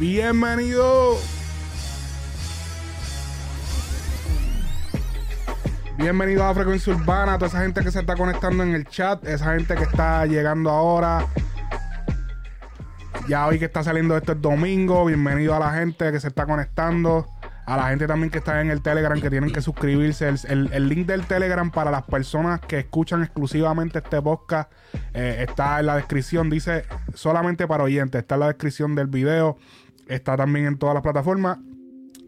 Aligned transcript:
Bienvenido. 0.00 1.16
Bienvenido 5.96 6.44
a 6.44 6.54
Frecuencia 6.54 6.94
Urbana, 6.94 7.34
a 7.34 7.38
toda 7.38 7.46
esa 7.48 7.60
gente 7.60 7.82
que 7.84 7.92
se 7.92 8.00
está 8.00 8.16
conectando 8.16 8.64
en 8.64 8.74
el 8.74 8.86
chat, 8.88 9.24
esa 9.24 9.54
gente 9.54 9.76
que 9.76 9.84
está 9.84 10.26
llegando 10.26 10.70
ahora. 10.70 11.26
Ya 13.28 13.46
hoy 13.46 13.60
que 13.60 13.66
está 13.66 13.84
saliendo 13.84 14.16
esto 14.16 14.32
es 14.32 14.42
domingo, 14.42 15.04
bienvenido 15.04 15.54
a 15.54 15.60
la 15.60 15.72
gente 15.74 16.10
que 16.10 16.18
se 16.18 16.26
está 16.26 16.44
conectando, 16.44 17.28
a 17.68 17.76
la 17.76 17.88
gente 17.90 18.06
también 18.06 18.30
que 18.30 18.38
está 18.38 18.60
en 18.62 18.70
el 18.70 18.80
Telegram 18.80 19.20
que 19.20 19.28
tienen 19.28 19.52
que 19.52 19.60
suscribirse. 19.60 20.26
El, 20.26 20.70
el- 20.72 20.88
link 20.88 21.06
del 21.06 21.26
Telegram 21.26 21.70
para 21.70 21.90
las 21.90 22.02
personas 22.04 22.60
que 22.60 22.78
escuchan 22.78 23.22
exclusivamente 23.22 23.98
este 23.98 24.22
podcast 24.22 24.72
eh, 25.12 25.44
está 25.46 25.78
en 25.78 25.86
la 25.86 25.96
descripción, 25.96 26.48
dice 26.48 26.84
solamente 27.12 27.66
para 27.66 27.84
oyentes, 27.84 28.20
está 28.22 28.36
en 28.36 28.40
la 28.40 28.46
descripción 28.48 28.94
del 28.94 29.08
video, 29.08 29.58
está 30.06 30.34
también 30.36 30.64
en 30.64 30.78
todas 30.78 30.94
las 30.94 31.02
plataformas. 31.02 31.58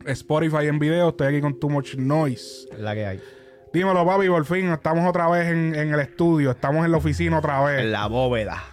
Spotify 0.04 0.66
en 0.66 0.78
video, 0.78 1.08
estoy 1.10 1.28
aquí 1.28 1.40
con 1.40 1.58
Too 1.58 1.70
Much 1.70 1.94
Noise. 1.96 2.68
La 2.78 2.94
que 2.94 3.06
hay. 3.06 3.20
Dímelo, 3.72 4.04
papi, 4.04 4.28
por 4.28 4.44
fin 4.44 4.68
estamos 4.72 5.08
otra 5.08 5.28
vez 5.28 5.48
en, 5.48 5.76
en 5.76 5.94
el 5.94 6.00
estudio, 6.00 6.50
estamos 6.50 6.84
en 6.84 6.90
la 6.90 6.98
oficina 6.98 7.38
otra 7.38 7.62
vez. 7.62 7.80
En 7.80 7.92
la 7.92 8.06
bóveda. 8.08 8.64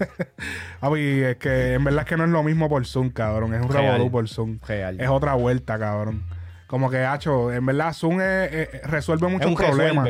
Papi, 0.80 1.00
es 1.22 1.36
que 1.36 1.74
en 1.74 1.84
verdad 1.84 2.02
es 2.02 2.08
que 2.08 2.16
no 2.18 2.24
es 2.24 2.30
lo 2.30 2.42
mismo 2.42 2.68
por 2.68 2.84
Zoom, 2.84 3.08
cabrón, 3.08 3.54
es 3.54 3.62
un 3.62 3.70
revolú 3.70 4.10
por 4.10 4.28
Zoom. 4.28 4.58
Real. 4.66 5.00
Es 5.00 5.08
otra 5.08 5.32
vuelta, 5.34 5.78
cabrón. 5.78 6.24
Como 6.68 6.90
que, 6.90 6.98
hacho, 7.04 7.50
en 7.52 7.64
verdad 7.66 7.92
Zoom 7.94 8.20
es- 8.20 8.52
es- 8.52 8.82
resuelve 8.82 9.26
muchos 9.28 9.48
un 9.50 9.56
problemas. 9.56 10.08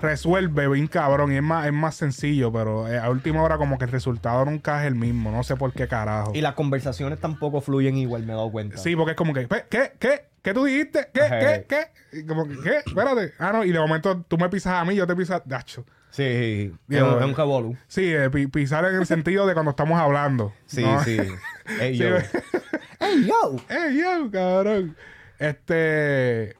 resuelve. 0.00 0.68
Bien 0.68 0.86
cabrón 0.86 1.32
y 1.32 1.36
es 1.36 1.42
más, 1.42 1.66
es 1.66 1.72
más 1.72 1.94
sencillo, 1.96 2.52
pero 2.52 2.88
eh, 2.88 2.98
a 2.98 3.10
última 3.10 3.42
hora 3.42 3.56
como 3.58 3.78
que 3.78 3.84
el 3.84 3.90
resultado 3.90 4.44
nunca 4.44 4.80
es 4.82 4.86
el 4.88 4.94
mismo, 4.94 5.30
no 5.30 5.42
sé 5.42 5.56
por 5.56 5.72
qué 5.72 5.88
carajo. 5.88 6.32
Y 6.34 6.40
las 6.40 6.54
conversaciones 6.54 7.18
tampoco 7.20 7.60
fluyen 7.60 7.96
igual, 7.96 8.22
me 8.24 8.32
he 8.32 8.36
dado 8.36 8.50
cuenta. 8.50 8.78
Sí, 8.78 8.94
porque 8.96 9.10
es 9.12 9.16
como 9.16 9.34
que, 9.34 9.46
"Pe- 9.48 9.66
¿qué? 9.68 9.92
¿Qué? 9.98 10.22
¿Qué 10.42 10.54
tú 10.54 10.64
dijiste? 10.64 11.08
¿Qué? 11.12 11.20
Ajá. 11.22 11.38
¿Qué? 11.40 11.66
¿Qué? 11.68 12.18
Y 12.20 12.24
como 12.26 12.46
que, 12.46 12.54
¿qué? 12.62 12.76
Espérate. 12.86 13.32
Ah, 13.38 13.50
no, 13.52 13.64
y 13.64 13.72
de 13.72 13.78
momento 13.80 14.24
tú 14.28 14.38
me 14.38 14.48
pisas 14.48 14.74
a 14.74 14.84
mí, 14.84 14.94
yo 14.94 15.06
te 15.06 15.16
pisas. 15.16 15.42
Dacho. 15.44 15.84
Sí, 16.10 16.22
sí. 16.22 16.68
sí. 16.70 16.76
Digo, 16.86 17.06
es, 17.08 17.12
un- 17.14 17.18
es 17.22 17.24
un 17.28 17.34
revolú. 17.36 17.76
Sí, 17.88 18.04
eh, 18.14 18.30
pi- 18.30 18.46
pisar 18.46 18.84
en 18.86 18.94
el 18.94 19.04
sentido 19.06 19.46
de 19.46 19.52
cuando 19.54 19.70
estamos 19.70 19.98
hablando. 20.00 20.52
Sí, 20.66 20.82
¿no? 20.84 21.02
sí. 21.02 21.18
Ey, 21.80 21.96
yo. 21.98 22.16
Ey, 23.00 23.26
yo. 23.26 23.56
¡Ey, 23.68 23.98
yo, 23.98 24.30
cabrón! 24.30 24.96
Este. 25.38 26.56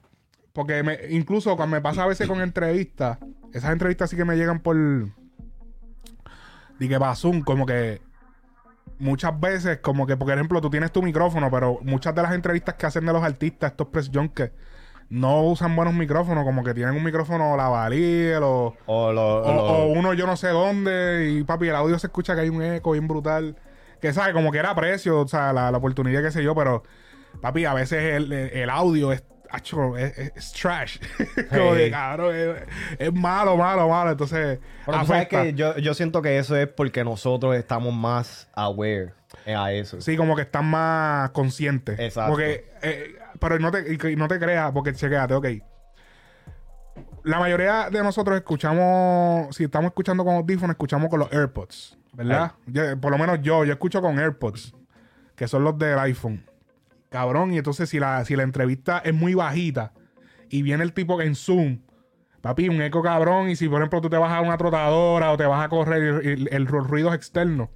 Porque 0.52 0.82
me- 0.82 0.98
incluso 1.10 1.56
cuando 1.56 1.76
me 1.76 1.80
pasa 1.82 2.02
a 2.04 2.06
veces 2.06 2.26
con 2.26 2.40
entrevistas, 2.40 3.18
esas 3.52 3.72
entrevistas 3.72 4.10
sí 4.10 4.16
que 4.16 4.24
me 4.24 4.36
llegan 4.36 4.60
por. 4.60 4.76
Dije, 6.78 6.98
para 6.98 7.14
Zoom, 7.14 7.42
como 7.42 7.66
que. 7.66 8.00
Muchas 9.00 9.38
veces, 9.38 9.78
como 9.78 10.06
que, 10.08 10.16
por 10.16 10.28
ejemplo, 10.32 10.60
tú 10.60 10.70
tienes 10.70 10.90
tu 10.90 11.02
micrófono, 11.02 11.48
pero 11.52 11.78
muchas 11.82 12.14
de 12.16 12.22
las 12.22 12.32
entrevistas 12.32 12.74
que 12.74 12.86
hacen 12.86 13.06
de 13.06 13.12
los 13.12 13.22
artistas, 13.22 13.70
estos 13.70 13.86
press 13.88 14.10
junkers, 14.12 14.50
no 15.08 15.42
usan 15.44 15.76
buenos 15.76 15.94
micrófonos, 15.94 16.42
como 16.44 16.64
que 16.64 16.74
tienen 16.74 16.96
un 16.96 17.04
micrófono 17.04 17.56
lavalier 17.56 18.42
o, 18.42 18.74
O 18.86 19.12
lo, 19.12 19.42
o, 19.44 19.54
lo- 19.54 19.62
o 19.64 19.86
uno 19.92 20.14
yo 20.14 20.26
no 20.26 20.36
sé 20.36 20.48
dónde 20.48 21.30
y 21.30 21.44
papi, 21.44 21.68
el 21.68 21.76
audio 21.76 21.96
se 22.00 22.08
escucha 22.08 22.34
que 22.34 22.40
hay 22.40 22.48
un 22.48 22.60
eco 22.62 22.90
bien 22.92 23.06
brutal. 23.06 23.56
Que 24.00 24.12
sabe, 24.12 24.32
como 24.32 24.50
que 24.50 24.58
era 24.58 24.74
precio, 24.74 25.20
o 25.20 25.28
sea, 25.28 25.52
la, 25.52 25.70
la 25.70 25.78
oportunidad 25.78 26.20
que 26.22 26.32
sé 26.32 26.42
yo, 26.42 26.54
pero 26.56 26.82
papi, 27.40 27.64
a 27.64 27.74
veces 27.74 28.14
el, 28.14 28.32
el- 28.32 28.70
audio 28.70 29.12
es, 29.12 29.24
acho, 29.50 29.96
es, 29.96 30.52
trash. 30.52 30.98
como 31.50 31.74
Hey. 31.74 31.84
que 31.86 31.90
cabrón, 31.90 32.34
es, 32.34 32.56
es 32.98 33.12
malo, 33.12 33.56
malo, 33.56 33.88
malo. 33.88 34.10
Entonces, 34.10 34.58
Pero 34.86 35.00
tú 35.00 35.06
sabes 35.06 35.22
afecta. 35.26 35.42
que 35.44 35.54
yo, 35.54 35.76
yo 35.78 35.94
siento 35.94 36.20
que 36.22 36.38
eso 36.38 36.56
es 36.56 36.68
porque 36.68 37.04
nosotros 37.04 37.54
estamos 37.56 37.94
más 37.94 38.48
aware 38.54 39.12
a 39.46 39.72
eso. 39.72 40.00
Sí, 40.00 40.16
como 40.16 40.36
que 40.36 40.42
están 40.42 40.66
más 40.66 41.30
conscientes. 41.30 41.98
Exacto. 41.98 42.30
Porque, 42.32 42.70
eh, 42.82 43.14
pero 43.38 43.58
no 43.58 43.70
te, 43.70 43.96
no 44.16 44.28
te 44.28 44.38
creas, 44.38 44.72
porque 44.72 44.92
chequéate, 44.92 45.34
ok. 45.34 45.46
La 47.24 47.38
mayoría 47.38 47.90
de 47.90 48.02
nosotros 48.02 48.36
escuchamos, 48.36 49.54
si 49.54 49.64
estamos 49.64 49.88
escuchando 49.88 50.24
con 50.24 50.34
audífonos, 50.36 50.74
escuchamos 50.74 51.08
con 51.10 51.20
los 51.20 51.32
AirPods, 51.32 51.98
¿verdad? 52.14 52.52
Yo- 52.66 52.98
por 53.00 53.10
lo 53.12 53.18
menos 53.18 53.40
yo, 53.42 53.64
yo 53.64 53.72
escucho 53.72 54.00
con 54.00 54.18
AirPods, 54.18 54.74
que 55.36 55.46
son 55.46 55.62
los 55.64 55.76
del 55.78 55.98
iPhone. 55.98 56.44
Cabrón, 57.10 57.52
y 57.52 57.58
entonces 57.58 57.88
si 57.88 57.98
la, 57.98 58.24
si 58.24 58.36
la 58.36 58.42
entrevista 58.42 58.98
es 58.98 59.14
muy 59.14 59.34
bajita 59.34 59.92
y 60.50 60.62
viene 60.62 60.82
el 60.84 60.92
tipo 60.92 61.20
en 61.22 61.34
Zoom, 61.34 61.80
papi, 62.42 62.68
un 62.68 62.80
eco 62.82 63.02
cabrón, 63.02 63.48
y 63.50 63.56
si 63.56 63.68
por 63.68 63.80
ejemplo 63.80 64.00
tú 64.00 64.10
te 64.10 64.16
vas 64.18 64.30
a 64.32 64.40
una 64.42 64.58
trotadora 64.58 65.32
o 65.32 65.36
te 65.36 65.46
vas 65.46 65.64
a 65.64 65.68
correr 65.68 66.22
y 66.24 66.46
el, 66.54 66.64
los 66.64 66.86
ruidos 66.86 67.14
externos, 67.14 67.70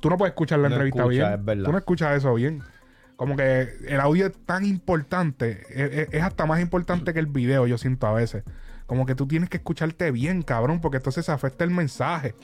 tú 0.00 0.08
no 0.08 0.16
puedes 0.16 0.32
escuchar 0.32 0.60
la 0.60 0.68
No 0.68 0.74
entrevista 0.76 1.04
bien. 1.06 1.24
es. 1.58 1.64
Tú 1.64 1.72
no 1.72 1.78
escuchas 1.78 2.16
eso 2.16 2.32
bien. 2.34 2.62
Como 3.16 3.34
que 3.34 3.68
el 3.88 3.98
audio 3.98 4.26
es 4.26 4.32
tan 4.44 4.64
importante, 4.66 5.62
es, 5.70 5.92
es- 5.92 6.08
es 6.12 6.22
hasta 6.22 6.44
más 6.46 6.60
importante 6.60 7.12
que 7.14 7.18
el 7.18 7.26
video, 7.26 7.66
yo 7.66 7.78
siento 7.78 8.06
a 8.06 8.12
veces. 8.12 8.44
Como 8.86 9.04
que 9.06 9.14
tú 9.16 9.26
tienes 9.26 9.48
que 9.48 9.56
escucharte 9.56 10.10
bien, 10.12 10.42
cabrón, 10.42 10.80
porque 10.80 10.98
entonces 10.98 11.24
se 11.26 11.32
afecta 11.32 11.64
el 11.64 11.70
mensaje. 11.70 12.34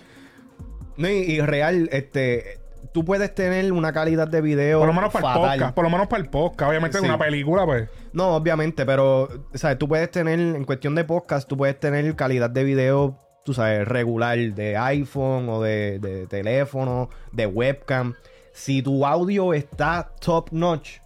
No, 0.97 1.09
y, 1.09 1.13
y 1.13 1.41
real, 1.41 1.89
este, 1.93 2.59
tú 2.93 3.05
puedes 3.05 3.35
tener 3.35 3.73
una 3.73 3.93
calidad 3.93 4.29
de 4.29 4.41
video. 4.41 4.79
Por 4.79 4.89
lo 4.89 4.95
menos 4.95 5.13
para 5.13 5.33
el 5.33 5.39
podcast. 5.41 5.75
Por 5.75 5.85
lo 5.85 5.91
menos 5.91 6.07
para 6.09 6.23
el 6.23 6.29
podcast. 6.29 6.69
Obviamente 6.71 6.99
en 6.99 7.05
Sí. 7.05 7.09
una 7.09 7.19
película, 7.19 7.65
pues. 7.67 7.89
No, 8.13 8.37
obviamente, 8.37 8.85
pero, 8.87 9.29
¿sabes? 9.55 9.79
Tú 9.79 9.89
puedes 9.89 10.11
tener, 10.11 10.39
en 10.39 10.65
cuestión 10.65 10.95
de 10.95 11.05
podcast, 11.05 11.49
tú 11.49 11.57
puedes 11.57 11.79
tener 11.81 12.15
calidad 12.17 12.51
de 12.51 12.65
video, 12.65 13.17
tú 13.45 13.55
sabes, 13.55 13.87
regular 13.89 14.39
de 14.39 14.77
iPhone 14.77 15.49
o 15.49 15.63
de, 15.63 15.99
de 15.99 16.27
teléfono, 16.27 17.09
de 17.33 17.47
webcam. 17.47 18.15
Si 18.53 18.83
tu 18.83 19.07
audio 19.07 19.55
está 19.55 20.13
top 20.21 20.51
notch, 20.53 20.99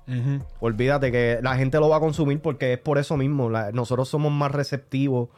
olvídate 0.59 1.13
que 1.13 1.39
la 1.43 1.55
gente 1.57 1.79
lo 1.79 1.89
va 1.89 1.99
a 1.99 2.01
consumir 2.01 2.41
porque 2.41 2.73
es 2.73 2.79
por 2.79 2.99
eso 2.99 3.17
mismo. 3.17 3.49
La- 3.51 3.71
nosotros 3.71 4.09
somos 4.09 4.33
más 4.33 4.51
receptivos. 4.51 5.29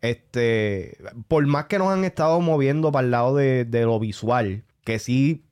Este, 0.00 0.96
por 1.28 1.46
más 1.46 1.66
que 1.66 1.78
nos 1.78 1.88
han 1.88 2.04
estado 2.04 2.40
moviendo 2.40 2.90
para 2.90 3.04
el 3.04 3.10
lado 3.12 3.36
de, 3.36 3.64
de 3.64 3.82
lo 3.82 4.00
visual, 4.00 4.64
que 4.84 4.98
sí 4.98 5.44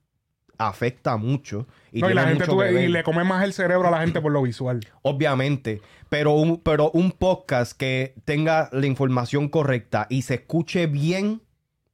afecta 0.60 1.16
mucho. 1.16 1.66
Y, 1.90 2.02
No, 2.02 2.10
y 2.10 2.14
la 2.14 2.24
gente 2.24 2.44
mucho 2.44 2.52
tú 2.52 2.62
y 2.62 2.88
le 2.88 3.02
come 3.02 3.24
más 3.24 3.42
el 3.44 3.52
cerebro 3.52 3.88
a 3.88 3.90
la 3.90 4.00
gente 4.00 4.20
por 4.20 4.30
lo 4.30 4.42
visual. 4.42 4.80
Obviamente, 5.02 5.80
pero 6.08 6.34
un, 6.34 6.60
pero 6.60 6.90
un 6.92 7.12
podcast 7.12 7.76
que 7.76 8.14
tenga 8.24 8.68
la 8.72 8.86
información 8.86 9.48
correcta 9.48 10.06
y 10.10 10.22
se 10.22 10.34
escuche 10.34 10.86
bien, 10.86 11.42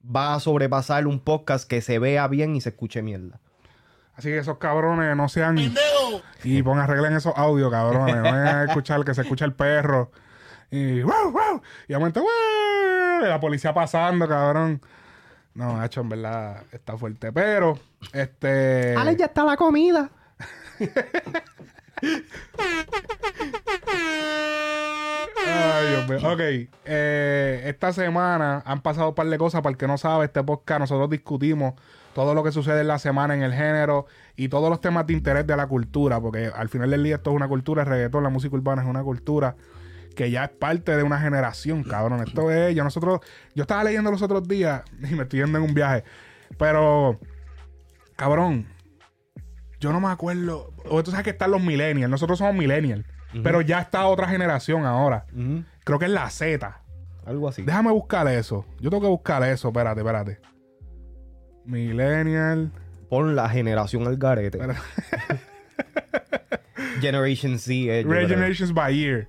va 0.04 0.34
a 0.34 0.40
sobrepasar 0.40 1.06
un 1.06 1.20
podcast 1.20 1.68
que 1.68 1.80
se 1.80 1.98
vea 1.98 2.26
bien 2.28 2.56
y 2.56 2.60
se 2.60 2.70
escuche 2.70 3.02
mierda. 3.02 3.40
Así 4.14 4.28
que 4.28 4.38
esos 4.38 4.58
cabrones 4.58 5.14
no 5.16 5.28
sean. 5.28 5.58
Y 6.42 6.62
pon 6.62 6.78
arreglen 6.78 7.14
esos 7.14 7.34
audios, 7.36 7.70
cabrones. 7.70 8.16
No 8.16 8.22
vayan 8.22 8.46
a 8.46 8.64
escuchar 8.64 9.04
que 9.04 9.14
se 9.14 9.22
escucha 9.22 9.44
el 9.44 9.52
perro. 9.52 10.10
Y. 10.70 11.02
¡wow, 11.02 11.30
wow! 11.30 11.62
Y 11.86 11.92
de 11.92 11.98
momento, 11.98 12.20
¡wow! 12.20 13.26
La 13.26 13.38
policía 13.38 13.74
pasando, 13.74 14.26
cabrón. 14.26 14.80
No, 15.56 15.82
hecho, 15.82 16.02
en 16.02 16.10
verdad 16.10 16.64
está 16.70 16.98
fuerte. 16.98 17.32
Pero, 17.32 17.78
este. 18.12 18.94
ya 19.16 19.24
está 19.24 19.42
la 19.42 19.56
comida. 19.56 20.10
Ay, 25.46 25.88
Dios 25.88 26.08
mío. 26.08 26.18
Ok. 26.30 26.40
eh, 26.84 27.62
esta 27.64 27.94
semana 27.94 28.62
han 28.66 28.82
pasado 28.82 29.08
un 29.08 29.14
par 29.14 29.26
de 29.28 29.38
cosas. 29.38 29.62
Para 29.62 29.70
el 29.70 29.78
que 29.78 29.86
no 29.86 29.96
sabe, 29.96 30.26
este 30.26 30.42
podcast 30.42 30.80
nosotros 30.80 31.08
discutimos 31.08 31.72
todo 32.14 32.34
lo 32.34 32.44
que 32.44 32.52
sucede 32.52 32.82
en 32.82 32.88
la 32.88 32.98
semana 32.98 33.34
en 33.34 33.42
el 33.42 33.54
género 33.54 34.04
y 34.36 34.48
todos 34.48 34.68
los 34.68 34.82
temas 34.82 35.06
de 35.06 35.14
interés 35.14 35.46
de 35.46 35.56
la 35.56 35.66
cultura. 35.66 36.20
Porque 36.20 36.50
al 36.54 36.68
final 36.68 36.90
del 36.90 37.02
día 37.02 37.16
esto 37.16 37.30
es 37.30 37.36
una 37.36 37.48
cultura, 37.48 37.82
el 37.82 37.88
reggaetón, 37.88 38.22
la 38.22 38.30
música 38.30 38.54
urbana 38.54 38.82
es 38.82 38.88
una 38.88 39.02
cultura 39.02 39.56
que 40.16 40.30
ya 40.32 40.44
es 40.44 40.50
parte 40.50 40.96
de 40.96 41.04
una 41.04 41.20
generación, 41.20 41.84
cabrón. 41.84 42.24
Esto 42.26 42.50
es, 42.50 42.74
yo 42.74 42.82
nosotros, 42.82 43.20
yo 43.54 43.62
estaba 43.62 43.84
leyendo 43.84 44.10
los 44.10 44.22
otros 44.22 44.48
días 44.48 44.82
y 45.08 45.14
me 45.14 45.22
estoy 45.22 45.40
yendo 45.40 45.58
en 45.58 45.64
un 45.64 45.74
viaje. 45.74 46.02
Pero, 46.58 47.20
cabrón, 48.16 48.66
yo 49.78 49.92
no 49.92 50.00
me 50.00 50.08
acuerdo. 50.08 50.72
O 50.88 51.04
tú 51.04 51.12
sabes 51.12 51.22
que 51.24 51.30
están 51.30 51.52
los 51.52 51.62
millennials. 51.62 52.10
Nosotros 52.10 52.38
somos 52.38 52.54
millennials. 52.56 53.04
Pero 53.42 53.60
ya 53.60 53.80
está 53.80 54.06
otra 54.06 54.26
generación 54.28 54.86
ahora. 54.86 55.26
Creo 55.84 55.98
que 55.98 56.06
es 56.06 56.10
la 56.10 56.30
Z. 56.30 56.80
Algo 57.26 57.48
así. 57.48 57.62
Déjame 57.62 57.90
buscar 57.90 58.26
eso. 58.28 58.64
Yo 58.80 58.88
tengo 58.88 59.02
que 59.02 59.08
buscar 59.08 59.42
eso. 59.42 59.68
Espérate, 59.68 60.00
espérate. 60.00 60.40
Millennial. 61.66 62.72
Pon 63.10 63.36
la 63.36 63.48
generación 63.50 64.06
al 64.06 64.16
garete. 64.16 64.58
Generation 67.00 67.58
Z. 67.58 67.72
eh, 67.72 68.04
by 68.72 68.96
year. 68.96 69.28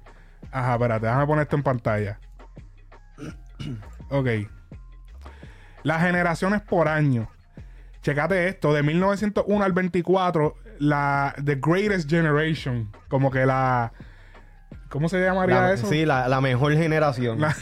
Ajá, 0.52 0.74
espérate. 0.74 1.06
Déjame 1.06 1.26
poner 1.28 1.44
esto 1.44 1.56
en 1.56 1.64
pantalla. 1.64 2.20
Ok. 4.10 4.28
Las 5.84 6.02
generaciones 6.02 6.62
por 6.62 6.88
año. 6.88 7.30
Checate 8.02 8.48
esto. 8.48 8.74
De 8.74 8.84
1901 8.84 9.64
al 9.64 9.74
24, 9.74 10.56
la 10.80 11.34
The 11.44 11.56
Greatest 11.62 12.10
Generation. 12.10 12.92
Como 13.08 13.32
que 13.32 13.46
la... 13.46 13.92
¿Cómo 14.90 15.10
se 15.10 15.22
llamaría 15.22 15.62
La- 15.62 15.74
eso? 15.74 15.88
Sí, 15.88 16.06
la, 16.06 16.28
la 16.28 16.40
mejor 16.42 16.74
generación. 16.74 17.42
La, 17.42 17.56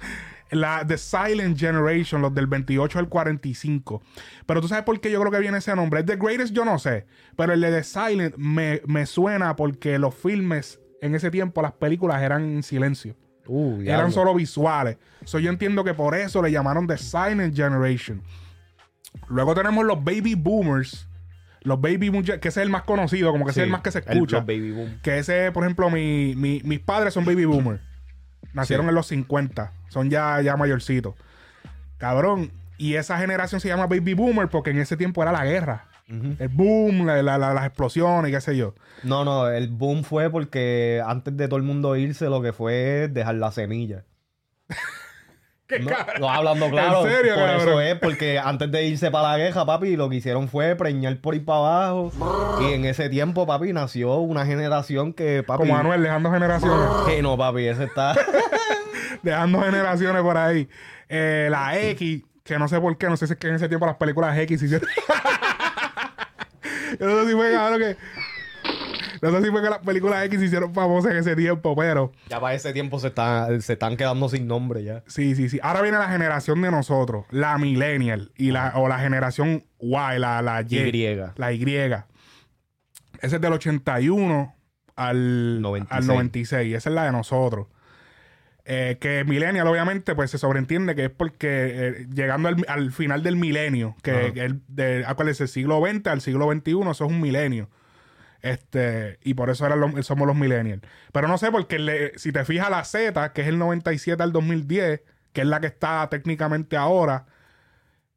la 0.50 0.84
The 0.86 0.96
Silent 0.96 1.58
Generation, 1.58 2.22
los 2.22 2.34
del 2.34 2.46
28 2.46 2.98
al 2.98 3.08
45. 3.08 4.02
Pero 4.46 4.60
tú 4.62 4.68
sabes 4.68 4.84
por 4.84 4.98
qué 5.00 5.10
yo 5.10 5.20
creo 5.20 5.30
que 5.32 5.40
viene 5.40 5.58
ese 5.58 5.74
nombre. 5.76 6.00
Es 6.00 6.06
The 6.06 6.16
Greatest, 6.16 6.54
yo 6.54 6.64
no 6.64 6.78
sé. 6.78 7.06
Pero 7.36 7.52
el 7.52 7.60
de 7.60 7.70
The 7.70 7.84
Silent 7.84 8.36
me, 8.36 8.80
me 8.86 9.04
suena 9.04 9.56
porque 9.56 9.98
los 9.98 10.14
filmes 10.14 10.80
en 11.02 11.14
ese 11.14 11.30
tiempo, 11.30 11.62
las 11.62 11.72
películas 11.72 12.22
eran 12.22 12.42
en 12.42 12.62
silencio. 12.62 13.16
Uh, 13.46 13.80
Eran 13.82 14.12
solo 14.12 14.32
visuales. 14.34 14.96
So, 15.24 15.38
yo 15.40 15.50
entiendo 15.50 15.82
que 15.82 15.92
por 15.94 16.14
eso 16.14 16.40
le 16.42 16.52
llamaron 16.52 16.86
The 16.86 16.96
Silent 16.98 17.56
Generation. 17.56 18.22
Luego 19.28 19.54
tenemos 19.54 19.84
los 19.84 20.04
Baby 20.04 20.34
Boomers. 20.36 21.08
Los 21.62 21.80
Baby 21.80 22.10
Boomers, 22.10 22.38
que 22.38 22.48
ese 22.48 22.60
es 22.60 22.64
el 22.64 22.70
más 22.70 22.82
conocido, 22.82 23.32
como 23.32 23.44
que 23.44 23.50
ese 23.50 23.60
es 23.60 23.64
el 23.64 23.70
más 23.72 23.80
que 23.80 23.90
se 23.90 23.98
el- 24.00 24.04
escucha. 24.12 24.36
los 24.36 24.46
baby 24.46 24.70
boom. 24.70 24.98
Que 25.02 25.18
ese, 25.18 25.50
por 25.52 25.64
ejemplo, 25.64 25.90
mi, 25.90 26.34
mi- 26.36 26.60
mis 26.64 26.78
padres 26.80 27.12
son 27.14 27.24
baby 27.24 27.44
boomers. 27.44 27.80
Nacieron 28.52 28.86
Sí. 28.86 28.88
en 28.90 28.94
los 28.94 29.06
50. 29.08 29.72
Son 29.88 30.10
ya, 30.10 30.40
ya 30.42 30.56
mayorcitos. 30.56 31.14
Cabrón. 31.98 32.52
Y 32.78 32.94
esa 32.94 33.18
generación 33.18 33.60
se 33.60 33.68
llama 33.68 33.86
baby 33.86 34.14
boomer 34.14 34.48
porque 34.48 34.70
en 34.70 34.78
ese 34.78 34.96
tiempo 34.96 35.22
era 35.22 35.32
la 35.32 35.44
guerra. 35.44 35.86
El 36.38 36.48
boom, 36.48 37.06
la- 37.06 37.22
la- 37.22 37.38
la- 37.38 37.54
las 37.54 37.66
explosiones 37.66 38.30
y 38.30 38.34
qué 38.34 38.40
sé 38.40 38.56
yo. 38.56 38.74
No, 39.04 39.24
no, 39.24 39.48
el 39.48 39.68
boom 39.68 40.02
fue 40.02 40.28
porque 40.28 41.00
antes 41.06 41.36
de 41.36 41.46
todo 41.46 41.56
el 41.56 41.62
mundo 41.62 41.94
irse, 41.96 42.26
lo 42.26 42.42
que 42.42 42.52
fue 42.52 43.04
es 43.04 43.14
dejar 43.14 43.36
la 43.36 43.52
semilla. 43.52 44.04
¿Qué 45.68 45.78
No, 46.18 46.28
hablando 46.28 46.68
claro. 46.68 47.06
¿En 47.06 47.12
serio, 47.12 47.34
por 47.36 47.44
cabrón? 47.44 47.60
eso 47.60 47.80
es, 47.80 47.94
porque 48.00 48.40
antes 48.40 48.72
de 48.72 48.86
irse 48.86 49.08
para 49.12 49.28
la 49.30 49.38
guerra, 49.38 49.64
papi, 49.64 49.94
lo 49.94 50.08
que 50.08 50.16
hicieron 50.16 50.48
fue 50.48 50.74
preñar 50.74 51.16
por 51.18 51.36
ir 51.36 51.44
para 51.44 51.58
abajo. 51.58 52.10
y 52.60 52.72
en 52.72 52.84
ese 52.86 53.08
tiempo, 53.08 53.46
papi, 53.46 53.72
nació 53.72 54.16
una 54.16 54.44
generación 54.44 55.12
que, 55.12 55.44
papi. 55.44 55.60
Como 55.60 55.76
Anuel, 55.76 56.02
dejando 56.02 56.32
generaciones. 56.32 56.88
Que 57.06 57.22
no, 57.22 57.38
papi, 57.38 57.68
ese 57.68 57.84
está. 57.84 58.16
dejando 59.22 59.60
generaciones 59.60 60.22
por 60.22 60.36
ahí. 60.36 60.68
Eh, 61.08 61.46
la 61.52 61.78
X, 61.78 62.24
que 62.42 62.58
no 62.58 62.66
sé 62.66 62.80
por 62.80 62.98
qué, 62.98 63.08
no 63.08 63.16
sé 63.16 63.28
si 63.28 63.34
es 63.34 63.38
que 63.38 63.46
en 63.46 63.54
ese 63.54 63.68
tiempo 63.68 63.86
las 63.86 63.94
películas 63.96 64.36
X 64.38 64.60
hicieron. 64.62 64.88
Yo 66.98 67.06
no 67.06 67.22
sé 67.22 67.28
si 67.28 67.34
fue, 67.34 67.52
cabrón, 67.52 67.80
que. 67.80 67.96
No 69.22 69.30
sé 69.30 69.42
si 69.44 69.50
fue 69.50 69.62
que 69.62 69.68
las 69.68 69.80
películas 69.80 70.24
X 70.24 70.40
se 70.40 70.46
hicieron 70.46 70.72
famosas 70.72 71.12
en 71.12 71.18
ese 71.18 71.36
tiempo, 71.36 71.76
pero. 71.76 72.12
ya 72.28 72.40
para 72.40 72.54
ese 72.54 72.72
tiempo 72.72 72.98
se, 72.98 73.08
está, 73.08 73.48
se 73.60 73.74
están 73.74 73.96
quedando 73.96 74.28
sin 74.28 74.46
nombre 74.46 74.82
ya. 74.82 75.02
Sí, 75.06 75.34
sí, 75.34 75.48
sí. 75.48 75.60
Ahora 75.62 75.82
viene 75.82 75.98
la 75.98 76.08
generación 76.08 76.62
de 76.62 76.70
nosotros, 76.70 77.26
la 77.30 77.58
millennial, 77.58 78.32
y 78.36 78.50
la, 78.50 78.72
o 78.76 78.88
la 78.88 78.98
generación 78.98 79.64
Y, 79.78 79.90
la, 79.90 80.40
la 80.42 80.62
Y. 80.66 80.76
Y. 80.76 81.16
La 81.36 81.52
Y. 81.52 81.62
Ese 83.20 83.36
es 83.36 83.40
del 83.40 83.52
81 83.52 84.54
al 84.96 85.60
96. 85.60 85.98
al 85.98 86.06
96. 86.06 86.76
Esa 86.76 86.88
es 86.88 86.94
la 86.94 87.04
de 87.04 87.12
nosotros. 87.12 87.66
Eh, 88.72 88.98
que 89.00 89.24
millennial, 89.24 89.66
obviamente, 89.66 90.14
pues 90.14 90.30
se 90.30 90.38
sobreentiende 90.38 90.94
que 90.94 91.06
es 91.06 91.10
porque 91.10 91.48
eh, 91.48 92.06
llegando 92.14 92.48
al, 92.48 92.64
al 92.68 92.92
final 92.92 93.24
del 93.24 93.34
milenio, 93.34 93.96
que 94.00 94.28
el, 94.36 94.60
de, 94.68 95.02
acuérdense, 95.04 95.42
el 95.42 95.48
siglo 95.48 95.80
XX 95.84 96.06
al 96.06 96.20
siglo 96.20 96.48
XXI, 96.52 96.70
eso 96.82 96.90
es 96.92 97.00
un 97.10 97.20
milenio. 97.20 97.68
Este, 98.42 99.18
y 99.24 99.34
por 99.34 99.50
eso 99.50 99.66
somos 100.02 100.26
los 100.28 100.36
millennials. 100.36 100.82
Pero 101.12 101.26
no 101.26 101.36
sé, 101.36 101.50
porque 101.50 101.80
le- 101.80 102.16
si 102.16 102.30
te 102.30 102.44
fijas 102.44 102.70
la 102.70 102.84
Z, 102.84 103.32
que 103.32 103.42
es 103.42 103.48
el 103.48 103.58
97 103.58 104.22
al 104.22 104.32
2010, 104.32 105.02
que 105.32 105.40
es 105.40 105.46
la 105.48 105.60
que 105.60 105.66
está 105.66 106.08
técnicamente 106.08 106.76
ahora, 106.76 107.26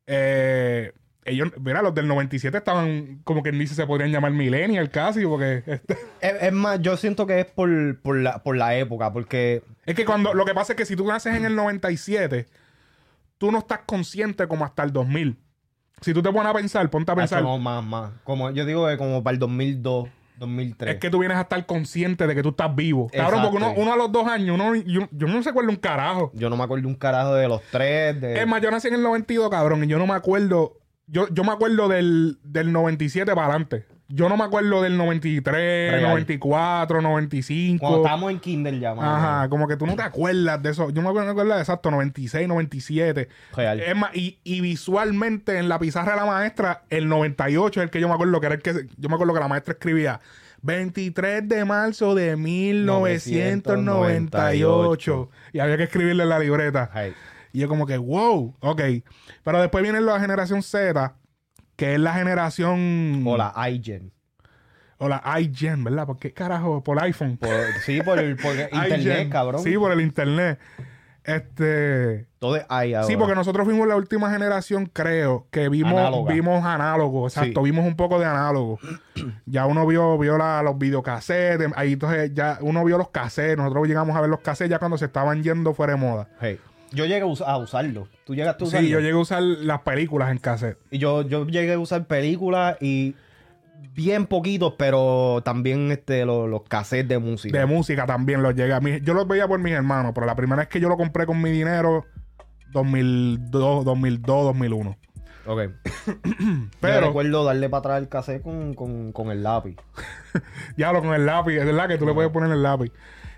eh, 0.07 0.93
ellos, 1.25 1.49
mira, 1.59 1.81
los 1.81 1.93
del 1.93 2.07
97 2.07 2.57
estaban, 2.57 3.21
como 3.23 3.43
quien 3.43 3.57
dice, 3.59 3.75
se 3.75 3.85
podrían 3.85 4.11
llamar 4.11 4.31
millennial 4.31 4.89
casi, 4.89 5.25
porque 5.25 5.63
este, 5.65 5.97
Es, 6.21 6.41
es 6.41 6.53
más, 6.53 6.81
yo 6.81 6.97
siento 6.97 7.25
que 7.25 7.39
es 7.39 7.45
por, 7.45 7.99
por, 8.01 8.17
la, 8.17 8.43
por 8.43 8.55
la 8.55 8.75
época, 8.75 9.11
porque. 9.11 9.63
es 9.85 9.95
que 9.95 10.05
cuando, 10.05 10.33
lo 10.33 10.45
que 10.45 10.53
pasa 10.53 10.73
es 10.73 10.77
que 10.77 10.85
si 10.85 10.95
tú 10.95 11.05
naces 11.05 11.35
en 11.35 11.45
el 11.45 11.55
97, 11.55 12.47
tú 13.37 13.51
no 13.51 13.59
estás 13.59 13.79
consciente 13.85 14.47
como 14.47 14.65
hasta 14.65 14.83
el 14.83 14.93
2000. 14.93 15.37
Si 16.01 16.13
tú 16.13 16.21
te 16.21 16.31
pones 16.31 16.49
a 16.49 16.53
pensar, 16.53 16.89
ponte 16.89 17.11
a 17.11 17.15
pensar, 17.15 17.41
no, 17.43 17.57
más, 17.57 17.83
más. 17.83 18.11
Como, 18.23 18.51
yo 18.51 18.65
digo 18.65 18.87
que 18.87 18.97
como 18.97 19.23
para 19.23 19.33
el 19.33 19.39
2002, 19.39 20.09
2003. 20.37 20.93
es 20.93 20.99
que 20.99 21.09
tú 21.09 21.19
vienes 21.19 21.37
a 21.37 21.41
estar 21.41 21.65
consciente 21.65 22.27
de 22.27 22.35
que 22.35 22.43
tú 22.43 22.49
estás 22.49 22.75
vivo. 22.75 23.09
Cabrón, 23.13 23.43
porque 23.43 23.57
uno, 23.57 23.73
uno 23.75 23.93
a 23.93 23.95
los 23.95 24.11
dos 24.11 24.27
años, 24.27 24.55
uno, 24.55 24.75
yo, 24.75 25.07
yo 25.11 25.27
no 25.27 25.41
se 25.41 25.49
acuerdo 25.49 25.69
un 25.69 25.77
carajo. 25.77 26.31
Yo 26.33 26.49
no 26.49 26.57
me 26.57 26.63
acuerdo 26.63 26.87
un 26.87 26.95
carajo 26.95 27.35
de 27.35 27.47
los 27.47 27.61
tres. 27.71 28.19
De... 28.19 28.41
Es 28.41 28.47
más, 28.47 28.61
yo 28.61 28.71
nací 28.71 28.87
en 28.87 28.95
el 28.95 29.03
92, 29.03 29.49
cabrón, 29.49 29.83
y 29.83 29.87
yo 29.87 29.97
no 29.97 30.07
me 30.07 30.13
acuerdo. 30.13 30.79
Yo, 31.07 31.27
yo 31.29 31.43
me 31.43 31.51
acuerdo 31.51 31.87
del, 31.87 32.37
del 32.43 32.71
97 32.71 33.33
para 33.33 33.47
adelante. 33.47 33.85
Yo 34.09 34.29
no 34.29 34.37
me 34.37 34.43
acuerdo 34.43 34.83
del 34.83 34.95
93, 34.95 35.91
Real. 35.91 36.03
94, 36.03 37.01
95. 37.01 37.79
Cuando 37.79 37.97
estábamos 37.99 38.31
en 38.31 38.39
Kinder 38.39 38.79
ya, 38.79 38.93
mano. 38.93 39.09
Ajá, 39.09 39.49
como 39.49 39.67
que 39.67 39.75
tú 39.75 39.87
no 39.87 39.95
te 39.95 40.03
acuerdas 40.03 40.61
de 40.61 40.69
eso. 40.69 40.91
Yo 40.91 41.01
me 41.01 41.07
acuerdo, 41.09 41.25
me 41.27 41.31
acuerdo 41.31 41.55
de 41.55 41.61
exacto, 41.61 41.89
96, 41.89 42.47
97. 42.47 43.27
Real. 43.55 43.79
Es 43.79 43.95
más, 43.95 44.15
y, 44.15 44.37
y 44.43 44.61
visualmente 44.61 45.57
en 45.57 45.67
la 45.67 45.79
pizarra 45.79 46.11
de 46.11 46.17
la 46.19 46.25
maestra, 46.25 46.83
el 46.91 47.09
98 47.09 47.79
es 47.79 47.83
el 47.85 47.89
que 47.89 47.99
yo 47.99 48.07
me 48.07 48.13
acuerdo 48.13 48.39
que 48.39 48.45
era 48.45 48.55
el 48.55 48.61
que 48.61 48.87
yo 48.97 49.09
me 49.09 49.15
acuerdo 49.15 49.33
que 49.33 49.39
la 49.39 49.47
maestra 49.47 49.73
escribía 49.73 50.19
23 50.61 51.49
de 51.49 51.65
marzo 51.65 52.13
de 52.13 52.35
1998. 52.35 55.29
Y 55.53 55.59
había 55.59 55.77
que 55.77 55.83
escribirle 55.83 56.23
en 56.23 56.29
la 56.29 56.39
libreta. 56.39 56.89
Hey. 56.93 57.13
Y 57.53 57.59
yo 57.59 57.69
como 57.69 57.85
que, 57.85 57.97
wow, 57.97 58.55
ok. 58.59 58.81
Pero 59.43 59.61
después 59.61 59.81
viene 59.83 60.01
la 60.01 60.19
generación 60.19 60.61
Z, 60.63 61.15
que 61.77 61.93
es 61.93 61.99
la 61.99 62.13
generación... 62.13 63.23
O 63.25 63.37
la 63.37 63.53
iGen. 63.69 64.11
O 64.97 65.07
la 65.07 65.21
iGen, 65.39 65.83
¿verdad? 65.83 66.05
¿Por 66.07 66.17
qué 66.17 66.33
carajo? 66.33 66.83
Por 66.83 67.01
iPhone. 67.01 67.37
Por- 67.37 67.49
sí, 67.85 68.01
por, 68.01 68.17
el, 68.19 68.35
por 68.37 68.53
internet, 68.71 69.29
cabrón. 69.29 69.61
Sí, 69.63 69.77
por 69.77 69.91
el 69.91 70.01
internet. 70.01 70.59
Este... 71.23 72.25
Todo 72.39 72.57
es 72.57 72.63
i 72.69 72.93
ahora. 72.93 73.03
Sí, 73.03 73.15
porque 73.15 73.35
nosotros 73.35 73.65
fuimos 73.65 73.87
la 73.87 73.95
última 73.95 74.29
generación, 74.31 74.87
creo, 74.91 75.47
que 75.51 75.69
vimos 75.69 75.93
Análoga. 75.93 76.33
vimos 76.33 76.65
análogo, 76.65 77.27
exacto, 77.27 77.61
Sí. 77.61 77.71
vimos 77.71 77.85
un 77.85 77.95
poco 77.95 78.19
de 78.19 78.25
análogo. 78.25 78.79
ya 79.45 79.65
uno 79.65 79.85
vio, 79.87 80.17
vio 80.17 80.37
la- 80.37 80.61
los 80.63 80.77
videocassettes, 80.77 81.71
ahí 81.75 81.93
entonces 81.93 82.33
ya 82.33 82.57
uno 82.61 82.83
vio 82.83 82.97
los 82.97 83.09
cassettes, 83.09 83.57
nosotros 83.57 83.87
llegamos 83.87 84.15
a 84.17 84.21
ver 84.21 84.29
los 84.29 84.41
cassettes 84.41 84.71
ya 84.71 84.79
cuando 84.79 84.97
se 84.97 85.05
estaban 85.05 85.43
yendo 85.43 85.73
fuera 85.73 85.93
de 85.93 85.99
moda. 85.99 86.27
Hey. 86.41 86.59
Yo 86.93 87.05
llegué 87.05 87.21
a, 87.21 87.25
us- 87.25 87.41
a 87.41 87.57
usarlo. 87.57 88.07
¿Tú 88.25 88.35
llegaste 88.35 88.63
a 88.63 88.67
usarlo? 88.67 88.85
Sí, 88.87 88.91
yo 88.91 88.99
llegué 88.99 89.13
a 89.13 89.17
usar 89.17 89.41
las 89.41 89.81
películas 89.81 90.31
en 90.31 90.37
cassette. 90.37 90.77
Y 90.91 90.99
yo, 90.99 91.23
yo 91.23 91.45
llegué 91.47 91.73
a 91.73 91.79
usar 91.79 92.05
películas 92.05 92.77
y 92.81 93.15
bien 93.95 94.25
poquitos, 94.27 94.73
pero 94.77 95.41
también 95.43 95.91
este, 95.91 96.25
los, 96.25 96.49
los 96.49 96.63
cassettes 96.63 97.07
de 97.09 97.19
música. 97.19 97.57
De 97.59 97.65
música 97.65 98.05
también 98.05 98.41
los 98.43 98.55
llegué 98.55 98.73
a 98.73 98.79
mí. 98.79 98.99
Yo 99.03 99.13
los 99.13 99.27
veía 99.27 99.47
por 99.47 99.59
mis 99.59 99.73
hermanos, 99.73 100.11
pero 100.15 100.25
la 100.25 100.35
primera 100.35 100.61
vez 100.61 100.67
que 100.69 100.79
yo 100.79 100.89
lo 100.89 100.97
compré 100.97 101.25
con 101.25 101.41
mi 101.41 101.51
dinero, 101.51 102.05
2002, 102.71 103.85
2002, 103.85 104.43
2001. 104.45 104.97
Ok. 105.45 105.59
Pero- 106.05 106.69
Pero 106.79 107.07
recuerdo 107.07 107.43
darle 107.43 107.67
para 107.69 107.79
atrás 107.79 108.01
el 108.01 108.07
cassette 108.09 108.41
con, 108.41 108.73
con, 108.73 109.11
con 109.11 109.29
el 109.31 109.43
lápiz. 109.43 109.75
Ya 110.77 110.91
lo 110.93 111.01
con 111.01 111.13
el 111.13 111.25
lápiz, 111.25 111.57
es 111.57 111.65
verdad 111.65 111.87
que 111.87 111.97
tú 111.97 112.05
le 112.05 112.13
puedes 112.13 112.31
poner 112.31 112.49
el 112.51 112.63
lápiz. 112.63 112.91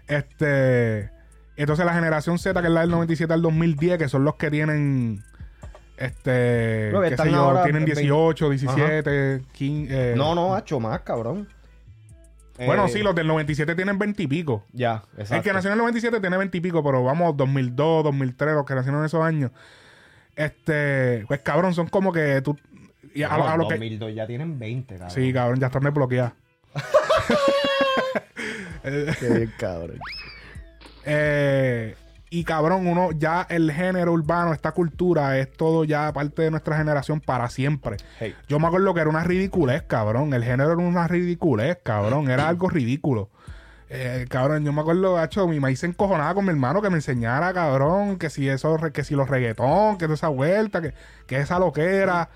Este. 0.07 1.09
Entonces 1.57 1.85
la 1.85 1.93
generación 1.93 2.37
Z, 2.37 2.59
que 2.61 2.67
es 2.67 2.73
la 2.73 2.81
del 2.81 2.89
97 2.91 3.33
al 3.33 3.41
2010, 3.41 3.97
que 3.97 4.09
son 4.09 4.23
los 4.25 4.35
que 4.35 4.51
tienen. 4.51 5.23
Este. 5.97 6.91
Que 6.91 7.09
qué 7.09 7.17
sé 7.17 7.31
yo, 7.31 7.37
ahora 7.37 7.63
tienen 7.63 7.83
en 7.83 7.85
18, 7.85 8.49
17, 8.49 9.41
15. 9.53 10.11
eh, 10.11 10.15
No, 10.17 10.35
no, 10.35 10.53
hacho 10.55 10.79
más, 10.79 10.99
cabrón. 11.01 11.47
Bueno, 12.57 12.85
Eh, 12.85 12.89
sí, 12.89 12.99
los 13.03 13.13
del 13.15 13.27
97 13.27 13.75
tienen 13.75 13.97
20 13.99 14.23
y 14.23 14.27
pico. 14.27 14.63
Ya, 14.71 15.03
exacto. 15.17 15.35
El 15.35 15.41
que 15.43 15.53
nació 15.53 15.69
en 15.69 15.73
el 15.73 15.79
97 15.79 16.19
tiene 16.21 16.37
20 16.37 16.57
y 16.57 16.61
pico, 16.61 16.83
pero 16.83 17.03
vamos, 17.03 17.35
2002, 17.35 18.03
2003, 18.05 18.53
los 18.53 18.65
que 18.65 18.75
nacieron 18.75 19.01
en 19.01 19.05
esos 19.07 19.23
años. 19.23 19.51
Este. 20.35 21.25
Pues 21.27 21.39
cabrón, 21.41 21.73
son 21.73 21.87
como 21.87 22.11
que 22.13 22.41
tú. 22.41 22.57
Y 23.13 23.23
a, 23.23 23.29
No, 23.29 23.47
a 23.47 23.57
lo 23.57 23.67
que. 23.67 23.75
2002 23.75 24.13
ya 24.15 24.27
tienen 24.27 24.59
20, 24.59 24.95
cabrón. 24.95 25.11
Sí, 25.11 25.31
cabrón, 25.33 25.59
ya 25.59 25.67
están 25.67 25.83
desbloqueados. 25.83 26.33
Qué 28.83 29.29
bien, 29.29 29.53
cabrón. 29.57 29.99
Eh, 31.05 31.95
y 32.29 32.43
cabrón, 32.43 32.87
uno 32.87 33.11
ya 33.11 33.45
el 33.49 33.71
género 33.71 34.11
urbano, 34.11 34.51
esta 34.51 34.71
cultura, 34.71 35.37
es 35.37 35.51
todo 35.51 35.83
ya 35.83 36.11
parte 36.11 36.41
de 36.41 36.51
nuestra 36.51 36.77
generación 36.77 37.21
para 37.21 37.49
siempre. 37.49 37.97
Hey. 38.19 38.35
Yo 38.47 38.59
me 38.59 38.67
acuerdo 38.67 38.93
que 38.93 39.01
era 39.01 39.09
una 39.09 39.23
ridiculez, 39.23 39.83
cabrón. 39.83 40.33
El 40.33 40.43
género 40.43 40.73
era 40.73 40.81
una 40.81 41.07
ridiculez, 41.07 41.77
cabrón. 41.83 42.29
Era 42.29 42.47
algo 42.49 42.69
ridículo. 42.69 43.29
Eh, 43.89 44.25
cabrón, 44.29 44.65
yo 44.65 44.73
me 44.73 44.81
acuerdo, 44.81 45.17
hacho, 45.17 45.47
mi 45.47 45.59
maíz 45.59 45.79
se 45.79 45.85
encojonaba 45.85 46.33
con 46.33 46.43
mi 46.43 46.49
hermano 46.49 46.81
que 46.81 46.89
me 46.89 46.95
enseñara, 46.95 47.53
cabrón, 47.53 48.17
que 48.17 48.31
si 48.31 48.49
eso, 48.49 48.77
que 48.91 49.03
si 49.03 49.13
los 49.15 49.29
reggaetón, 49.29 49.97
que 49.97 50.05
toda 50.05 50.15
esa 50.15 50.27
vuelta, 50.29 50.81
que, 50.81 50.93
que 51.27 51.37
esa 51.37 51.59
loquera. 51.59 52.29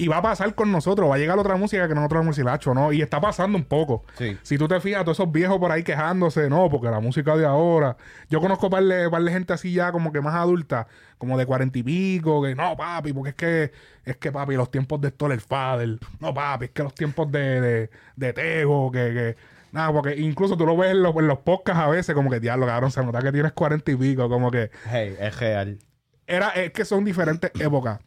Y 0.00 0.08
va 0.08 0.16
a 0.16 0.22
pasar 0.22 0.54
con 0.54 0.72
nosotros, 0.72 1.10
va 1.10 1.16
a 1.16 1.18
llegar 1.18 1.38
otra 1.38 1.56
música 1.56 1.86
que 1.86 1.94
nosotros 1.94 2.24
decir, 2.26 2.48
hacho, 2.48 2.72
¿no? 2.72 2.90
Y 2.92 3.02
está 3.02 3.20
pasando 3.20 3.58
un 3.58 3.64
poco. 3.64 4.04
Sí. 4.16 4.38
Si 4.42 4.56
tú 4.56 4.66
te 4.66 4.80
fijas, 4.80 5.04
todos 5.04 5.18
esos 5.18 5.30
viejos 5.30 5.58
por 5.58 5.70
ahí 5.70 5.82
quejándose, 5.82 6.48
no, 6.48 6.70
porque 6.70 6.88
la 6.88 7.00
música 7.00 7.36
de 7.36 7.44
ahora. 7.44 7.96
Yo 8.30 8.40
conozco 8.40 8.70
par 8.70 8.82
de, 8.82 9.10
par 9.10 9.22
de 9.22 9.30
gente 9.30 9.52
así 9.52 9.72
ya 9.72 9.92
como 9.92 10.10
que 10.10 10.20
más 10.20 10.34
adulta, 10.34 10.86
como 11.18 11.36
de 11.36 11.44
cuarenta 11.44 11.78
y 11.78 11.82
pico, 11.82 12.42
que 12.42 12.54
no, 12.54 12.76
papi, 12.76 13.12
porque 13.12 13.30
es 13.30 13.34
que, 13.34 13.72
es 14.04 14.16
que, 14.16 14.32
papi, 14.32 14.54
los 14.54 14.70
tiempos 14.70 15.00
de 15.02 15.10
Stoller 15.10 15.40
Fader, 15.40 15.98
no, 16.18 16.32
papi, 16.32 16.66
es 16.66 16.70
que 16.70 16.82
los 16.82 16.94
tiempos 16.94 17.30
de, 17.30 17.60
de, 17.60 17.90
de 18.16 18.32
Tego, 18.32 18.90
que, 18.90 18.98
que, 19.12 19.36
Nada, 19.72 19.92
porque 19.92 20.16
incluso 20.16 20.56
tú 20.56 20.66
lo 20.66 20.76
ves 20.76 20.90
en 20.90 21.02
los, 21.02 21.14
en 21.16 21.28
los 21.28 21.38
podcasts 21.38 21.82
a 21.82 21.88
veces, 21.88 22.14
como 22.14 22.30
que 22.30 22.40
diablo, 22.40 22.66
cabrón, 22.66 22.90
se 22.90 23.04
nota 23.04 23.20
que 23.20 23.32
tienes 23.32 23.52
cuarenta 23.52 23.90
y 23.90 23.96
pico, 23.96 24.28
como 24.28 24.50
que. 24.50 24.70
Hey, 24.90 25.16
es 25.18 25.38
real. 25.38 25.78
Era, 26.26 26.48
es 26.50 26.72
que 26.72 26.84
son 26.84 27.04
diferentes 27.04 27.52
épocas. 27.60 28.00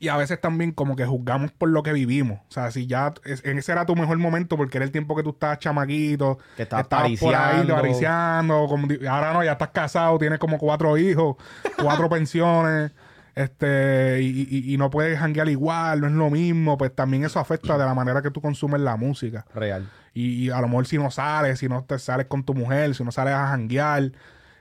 Y 0.00 0.08
a 0.08 0.16
veces 0.16 0.40
también 0.40 0.72
como 0.72 0.96
que 0.96 1.04
juzgamos 1.06 1.52
por 1.52 1.68
lo 1.68 1.82
que 1.82 1.92
vivimos. 1.92 2.40
O 2.48 2.50
sea, 2.52 2.70
si 2.70 2.86
ya 2.86 3.12
es- 3.24 3.44
en 3.44 3.58
ese 3.58 3.72
era 3.72 3.86
tu 3.86 3.94
mejor 3.94 4.18
momento 4.18 4.56
porque 4.56 4.78
era 4.78 4.84
el 4.84 4.90
tiempo 4.90 5.14
que 5.14 5.22
tú 5.22 5.30
estabas 5.30 5.58
chamaquito, 5.58 6.38
Que 6.56 6.62
estabas 6.64 6.84
estabas 6.84 7.10
por 7.20 7.34
ahí 7.34 7.66
pariciando. 7.68 8.66
como 8.66 8.88
ahora 9.08 9.32
no, 9.32 9.44
ya 9.44 9.52
estás 9.52 9.68
casado, 9.70 10.18
tienes 10.18 10.38
como 10.38 10.58
cuatro 10.58 10.96
hijos, 10.96 11.36
cuatro 11.80 12.08
pensiones, 12.10 12.90
este, 13.34 14.20
y, 14.22 14.46
y- 14.50 14.74
y 14.74 14.76
no 14.76 14.90
puedes 14.90 15.18
janguear 15.18 15.48
igual, 15.48 16.00
no 16.00 16.06
es 16.06 16.12
lo 16.12 16.30
mismo, 16.30 16.76
pues 16.76 16.94
también 16.94 17.24
eso 17.24 17.38
afecta 17.40 17.78
de 17.78 17.84
la 17.84 17.94
manera 17.94 18.22
que 18.22 18.30
tú 18.30 18.40
consumes 18.40 18.80
la 18.80 18.96
música. 18.96 19.44
Real. 19.54 19.88
Y, 20.14 20.46
y 20.46 20.50
a 20.50 20.60
lo 20.60 20.68
mejor 20.68 20.86
si 20.86 20.98
no 20.98 21.10
sales, 21.10 21.58
si 21.58 21.68
no 21.68 21.84
te 21.84 21.98
sales 21.98 22.26
con 22.26 22.44
tu 22.44 22.54
mujer, 22.54 22.94
si 22.94 23.02
no 23.04 23.12
sales 23.12 23.32
a 23.34 23.46
janguear, 23.48 24.12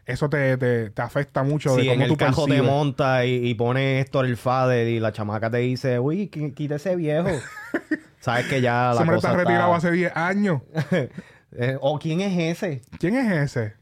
eso 0.06 0.30
te, 0.30 0.58
te, 0.58 0.90
te 0.90 1.02
afecta 1.02 1.44
mucho 1.44 1.76
de 1.76 1.82
Si 1.84 1.88
en 1.90 1.94
cómo 1.96 2.04
el 2.06 2.10
tú 2.10 2.18
cajo 2.18 2.44
te 2.46 2.52
percibes. 2.52 2.72
monta 2.72 3.26
y, 3.26 3.48
y 3.48 3.54
pone 3.56 4.00
esto 4.00 4.22
el 4.22 4.36
fader 4.38 4.88
y 4.88 5.00
la 5.00 5.12
chamaca 5.12 5.50
te 5.50 5.58
dice, 5.58 6.00
uy, 6.00 6.30
qu- 6.34 6.54
quita 6.54 6.76
ese 6.76 6.96
viejo. 6.96 7.30
Sabes 8.20 8.46
que 8.48 8.62
ya 8.62 8.92
la 8.94 9.02
hombre 9.02 9.16
cosa 9.16 9.30
está 9.30 9.40
retirado 9.40 9.76
está- 9.76 9.88
hace 9.90 9.96
10 9.98 10.16
años. 10.16 10.62
Eh, 11.54 11.78
¿O 11.82 12.00
quién 12.00 12.22
es 12.22 12.38
ese? 12.64 12.82
¿Quién 12.98 13.18
es 13.18 13.30
ese? 13.30 13.74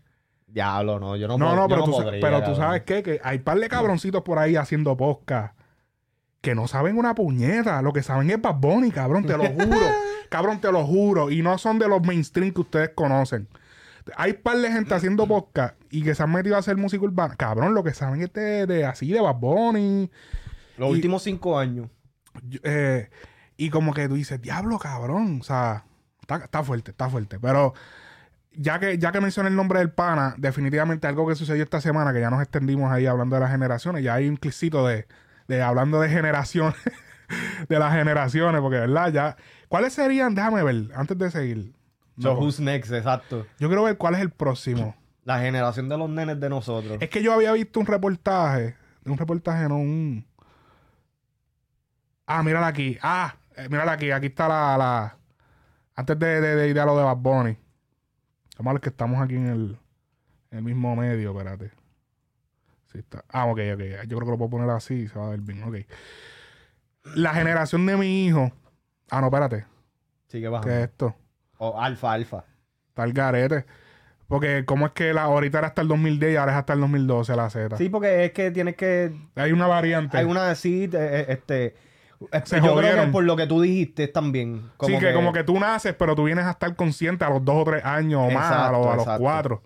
Diablo, 0.48 1.00
no, 1.00 1.16
yo 1.16 1.28
no 1.28 1.38
No, 1.38 1.56
no, 1.56 1.68
pero, 1.68 1.84
tú, 1.84 1.92
sa- 1.94 2.04
podría, 2.04 2.20
pero 2.20 2.44
tú 2.44 2.56
sabes 2.56 2.82
qué? 2.82 3.04
que 3.04 3.22
hay 3.24 3.38
par 3.38 3.60
de 3.60 3.70
cabroncitos 3.70 4.24
por 4.24 4.40
ahí 4.40 4.56
haciendo 4.56 4.98
podcast 4.98 5.56
que 6.42 6.56
no 6.56 6.68
saben 6.68 6.98
una 6.98 7.14
puñeta. 7.14 7.84
Lo 7.84 7.94
que 7.94 8.02
saben 8.02 8.32
es 8.32 8.42
Bad 8.42 8.56
Bunny, 8.56 8.90
cabrón, 8.90 9.24
te 9.24 9.38
lo 9.38 9.46
juro. 9.46 9.78
cabrón, 10.30 10.60
te 10.60 10.72
lo 10.72 10.84
juro. 10.84 11.30
Y 11.30 11.44
no 11.44 11.60
son 11.60 11.78
de 11.78 11.88
los 11.88 12.02
mainstream 12.02 12.52
que 12.54 12.62
ustedes 12.62 12.90
conocen. 12.96 13.48
Hay 14.16 14.34
par 14.34 14.58
de 14.58 14.72
gente 14.72 14.94
haciendo 14.94 15.28
podcast 15.28 15.76
y 15.90 16.04
que 16.04 16.16
se 16.16 16.24
han 16.24 16.32
metido 16.32 16.56
a 16.56 16.60
hacer 16.60 16.78
música 16.78 17.04
urbana. 17.04 17.36
Cabrón, 17.36 17.74
lo 17.74 17.84
que 17.84 17.94
saben 17.94 18.22
es 18.22 18.34
de, 18.34 18.66
de 18.66 18.86
así, 18.86 19.12
de 19.12 19.20
Bad 19.22 19.36
Bunny. 19.36 20.10
Los 20.78 20.90
y- 20.90 20.94
últimos 20.94 21.24
cinco 21.24 21.58
años. 21.60 21.90
Eh, 22.64 23.10
y 23.58 23.70
como 23.70 23.94
que 23.94 24.08
tú 24.08 24.16
dices, 24.16 24.42
diablo, 24.42 24.80
cabrón. 24.80 25.40
O 25.42 25.44
sea, 25.44 25.84
está, 26.22 26.38
está 26.38 26.64
fuerte, 26.64 26.92
está 26.92 27.10
fuerte. 27.10 27.40
Pero 27.40 27.74
ya 28.54 28.80
que, 28.80 28.98
ya 28.98 29.12
que 29.12 29.22
mencioné 29.22 29.50
el 29.50 29.56
nombre 29.56 29.80
del 29.80 29.92
pana, 29.92 30.36
definitivamente 30.38 31.08
algo 31.08 31.28
que 31.28 31.36
sucedió 31.36 31.64
esta 31.64 31.82
semana, 31.82 32.14
que 32.14 32.22
ya 32.22 32.30
nos 32.30 32.42
extendimos 32.42 32.92
ahí 32.92 33.06
hablando 33.06 33.36
de 33.36 33.42
las 33.42 33.52
generaciones, 33.52 34.04
ya 34.04 34.16
hay 34.16 34.28
un 34.30 34.38
clicito 34.38 34.88
de, 34.88 35.08
de 35.48 35.62
hablando 35.62 36.00
de 36.02 36.10
generaciones, 36.10 36.76
de 37.70 37.80
las 37.80 37.94
generaciones, 37.94 38.62
porque 38.62 38.80
verdad, 38.80 39.12
ya. 39.12 39.36
¿Cuáles 39.68 39.94
serían? 39.94 40.34
Déjame 40.36 40.64
ver, 40.64 40.90
antes 40.96 41.18
de 41.18 41.30
seguir. 41.30 41.74
So, 42.20 42.34
No, 42.34 42.40
who's 42.40 42.60
next, 42.60 42.92
exacto. 42.92 43.46
yo 43.60 43.68
quiero 43.70 43.84
ver 43.84 43.98
cuál 43.98 44.16
es 44.16 44.22
el 44.22 44.30
próximo. 44.30 44.96
La 45.24 45.40
generación 45.40 45.88
de 45.90 45.98
los 45.98 46.10
nenes 46.10 46.40
de 46.40 46.50
nosotros. 46.50 46.98
Es 47.02 47.10
que 47.10 47.22
yo 47.24 47.34
había 47.34 47.52
visto 47.54 47.80
un 47.80 47.86
reportaje, 47.86 48.76
un 49.06 49.18
reportaje, 49.18 49.68
no 49.70 49.78
un... 49.78 50.26
Ah, 52.26 52.44
mírala 52.44 52.68
aquí. 52.68 52.98
Ah, 53.02 53.36
eh, 53.56 53.68
mírala 53.70 53.94
aquí. 53.94 54.12
Aquí 54.12 54.28
está 54.28 54.48
la... 54.48 54.78
la... 54.78 55.18
Antes 55.96 56.18
de, 56.20 56.42
de, 56.42 56.56
de 56.56 56.70
ir 56.70 56.80
a 56.80 56.86
lo 56.86 56.98
de 56.98 57.04
Bad 57.04 57.18
Bunny. 57.18 57.58
Vamos 58.58 58.72
a 58.72 58.74
ver 58.74 58.82
que 58.82 58.90
estamos 58.90 59.22
aquí 59.22 59.36
en 59.36 59.48
el, 59.48 59.78
en 60.52 60.58
el 60.60 60.64
mismo 60.64 60.96
medio, 60.96 61.32
espérate. 61.32 61.72
Sí 62.92 63.00
está. 63.00 63.24
Ah, 63.30 63.46
ok, 63.46 63.60
ok. 63.74 63.82
Yo 64.08 64.18
creo 64.18 64.20
que 64.26 64.32
lo 64.32 64.38
puedo 64.38 64.50
poner 64.50 64.70
así, 64.70 65.08
se 65.08 65.18
va 65.20 65.28
a 65.28 65.30
ver 65.32 65.42
bien. 65.42 65.64
Ok. 65.64 65.76
La 67.16 67.34
generación 67.34 67.86
de 67.86 67.98
mi 67.98 68.26
hijo... 68.26 68.52
Ah, 69.10 69.22
no, 69.22 69.28
espérate. 69.28 69.66
Sigue 70.28 70.44
¿Qué 70.44 70.50
bajando. 70.50 70.76
es 70.76 70.84
esto? 70.90 71.16
O 71.60 71.80
alfa, 71.80 72.14
alfa. 72.14 72.46
Está 72.90 73.04
el 73.04 73.14
garete. 73.14 73.66
Porque 74.28 74.64
cómo 74.66 74.88
es 74.88 74.92
que 74.94 75.14
la 75.14 75.24
ahorita 75.24 75.58
era 75.58 75.68
hasta 75.68 75.82
el 75.82 75.88
2010 75.88 76.34
y 76.34 76.36
ahora 76.36 76.52
es 76.54 76.58
hasta 76.60 76.74
el 76.74 76.82
2012 76.82 77.36
la 77.36 77.50
Z. 77.50 77.78
Sí, 77.78 77.90
porque 77.90 78.26
es 78.26 78.32
que 78.32 78.52
tienes 78.52 78.76
que... 78.76 79.12
Hay 79.36 79.52
una 79.52 79.68
variante. 79.68 80.18
Hay 80.18 80.26
una 80.26 80.52
así, 80.52 80.84
eh, 80.84 80.90
eh, 80.94 81.26
este... 81.30 81.76
Se 82.44 82.62
yo 82.62 82.76
creo 82.76 83.06
que 83.06 83.12
por 83.12 83.24
lo 83.24 83.36
que 83.38 83.48
tú 83.48 83.62
dijiste 83.62 84.08
también. 84.10 84.70
sí, 84.82 85.00
que, 85.00 85.14
como 85.14 85.32
que 85.32 85.44
tú 85.46 85.58
naces, 85.58 85.96
pero 85.98 86.16
tú 86.16 86.26
vienes 86.26 86.46
a 86.46 86.52
estar 86.52 86.76
consciente 86.76 87.24
a 87.24 87.30
los 87.30 87.44
dos 87.46 87.56
o 87.62 87.64
tres 87.64 87.84
años 87.86 88.22
o 88.28 88.30
más, 88.30 88.52
a 88.52 88.72
los, 88.72 88.86
a 88.86 88.96
los 88.96 89.08
cuatro. 89.18 89.64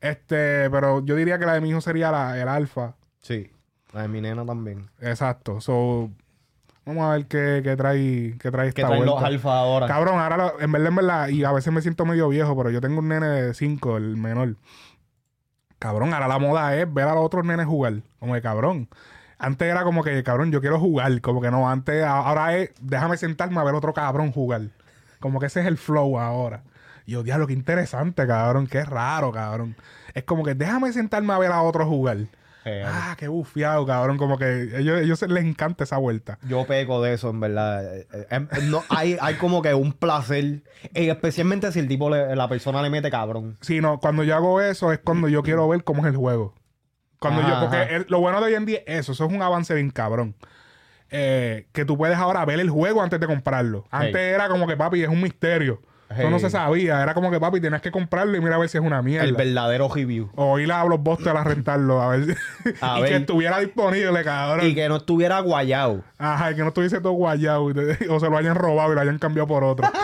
Este, 0.00 0.70
pero 0.70 1.04
yo 1.04 1.14
diría 1.14 1.38
que 1.38 1.46
la 1.46 1.54
de 1.54 1.60
mi 1.60 1.70
hijo 1.70 1.82
sería 1.82 2.10
la, 2.10 2.40
el 2.40 2.48
alfa. 2.48 2.94
Sí. 3.20 3.50
La 3.92 4.02
de 4.02 4.08
mi 4.08 4.20
nena 4.20 4.44
también. 4.44 4.90
Exacto. 5.00 5.60
So, 5.60 6.10
vamos 6.86 7.04
a 7.04 7.10
ver 7.12 7.26
qué, 7.26 7.60
qué 7.64 7.76
trae, 7.76 8.36
qué 8.38 8.50
trae 8.50 8.72
Que 8.72 8.80
esta 8.82 8.88
traen 8.88 9.04
los 9.06 9.22
alfa 9.22 9.58
ahora. 9.58 9.86
Cabrón, 9.86 10.18
ahora 10.20 10.36
lo- 10.36 10.60
en 10.60 10.70
verdad, 10.72 10.88
en 10.88 10.96
verdad, 10.96 11.28
y 11.28 11.44
a 11.44 11.52
veces 11.52 11.72
me 11.72 11.82
siento 11.82 12.04
medio 12.04 12.28
viejo, 12.28 12.56
pero 12.56 12.70
yo 12.70 12.80
tengo 12.80 13.00
un 13.00 13.08
nene 13.08 13.26
de 13.26 13.54
5, 13.54 13.96
el 13.96 14.16
menor. 14.16 14.56
Cabrón, 15.78 16.14
ahora 16.14 16.28
la 16.28 16.38
moda 16.38 16.74
es 16.76 16.92
ver 16.92 17.06
a 17.08 17.14
los 17.14 17.24
otros 17.24 17.44
nenes 17.44 17.66
jugar. 17.66 17.94
Como 18.18 18.34
que 18.34 18.40
cabrón. 18.42 18.88
Antes 19.38 19.68
era 19.68 19.82
como 19.84 20.02
que, 20.02 20.22
cabrón, 20.22 20.50
yo 20.50 20.60
quiero 20.60 20.78
jugar. 20.80 21.20
Como 21.20 21.40
que 21.42 21.50
no, 21.50 21.68
antes, 21.68 22.02
ahora 22.04 22.56
es, 22.56 22.70
déjame 22.80 23.16
sentarme 23.16 23.58
a 23.60 23.64
ver 23.64 23.74
otro 23.74 23.92
cabrón 23.92 24.32
jugar. 24.32 24.62
Como 25.20 25.40
que 25.40 25.46
ese 25.46 25.60
es 25.60 25.66
el 25.66 25.76
flow 25.76 26.18
ahora. 26.18 26.62
Y 27.06 27.12
yo, 27.12 27.22
diablo, 27.22 27.46
qué 27.46 27.52
interesante, 27.52 28.26
cabrón. 28.26 28.66
Qué 28.66 28.82
raro, 28.84 29.30
cabrón. 29.32 29.76
Es 30.14 30.24
como 30.24 30.42
que 30.44 30.54
déjame 30.54 30.92
sentarme 30.92 31.32
a 31.34 31.38
ver 31.38 31.52
a 31.52 31.60
otro 31.60 31.86
jugar. 31.86 32.16
Ah, 32.86 33.14
qué 33.18 33.28
bufiado, 33.28 33.84
cabrón. 33.86 34.16
Como 34.16 34.38
que 34.38 34.44
a 34.44 34.78
ellos, 34.78 35.00
ellos 35.00 35.22
les 35.28 35.44
encanta 35.44 35.84
esa 35.84 35.96
vuelta. 35.98 36.38
Yo 36.48 36.66
peco 36.66 37.02
de 37.02 37.14
eso, 37.14 37.30
en 37.30 37.40
verdad. 37.40 37.96
Eh, 37.96 38.06
eh, 38.12 38.26
em, 38.30 38.48
no, 38.70 38.82
hay, 38.88 39.16
hay 39.20 39.34
como 39.34 39.60
que 39.62 39.74
un 39.74 39.92
placer. 39.92 40.62
eh, 40.94 41.10
especialmente 41.10 41.70
si 41.72 41.80
el 41.80 41.88
tipo, 41.88 42.08
le- 42.10 42.34
la 42.36 42.48
persona 42.48 42.80
le 42.82 42.90
mete 42.90 43.10
cabrón. 43.10 43.58
Sí, 43.60 43.80
no, 43.80 43.98
cuando 44.00 44.22
yo 44.24 44.34
hago 44.34 44.60
eso 44.60 44.92
es 44.92 44.98
cuando 45.00 45.28
yo 45.28 45.42
quiero 45.42 45.68
ver 45.68 45.84
cómo 45.84 46.02
es 46.06 46.10
el 46.12 46.16
juego. 46.16 46.54
Cuando 47.18 47.40
Ajá, 47.42 47.50
yo, 47.50 47.60
porque 47.60 47.94
el- 47.96 48.06
lo 48.08 48.20
bueno 48.20 48.40
de 48.40 48.46
hoy 48.46 48.54
en 48.54 48.66
día 48.66 48.78
es 48.86 49.00
eso, 49.00 49.12
eso 49.12 49.24
es 49.26 49.32
un 49.32 49.42
avance 49.42 49.74
bien 49.74 49.90
cabrón. 49.90 50.34
Eh, 51.10 51.68
que 51.72 51.84
tú 51.84 51.96
puedes 51.96 52.16
ahora 52.16 52.44
ver 52.44 52.58
el 52.60 52.70
juego 52.70 53.02
antes 53.02 53.20
de 53.20 53.26
comprarlo. 53.26 53.86
Antes 53.90 54.16
Hey. 54.16 54.32
era 54.34 54.48
como 54.48 54.66
que 54.66 54.76
papi 54.76 55.02
es 55.02 55.08
un 55.08 55.20
misterio. 55.22 55.80
Eso 56.18 56.30
no 56.30 56.38
se 56.38 56.50
sabía. 56.50 57.02
Era 57.02 57.14
como 57.14 57.30
que 57.30 57.38
papi 57.40 57.60
tenías 57.60 57.82
que 57.82 57.90
comprarlo 57.90 58.36
y 58.36 58.40
mira 58.40 58.56
a 58.56 58.58
ver 58.58 58.68
si 58.68 58.78
es 58.78 58.84
una 58.84 59.02
mierda. 59.02 59.24
El 59.26 59.34
verdadero 59.34 59.88
review. 59.88 60.30
O 60.36 60.58
ir 60.58 60.70
a 60.72 60.82
Blockbuster 60.84 61.36
a 61.36 61.44
rentarlo 61.44 62.00
a 62.02 62.08
ver 62.08 62.24
si- 62.24 62.34
A 62.80 62.98
y 62.98 63.02
ver. 63.02 63.10
que 63.10 63.16
estuviera 63.16 63.58
disponible, 63.60 64.22
cabrón. 64.24 64.66
Y 64.66 64.74
que 64.74 64.88
no 64.88 64.96
estuviera 64.96 65.40
guayado. 65.40 66.02
Ajá, 66.18 66.52
y 66.52 66.54
que 66.56 66.62
no 66.62 66.68
estuviese 66.68 67.00
todo 67.00 67.12
guayado 67.12 67.72
te- 67.72 68.08
o 68.10 68.20
se 68.20 68.28
lo 68.30 68.36
hayan 68.36 68.54
robado 68.56 68.92
y 68.92 68.94
lo 68.94 69.00
hayan 69.00 69.18
cambiado 69.18 69.46
por 69.46 69.64
otro. 69.64 69.86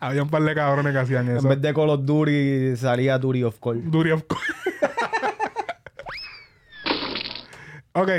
Había 0.00 0.22
un 0.22 0.30
par 0.30 0.42
de 0.42 0.54
cabrones 0.54 0.92
que 0.92 0.98
hacían 0.98 1.28
En 1.28 1.36
eso. 1.38 1.48
vez 1.48 1.60
de 1.60 1.74
Call 1.74 1.90
of 1.90 2.00
Duty 2.04 2.76
salía 2.76 3.18
Duty 3.18 3.42
of 3.44 3.58
Call. 3.60 3.90
Duty 3.90 4.10
of 4.12 4.22
Course. 4.24 4.52
ok. 7.92 8.10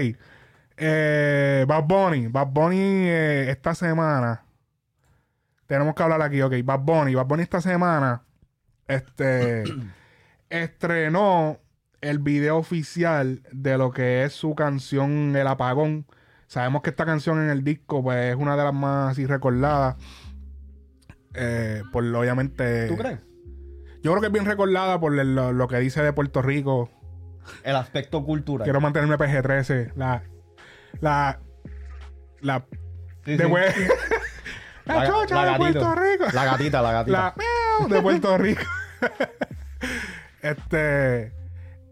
Eh, 0.77 1.65
Bad 1.67 1.83
Bunny. 1.85 2.27
Bad 2.27 2.47
Bunny 2.47 2.77
eh, 2.79 3.49
esta 3.49 3.73
semana. 3.75 4.43
Tenemos 5.67 5.95
que 5.95 6.03
hablar 6.03 6.21
aquí, 6.21 6.41
ok. 6.41 6.53
Bad 6.63 6.79
Bunny. 6.79 7.15
Bad 7.15 7.25
Bunny 7.25 7.43
esta 7.43 7.61
semana. 7.61 8.23
Este. 8.87 9.63
estrenó 10.49 11.59
el 12.01 12.19
video 12.19 12.57
oficial 12.57 13.41
de 13.51 13.77
lo 13.77 13.91
que 13.91 14.23
es 14.23 14.33
su 14.33 14.55
canción 14.55 15.35
El 15.35 15.47
Apagón. 15.47 16.05
Sabemos 16.47 16.81
que 16.83 16.89
esta 16.91 17.05
canción 17.05 17.41
en 17.41 17.49
el 17.49 17.63
disco, 17.63 18.03
pues, 18.03 18.31
es 18.31 18.35
una 18.35 18.55
de 18.55 18.63
las 18.63 18.73
más 18.73 19.11
así 19.13 19.25
recordadas. 19.25 19.95
Eh, 21.33 21.81
por 21.91 22.03
obviamente. 22.05 22.87
¿Tú 22.87 22.97
crees? 22.97 23.19
Yo 24.03 24.11
creo 24.11 24.19
que 24.19 24.27
es 24.27 24.33
bien 24.33 24.45
recordada 24.45 24.99
por 24.99 25.17
el- 25.17 25.33
lo, 25.33 25.53
lo 25.53 25.67
que 25.67 25.77
dice 25.79 26.03
de 26.03 26.13
Puerto 26.13 26.41
Rico. 26.41 26.89
El 27.63 27.75
aspecto 27.75 28.23
cultural. 28.23 28.65
Quiero 28.65 28.79
mantenerme 28.81 29.17
PG-13. 29.17 29.93
La. 29.95 30.23
La. 30.99 31.39
La. 32.41 32.65
Sí, 33.25 33.37
de 33.37 33.45
sí. 33.45 33.49
la, 34.85 34.95
La- 34.95 35.07
chocha 35.07 35.35
la 35.35 35.41
de 35.45 35.51
gatito. 35.51 35.79
Puerto 35.79 35.95
Rico. 35.95 36.25
La 36.33 36.45
gatita, 36.45 36.81
la 36.81 36.91
gatita. 36.91 37.17
La 37.17 37.33
miau 37.37 37.89
de 37.89 38.01
Puerto 38.01 38.37
Rico. 38.37 38.61
este. 40.41 41.31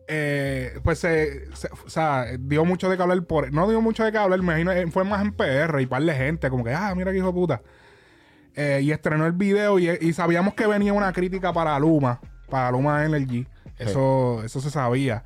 eh, 0.08 0.80
pues 0.84 1.00
se, 1.00 1.54
se- 1.56 1.70
O 1.86 1.90
sea, 1.90 2.26
dio 2.40 2.66
mucho 2.66 2.90
de 2.90 2.98
que 2.98 3.04
hablar 3.04 3.22
por. 3.24 3.52
No 3.54 3.70
dio 3.70 3.82
mucho 3.82 4.04
de 4.04 4.12
que 4.12 4.18
hablar, 4.18 4.40
me 4.40 4.46
imagino. 4.46 4.72
eh, 4.72 4.88
Fue 4.92 5.04
más 5.04 5.22
en 5.22 5.34
PR 5.34 5.80
y 5.82 5.86
par 5.86 6.04
de 6.04 6.14
gente. 6.14 6.50
Como 6.50 6.64
que, 6.64 6.74
ah, 6.74 6.94
mira 6.96 7.12
qué 7.12 7.18
hijo 7.18 7.28
de 7.28 7.34
puta. 7.34 7.62
Eh, 8.56 8.82
y 8.84 8.92
estrenó 8.92 9.26
el 9.26 9.32
video 9.32 9.80
y, 9.80 9.90
y 9.90 10.12
sabíamos 10.14 10.54
que 10.56 10.68
venía 10.68 10.92
una 10.94 11.14
crítica 11.14 11.54
para 11.54 11.78
Luma. 11.80 12.20
Para 12.50 12.72
Luma 12.72 13.06
Energy. 13.06 13.48
Eso, 13.78 14.44
eso 14.44 14.60
se 14.62 14.70
sabía. 14.70 15.24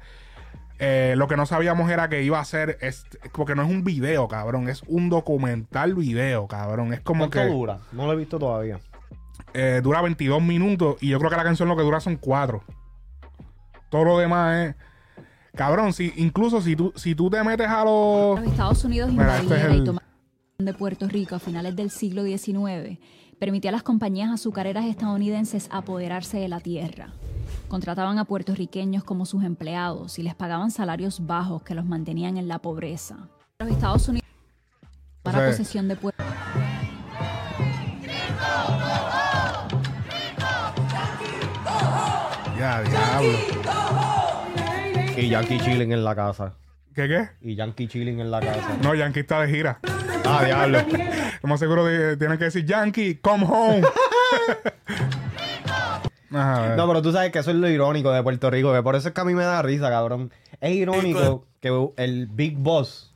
Eh, 0.80 1.14
lo 1.16 1.28
que 1.28 1.38
no 1.38 1.46
sabíamos 1.46 1.90
era 1.90 2.10
que 2.10 2.24
iba 2.24 2.40
a 2.40 2.46
ser. 2.46 2.78
este- 2.82 3.18
porque 3.34 3.56
no 3.56 3.64
es 3.64 3.70
un 3.70 3.84
video, 3.84 4.28
cabrón. 4.28 4.68
Es 4.70 4.84
un 4.88 5.10
documental 5.10 5.96
video, 5.96 6.48
cabrón. 6.48 6.94
Es 6.94 7.00
como 7.02 7.30
¿Cuánto 7.30 7.40
que. 7.40 7.46
dura? 7.48 7.80
No 7.94 8.06
lo 8.06 8.14
he 8.14 8.16
visto 8.18 8.38
todavía. 8.40 8.80
Eh, 9.54 9.80
dura 9.82 10.02
22 10.02 10.42
minutos 10.42 10.98
y 11.02 11.10
yo 11.10 11.18
creo 11.20 11.30
que 11.30 11.38
la 11.38 11.44
canción 11.44 11.70
lo 11.70 11.78
que 11.78 11.84
dura 11.84 12.00
son 12.02 12.18
4. 12.18 12.62
Todo 13.90 14.04
lo 14.04 14.18
demás 14.20 14.58
es. 14.70 14.76
Cabrón, 15.56 15.94
si, 15.94 16.12
incluso 16.18 16.60
si 16.62 16.76
tú, 16.76 16.92
si 16.96 17.16
tú 17.16 17.30
te 17.30 17.42
metes 17.44 17.68
a 17.68 17.86
los. 17.86 18.40
Los 18.42 18.50
Estados 18.52 18.84
Unidos 18.84 19.12
Mira, 19.12 19.38
este 19.38 19.56
es 19.56 19.64
el- 19.64 19.76
y 19.78 19.84
tomaron 19.86 20.10
de 20.58 20.74
Puerto 20.74 21.08
Rico 21.08 21.36
a 21.36 21.40
finales 21.40 21.76
del 21.78 21.90
siglo 21.90 22.24
XIX, 22.26 23.00
permitía 23.40 23.70
a 23.70 23.74
las 23.74 23.84
compañías 23.84 24.30
azucareras 24.32 24.86
estadounidenses 24.86 25.70
apoderarse 25.72 26.38
de 26.38 26.50
la 26.50 26.60
tierra. 26.60 27.14
Contrataban 27.68 28.20
a 28.20 28.26
puertorriqueños 28.26 29.04
como 29.04 29.26
sus 29.26 29.44
empleados 29.44 30.18
y 30.20 30.24
les 30.24 30.36
pagaban 30.36 30.72
salarios 30.72 31.26
bajos 31.26 31.64
que 31.64 31.76
los 31.76 31.86
mantenían 31.86 32.38
en 32.38 32.48
la 32.48 32.60
pobreza. 32.60 33.28
Los 33.60 33.70
Estados 33.70 34.08
Unidos 34.08 34.28
para 35.24 35.40
sea, 35.40 35.48
posesión 35.50 35.88
de 35.88 35.96
Puerto 35.96 36.24
Ya, 42.58 42.82
diablo. 42.82 43.38
Y 45.18 45.30
Yankee 45.30 45.60
chilling 45.60 45.92
en 45.92 46.04
la 46.04 46.16
casa. 46.16 46.54
¿Qué 46.94 47.08
qué? 47.08 47.30
Y 47.42 47.56
Yankee 47.56 47.88
chilling 47.88 48.20
en 48.20 48.32
la 48.32 48.40
casa. 48.40 48.78
No, 48.82 48.96
Yankee 48.96 49.22
está 49.22 49.42
de 49.42 49.50
gira. 49.50 49.80
Ah, 50.26 50.44
diablo. 50.46 50.80
Como 51.42 51.58
seguro 51.58 51.86
de- 51.86 52.18
tienen 52.18 52.38
que 52.38 52.46
decir 52.46 52.66
Yankee, 52.66 53.16
come 53.16 53.46
home. 53.46 53.82
Ajá. 56.36 56.76
No, 56.76 56.88
pero 56.88 57.02
tú 57.02 57.12
sabes 57.12 57.32
que 57.32 57.40
eso 57.40 57.52
es 57.52 57.58
lo 57.58 57.70
irónico 57.70 58.12
de 58.12 58.22
Puerto 58.24 58.50
Rico, 58.50 58.74
que 58.74 58.82
por 58.84 58.96
eso 58.96 59.08
es 59.08 59.14
que 59.14 59.22
a 59.22 59.26
mí 59.26 59.34
me 59.34 59.44
da 59.44 59.62
risa, 59.62 59.90
cabrón. 59.90 60.32
Es 60.62 60.72
irónico 60.72 61.46
que 61.62 61.70
el 61.98 62.28
Big 62.28 62.58
Boss 62.58 63.14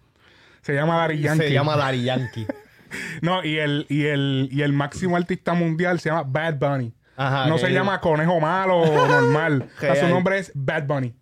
se 0.62 0.74
llama 0.74 0.98
Daddy 0.98 1.20
Yankee. 1.20 1.44
se 1.48 1.52
llama 1.54 1.92
Yankee. 1.94 2.48
No, 3.22 3.44
y 3.44 3.60
el, 3.60 3.86
y 3.88 4.06
el, 4.08 4.50
y 4.52 4.64
el 4.64 4.74
máximo 4.74 5.16
artista 5.16 5.54
mundial 5.54 6.00
se 6.00 6.10
llama 6.10 6.24
Bad 6.24 6.56
Bunny. 6.56 6.92
Ajá, 7.18 7.46
no 7.48 7.56
que- 7.58 7.62
se 7.62 7.70
llama 7.72 8.02
conejo 8.02 8.40
malo 8.40 8.78
o 8.80 9.08
normal. 9.08 9.70
O 9.78 9.80
sea, 9.80 9.96
su 9.96 10.08
nombre 10.08 10.40
es 10.40 10.52
Bad 10.56 10.88
Bunny. 10.88 11.14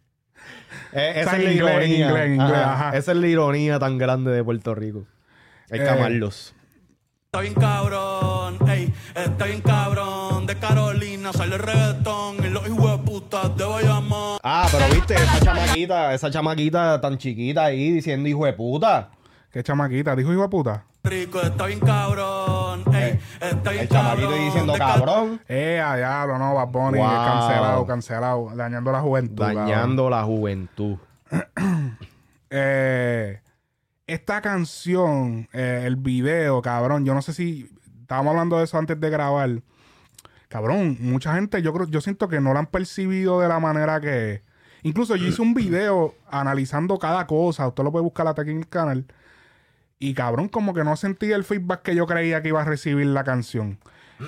Eh, 0.93 1.13
esa 1.17 1.35
es 1.37 1.43
la 1.43 1.51
ironía. 1.51 2.07
inglés, 2.07 2.25
en 2.25 2.33
inglés, 2.35 2.51
Ajá. 2.57 2.73
ajá. 2.87 2.97
Esa 2.97 3.11
es 3.11 3.17
la 3.17 3.27
ironía 3.27 3.79
tan 3.79 3.97
grande 3.97 4.31
de 4.31 4.43
Puerto 4.45 4.75
Rico. 4.75 5.05
Hay 5.69 5.79
que 5.79 5.85
Eh. 5.85 5.89
amarlos. 5.89 6.55
Está 7.37 7.43
bien 7.43 7.53
cabrón, 7.53 8.57
ey, 8.67 8.91
está 9.13 9.45
bien 9.45 9.61
cabrón. 9.61 10.47
De 10.47 10.57
Carolina 10.57 11.31
sale 11.31 11.53
el 11.53 11.61
reggaetón 11.61 12.43
y 12.43 12.49
los 12.49 12.67
hijos 12.67 12.91
de 12.93 12.97
puta 12.97 13.47
de 13.49 13.63
Bayamón. 13.63 14.39
Ah, 14.41 14.67
pero 14.71 14.85
viste, 14.91 15.13
esa 15.13 15.39
chamaquita, 15.41 16.13
esa 16.15 16.31
chamaquita 16.31 16.99
tan 16.99 17.19
chiquita 17.19 17.65
ahí 17.65 17.91
diciendo 17.91 18.27
hijo 18.27 18.43
de 18.43 18.53
puta. 18.53 19.11
Qué 19.51 19.61
chamaquita. 19.61 20.15
Dijo 20.15 20.33
hijo 20.33 20.41
de 20.41 20.49
puta. 20.49 20.83
Rico, 21.03 21.39
está 21.39 21.67
bien 21.67 21.79
cabrón, 21.79 22.83
ey, 22.95 23.19
está 23.39 23.69
bien 23.69 23.83
El 23.83 23.89
chamaquito 23.89 24.29
cabrón. 24.29 24.33
ahí 24.33 24.45
diciendo 24.45 24.73
De 24.73 24.79
cabrón. 24.79 25.41
Eh, 25.47 25.79
a 25.79 25.95
diablo, 25.95 26.39
no, 26.39 26.55
Bad 26.55 26.67
Bunny. 26.69 26.97
Wow. 26.97 27.07
Cancelado, 27.07 27.85
cancelado. 27.85 28.49
Dañando 28.55 28.91
la 28.91 29.01
juventud. 29.01 29.45
cabrón. 29.45 29.67
Dañando 29.67 30.09
la 30.09 30.23
juventud. 30.23 30.97
Eh, 32.49 33.41
esta 34.07 34.41
canción, 34.41 35.49
eh, 35.53 35.83
el 35.85 35.97
video, 35.97 36.61
cabrón, 36.61 37.05
yo 37.05 37.13
no 37.13 37.21
sé 37.21 37.33
si 37.33 37.69
estábamos 38.01 38.31
hablando 38.31 38.57
de 38.57 38.63
eso 38.63 38.77
antes 38.77 38.99
de 38.99 39.09
grabar. 39.09 39.61
Cabrón, 40.47 40.97
mucha 41.01 41.35
gente, 41.35 41.61
yo 41.61 41.73
creo, 41.73 41.87
yo 41.87 41.99
siento 41.99 42.29
que 42.29 42.39
no 42.39 42.53
la 42.53 42.59
han 42.59 42.67
percibido 42.67 43.41
de 43.41 43.49
la 43.49 43.59
manera 43.59 43.99
que. 43.99 44.41
Incluso 44.83 45.15
yo 45.17 45.27
hice 45.27 45.41
un 45.41 45.53
video 45.53 46.15
analizando 46.29 46.97
cada 46.99 47.27
cosa. 47.27 47.67
Usted 47.67 47.83
lo 47.83 47.91
puede 47.91 48.03
buscar 48.03 48.27
aquí 48.27 48.51
en 48.51 48.59
el 48.59 48.69
canal. 48.69 49.05
Y 49.99 50.13
cabrón, 50.13 50.47
como 50.47 50.73
que 50.73 50.83
no 50.85 50.95
sentí 50.95 51.31
el 51.31 51.43
feedback 51.43 51.81
que 51.81 51.95
yo 51.95 52.05
creía 52.05 52.41
que 52.41 52.49
iba 52.49 52.61
a 52.61 52.65
recibir 52.65 53.07
la 53.07 53.23
canción. 53.25 53.79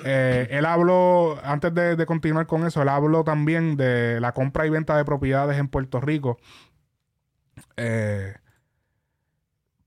Eh, 0.04 0.48
él 0.50 0.66
habló, 0.66 1.38
antes 1.42 1.72
de, 1.72 1.96
de 1.96 2.06
continuar 2.06 2.46
con 2.46 2.66
eso, 2.66 2.82
él 2.82 2.88
habló 2.88 3.24
también 3.24 3.76
de 3.76 4.20
la 4.20 4.32
compra 4.32 4.66
y 4.66 4.70
venta 4.70 4.96
de 4.96 5.04
propiedades 5.04 5.58
en 5.58 5.68
Puerto 5.68 6.00
Rico. 6.00 6.38
Eh, 7.76 8.34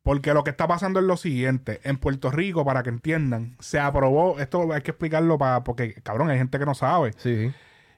porque 0.03 0.33
lo 0.33 0.43
que 0.43 0.51
está 0.51 0.67
pasando 0.67 0.99
es 0.99 1.05
lo 1.05 1.17
siguiente. 1.17 1.79
En 1.83 1.97
Puerto 1.97 2.29
Rico, 2.29 2.63
para 2.65 2.83
que 2.83 2.89
entiendan, 2.89 3.55
se 3.59 3.79
aprobó, 3.79 4.39
esto 4.39 4.71
hay 4.73 4.81
que 4.81 4.91
explicarlo 4.91 5.37
para, 5.37 5.63
porque, 5.63 5.93
cabrón, 6.03 6.29
hay 6.29 6.37
gente 6.37 6.59
que 6.59 6.65
no 6.65 6.75
sabe. 6.75 7.13
Sí. 7.17 7.51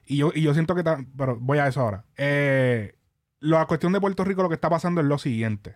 Y 0.06 0.18
yo, 0.18 0.30
y 0.34 0.42
yo 0.42 0.54
siento 0.54 0.74
que, 0.76 0.84
pero 1.16 1.36
voy 1.36 1.58
a 1.58 1.66
eso 1.66 1.80
ahora. 1.80 2.04
Eh, 2.16 2.94
la 3.40 3.66
cuestión 3.66 3.92
de 3.92 4.00
Puerto 4.00 4.24
Rico, 4.24 4.42
lo 4.42 4.48
que 4.48 4.54
está 4.54 4.70
pasando 4.70 5.00
es 5.00 5.06
lo 5.06 5.18
siguiente. 5.18 5.74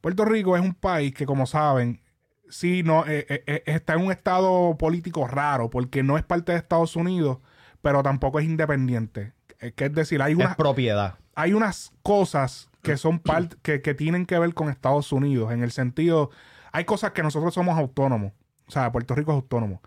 Puerto 0.00 0.24
Rico 0.24 0.56
es 0.56 0.62
un 0.62 0.74
país 0.74 1.12
que, 1.12 1.26
como 1.26 1.46
saben, 1.46 2.00
sí, 2.48 2.82
no, 2.84 3.04
eh, 3.06 3.26
eh, 3.28 3.62
está 3.66 3.94
en 3.94 4.02
un 4.04 4.12
estado 4.12 4.76
político 4.78 5.26
raro, 5.26 5.70
porque 5.70 6.04
no 6.04 6.16
es 6.16 6.22
parte 6.22 6.52
de 6.52 6.58
Estados 6.58 6.94
Unidos, 6.94 7.38
pero 7.82 8.02
tampoco 8.04 8.38
es 8.38 8.46
independiente. 8.46 9.32
Que 9.74 9.86
es 9.86 9.92
decir, 9.92 10.22
hay 10.22 10.32
Es 10.34 10.38
unas, 10.38 10.54
propiedad. 10.54 11.14
hay 11.34 11.52
unas 11.54 11.92
cosas 12.02 12.70
que 12.86 12.96
son 12.96 13.18
parte, 13.18 13.56
que, 13.62 13.82
que 13.82 13.94
tienen 13.94 14.26
que 14.26 14.38
ver 14.38 14.54
con 14.54 14.68
Estados 14.68 15.10
Unidos, 15.10 15.50
en 15.52 15.64
el 15.64 15.72
sentido, 15.72 16.30
hay 16.70 16.84
cosas 16.84 17.10
que 17.10 17.22
nosotros 17.22 17.52
somos 17.52 17.76
autónomos. 17.76 18.32
O 18.68 18.70
sea, 18.70 18.92
Puerto 18.92 19.16
Rico 19.16 19.32
es 19.32 19.34
autónomo. 19.34 19.82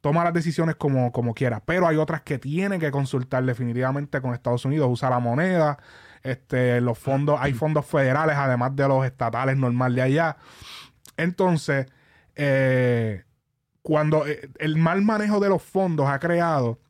Toma 0.00 0.24
las 0.24 0.34
decisiones 0.34 0.74
como, 0.74 1.12
como 1.12 1.34
quiera. 1.34 1.62
Pero 1.64 1.86
hay 1.86 1.96
otras 1.98 2.22
que 2.22 2.38
tienen 2.38 2.80
que 2.80 2.90
consultar 2.90 3.44
definitivamente 3.44 4.20
con 4.20 4.34
Estados 4.34 4.64
Unidos. 4.64 4.88
Usa 4.90 5.08
la 5.08 5.20
moneda. 5.20 5.78
Este, 6.24 6.80
los 6.80 6.98
fondos, 6.98 7.38
hay 7.40 7.52
fondos 7.52 7.86
federales, 7.86 8.34
además 8.36 8.74
de 8.74 8.88
los 8.88 9.04
estatales 9.06 9.56
normal 9.56 9.94
de 9.94 10.02
allá. 10.02 10.36
Entonces, 11.16 11.86
eh, 12.34 13.22
cuando 13.82 14.26
eh, 14.26 14.50
el 14.58 14.76
mal 14.78 15.02
manejo 15.02 15.38
de 15.38 15.48
los 15.48 15.62
fondos 15.62 16.08
ha 16.08 16.18
creado 16.18 16.80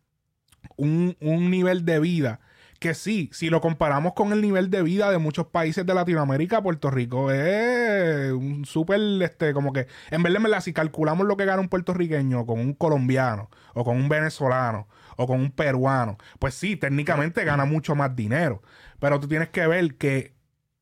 un, 0.76 1.14
un 1.20 1.50
nivel 1.50 1.84
de 1.84 2.00
vida 2.00 2.40
que 2.82 2.94
sí, 2.94 3.30
si 3.32 3.48
lo 3.48 3.60
comparamos 3.60 4.12
con 4.12 4.32
el 4.32 4.42
nivel 4.42 4.68
de 4.68 4.82
vida 4.82 5.10
de 5.10 5.18
muchos 5.18 5.46
países 5.46 5.86
de 5.86 5.94
Latinoamérica, 5.94 6.60
Puerto 6.62 6.90
Rico 6.90 7.30
es 7.30 8.32
un 8.32 8.64
súper, 8.66 9.00
este, 9.22 9.54
como 9.54 9.72
que, 9.72 9.86
en 10.10 10.22
vez 10.22 10.32
de, 10.32 10.36
en 10.36 10.42
verdad, 10.42 10.60
si 10.60 10.72
calculamos 10.72 11.26
lo 11.26 11.36
que 11.36 11.44
gana 11.44 11.60
un 11.62 11.68
puertorriqueño 11.68 12.44
con 12.44 12.58
un 12.60 12.74
colombiano, 12.74 13.48
o 13.74 13.84
con 13.84 13.96
un 13.96 14.08
venezolano, 14.08 14.88
o 15.16 15.26
con 15.26 15.40
un 15.40 15.50
peruano, 15.52 16.18
pues 16.38 16.54
sí, 16.54 16.76
técnicamente 16.76 17.44
gana 17.44 17.64
mucho 17.64 17.94
más 17.94 18.14
dinero. 18.16 18.60
Pero 18.98 19.18
tú 19.20 19.28
tienes 19.28 19.48
que 19.48 19.66
ver 19.66 19.94
que 19.96 20.34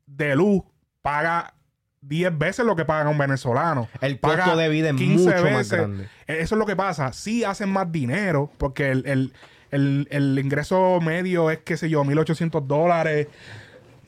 de 0.07 0.35
luz 0.35 0.63
paga 1.03 1.55
10 2.03 2.39
veces 2.39 2.65
lo 2.65 2.77
que 2.77 2.85
paga 2.87 3.11
un 3.11 3.19
venezolano. 3.19 3.89
El 4.01 4.19
Paga 4.19 4.45
costo 4.45 4.59
de 4.59 4.69
vida 4.71 4.91
es 4.91 4.97
15 4.97 5.25
mucho 5.25 5.45
más 5.45 5.55
veces. 5.57 5.79
grande. 5.79 6.05
Eh, 6.27 6.39
Eso 6.41 6.55
es 6.55 6.59
lo 6.59 6.65
que 6.67 6.77
pasa. 6.77 7.13
Sí 7.13 7.45
hacen 7.45 7.69
más 7.69 7.93
dinero 7.93 8.51
porque 8.59 8.91
el, 8.91 9.05
el- 9.07 9.33
el- 9.71 10.09
el 10.11 10.39
ingreso 10.39 11.01
medio 11.01 11.51
es, 11.51 11.59
qué 11.59 11.77
sé 11.77 11.89
yo, 11.91 12.05
1.800 12.05 12.67
dólares, 12.67 13.29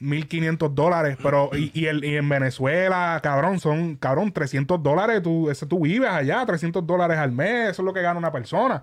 1.500 0.01 0.75
dólares. 0.75 1.17
Pero, 1.23 1.51
y, 1.53 1.71
y 1.75 1.87
el- 1.87 2.05
y 2.05 2.17
en 2.17 2.29
Venezuela, 2.29 3.21
cabrón, 3.23 3.61
son, 3.61 3.95
cabrón, 3.97 4.33
300 4.33 4.83
dólares. 4.83 5.23
Tú, 5.23 5.49
ese, 5.49 5.65
tú 5.67 5.81
vives 5.85 6.09
allá, 6.11 6.45
300 6.45 6.85
dólares 6.87 7.19
al 7.19 7.31
mes. 7.31 7.71
Eso 7.71 7.83
es 7.83 7.87
lo 7.87 7.93
que 7.93 8.03
gana 8.03 8.19
una 8.19 8.33
persona. 8.33 8.83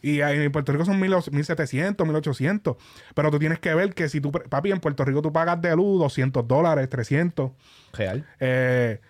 Y 0.00 0.20
en 0.22 0.50
Puerto 0.50 0.72
Rico 0.72 0.84
son 0.86 0.98
1.700, 0.98 2.06
1.800. 2.06 2.76
Pero 3.14 3.30
tú 3.30 3.38
tienes 3.38 3.58
que 3.58 3.74
ver 3.74 3.92
que 3.92 4.08
si 4.08 4.20
tú, 4.20 4.32
papi, 4.32 4.70
en 4.72 4.80
Puerto 4.80 5.04
Rico 5.04 5.20
tú 5.20 5.32
pagas 5.32 5.60
de 5.60 5.76
luz 5.76 5.98
200 6.00 6.48
dólares, 6.48 6.88
300. 6.88 7.50
Real. 7.92 8.24
Eh, 8.38 9.00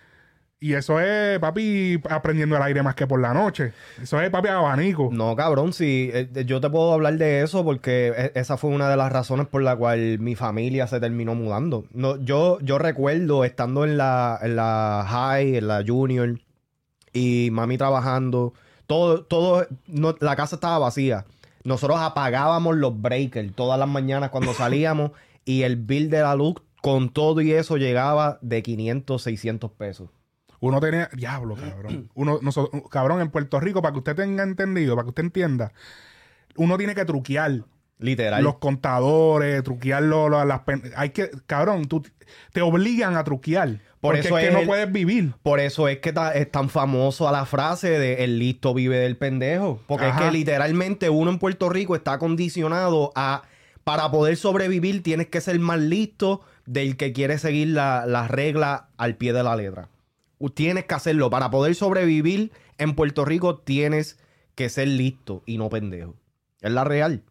y 0.63 0.73
eso 0.75 0.99
es, 0.99 1.39
papi, 1.39 1.99
aprendiendo 2.07 2.55
el 2.55 2.61
aire 2.61 2.83
más 2.83 2.93
que 2.93 3.07
por 3.07 3.19
la 3.19 3.33
noche. 3.33 3.73
Eso 3.99 4.21
es, 4.21 4.29
papi, 4.29 4.47
abanico. 4.49 5.09
No, 5.11 5.35
cabrón, 5.35 5.73
sí. 5.73 6.11
eh, 6.13 6.29
yo 6.45 6.61
te 6.61 6.69
puedo 6.69 6.93
hablar 6.93 7.15
de 7.17 7.41
eso 7.41 7.65
porque 7.65 8.13
e- 8.15 8.31
esa 8.39 8.57
fue 8.57 8.69
una 8.69 8.87
de 8.87 8.95
las 8.95 9.11
razones 9.11 9.47
por 9.47 9.63
la 9.63 9.75
cual 9.75 10.19
mi 10.19 10.35
familia 10.35 10.85
se 10.85 10.99
terminó 10.99 11.33
mudando. 11.33 11.85
No, 11.93 12.15
yo, 12.17 12.59
yo 12.61 12.77
recuerdo 12.77 13.43
estando 13.43 13.83
en 13.85 13.97
la, 13.97 14.37
en 14.41 14.55
la 14.55 15.03
high, 15.09 15.55
en 15.57 15.67
la 15.67 15.83
junior, 15.85 16.39
y 17.11 17.49
mami 17.51 17.77
trabajando. 17.79 18.53
Todo, 18.85 19.23
todo, 19.23 19.65
no- 19.87 20.15
la 20.19 20.35
casa 20.35 20.57
estaba 20.57 20.77
vacía. 20.77 21.25
Nosotros 21.63 21.97
apagábamos 21.99 22.75
los 22.77 23.01
breakers 23.01 23.51
todas 23.55 23.79
las 23.79 23.89
mañanas 23.89 24.29
cuando 24.29 24.53
salíamos 24.53 25.11
y 25.43 25.63
el 25.63 25.75
bill 25.77 26.11
de 26.11 26.21
la 26.21 26.35
luz 26.35 26.55
con 26.83 27.09
todo 27.09 27.41
y 27.41 27.51
eso 27.51 27.77
llegaba 27.77 28.37
de 28.43 28.61
500, 28.61 29.21
600 29.23 29.71
pesos. 29.71 30.09
Uno 30.61 30.79
tenía, 30.79 31.09
diablo, 31.13 31.55
cabrón. 31.55 32.09
Uno, 32.15 32.39
nosotros, 32.41 32.83
cabrón, 32.89 33.19
en 33.19 33.29
Puerto 33.29 33.59
Rico, 33.59 33.81
para 33.81 33.91
que 33.91 33.97
usted 33.99 34.15
tenga 34.15 34.43
entendido, 34.43 34.95
para 34.95 35.03
que 35.03 35.09
usted 35.09 35.23
entienda, 35.23 35.73
uno 36.55 36.77
tiene 36.77 36.95
que 36.95 37.03
truquear 37.03 37.63
Literal. 37.99 38.43
los 38.43 38.57
contadores, 38.59 39.63
truquear 39.63 40.03
lo- 40.03 40.29
lo- 40.29 40.43
las 40.45 40.61
pen- 40.61 40.91
hay 40.95 41.09
que, 41.09 41.29
cabrón, 41.45 41.85
tú 41.85 42.03
te 42.53 42.61
obligan 42.61 43.15
a 43.17 43.23
truquear. 43.23 43.79
Por 44.01 44.15
porque 44.15 44.19
eso 44.21 44.37
es 44.37 44.43
que 44.43 44.47
es 44.47 44.53
no 44.53 44.61
el- 44.61 44.67
puedes 44.67 44.91
vivir. 44.91 45.33
Por 45.43 45.59
eso 45.59 45.87
es 45.87 45.99
que 45.99 46.11
ta- 46.11 46.33
es 46.33 46.49
tan 46.51 46.69
famoso 46.69 47.27
a 47.29 47.31
la 47.31 47.45
frase 47.45 47.89
de 47.99 48.23
el 48.23 48.39
listo 48.39 48.73
vive 48.73 48.97
del 48.97 49.15
pendejo. 49.17 49.79
Porque 49.87 50.05
Ajá. 50.07 50.19
es 50.19 50.25
que 50.25 50.31
literalmente 50.37 51.09
uno 51.11 51.29
en 51.29 51.37
Puerto 51.39 51.69
Rico 51.69 51.95
está 51.95 52.17
condicionado 52.17 53.11
a, 53.15 53.43
para 53.83 54.09
poder 54.09 54.37
sobrevivir, 54.37 55.03
tienes 55.03 55.27
que 55.27 55.39
ser 55.41 55.59
más 55.59 55.79
listo 55.79 56.41
del 56.65 56.97
que 56.97 57.13
quiere 57.13 57.37
seguir 57.37 57.69
la- 57.69 58.05
las 58.07 58.29
reglas 58.31 58.83
al 58.97 59.15
pie 59.15 59.33
de 59.33 59.43
la 59.43 59.55
letra. 59.55 59.87
Tienes 60.49 60.85
que 60.85 60.93
hacerlo. 60.95 61.29
Para 61.29 61.49
poder 61.51 61.75
sobrevivir 61.75 62.51
en 62.77 62.95
Puerto 62.95 63.25
Rico, 63.25 63.57
tienes 63.59 64.17
que 64.55 64.69
ser 64.69 64.87
listo 64.87 65.43
y 65.45 65.57
no 65.57 65.69
pendejo. 65.69 66.15
Es 66.61 66.71
la 66.71 66.83
real. 66.83 67.23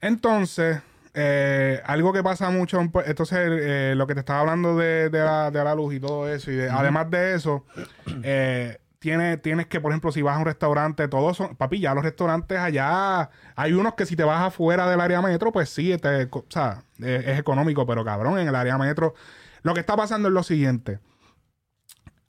Entonces, 0.00 0.80
eh, 1.14 1.80
algo 1.84 2.12
que 2.12 2.22
pasa 2.22 2.50
mucho, 2.50 2.80
entonces 2.80 3.38
eh, 3.40 3.94
lo 3.96 4.06
que 4.06 4.14
te 4.14 4.20
estaba 4.20 4.40
hablando 4.40 4.76
de, 4.76 5.10
de 5.10 5.18
la, 5.20 5.50
de 5.50 5.62
la 5.62 5.74
luz 5.74 5.94
y 5.94 6.00
todo 6.00 6.28
eso, 6.28 6.50
y 6.50 6.56
de- 6.56 6.70
además 6.70 7.10
de 7.10 7.34
eso, 7.34 7.64
eh, 8.24 8.78
tienes, 8.98 9.40
tienes 9.42 9.66
que, 9.66 9.80
por 9.80 9.92
ejemplo, 9.92 10.10
si 10.10 10.22
vas 10.22 10.36
a 10.36 10.40
un 10.40 10.46
restaurante, 10.46 11.06
todos 11.08 11.36
son, 11.36 11.54
papi, 11.56 11.78
ya 11.80 11.94
los 11.94 12.02
restaurantes 12.04 12.58
allá, 12.58 13.30
hay 13.54 13.72
unos 13.74 13.94
que 13.94 14.06
si 14.06 14.16
te 14.16 14.24
vas 14.24 14.42
afuera 14.42 14.88
del 14.90 15.00
área 15.00 15.20
metro, 15.22 15.52
pues 15.52 15.68
sí, 15.68 15.96
te- 15.98 16.24
o 16.32 16.44
sea, 16.48 16.82
es, 16.98 17.26
es 17.26 17.38
económico, 17.38 17.86
pero 17.86 18.04
cabrón, 18.04 18.38
en 18.38 18.48
el 18.48 18.54
área 18.56 18.76
metro, 18.78 19.14
lo 19.62 19.74
que 19.74 19.80
está 19.80 19.96
pasando 19.96 20.28
es 20.28 20.34
lo 20.34 20.42
siguiente. 20.42 20.98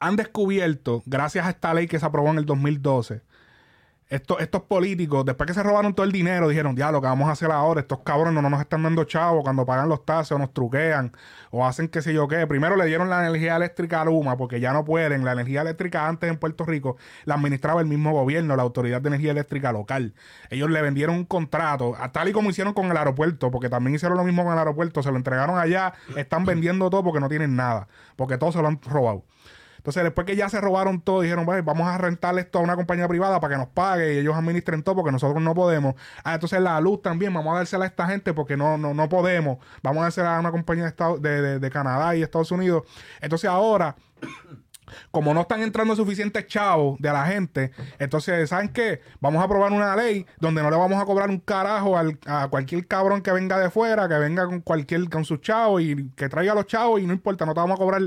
Han 0.04 0.18
descubierto, 0.18 1.02
gracias 1.06 1.46
a 1.46 1.52
esta 1.52 1.74
ley 1.74 1.88
que 1.88 1.98
se 1.98 2.06
aprobó 2.06 2.30
en 2.30 2.38
el 2.38 2.46
2012, 2.46 3.22
estos, 4.10 4.42
estos 4.42 4.64
políticos, 4.64 5.26
después 5.26 5.48
que 5.48 5.54
se 5.54 5.64
robaron 5.64 5.94
todo 5.96 6.06
el 6.06 6.12
dinero, 6.12 6.50
dijeron, 6.50 6.76
ya, 6.76 6.92
lo 6.92 7.02
que 7.02 7.08
vamos 7.08 7.30
a 7.30 7.32
hacer 7.32 7.50
ahora, 7.52 7.80
estos 7.80 8.00
cabrones 8.00 8.44
no 8.44 8.50
nos 8.50 8.60
están 8.60 8.84
dando 8.84 9.06
chavos 9.06 9.44
cuando 9.44 9.66
pagan 9.66 9.88
los 9.88 10.06
taxes 10.06 10.34
o 10.34 10.38
nos 10.38 10.54
truquean 10.54 11.14
o 11.52 11.66
hacen 11.66 11.88
qué 11.88 12.02
sé 12.02 12.14
yo 12.14 12.28
qué. 12.28 12.46
Primero 12.46 12.76
le 12.76 12.86
dieron 12.86 13.10
la 13.10 13.26
energía 13.26 13.56
eléctrica 13.56 14.02
a 14.02 14.06
Luma 14.06 14.38
porque 14.38 14.60
ya 14.60 14.74
no 14.74 14.84
pueden. 14.84 15.24
La 15.24 15.32
energía 15.32 15.62
eléctrica 15.62 16.08
antes 16.08 16.30
en 16.30 16.38
Puerto 16.38 16.66
Rico 16.66 16.98
la 17.26 17.36
administraba 17.36 17.82
el 17.82 17.88
mismo 17.88 18.12
gobierno, 18.12 18.56
la 18.56 18.64
Autoridad 18.64 19.02
de 19.02 19.08
Energía 19.08 19.32
Eléctrica 19.32 19.72
Local. 19.72 20.14
Ellos 20.50 20.70
le 20.70 20.82
vendieron 20.82 21.16
un 21.16 21.26
contrato, 21.26 21.96
a 21.98 22.12
tal 22.12 22.28
y 22.28 22.34
como 22.34 22.50
hicieron 22.50 22.74
con 22.74 22.92
el 22.92 22.98
aeropuerto, 22.98 23.52
porque 23.52 23.70
también 23.70 23.96
hicieron 23.96 24.18
lo 24.18 24.24
mismo 24.26 24.44
con 24.44 24.52
el 24.54 24.60
aeropuerto, 24.60 25.02
se 25.02 25.10
lo 25.12 25.18
entregaron 25.18 25.58
allá, 25.58 25.94
están 26.18 26.46
vendiendo 26.46 26.90
todo 26.90 27.04
porque 27.04 27.20
no 27.20 27.30
tienen 27.30 27.56
nada, 27.56 27.88
porque 28.16 28.38
todo 28.38 28.52
se 28.52 28.62
lo 28.62 28.68
han 28.68 28.82
robado. 28.82 29.24
Entonces, 29.84 30.02
después 30.04 30.26
que 30.26 30.38
ya 30.38 30.48
se 30.48 30.62
robaron 30.62 31.02
todo, 31.02 31.20
dijeron, 31.22 31.46
"Vale, 31.46 31.62
vamos 31.62 31.88
a 31.90 31.98
rentar 31.98 32.38
esto 32.40 32.60
a 32.60 32.62
una 32.62 32.78
compañía 32.78 33.06
privada 33.10 33.42
para 33.42 33.54
que 33.56 33.58
nos 33.60 33.68
pague 33.68 34.14
y 34.14 34.18
ellos 34.20 34.34
administren 34.36 34.82
todo 34.82 34.96
porque 34.96 35.12
nosotros 35.12 35.44
no 35.44 35.54
podemos. 35.54 35.96
Ah, 36.24 36.36
entonces 36.36 36.62
la 36.62 36.80
luz 36.80 37.02
también, 37.02 37.34
vamos 37.34 37.54
a 37.54 37.58
dársela 37.58 37.84
a 37.84 37.88
esta 37.90 38.08
gente 38.08 38.34
porque 38.34 38.56
no, 38.56 38.78
no, 38.78 38.94
no 38.94 39.10
podemos. 39.10 39.58
Vamos 39.82 40.00
a 40.02 40.04
dársela 40.06 40.38
a 40.38 40.40
una 40.40 40.52
compañía 40.52 40.86
de, 40.90 41.20
de, 41.20 41.42
de- 41.42 41.60
de 41.60 41.70
Canadá 41.70 42.16
y 42.16 42.24
Estados 42.24 42.52
Unidos. 42.52 42.84
Entonces 43.22 43.50
ahora 43.50 43.96
como 45.12 45.34
no 45.34 45.42
están 45.42 45.62
entrando 45.62 45.96
suficientes 45.96 46.48
chavos 46.48 46.98
de 47.00 47.12
la 47.12 47.26
gente, 47.26 47.72
entonces, 48.00 48.50
¿saben 48.50 48.70
qué? 48.70 49.02
Vamos 49.20 49.42
a 49.42 49.46
aprobar 49.46 49.72
una 49.72 49.96
ley 49.96 50.26
donde 50.40 50.62
no 50.62 50.70
le 50.70 50.78
vamos 50.78 51.02
a 51.02 51.06
cobrar 51.06 51.30
un 51.30 51.40
carajo 51.40 51.98
al- 51.98 52.20
a 52.26 52.48
cualquier 52.50 52.88
cabrón 52.88 53.22
que 53.22 53.32
venga 53.32 53.60
de 53.60 53.70
fuera, 53.70 54.08
que 54.08 54.16
venga 54.16 54.46
con 54.46 54.62
cualquier, 54.62 55.10
con 55.10 55.26
sus 55.26 55.42
chavos 55.42 55.82
y 55.82 56.10
que 56.16 56.30
traiga 56.30 56.54
los 56.54 56.68
chavos 56.68 57.02
y 57.02 57.06
no 57.08 57.14
importa, 57.14 57.46
no 57.46 57.54
te 57.54 57.60
vamos 57.60 57.76
a 57.76 57.78
cobrar 57.78 58.02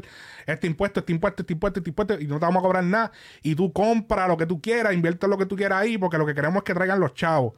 este 0.47 0.67
impuesto, 0.67 1.01
este 1.01 1.13
impuesto, 1.13 1.43
este 1.43 1.53
impuesto, 1.53 1.81
este 1.81 1.91
impuesto 1.91 2.21
y 2.21 2.27
no 2.27 2.39
te 2.39 2.47
vamos 2.47 2.61
a 2.61 2.63
cobrar 2.67 2.85
nada. 2.85 3.13
Y 3.43 3.55
tú 3.55 3.73
compra 3.73 4.29
lo 4.29 4.37
que 4.37 4.47
tú 4.47 4.61
quieras, 4.61 4.95
invierte 4.95 5.27
lo 5.29 5.39
que 5.39 5.47
tú 5.47 5.57
quieras 5.57 5.81
ahí, 5.81 5.99
porque 5.99 6.19
lo 6.19 6.27
que 6.27 6.35
queremos 6.35 6.59
es 6.59 6.63
que 6.65 6.75
traigan 6.75 7.01
los 7.01 7.15
chavos. 7.15 7.55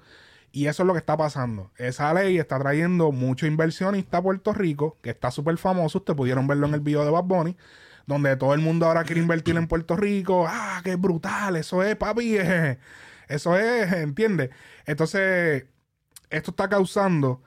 Y 0.50 0.66
eso 0.66 0.82
es 0.82 0.86
lo 0.86 0.94
que 0.94 0.98
está 1.00 1.14
pasando. 1.14 1.70
Esa 1.76 2.12
ley 2.14 2.38
está 2.38 2.58
trayendo 2.58 3.12
mucho 3.12 3.46
inversionista 3.46 4.18
a 4.18 4.22
Puerto 4.22 4.54
Rico, 4.54 4.96
que 5.02 5.10
está 5.10 5.30
súper 5.30 5.58
famoso. 5.58 5.98
Ustedes 5.98 6.16
pudieron 6.16 6.46
verlo 6.46 6.66
en 6.66 6.72
el 6.74 6.80
video 6.80 7.04
de 7.04 7.10
Bad 7.10 7.24
Bunny, 7.24 7.54
donde 8.08 8.36
todo 8.36 8.54
el 8.54 8.60
mundo 8.60 8.86
ahora 8.86 9.04
quiere 9.04 9.20
invertir 9.20 9.56
en 9.56 9.68
Puerto 9.68 9.94
Rico. 9.96 10.46
¡Ah, 10.48 10.80
qué 10.82 10.96
brutal! 10.96 11.56
Eso 11.56 11.82
es, 11.84 11.94
papi. 11.94 12.38
Eso 13.28 13.56
es, 13.58 13.92
¿entiendes? 13.92 14.50
Entonces, 14.86 15.66
esto 16.30 16.50
está 16.50 16.68
causando 16.70 17.42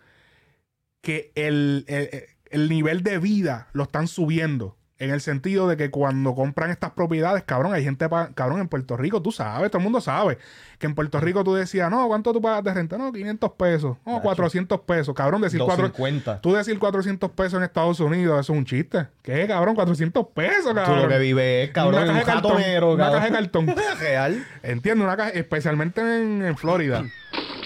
que 1.02 1.32
el, 1.36 1.86
el- 1.88 2.26
el 2.52 2.69
nivel 2.69 3.02
de 3.02 3.17
vida 3.17 3.69
lo 3.74 3.84
están 3.84 4.08
subiendo. 4.08 4.78
En 5.01 5.09
el 5.09 5.19
sentido 5.19 5.67
de 5.67 5.77
que 5.77 5.89
cuando 5.89 6.35
compran 6.35 6.69
estas 6.69 6.91
propiedades, 6.91 7.41
cabrón, 7.43 7.73
hay 7.73 7.83
gente, 7.83 8.07
cabrón, 8.35 8.59
en 8.61 8.67
Puerto 8.67 8.95
Rico, 8.97 9.19
tú 9.19 9.31
sabes, 9.31 9.71
todo 9.71 9.79
el 9.79 9.83
mundo 9.83 9.99
sabe, 9.99 10.37
que 10.77 10.85
en 10.85 10.93
Puerto 10.93 11.19
Rico 11.19 11.43
tú 11.43 11.55
decías, 11.55 11.89
no, 11.89 12.07
¿cuánto 12.07 12.31
tú 12.31 12.39
pagas 12.39 12.63
de 12.63 12.71
renta? 12.71 12.99
No, 12.99 13.11
500 13.11 13.51
pesos, 13.53 13.97
no, 14.05 14.11
Nacho. 14.13 14.23
400 14.23 14.79
pesos, 14.81 15.15
cabrón, 15.15 15.41
decir 15.41 15.59
cuatro, 15.59 15.87
250. 15.87 16.41
tú 16.41 16.53
decir 16.53 16.77
400 16.77 17.31
pesos 17.31 17.55
en 17.55 17.63
Estados 17.63 17.99
Unidos, 17.99 18.39
eso 18.41 18.53
es 18.53 18.59
un 18.59 18.65
chiste. 18.65 19.07
¿Qué, 19.23 19.47
cabrón? 19.47 19.73
400 19.73 20.27
pesos, 20.35 20.65
Tú 20.69 20.75
cabrón. 20.75 21.01
lo 21.01 21.07
que 21.07 21.17
vives 21.17 21.67
es, 21.69 21.73
cabrón, 21.73 21.95
Una 21.95 22.01
un 22.03 22.07
caja 22.09 22.19
de 22.19 22.25
cartón, 22.33 22.51
jatonero, 22.51 22.93
una 22.93 23.03
cabrón. 23.05 23.19
caja 23.21 23.31
de 23.31 23.39
cartón. 23.41 23.75
Real. 23.99 24.45
Entiendo, 24.61 25.03
una 25.03 25.17
caja, 25.17 25.29
especialmente 25.31 26.01
en, 26.01 26.43
en 26.43 26.55
Florida. 26.57 27.03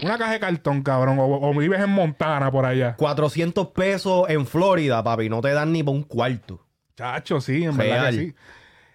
Una 0.04 0.18
caja 0.18 0.32
de 0.32 0.40
cartón, 0.40 0.84
cabrón, 0.84 1.20
o, 1.20 1.26
o 1.26 1.54
vives 1.54 1.82
en 1.82 1.90
Montana 1.90 2.50
por 2.50 2.66
allá. 2.66 2.96
400 2.96 3.68
pesos 3.70 4.26
en 4.30 4.46
Florida, 4.48 5.04
papi. 5.04 5.28
No 5.28 5.42
te 5.42 5.50
dan 5.52 5.74
ni 5.74 5.84
por 5.84 5.96
un 5.96 6.04
cuarto. 6.04 6.62
Chacho, 6.96 7.42
sí, 7.42 7.64
en 7.64 7.76
verdad 7.78 8.06
que 8.10 8.16
sí. 8.20 8.36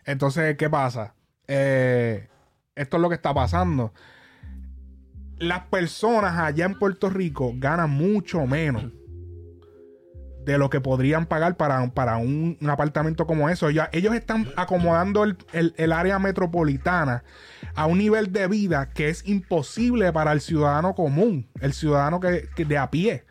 Entonces, 0.05 0.57
¿qué 0.57 0.71
pasa? 0.71 1.15
Eh, 1.47 2.29
esto 2.75 2.97
es 2.97 3.01
lo 3.03 3.09
que 3.09 3.15
está 3.15 3.35
pasando. 3.35 3.93
Las 5.39 5.65
personas 5.65 6.39
allá 6.39 6.67
en 6.67 6.79
Puerto 6.79 7.11
Rico 7.11 7.53
ganan 7.57 7.91
mucho 7.91 8.47
menos 8.47 8.85
de 10.45 10.57
lo 10.59 10.71
que 10.71 10.81
podrían 10.81 11.27
pagar 11.27 11.57
para, 11.57 11.87
para 11.91 12.17
un, 12.17 12.57
un 12.61 12.71
apartamento 12.71 13.27
como 13.27 13.49
eso. 13.51 13.69
Ya, 13.71 13.89
ellos 13.93 14.15
están 14.15 14.49
acomodando 14.57 15.23
el, 15.25 15.37
el- 15.53 15.75
el 15.77 15.93
área 15.93 16.19
metropolitana 16.19 17.23
a 17.75 17.87
un 17.87 17.99
nivel 17.99 18.33
de 18.33 18.49
vida 18.49 18.89
que 18.91 19.11
es 19.11 19.27
imposible 19.29 20.13
para 20.13 20.33
el 20.33 20.41
ciudadano 20.41 20.95
común, 20.95 21.49
el 21.61 21.73
ciudadano 21.75 22.21
que, 22.21 22.49
que 22.57 22.65
de 22.65 22.79
a 22.79 22.91
pie. 22.91 23.25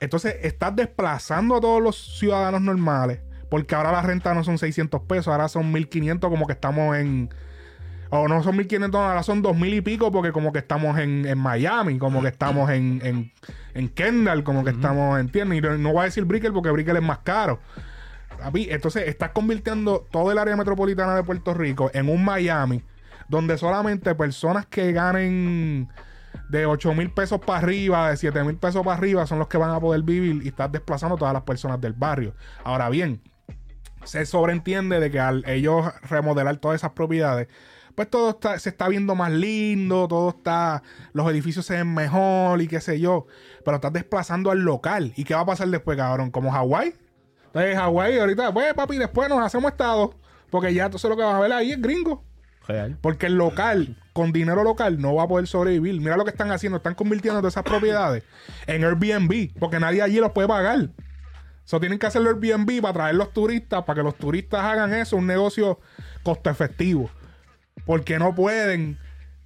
Entonces, 0.00 0.36
estás 0.42 0.74
desplazando 0.76 1.56
a 1.56 1.60
todos 1.60 1.80
los 1.82 2.18
ciudadanos 2.18 2.60
normales, 2.60 3.20
porque 3.48 3.74
ahora 3.74 3.92
la 3.92 4.02
renta 4.02 4.34
no 4.34 4.44
son 4.44 4.58
600 4.58 5.02
pesos, 5.02 5.28
ahora 5.28 5.48
son 5.48 5.72
1500, 5.72 6.30
como 6.30 6.46
que 6.46 6.52
estamos 6.52 6.96
en. 6.96 7.30
O 8.10 8.28
no 8.28 8.42
son 8.42 8.56
1500, 8.56 9.00
ahora 9.00 9.22
son 9.22 9.42
2000 9.42 9.74
y 9.74 9.80
pico, 9.80 10.12
porque 10.12 10.30
como 10.30 10.52
que 10.52 10.60
estamos 10.60 10.98
en, 10.98 11.26
en 11.26 11.38
Miami, 11.38 11.98
como 11.98 12.22
que 12.22 12.28
estamos 12.28 12.70
en, 12.70 13.00
en, 13.02 13.32
en 13.74 13.88
Kendall, 13.88 14.44
como 14.44 14.62
que 14.62 14.70
estamos, 14.70 15.18
¿entiendes? 15.18 15.58
Y 15.58 15.60
no, 15.60 15.76
no 15.76 15.92
voy 15.92 16.02
a 16.02 16.04
decir 16.04 16.24
Brickell 16.24 16.52
porque 16.52 16.70
Brickell 16.70 16.96
es 16.96 17.02
más 17.02 17.18
caro. 17.18 17.58
Entonces, 18.54 19.08
estás 19.08 19.30
convirtiendo 19.30 20.06
todo 20.10 20.30
el 20.30 20.38
área 20.38 20.56
metropolitana 20.56 21.14
de 21.14 21.22
Puerto 21.22 21.54
Rico 21.54 21.90
en 21.94 22.08
un 22.08 22.24
Miami, 22.24 22.82
donde 23.28 23.58
solamente 23.58 24.14
personas 24.14 24.66
que 24.66 24.92
ganen 24.92 25.88
de 26.48 26.66
8 26.66 26.94
mil 26.94 27.10
pesos 27.10 27.40
para 27.40 27.58
arriba, 27.58 28.10
de 28.10 28.16
7 28.16 28.44
mil 28.44 28.56
pesos 28.56 28.84
para 28.84 28.96
arriba, 28.96 29.26
son 29.26 29.38
los 29.38 29.48
que 29.48 29.58
van 29.58 29.70
a 29.70 29.80
poder 29.80 30.02
vivir 30.02 30.42
y 30.44 30.48
estás 30.48 30.70
desplazando 30.70 31.16
a 31.16 31.18
todas 31.18 31.34
las 31.34 31.42
personas 31.42 31.80
del 31.80 31.92
barrio. 31.92 32.34
Ahora 32.62 32.88
bien, 32.88 33.20
se 34.06 34.24
sobreentiende 34.26 35.00
de 35.00 35.10
que 35.10 35.20
al 35.20 35.48
ellos 35.48 35.86
remodelar 36.02 36.56
todas 36.56 36.76
esas 36.76 36.92
propiedades, 36.92 37.48
pues 37.94 38.10
todo 38.10 38.30
está, 38.30 38.58
se 38.58 38.68
está 38.68 38.88
viendo 38.88 39.14
más 39.14 39.32
lindo, 39.32 40.06
todo 40.06 40.30
está, 40.30 40.82
los 41.12 41.30
edificios 41.30 41.66
se 41.66 41.76
ven 41.76 41.94
mejor 41.94 42.60
y 42.60 42.68
qué 42.68 42.80
sé 42.80 43.00
yo, 43.00 43.26
pero 43.64 43.76
estás 43.76 43.92
desplazando 43.92 44.50
al 44.50 44.60
local. 44.60 45.12
¿Y 45.16 45.24
qué 45.24 45.34
va 45.34 45.40
a 45.40 45.46
pasar 45.46 45.68
después, 45.68 45.96
cabrón? 45.96 46.30
¿Como 46.30 46.50
Hawái? 46.50 46.94
Entonces, 47.46 47.76
Hawái, 47.76 48.18
ahorita, 48.18 48.52
pues 48.52 48.74
papi, 48.74 48.98
después 48.98 49.28
nos 49.28 49.42
hacemos 49.42 49.72
estado, 49.72 50.14
porque 50.50 50.74
ya 50.74 50.84
entonces 50.84 51.08
lo 51.08 51.16
que 51.16 51.22
vas 51.22 51.34
a 51.34 51.40
ver 51.40 51.52
ahí 51.52 51.72
es 51.72 51.80
gringo. 51.80 52.22
Real. 52.66 52.98
Porque 53.00 53.26
el 53.26 53.36
local, 53.36 53.96
con 54.12 54.32
dinero 54.32 54.64
local, 54.64 55.00
no 55.00 55.14
va 55.14 55.24
a 55.24 55.28
poder 55.28 55.46
sobrevivir. 55.46 56.00
Mira 56.00 56.16
lo 56.16 56.24
que 56.24 56.30
están 56.30 56.50
haciendo. 56.50 56.78
Están 56.78 56.94
convirtiendo 56.94 57.38
todas 57.40 57.54
esas 57.54 57.62
propiedades 57.62 58.24
en 58.66 58.84
Airbnb. 58.84 59.56
Porque 59.58 59.78
nadie 59.78 60.02
allí 60.02 60.18
los 60.18 60.32
puede 60.32 60.48
pagar. 60.48 60.90
So, 61.66 61.80
tienen 61.80 61.98
que 61.98 62.06
hacerlo 62.06 62.30
Airbnb 62.30 62.80
para 62.80 62.94
traer 62.94 63.16
los 63.16 63.32
turistas, 63.32 63.82
para 63.82 63.98
que 63.98 64.04
los 64.04 64.14
turistas 64.14 64.62
hagan 64.62 64.94
eso, 64.94 65.16
un 65.16 65.26
negocio 65.26 65.80
costo 66.22 66.48
efectivo. 66.48 67.10
Porque 67.84 68.18
no 68.20 68.34
pueden. 68.34 68.98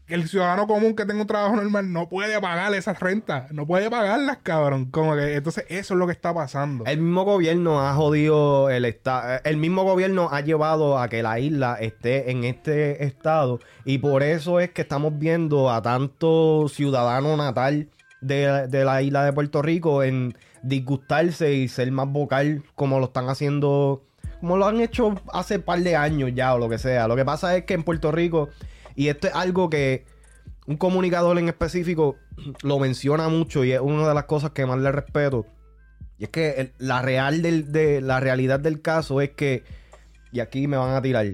El 0.06 0.28
ciudadano 0.28 0.66
común 0.66 0.94
que 0.96 1.06
tenga 1.06 1.20
un 1.22 1.26
trabajo 1.26 1.56
normal 1.56 1.92
no 1.92 2.08
puede 2.08 2.38
pagar 2.40 2.74
esas 2.74 3.00
rentas. 3.00 3.50
No 3.52 3.66
puede 3.66 3.88
pagarlas, 3.88 4.38
cabrón. 4.42 4.90
Como 4.90 5.14
que, 5.14 5.36
entonces, 5.36 5.64
eso 5.68 5.94
es 5.94 5.98
lo 5.98 6.06
que 6.06 6.12
está 6.12 6.34
pasando. 6.34 6.84
El 6.84 6.98
mismo 6.98 7.24
gobierno 7.24 7.80
ha 7.80 7.94
jodido 7.94 8.68
el 8.68 8.84
estado. 8.84 9.40
El 9.44 9.56
mismo 9.56 9.84
gobierno 9.84 10.28
ha 10.30 10.42
llevado 10.42 10.98
a 10.98 11.08
que 11.08 11.22
la 11.22 11.38
isla 11.38 11.76
esté 11.80 12.32
en 12.32 12.44
este 12.44 13.04
estado. 13.04 13.60
Y 13.86 13.98
por 13.98 14.22
eso 14.22 14.60
es 14.60 14.70
que 14.70 14.82
estamos 14.82 15.18
viendo 15.18 15.70
a 15.70 15.80
tanto 15.80 16.68
ciudadano 16.68 17.36
natal 17.38 17.88
de, 18.20 18.66
de 18.66 18.84
la 18.84 19.00
isla 19.00 19.24
de 19.24 19.32
Puerto 19.32 19.62
Rico 19.62 20.02
en 20.02 20.34
disgustarse 20.62 21.52
y 21.54 21.68
ser 21.68 21.90
más 21.92 22.08
vocal 22.08 22.62
como 22.74 22.98
lo 22.98 23.06
están 23.06 23.28
haciendo. 23.28 24.02
Como 24.40 24.56
lo 24.56 24.66
han 24.66 24.80
hecho 24.80 25.14
hace 25.32 25.58
par 25.58 25.80
de 25.80 25.96
años 25.96 26.30
ya 26.34 26.54
o 26.54 26.58
lo 26.58 26.68
que 26.68 26.78
sea. 26.78 27.06
Lo 27.08 27.16
que 27.16 27.24
pasa 27.24 27.56
es 27.56 27.64
que 27.64 27.74
en 27.74 27.82
Puerto 27.84 28.10
Rico, 28.10 28.48
y 28.96 29.08
esto 29.08 29.26
es 29.28 29.34
algo 29.34 29.68
que 29.68 30.04
un 30.66 30.76
comunicador 30.76 31.38
en 31.38 31.48
específico 31.48 32.16
lo 32.62 32.78
menciona 32.78 33.28
mucho 33.28 33.64
y 33.64 33.72
es 33.72 33.80
una 33.80 34.08
de 34.08 34.14
las 34.14 34.24
cosas 34.24 34.50
que 34.52 34.64
más 34.66 34.78
le 34.78 34.90
respeto. 34.92 35.46
Y 36.18 36.24
es 36.24 36.30
que 36.30 36.72
la 36.78 37.00
real 37.02 37.40
del, 37.42 37.72
de, 37.72 38.00
la 38.00 38.20
realidad 38.20 38.60
del 38.60 38.82
caso 38.82 39.20
es 39.20 39.30
que, 39.30 39.64
y 40.32 40.40
aquí 40.40 40.66
me 40.68 40.76
van 40.76 40.94
a 40.94 41.00
tirar, 41.02 41.26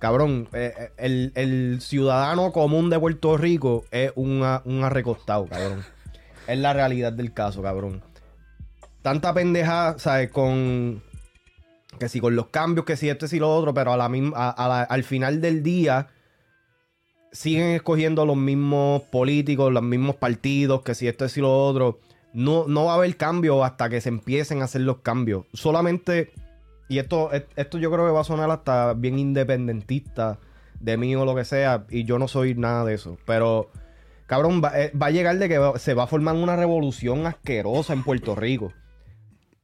cabrón, 0.00 0.48
eh, 0.52 0.74
eh, 0.76 0.90
el, 0.96 1.32
el 1.36 1.80
ciudadano 1.80 2.50
común 2.52 2.90
de 2.90 2.98
Puerto 2.98 3.36
Rico 3.36 3.84
es 3.92 4.10
un, 4.16 4.42
a- 4.42 4.60
un 4.64 4.82
arrecostado, 4.82 5.46
cabrón. 5.46 5.84
es 6.48 6.58
la 6.58 6.72
realidad 6.72 7.12
del 7.12 7.32
caso, 7.32 7.62
cabrón. 7.62 8.02
Tanta 9.02 9.34
pendeja, 9.34 9.98
¿sabes? 9.98 10.30
Con. 10.30 11.02
Que 11.98 12.08
si 12.08 12.20
con 12.20 12.34
los 12.34 12.46
cambios, 12.46 12.86
que 12.86 12.96
si 12.96 13.08
esto, 13.08 13.26
y 13.30 13.38
lo 13.38 13.54
otro, 13.54 13.74
pero 13.74 13.92
a 13.92 13.96
la 13.96 14.82
al 14.82 15.04
final 15.04 15.40
del 15.40 15.62
día 15.62 16.08
siguen 17.32 17.70
escogiendo 17.70 18.24
los 18.24 18.36
mismos 18.36 19.02
políticos, 19.02 19.72
los 19.72 19.82
mismos 19.82 20.16
partidos, 20.16 20.82
que 20.82 20.94
si 20.94 21.08
esto 21.08 21.24
es 21.24 21.36
y 21.36 21.40
lo 21.40 21.66
otro. 21.66 22.00
No, 22.32 22.66
no 22.66 22.86
va 22.86 22.92
a 22.92 22.96
haber 22.96 23.16
cambio 23.16 23.62
hasta 23.64 23.90
que 23.90 24.00
se 24.00 24.08
empiecen 24.08 24.62
a 24.62 24.64
hacer 24.64 24.82
los 24.82 24.98
cambios. 24.98 25.44
Solamente, 25.52 26.32
y 26.88 26.98
esto, 26.98 27.30
esto 27.32 27.78
yo 27.78 27.90
creo 27.90 28.06
que 28.06 28.12
va 28.12 28.20
a 28.20 28.24
sonar 28.24 28.50
hasta 28.50 28.94
bien 28.94 29.18
independentista 29.18 30.38
de 30.80 30.96
mí 30.96 31.14
o 31.14 31.24
lo 31.24 31.34
que 31.34 31.44
sea, 31.44 31.84
y 31.90 32.04
yo 32.04 32.18
no 32.18 32.28
soy 32.28 32.54
nada 32.54 32.84
de 32.84 32.94
eso. 32.94 33.18
Pero, 33.26 33.70
cabrón, 34.26 34.62
va, 34.64 34.80
eh, 34.80 34.92
va 35.00 35.06
a 35.06 35.10
llegar 35.10 35.38
de 35.38 35.48
que 35.48 35.78
se 35.78 35.92
va 35.94 36.04
a 36.04 36.06
formar 36.06 36.36
una 36.36 36.56
revolución 36.56 37.26
asquerosa 37.26 37.92
en 37.92 38.02
Puerto 38.02 38.34
Rico. 38.34 38.72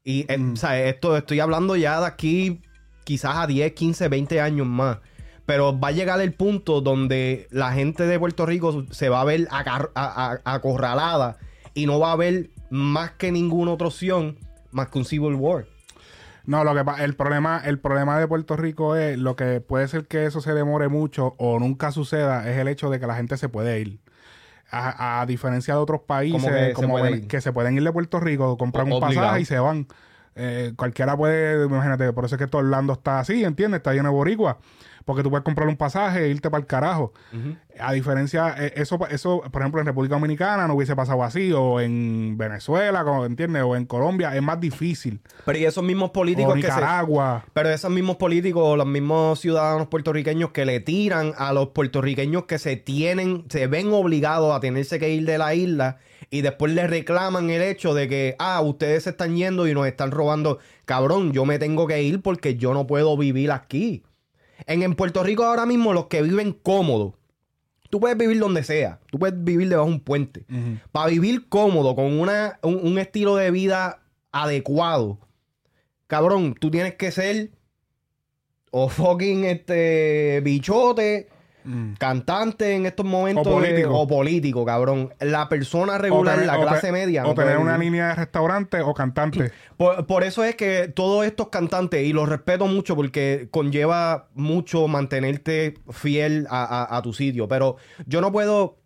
Y, 0.08 0.24
eh, 0.26 0.38
sea, 0.54 0.82
esto 0.86 1.18
estoy 1.18 1.38
hablando 1.40 1.76
ya 1.76 2.00
de 2.00 2.06
aquí 2.06 2.62
quizás 3.04 3.36
a 3.36 3.46
10, 3.46 3.74
15, 3.74 4.08
20 4.08 4.40
años 4.40 4.66
más. 4.66 5.00
Pero 5.44 5.78
va 5.78 5.88
a 5.88 5.92
llegar 5.92 6.18
el 6.22 6.32
punto 6.32 6.80
donde 6.80 7.46
la 7.50 7.72
gente 7.72 8.06
de 8.06 8.18
Puerto 8.18 8.46
Rico 8.46 8.86
se 8.90 9.10
va 9.10 9.20
a 9.20 9.24
ver 9.24 9.48
acorralada 9.52 11.36
y 11.74 11.84
no 11.84 12.00
va 12.00 12.08
a 12.08 12.12
haber 12.12 12.48
más 12.70 13.10
que 13.12 13.30
ninguna 13.30 13.72
otra 13.72 13.88
opción 13.88 14.38
más 14.70 14.88
que 14.88 14.96
un 14.96 15.04
Civil 15.04 15.34
War. 15.34 15.66
No, 16.46 16.64
lo 16.64 16.72
que 16.72 17.04
el 17.04 17.14
problema, 17.14 17.60
el 17.62 17.78
problema 17.78 18.18
de 18.18 18.26
Puerto 18.26 18.56
Rico 18.56 18.96
es 18.96 19.18
lo 19.18 19.36
que 19.36 19.60
puede 19.60 19.88
ser 19.88 20.06
que 20.06 20.24
eso 20.24 20.40
se 20.40 20.54
demore 20.54 20.88
mucho 20.88 21.34
o 21.36 21.58
nunca 21.58 21.92
suceda, 21.92 22.50
es 22.50 22.56
el 22.56 22.68
hecho 22.68 22.88
de 22.88 22.98
que 22.98 23.06
la 23.06 23.16
gente 23.16 23.36
se 23.36 23.50
puede 23.50 23.78
ir. 23.78 24.00
A, 24.70 25.20
a 25.22 25.26
diferencia 25.26 25.74
de 25.74 25.80
otros 25.80 26.02
países, 26.02 26.42
¿Cómo 26.42 26.54
que 26.54 26.66
se 26.66 26.72
como 26.74 27.06
ir? 27.06 27.26
que 27.26 27.40
se 27.40 27.52
pueden 27.52 27.76
ir 27.76 27.82
de 27.84 27.92
Puerto 27.92 28.20
Rico, 28.20 28.56
compran 28.58 28.90
O- 28.92 28.96
un 28.98 29.02
obligado. 29.02 29.26
pasaje 29.28 29.40
y 29.40 29.44
se 29.46 29.58
van. 29.58 29.86
Eh, 30.36 30.72
cualquiera 30.76 31.16
puede, 31.16 31.64
imagínate, 31.64 32.12
por 32.12 32.24
eso 32.26 32.34
es 32.36 32.38
que 32.38 32.46
todo 32.46 32.60
Orlando 32.62 32.92
está 32.92 33.18
así, 33.20 33.44
¿entiendes? 33.44 33.78
Está 33.78 33.92
lleno 33.92 34.10
de 34.10 34.14
boricua. 34.14 34.58
Porque 35.08 35.22
tú 35.22 35.30
puedes 35.30 35.42
comprar 35.42 35.66
un 35.68 35.76
pasaje 35.78 36.26
e 36.26 36.28
irte 36.28 36.50
para 36.50 36.60
el 36.60 36.66
carajo. 36.66 37.14
A 37.80 37.94
diferencia, 37.94 38.54
eh, 38.58 38.74
eso, 38.76 38.98
eso, 39.08 39.40
por 39.50 39.62
ejemplo, 39.62 39.80
en 39.80 39.86
República 39.86 40.16
Dominicana 40.16 40.68
no 40.68 40.74
hubiese 40.74 40.94
pasado 40.94 41.24
así, 41.24 41.50
o 41.50 41.80
en 41.80 42.36
Venezuela, 42.36 43.04
como, 43.04 43.24
¿entiendes? 43.24 43.62
O 43.62 43.74
en 43.74 43.86
Colombia, 43.86 44.36
es 44.36 44.42
más 44.42 44.60
difícil. 44.60 45.22
Pero 45.46 45.58
y 45.58 45.64
esos 45.64 45.82
mismos 45.82 46.10
O 46.10 46.12
políticos 46.12 46.56
que 46.56 46.60
se, 46.60 46.68
Nicaragua. 46.68 47.46
Pero 47.54 47.70
esos 47.70 47.90
mismos 47.90 48.16
políticos 48.16 48.62
o 48.62 48.76
los 48.76 48.86
mismos 48.86 49.40
ciudadanos 49.40 49.86
puertorriqueños 49.86 50.50
que 50.50 50.66
le 50.66 50.80
tiran 50.80 51.32
a 51.38 51.54
los 51.54 51.68
puertorriqueños 51.68 52.44
que 52.44 52.58
se 52.58 52.76
tienen, 52.76 53.46
se 53.48 53.66
ven 53.66 53.90
obligados 53.94 54.54
a 54.54 54.60
tenerse 54.60 54.98
que 54.98 55.08
ir 55.08 55.24
de 55.24 55.38
la 55.38 55.54
isla 55.54 55.96
y 56.30 56.42
después 56.42 56.72
le 56.72 56.86
reclaman 56.86 57.48
el 57.48 57.62
hecho 57.62 57.94
de 57.94 58.08
que, 58.08 58.36
ah, 58.38 58.60
ustedes 58.60 59.04
se 59.04 59.10
están 59.10 59.36
yendo 59.36 59.66
y 59.66 59.72
nos 59.72 59.86
están 59.86 60.10
robando. 60.10 60.58
Cabrón, 60.84 61.32
yo 61.32 61.44
me 61.46 61.58
tengo 61.58 61.86
que 61.86 62.02
ir 62.02 62.20
porque 62.20 62.56
yo 62.56 62.74
no 62.74 62.86
puedo 62.86 63.16
vivir 63.16 63.50
aquí. 63.50 64.02
En, 64.66 64.82
en 64.82 64.94
Puerto 64.94 65.22
Rico 65.22 65.44
ahora 65.44 65.66
mismo 65.66 65.92
los 65.92 66.06
que 66.06 66.22
viven 66.22 66.52
cómodos, 66.52 67.14
tú 67.90 68.00
puedes 68.00 68.16
vivir 68.16 68.38
donde 68.38 68.64
sea, 68.64 69.00
tú 69.10 69.18
puedes 69.18 69.42
vivir 69.42 69.68
debajo 69.68 69.88
de 69.88 69.94
un 69.94 70.00
puente. 70.00 70.44
Para 70.92 71.08
vivir 71.08 71.48
cómodo, 71.48 71.94
con 71.94 72.18
una, 72.18 72.58
un, 72.62 72.80
un 72.82 72.98
estilo 72.98 73.36
de 73.36 73.50
vida 73.50 74.02
adecuado, 74.32 75.18
cabrón, 76.06 76.54
tú 76.58 76.70
tienes 76.70 76.94
que 76.94 77.10
ser 77.10 77.50
o 78.70 78.88
fucking 78.88 79.44
este 79.44 80.40
bichote, 80.42 81.28
Mm. 81.68 81.94
cantante 81.98 82.72
en 82.74 82.86
estos 82.86 83.04
momentos 83.04 83.46
O 83.46 83.50
político. 83.50 83.90
o 83.92 84.06
político, 84.08 84.64
cabrón. 84.64 85.12
La 85.20 85.48
persona 85.50 85.98
regular, 85.98 86.36
tener- 86.36 86.46
la 86.46 86.58
clase 86.60 86.90
media. 86.92 87.24
O 87.24 87.28
no 87.28 87.34
tener 87.34 87.58
una 87.58 87.72
vivir. 87.76 87.92
línea 87.92 88.08
de 88.08 88.14
restaurante 88.14 88.80
o 88.80 88.94
cantante. 88.94 89.52
Por, 89.76 90.06
por 90.06 90.24
eso 90.24 90.42
es 90.42 90.56
que 90.56 90.88
todos 90.88 91.24
estos 91.26 91.50
cantantes, 91.50 92.04
y 92.04 92.12
los 92.12 92.28
respeto 92.28 92.66
mucho 92.66 92.96
porque 92.96 93.48
conlleva 93.52 94.28
mucho 94.34 94.88
mantenerte 94.88 95.74
fiel 95.90 96.46
a, 96.50 96.64
a- 96.64 96.96
a 96.96 97.02
tu 97.02 97.12
sitio, 97.12 97.46
pero 97.48 97.76
yo 98.06 98.20
no 98.22 98.32
puedo... 98.32 98.77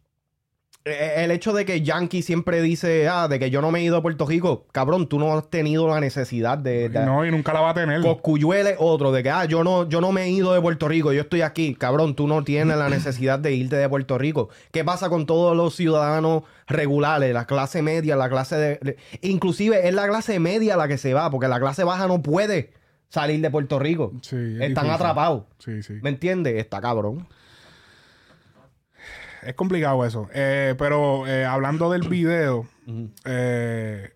El 0.84 1.30
hecho 1.30 1.52
de 1.52 1.64
que 1.64 1.82
Yankee 1.82 2.22
siempre 2.22 2.60
dice, 2.60 3.08
ah, 3.08 3.28
de 3.28 3.38
que 3.38 3.50
yo 3.50 3.62
no 3.62 3.70
me 3.70 3.78
he 3.78 3.82
ido 3.84 3.96
a 3.96 4.02
Puerto 4.02 4.26
Rico, 4.26 4.66
cabrón, 4.72 5.06
tú 5.06 5.20
no 5.20 5.36
has 5.38 5.48
tenido 5.48 5.86
la 5.86 6.00
necesidad 6.00 6.58
de... 6.58 6.88
de- 6.88 7.06
no, 7.06 7.24
y 7.24 7.30
nunca 7.30 7.52
la 7.52 7.60
va 7.60 7.70
a 7.70 7.74
tener. 7.74 8.00
Es 8.00 8.76
otro, 8.78 9.12
de 9.12 9.22
que, 9.22 9.30
ah, 9.30 9.44
yo 9.44 9.62
no, 9.62 9.88
yo 9.88 10.00
no 10.00 10.10
me 10.10 10.24
he 10.24 10.30
ido 10.30 10.52
de 10.52 10.60
Puerto 10.60 10.88
Rico, 10.88 11.12
yo 11.12 11.20
estoy 11.20 11.42
aquí. 11.42 11.76
Cabrón, 11.76 12.16
tú 12.16 12.26
no 12.26 12.42
tienes 12.42 12.76
la 12.76 12.88
necesidad 12.88 13.38
de 13.38 13.52
irte 13.52 13.76
de 13.76 13.88
Puerto 13.88 14.18
Rico. 14.18 14.48
¿Qué 14.72 14.84
pasa 14.84 15.08
con 15.08 15.24
todos 15.24 15.56
los 15.56 15.76
ciudadanos 15.76 16.42
regulares, 16.66 17.32
la 17.32 17.46
clase 17.46 17.80
media, 17.80 18.16
la 18.16 18.28
clase 18.28 18.56
de... 18.56 18.78
de- 18.82 18.96
Inclusive 19.20 19.86
es 19.86 19.94
la 19.94 20.08
clase 20.08 20.40
media 20.40 20.76
la 20.76 20.88
que 20.88 20.98
se 20.98 21.14
va, 21.14 21.30
porque 21.30 21.46
la 21.46 21.60
clase 21.60 21.84
baja 21.84 22.08
no 22.08 22.22
puede 22.22 22.72
salir 23.08 23.40
de 23.40 23.50
Puerto 23.50 23.78
Rico. 23.78 24.10
Sí, 24.22 24.34
es 24.36 24.52
Están 24.62 24.84
difícil. 24.86 24.90
atrapados. 24.90 25.44
Sí, 25.58 25.80
sí. 25.84 25.94
¿Me 26.02 26.08
entiendes? 26.10 26.56
Está 26.56 26.80
cabrón. 26.80 27.28
Es 29.42 29.54
complicado 29.54 30.04
eso. 30.04 30.28
Eh, 30.32 30.74
pero 30.78 31.26
eh, 31.26 31.44
hablando 31.44 31.90
del 31.90 32.08
video, 32.08 32.66
eh, 33.24 34.12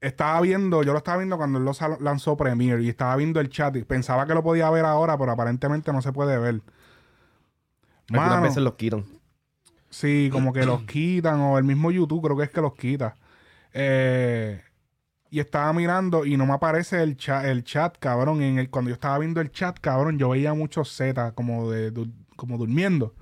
estaba 0.00 0.40
viendo, 0.40 0.82
yo 0.82 0.92
lo 0.92 0.98
estaba 0.98 1.18
viendo 1.18 1.36
cuando 1.36 1.58
él 1.58 1.64
lo 1.64 1.72
lanzó 2.00 2.36
Premiere 2.36 2.82
y 2.82 2.88
estaba 2.88 3.16
viendo 3.16 3.40
el 3.40 3.48
chat 3.48 3.74
y 3.76 3.82
pensaba 3.84 4.26
que 4.26 4.34
lo 4.34 4.42
podía 4.42 4.68
ver 4.70 4.84
ahora, 4.84 5.16
pero 5.16 5.32
aparentemente 5.32 5.92
no 5.92 6.02
se 6.02 6.12
puede 6.12 6.38
ver. 6.38 6.60
Algunas 8.10 8.30
Mano, 8.30 8.42
veces 8.42 8.62
los 8.62 8.74
quitan. 8.74 9.04
Sí, 9.90 10.28
como 10.30 10.52
que 10.52 10.66
los 10.66 10.82
quitan, 10.82 11.40
o 11.40 11.58
el 11.58 11.64
mismo 11.64 11.90
YouTube 11.90 12.22
creo 12.24 12.36
que 12.36 12.44
es 12.44 12.50
que 12.50 12.60
los 12.60 12.74
quita. 12.74 13.16
Eh, 13.72 14.62
y 15.30 15.40
estaba 15.40 15.72
mirando 15.72 16.24
y 16.24 16.36
no 16.36 16.46
me 16.46 16.52
aparece 16.52 17.02
el 17.02 17.16
chat, 17.16 17.46
el 17.46 17.64
chat 17.64 17.96
cabrón. 17.98 18.42
En 18.42 18.58
el, 18.58 18.70
cuando 18.70 18.90
yo 18.90 18.94
estaba 18.94 19.18
viendo 19.18 19.40
el 19.40 19.50
chat, 19.50 19.78
cabrón, 19.80 20.18
yo 20.18 20.28
veía 20.28 20.54
muchos 20.54 20.94
Z 20.94 21.32
como 21.32 21.70
de, 21.70 21.92
como 22.36 22.58
durmiendo. 22.58 23.14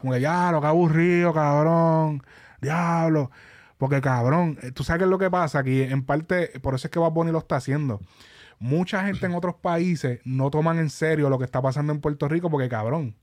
Como 0.00 0.12
que 0.12 0.20
ya, 0.20 0.50
lo 0.52 0.60
que 0.60 0.66
aburrido, 0.66 1.32
cabrón. 1.32 2.22
Diablo. 2.60 3.30
Porque, 3.78 4.00
cabrón, 4.00 4.58
eh, 4.62 4.72
tú 4.72 4.84
sabes 4.84 4.98
qué 5.00 5.04
es 5.04 5.10
lo 5.10 5.18
que 5.18 5.30
pasa 5.30 5.60
aquí. 5.60 5.82
En 5.82 6.04
parte, 6.04 6.58
por 6.60 6.74
eso 6.74 6.86
es 6.86 6.90
que 6.90 6.98
Bad 6.98 7.12
Bunny 7.12 7.32
lo 7.32 7.38
está 7.38 7.56
haciendo. 7.56 8.00
Mucha 8.58 9.04
gente 9.06 9.24
en 9.26 9.34
otros 9.34 9.54
países 9.54 10.20
no 10.24 10.50
toman 10.50 10.78
en 10.78 10.90
serio 10.90 11.30
lo 11.30 11.38
que 11.38 11.46
está 11.46 11.62
pasando 11.62 11.92
en 11.92 12.00
Puerto 12.00 12.28
Rico 12.28 12.50
porque, 12.50 12.68
cabrón, 12.68 13.16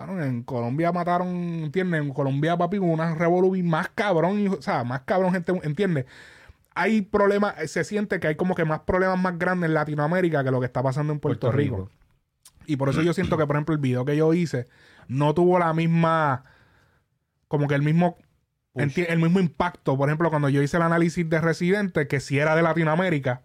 Cabrón, 0.00 0.22
en 0.22 0.42
Colombia 0.44 0.92
mataron, 0.92 1.28
¿entiendes? 1.28 2.00
En 2.00 2.14
Colombia, 2.14 2.56
papi, 2.56 2.78
una 2.78 3.14
revolución 3.14 3.66
más 3.68 3.90
cabrón, 3.90 4.48
o 4.48 4.62
sea, 4.62 4.82
más 4.82 5.02
cabrón, 5.02 5.34
gente, 5.34 5.52
¿entiendes? 5.62 6.06
Hay 6.74 7.02
problemas, 7.02 7.58
eh, 7.58 7.68
se 7.68 7.84
siente 7.84 8.18
que 8.18 8.28
hay 8.28 8.34
como 8.34 8.54
que 8.54 8.64
más 8.64 8.80
problemas 8.80 9.20
más 9.20 9.38
grandes 9.38 9.68
en 9.68 9.74
Latinoamérica 9.74 10.42
que 10.42 10.50
lo 10.50 10.58
que 10.58 10.64
está 10.64 10.82
pasando 10.82 11.12
en 11.12 11.20
Puerto, 11.20 11.48
Puerto 11.48 11.54
Rico. 11.54 11.76
Rico. 11.76 11.90
Y 12.70 12.76
por 12.76 12.88
eso 12.88 13.02
yo 13.02 13.12
siento 13.12 13.36
que, 13.36 13.46
por 13.46 13.56
ejemplo, 13.56 13.74
el 13.74 13.80
video 13.80 14.04
que 14.04 14.16
yo 14.16 14.32
hice 14.32 14.66
no 15.08 15.34
tuvo 15.34 15.58
la 15.58 15.72
misma, 15.74 16.44
como 17.48 17.66
que 17.66 17.74
el 17.74 17.82
mismo, 17.82 18.16
el 18.74 19.18
mismo 19.18 19.40
impacto. 19.40 19.96
Por 19.96 20.08
ejemplo, 20.08 20.30
cuando 20.30 20.48
yo 20.48 20.62
hice 20.62 20.76
el 20.76 20.84
análisis 20.84 21.28
de 21.28 21.40
Residente, 21.40 22.06
que 22.06 22.20
si 22.20 22.38
era 22.38 22.54
de 22.54 22.62
Latinoamérica, 22.62 23.42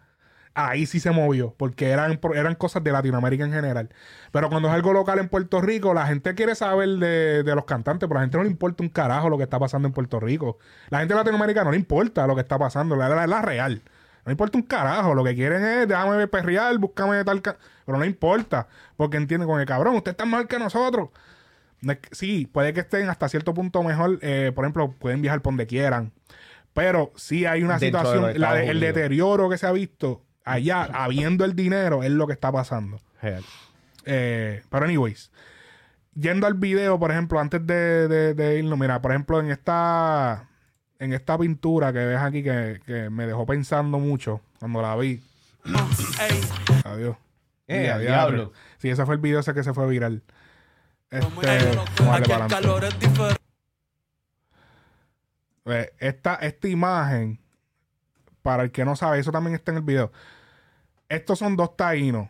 ahí 0.54 0.86
sí 0.86 1.00
se 1.00 1.10
movió, 1.10 1.56
porque 1.58 1.90
eran, 1.90 2.20
eran 2.36 2.54
cosas 2.54 2.84
de 2.84 2.92
Latinoamérica 2.92 3.46
en 3.46 3.52
general. 3.52 3.90
Pero 4.32 4.50
cuando 4.50 4.68
es 4.68 4.76
algo 4.76 4.94
local 4.94 5.18
en 5.18 5.28
Puerto 5.28 5.60
Rico, 5.60 5.96
la 5.96 6.06
gente 6.06 6.36
quiere 6.36 6.54
saber 6.54 6.90
de, 6.90 7.42
de 7.42 7.56
los 7.56 7.66
cantantes, 7.66 8.08
pero 8.08 8.20
a 8.20 8.22
la 8.22 8.26
gente 8.26 8.38
no 8.38 8.44
le 8.44 8.52
importa 8.52 8.84
un 8.84 8.90
carajo 8.90 9.30
lo 9.30 9.38
que 9.38 9.44
está 9.44 9.58
pasando 9.58 9.88
en 9.88 9.94
Puerto 9.94 10.20
Rico. 10.20 10.60
La 10.90 11.00
gente 11.00 11.16
de 11.16 11.20
Latinoamérica 11.20 11.64
no 11.64 11.72
le 11.72 11.78
importa 11.78 12.28
lo 12.28 12.36
que 12.36 12.42
está 12.42 12.60
pasando, 12.60 12.96
la, 12.96 13.10
la, 13.10 13.26
la 13.26 13.42
real. 13.42 13.82
No 14.26 14.32
importa 14.32 14.58
un 14.58 14.64
carajo, 14.64 15.14
lo 15.14 15.24
que 15.24 15.36
quieren 15.36 15.64
es 15.64 15.88
déjame 15.88 16.28
perrear, 16.28 16.78
búscame 16.78 17.24
tal... 17.24 17.42
ca-". 17.42 17.58
Pero 17.86 17.98
no 18.00 18.06
importa, 18.06 18.68
porque 18.98 19.18
entienden 19.18 19.48
con 19.48 19.60
el 19.60 19.66
cabrón, 19.68 19.96
usted 19.96 20.12
está 20.12 20.26
mejor 20.26 20.48
que 20.48 20.58
nosotros. 20.60 21.10
Sí, 22.12 22.50
puede 22.52 22.74
que 22.74 22.80
estén 22.80 23.08
hasta 23.10 23.30
cierto 23.30 23.54
punto 23.54 23.84
mejor, 23.84 24.18
eh, 24.22 24.52
por 24.56 24.66
ejemplo, 24.66 24.92
pueden 24.98 25.22
viajar 25.22 25.42
por 25.42 25.54
donde 25.54 25.68
quieran. 25.68 26.12
Pero 26.74 27.12
sí 27.16 27.46
hay 27.46 27.62
una 27.64 27.78
Dentro 27.78 28.00
situación, 28.02 28.40
la 28.42 28.54
de- 28.56 28.68
el 28.70 28.80
deterioro 28.80 29.50
que 29.50 29.58
se 29.60 29.68
ha 29.68 29.72
visto 29.72 30.24
allá, 30.44 30.90
habiendo 30.94 31.46
el 31.46 31.56
dinero, 31.56 32.02
es 32.04 32.10
lo 32.12 32.26
que 32.26 32.34
está 32.34 32.52
pasando. 32.52 33.00
Eh, 34.06 34.64
pero 34.70 34.86
anyways, 34.86 35.32
yendo 36.16 36.48
al 36.48 36.56
video, 36.56 37.00
por 37.00 37.12
ejemplo, 37.12 37.40
antes 37.40 37.66
de, 37.66 38.08
de- 38.08 38.34
de 38.34 38.58
irnos, 38.60 38.78
mira, 38.80 39.02
por 39.02 39.12
ejemplo, 39.12 39.40
en 39.40 39.52
esta 39.52 40.50
en 41.00 41.14
esta 41.14 41.38
pintura 41.38 41.92
que 41.92 42.00
ves 42.00 42.20
aquí 42.20 42.44
que, 42.44 42.82
que 42.86 43.10
me 43.10 43.26
dejó 43.26 43.46
pensando 43.46 44.00
mucho 44.00 44.42
cuando 44.60 44.82
la 44.82 44.96
vi. 44.96 45.22
Adiós. 46.84 47.18
Eh, 47.68 47.90
a 47.90 47.98
diablo. 47.98 48.54
Sí, 48.78 48.90
ese 48.90 49.06
fue 49.06 49.16
el 49.16 49.22
video 49.22 49.40
ese 49.40 49.54
que 49.54 49.64
se 49.64 49.74
fue 49.74 49.88
viral. 49.88 50.22
Este, 51.10 51.26
ey, 51.26 51.28
vamos 51.38 51.50
a 51.50 51.54
darle 51.56 51.80
aquí 51.80 51.96
para 51.98 52.18
el 52.18 52.24
adelante. 52.24 52.56
calor 52.56 52.84
es 52.84 53.00
diferente. 53.00 53.42
Esta, 56.00 56.36
esta 56.36 56.68
imagen, 56.68 57.40
para 58.44 58.64
el 58.64 58.72
que 58.72 58.86
no 58.86 58.96
sabe, 58.96 59.20
eso 59.20 59.32
también 59.32 59.56
está 59.56 59.72
en 59.72 59.78
el 59.78 59.84
video. 59.84 60.12
Estos 61.10 61.40
son 61.40 61.56
dos 61.56 61.76
taínos 61.76 62.30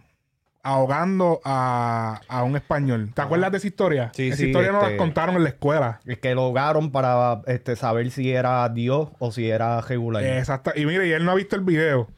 ahogando 0.66 1.40
a, 1.46 2.20
a 2.28 2.44
un 2.44 2.56
español. 2.56 3.12
¿Te 3.14 3.22
acuerdas 3.22 3.52
de 3.52 3.58
esa 3.60 3.68
historia? 3.68 4.12
Sí, 4.16 4.30
esa 4.30 4.38
sí, 4.38 4.48
historia 4.48 4.72
nos 4.72 4.82
la 4.82 4.88
este- 4.88 4.98
contaron 4.98 5.36
en 5.36 5.44
la 5.44 5.50
escuela. 5.50 6.00
Es 6.06 6.18
que 6.18 6.34
lo 6.34 6.42
ahogaron 6.42 6.92
para 6.92 7.42
este, 7.46 7.76
saber 7.76 8.10
si 8.10 8.32
era 8.32 8.68
Dios 8.70 9.10
o 9.20 9.32
si 9.32 9.48
era 9.50 9.80
regular. 9.82 10.24
Exacto. 10.24 10.72
Y 10.76 10.86
mire, 10.88 11.08
y 11.08 11.12
él 11.12 11.24
no 11.24 11.32
ha 11.32 11.36
visto 11.36 11.56
el 11.56 11.62
video. 11.62 12.10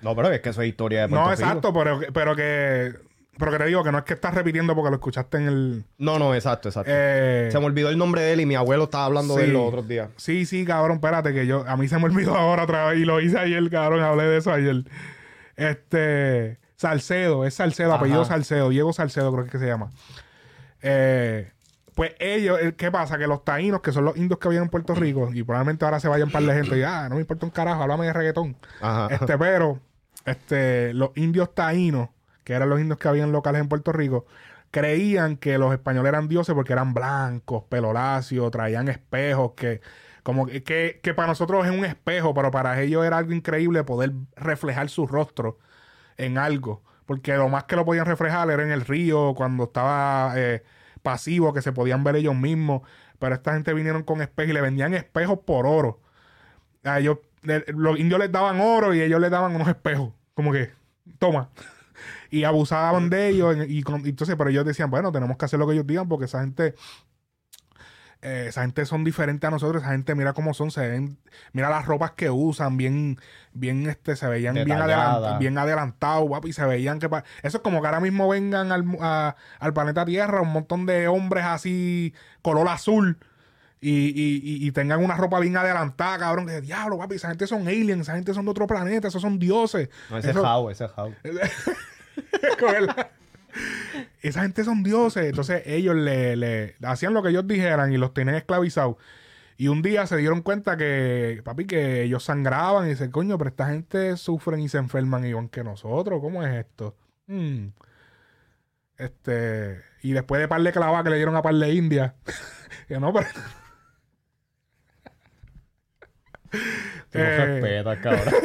No, 0.00 0.16
pero 0.16 0.32
es 0.32 0.40
que 0.40 0.48
eso 0.48 0.62
es 0.62 0.68
historia 0.68 1.02
de 1.02 1.08
Puerto 1.08 1.24
No, 1.26 1.32
exacto, 1.32 1.72
pero, 1.72 2.00
pero 2.12 2.34
que. 2.34 2.92
Pero 3.38 3.50
que 3.50 3.58
te 3.58 3.64
digo 3.64 3.82
que 3.82 3.90
no 3.92 3.98
es 3.98 4.04
que 4.04 4.12
estás 4.14 4.34
repitiendo 4.34 4.74
porque 4.74 4.90
lo 4.90 4.96
escuchaste 4.96 5.38
en 5.38 5.46
el. 5.46 5.84
No, 5.96 6.18
no, 6.18 6.34
exacto, 6.34 6.68
exacto. 6.68 6.90
eh, 6.92 7.48
Se 7.52 7.58
me 7.60 7.66
olvidó 7.66 7.88
el 7.88 7.96
nombre 7.96 8.20
de 8.20 8.32
él 8.34 8.40
y 8.40 8.46
mi 8.46 8.56
abuelo 8.56 8.84
estaba 8.84 9.04
hablando 9.06 9.36
de 9.36 9.44
él 9.44 9.52
los 9.54 9.68
otros 9.68 9.86
días. 9.88 10.10
Sí, 10.16 10.44
sí, 10.44 10.64
cabrón, 10.66 10.96
espérate, 10.96 11.32
que 11.32 11.46
yo, 11.46 11.64
a 11.66 11.76
mí 11.76 11.86
se 11.88 11.96
me 11.98 12.04
olvidó 12.04 12.36
ahora 12.36 12.64
otra 12.64 12.86
vez 12.88 12.98
y 13.00 13.04
lo 13.04 13.20
hice 13.20 13.38
ayer, 13.38 13.70
cabrón, 13.70 14.02
hablé 14.02 14.24
de 14.24 14.36
eso 14.38 14.52
ayer. 14.52 14.84
Este, 15.56 16.58
Salcedo, 16.82 17.44
es 17.46 17.54
Salcedo, 17.54 17.92
Ajá. 17.92 17.98
apellido 18.00 18.24
Salcedo, 18.24 18.68
Diego 18.70 18.92
Salcedo 18.92 19.32
creo 19.32 19.44
que, 19.44 19.48
es 19.48 19.52
que 19.52 19.58
se 19.58 19.66
llama. 19.66 19.90
Eh, 20.82 21.52
Pues 21.94 22.12
ellos, 22.20 22.58
eh, 22.60 22.74
¿qué 22.76 22.90
pasa? 22.90 23.18
Que 23.18 23.26
los 23.26 23.44
taínos, 23.44 23.82
que 23.82 23.92
son 23.92 24.04
los 24.06 24.16
indios 24.16 24.38
que 24.40 24.48
viven 24.48 24.64
en 24.64 24.70
Puerto 24.70 24.94
Rico, 24.94 25.30
y 25.32 25.42
probablemente 25.42 25.84
ahora 25.84 26.00
se 26.00 26.08
vayan 26.08 26.30
par 26.30 26.42
de 26.42 26.54
gente 26.54 26.78
y 26.78 26.82
ah, 26.82 27.06
no 27.08 27.16
me 27.16 27.20
importa 27.20 27.44
un 27.46 27.50
carajo, 27.52 27.82
háblame 27.82 28.06
de 28.06 28.12
reggaetón. 28.14 28.56
Ajá. 28.80 29.08
Este, 29.14 29.36
pero, 29.38 29.78
este, 30.24 30.94
los 30.94 31.10
indios 31.16 31.54
taínos, 31.54 32.08
que 32.44 32.54
eran 32.54 32.70
los 32.70 32.80
indios 32.80 32.98
que 32.98 33.08
habían 33.08 33.30
locales 33.32 33.60
en 33.60 33.68
Puerto 33.68 33.92
Rico, 33.92 34.26
creían 34.70 35.36
que 35.36 35.58
los 35.58 35.72
españoles 35.72 36.08
eran 36.08 36.28
dioses 36.28 36.54
porque 36.54 36.72
eran 36.72 36.94
blancos, 36.94 37.64
pelo 37.68 37.92
lacio, 37.92 38.50
traían 38.50 38.88
espejos, 38.88 39.52
que 39.54 39.80
como 40.22 40.46
que, 40.46 40.62
que, 40.62 41.00
que 41.02 41.14
para 41.14 41.28
nosotros 41.28 41.66
es 41.66 41.72
un 41.72 41.84
espejo, 41.84 42.32
pero 42.34 42.50
para 42.50 42.80
ellos 42.80 43.04
era 43.04 43.18
algo 43.18 43.32
increíble 43.32 43.84
poder 43.84 44.12
reflejar 44.36 44.88
su 44.88 45.06
rostro 45.06 45.58
en 46.24 46.38
algo. 46.38 46.82
Porque 47.06 47.34
lo 47.36 47.48
más 47.48 47.64
que 47.64 47.76
lo 47.76 47.84
podían 47.84 48.06
reflejar 48.06 48.50
era 48.50 48.62
en 48.62 48.70
el 48.70 48.82
río, 48.82 49.34
cuando 49.36 49.64
estaba 49.64 50.32
eh, 50.36 50.62
pasivo, 51.02 51.52
que 51.52 51.62
se 51.62 51.72
podían 51.72 52.04
ver 52.04 52.16
ellos 52.16 52.34
mismos. 52.34 52.82
Pero 53.18 53.34
esta 53.34 53.52
gente 53.54 53.74
vinieron 53.74 54.02
con 54.04 54.22
espejos 54.22 54.50
y 54.50 54.54
le 54.54 54.60
vendían 54.60 54.94
espejos 54.94 55.40
por 55.40 55.66
oro. 55.66 56.00
A 56.84 56.98
ellos, 57.00 57.18
le- 57.42 57.64
los 57.68 57.98
indios 57.98 58.20
les 58.20 58.32
daban 58.32 58.60
oro 58.60 58.94
y 58.94 59.00
ellos 59.00 59.20
les 59.20 59.30
daban 59.30 59.54
unos 59.54 59.68
espejos. 59.68 60.12
Como 60.34 60.52
que, 60.52 60.70
toma. 61.18 61.50
Y 62.30 62.44
abusaban 62.44 63.10
de 63.10 63.28
ellos. 63.28 63.56
Y, 63.68 63.84
entonces, 64.04 64.36
pero 64.36 64.50
ellos 64.50 64.64
decían, 64.64 64.90
bueno, 64.90 65.12
tenemos 65.12 65.36
que 65.36 65.44
hacer 65.44 65.58
lo 65.58 65.66
que 65.66 65.74
ellos 65.74 65.86
digan 65.86 66.08
porque 66.08 66.24
esa 66.26 66.40
gente. 66.40 66.74
Eh, 68.22 68.46
esa 68.48 68.62
gente 68.62 68.86
son 68.86 69.02
diferentes 69.04 69.46
a 69.46 69.50
nosotros, 69.50 69.82
esa 69.82 69.92
gente 69.92 70.14
mira 70.14 70.32
cómo 70.32 70.54
son, 70.54 70.70
se 70.70 70.86
ven, 70.88 71.18
mira 71.52 71.68
las 71.68 71.84
ropas 71.86 72.12
que 72.12 72.30
usan, 72.30 72.76
bien, 72.76 73.18
bien, 73.52 73.88
este, 73.88 74.14
se 74.16 74.28
veían 74.28 74.54
bien, 74.64 74.78
adelant- 74.78 75.38
bien 75.38 75.58
adelantados, 75.58 76.30
y 76.44 76.52
se 76.52 76.64
veían 76.64 76.98
que 77.00 77.08
pa- 77.08 77.24
eso 77.42 77.56
es 77.58 77.62
como 77.62 77.80
que 77.80 77.88
ahora 77.88 78.00
mismo 78.00 78.28
vengan 78.28 78.70
al, 78.72 78.84
a- 79.00 79.34
al 79.58 79.72
planeta 79.72 80.04
Tierra 80.04 80.40
un 80.40 80.52
montón 80.52 80.86
de 80.86 81.08
hombres 81.08 81.44
así, 81.44 82.14
color 82.42 82.68
azul, 82.68 83.18
y, 83.80 83.90
y, 83.90 84.36
y- 84.44 84.66
y 84.68 84.70
tengan 84.70 85.02
una 85.04 85.16
ropa 85.16 85.40
bien 85.40 85.56
adelantada, 85.56 86.16
cabrón, 86.18 86.46
que 86.46 86.60
diablo, 86.60 86.98
papi, 86.98 87.16
esa 87.16 87.30
gente 87.30 87.48
son 87.48 87.66
aliens, 87.66 88.02
esa 88.02 88.14
gente 88.14 88.32
son 88.34 88.44
de 88.44 88.52
otro 88.52 88.68
planeta, 88.68 89.08
esos 89.08 89.20
son 89.20 89.40
dioses. 89.40 89.88
No, 90.08 90.18
ese 90.18 90.30
es 90.30 90.36
Eso- 90.36 90.44
How, 90.44 90.70
ese 90.70 90.84
es 90.84 90.90
How. 90.96 91.12
Esa 94.22 94.42
gente 94.42 94.64
son 94.64 94.82
dioses. 94.82 95.26
Entonces 95.26 95.62
ellos 95.66 95.94
le, 95.96 96.36
le 96.36 96.76
hacían 96.82 97.14
lo 97.14 97.22
que 97.22 97.30
ellos 97.30 97.46
dijeran 97.46 97.92
y 97.92 97.98
los 97.98 98.14
tenían 98.14 98.36
esclavizados. 98.36 98.96
Y 99.56 99.68
un 99.68 99.82
día 99.82 100.06
se 100.06 100.16
dieron 100.16 100.42
cuenta 100.42 100.76
que, 100.76 101.40
papi, 101.44 101.66
que 101.66 102.02
ellos 102.02 102.24
sangraban 102.24 102.86
y 102.86 102.90
dicen, 102.90 103.10
coño, 103.10 103.38
pero 103.38 103.50
esta 103.50 103.68
gente 103.68 104.16
sufren 104.16 104.60
y 104.60 104.68
se 104.68 104.78
enferman 104.78 105.24
igual 105.24 105.50
que 105.50 105.62
nosotros. 105.62 106.20
¿Cómo 106.20 106.42
es 106.42 106.52
esto? 106.54 106.96
Mm. 107.26 107.68
Este. 108.96 109.82
Y 110.02 110.12
después 110.12 110.40
de 110.40 110.48
par 110.48 110.62
de 110.62 110.72
clavas 110.72 111.04
que 111.04 111.10
le 111.10 111.16
dieron 111.16 111.36
a 111.36 111.42
par 111.42 111.54
de 111.54 111.74
India. 111.74 112.14
que 112.88 112.98
no, 112.98 113.12
pero. 113.12 113.26
Tú 116.50 117.18
no 117.18 117.24
Eh, 117.24 117.36
respetas, 117.36 117.98
cabrón. 117.98 118.34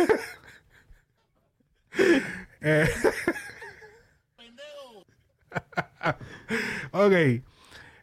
Eh. 2.62 2.88
ok. 6.92 7.44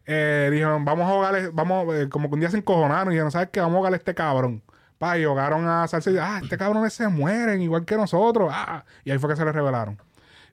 Eh, 0.06 0.48
dijeron, 0.52 0.84
vamos 0.84 1.06
a 1.06 1.10
ahogar, 1.10 1.50
vamos, 1.52 1.94
eh, 1.94 2.08
como 2.08 2.28
que 2.28 2.34
un 2.34 2.40
día 2.40 2.50
se 2.50 2.58
encojonaron 2.58 3.08
y 3.08 3.16
dijeron, 3.16 3.30
¿sabes 3.30 3.48
qué? 3.50 3.60
Vamos 3.60 3.74
a 3.74 3.76
ahogar 3.78 3.92
a 3.94 3.96
este 3.96 4.14
cabrón. 4.14 4.62
Pa, 4.98 5.18
y 5.18 5.24
ahogaron 5.24 5.66
a 5.66 5.88
Salcedo. 5.88 6.22
Ah, 6.22 6.40
este 6.42 6.56
cabrón 6.58 6.88
se 6.90 7.08
mueren 7.08 7.60
igual 7.62 7.84
que 7.84 7.96
nosotros. 7.96 8.50
Ah, 8.52 8.84
y 9.04 9.10
ahí 9.10 9.18
fue 9.18 9.30
que 9.30 9.36
se 9.36 9.44
le 9.44 9.52
revelaron. 9.52 9.98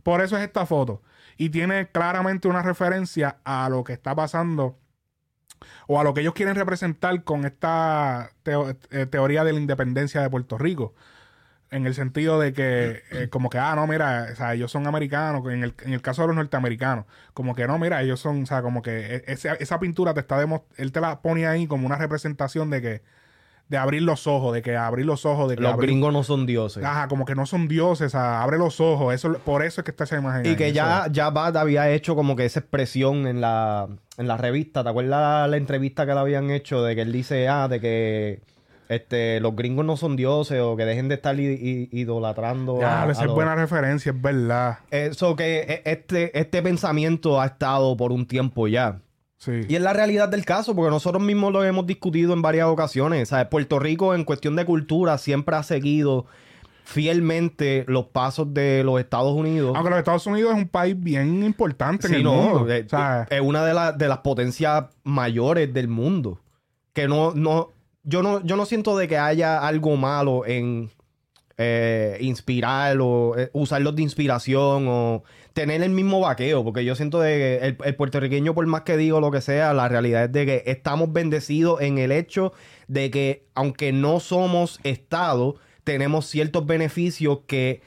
Por 0.04 0.22
eso 0.22 0.38
es 0.38 0.44
esta 0.44 0.66
foto. 0.66 1.02
Y 1.38 1.50
tiene 1.50 1.90
claramente 1.90 2.48
una 2.48 2.62
referencia 2.62 3.38
a 3.44 3.70
lo 3.70 3.84
que 3.84 3.94
está 3.94 4.16
pasando 4.16 4.78
o 5.88 6.00
a 6.00 6.04
lo 6.04 6.14
que 6.14 6.22
ellos 6.22 6.34
quieren 6.34 6.56
representar 6.56 7.24
con 7.24 7.46
esta 7.46 8.32
eh, 8.46 9.06
teoría 9.08 9.44
de 9.44 9.54
la 9.54 9.60
independencia 9.60 10.22
de 10.22 10.30
Puerto 10.30 10.58
Rico. 10.58 10.96
En 11.72 11.88
el 11.88 11.94
sentido 11.96 12.38
de 12.40 12.52
que, 12.52 13.02
eh, 13.12 13.28
como 13.32 13.50
que, 13.50 13.58
ah, 13.58 13.74
no, 13.76 13.88
mira, 13.88 14.28
o 14.32 14.36
sea, 14.36 14.54
ellos 14.54 14.70
son 14.72 14.88
americanos, 14.88 15.42
en 15.52 15.64
el, 15.64 15.74
en 15.86 15.94
el 15.94 16.02
caso 16.02 16.22
de 16.24 16.28
los 16.28 16.36
norteamericanos, 16.36 17.06
como 17.34 17.56
que 17.56 17.66
no, 17.66 17.80
mira, 17.80 18.02
ellos 18.02 18.20
son, 18.20 18.44
o 18.44 18.46
sea, 18.46 18.62
como 18.62 18.82
que 18.82 19.16
e- 19.16 19.24
esa, 19.28 19.54
esa 19.54 19.80
pintura 19.80 20.14
te 20.14 20.20
está 20.20 20.38
demos- 20.38 20.64
él 20.78 20.92
te 20.92 21.00
la 21.00 21.22
pone 21.22 21.48
ahí 21.48 21.68
como 21.68 21.86
una 21.88 21.96
representación 21.98 22.70
de 22.70 22.82
que, 22.82 23.02
de 23.70 23.78
abrir 23.78 24.02
los 24.02 24.28
ojos, 24.28 24.54
de 24.54 24.62
que 24.62 24.76
abrir 24.76 25.06
los 25.06 25.26
ojos, 25.26 25.50
de 25.50 25.56
que 25.56 25.62
Los 25.62 25.72
abrir- 25.72 25.88
gringos 25.92 26.12
no 26.12 26.24
son 26.24 26.46
dioses. 26.46 26.84
Ajá, 26.84 27.08
como 27.08 27.24
que 27.24 27.36
no 27.36 27.46
son 27.46 27.70
dioses, 27.70 28.08
o 28.08 28.10
sea, 28.10 28.42
abre 28.44 28.58
los 28.58 28.82
ojos, 28.82 29.14
eso, 29.14 29.32
por 29.46 29.64
eso 29.64 29.80
es 29.80 29.86
que 29.86 29.92
está 29.92 30.04
esa 30.04 30.18
imagen. 30.18 30.46
Y 30.46 30.50
ahí, 30.50 30.56
que 30.58 30.68
eso 30.68 30.76
ya, 30.76 31.08
ya 31.10 31.30
Bad 31.30 31.56
había 31.56 31.90
hecho 31.90 32.14
como 32.18 32.36
que 32.36 32.44
esa 32.44 32.60
expresión 32.60 33.28
en 33.28 33.40
la, 33.40 33.88
en 34.18 34.28
la 34.28 34.36
revista. 34.36 34.84
¿Te 34.84 34.90
acuerdas 34.90 35.50
la 35.50 35.56
entrevista 35.56 36.06
que 36.06 36.14
le 36.14 36.20
habían 36.20 36.52
hecho 36.52 36.84
de 36.84 36.96
que 36.96 37.02
él 37.04 37.14
dice, 37.14 37.48
ah, 37.48 37.70
de 37.70 37.80
que 37.80 38.42
este, 38.94 39.40
los 39.40 39.56
gringos 39.56 39.86
no 39.86 39.98
son 39.98 40.16
dioses 40.16 40.60
o 40.62 40.76
que 40.76 40.86
dejen 40.86 41.08
de 41.08 41.16
estar 41.16 41.36
idolatrando 41.40 42.80
Ya, 42.80 43.04
a, 43.04 43.12
esa 43.12 43.22
a 43.22 43.24
es 43.24 43.28
los- 43.28 43.36
buena 43.36 43.56
referencia, 43.56 44.12
es 44.12 44.22
verdad. 44.22 44.80
Eso 44.92 45.36
que 45.36 45.60
e- 45.62 45.82
este, 45.86 46.38
este 46.40 46.62
pensamiento 46.62 47.40
ha 47.42 47.46
estado 47.48 47.96
por 47.98 48.12
un 48.12 48.26
tiempo 48.26 48.68
ya. 48.68 49.00
Sí. 49.38 49.62
Y 49.68 49.76
es 49.76 49.82
la 49.82 49.94
realidad 49.94 50.30
del 50.30 50.46
caso, 50.46 50.76
porque 50.76 50.92
nosotros 50.92 51.24
mismos 51.24 51.52
lo 51.52 51.64
hemos 51.64 51.88
discutido 51.88 52.34
en 52.34 52.42
varias 52.44 52.68
ocasiones. 52.68 53.30
¿sabes? 53.30 53.48
Puerto 53.48 53.80
Rico, 53.80 54.14
en 54.14 54.24
cuestión 54.24 54.56
de 54.56 54.66
cultura, 54.66 55.18
siempre 55.18 55.56
ha 55.56 55.64
seguido 55.64 56.28
fielmente 56.84 57.86
los 57.88 58.06
pasos 58.08 58.54
de 58.54 58.84
los 58.84 59.00
Estados 59.00 59.34
Unidos. 59.34 59.74
Aunque 59.76 59.90
los 59.90 60.00
Estados 60.00 60.28
Unidos 60.28 60.52
es 60.54 60.58
un 60.58 60.68
país 60.68 60.96
bien 61.00 61.44
importante 61.44 62.08
en 62.08 62.12
Sí, 62.14 62.18
el 62.18 62.24
no, 62.24 62.34
mundo. 62.34 62.70
eh, 62.72 62.84
o 62.86 62.90
sea, 62.90 63.26
es 63.30 63.42
una 63.42 63.64
de, 63.66 63.74
las 63.74 63.98
de 63.98 64.08
las 64.08 64.20
potencias 64.20 64.86
mayores 65.04 65.74
del 65.74 65.88
mundo. 65.88 66.40
Que 66.94 67.08
no, 67.08 67.34
no, 67.34 67.70
yo 68.04 68.24
no, 68.24 68.44
yo 68.44 68.56
no 68.56 68.66
siento 68.66 68.98
de 68.98 69.08
que 69.08 69.18
haya 69.18 69.66
algo 69.66 69.96
malo 69.98 70.46
en 70.46 70.90
eh, 71.58 72.18
inspirar 72.22 72.98
o 73.02 73.38
eh, 73.38 73.52
usarlos 73.54 73.96
de 73.96 74.02
inspiración 74.02 74.88
o 74.88 75.24
tener 75.54 75.84
el 75.84 75.92
mismo 75.92 76.20
vaqueo, 76.20 76.64
porque 76.64 76.84
yo 76.84 76.96
siento 76.96 77.20
de 77.20 77.38
que 77.38 77.76
el, 77.88 77.96
puertorriqueño, 77.96 78.56
por 78.56 78.66
más 78.66 78.82
que 78.82 78.98
digo 78.98 79.20
lo 79.20 79.30
que 79.30 79.42
sea, 79.42 79.72
la 79.74 79.88
realidad 79.88 80.24
es 80.24 80.32
de 80.32 80.46
que 80.48 80.64
estamos 80.66 81.14
bendecidos 81.14 81.82
en 81.82 82.00
el 82.00 82.12
hecho 82.12 82.54
de 82.88 83.12
que 83.12 83.46
aunque 83.54 83.92
no 83.92 84.20
somos 84.20 84.80
Estado, 84.84 85.56
tenemos 85.84 86.26
ciertos 86.26 86.66
beneficios 86.66 87.42
que 87.46 87.82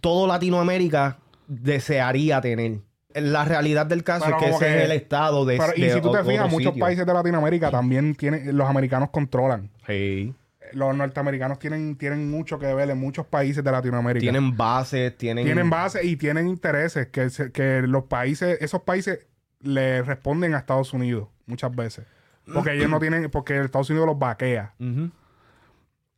todo 0.00 0.28
Latinoamérica 0.28 1.18
desearía 1.48 2.40
tener. 2.40 2.85
La 3.22 3.44
realidad 3.44 3.86
del 3.86 4.04
caso 4.04 4.24
Pero 4.26 4.36
es 4.38 4.42
que 4.42 4.50
ese 4.50 4.58
que- 4.66 4.78
es 4.78 4.84
el 4.84 4.92
estado 4.92 5.44
de 5.44 5.56
pero- 5.56 5.72
y 5.76 5.82
de 5.82 5.92
si 5.94 6.00
tú 6.00 6.12
te 6.12 6.18
o- 6.18 6.24
fijas, 6.24 6.50
muchos 6.50 6.72
sitio. 6.72 6.80
países 6.84 7.06
de 7.06 7.12
Latinoamérica 7.14 7.70
también 7.70 8.14
tienen, 8.14 8.56
los 8.56 8.68
americanos 8.68 9.10
controlan. 9.10 9.70
Sí. 9.86 10.34
Los 10.72 10.94
norteamericanos 10.96 11.58
tienen, 11.58 11.96
tienen 11.96 12.28
mucho 12.30 12.58
que 12.58 12.72
ver 12.74 12.90
en 12.90 12.98
muchos 12.98 13.24
países 13.26 13.62
de 13.62 13.70
Latinoamérica. 13.70 14.20
Tienen 14.20 14.56
bases, 14.56 15.16
tienen... 15.16 15.44
Tienen 15.44 15.70
bases 15.70 16.04
y 16.04 16.16
tienen 16.16 16.48
intereses 16.48 17.06
que, 17.06 17.30
se- 17.30 17.52
que 17.52 17.82
los 17.82 18.04
países, 18.04 18.58
esos 18.60 18.82
países 18.82 19.26
le 19.60 20.02
responden 20.02 20.54
a 20.54 20.58
Estados 20.58 20.92
Unidos 20.92 21.28
muchas 21.46 21.74
veces. 21.74 22.04
Porque 22.52 22.74
ellos 22.74 22.90
no 22.90 22.98
tienen, 23.00 23.30
porque 23.30 23.60
Estados 23.60 23.88
Unidos 23.90 24.06
los 24.06 24.18
vaquea. 24.18 24.74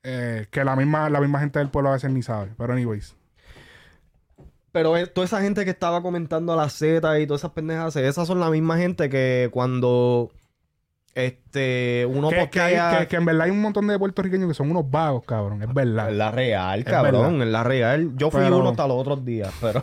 Eh, 0.02 0.46
que 0.50 0.64
la 0.64 0.76
misma, 0.76 1.10
la 1.10 1.20
misma 1.20 1.40
gente 1.40 1.58
del 1.58 1.68
pueblo 1.70 1.90
a 1.90 1.92
veces 1.94 2.10
ni 2.10 2.22
sabe. 2.22 2.50
Pero 2.56 2.72
anyways. 2.72 3.14
Pero 4.72 4.96
eh, 4.96 5.06
toda 5.06 5.24
esa 5.24 5.40
gente 5.40 5.64
que 5.64 5.70
estaba 5.70 6.02
comentando 6.02 6.52
a 6.52 6.56
la 6.56 6.68
Z 6.68 7.18
y 7.20 7.26
todas 7.26 7.40
esas 7.40 7.52
pendejas, 7.52 7.96
esas 7.96 8.26
son 8.28 8.38
la 8.40 8.50
misma 8.50 8.76
gente 8.78 9.08
que 9.08 9.48
cuando 9.52 10.30
este 11.14 12.06
uno 12.08 12.28
Que, 12.28 12.48
que 12.50 12.60
hay- 12.60 12.98
que- 13.00 13.06
que 13.08 13.16
en 13.16 13.24
verdad 13.24 13.42
hay 13.46 13.50
un 13.50 13.60
montón 13.60 13.86
de 13.88 13.98
puertorriqueños 13.98 14.46
que 14.48 14.54
son 14.54 14.70
unos 14.70 14.88
vagos, 14.90 15.24
cabrón. 15.24 15.62
Es 15.62 15.72
verdad. 15.74 16.10
Es 16.10 16.16
la 16.16 16.30
real, 16.30 16.84
cabrón, 16.84 17.42
es 17.42 17.48
la 17.48 17.64
real. 17.64 18.12
Yo 18.16 18.30
fui 18.30 18.40
Pero- 18.42 18.58
uno 18.58 18.70
hasta 18.70 18.86
los 18.86 18.96
otros 18.98 19.24
días, 19.24 19.52
pero... 19.60 19.82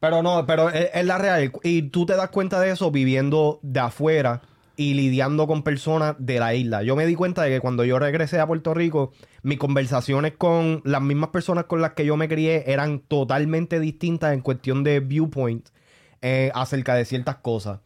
Pero 0.00 0.22
no, 0.22 0.44
pero 0.44 0.68
es, 0.68 0.90
es 0.92 1.06
la 1.06 1.16
real. 1.16 1.50
Y 1.62 1.82
tú 1.82 2.04
te 2.04 2.14
das 2.14 2.28
cuenta 2.28 2.60
de 2.60 2.70
eso 2.70 2.90
viviendo 2.90 3.58
de 3.62 3.80
afuera 3.80 4.42
y 4.76 4.94
lidiando 4.94 5.46
con 5.46 5.62
personas 5.62 6.16
de 6.18 6.38
la 6.40 6.54
isla. 6.54 6.82
Yo 6.82 6.96
me 6.96 7.06
di 7.06 7.14
cuenta 7.14 7.42
de 7.42 7.50
que 7.50 7.60
cuando 7.60 7.84
yo 7.84 7.98
regresé 7.98 8.40
a 8.40 8.46
Puerto 8.46 8.74
Rico, 8.74 9.12
mis 9.42 9.58
conversaciones 9.58 10.32
con 10.36 10.80
las 10.84 11.00
mismas 11.02 11.30
personas 11.30 11.64
con 11.64 11.80
las 11.80 11.92
que 11.92 12.04
yo 12.04 12.16
me 12.16 12.28
crié 12.28 12.64
eran 12.72 12.98
totalmente 13.00 13.78
distintas 13.80 14.34
en 14.34 14.40
cuestión 14.40 14.82
de 14.84 15.00
viewpoint 15.00 15.68
eh, 16.22 16.50
acerca 16.54 16.94
de 16.94 17.04
ciertas 17.04 17.36
cosas. 17.36 17.80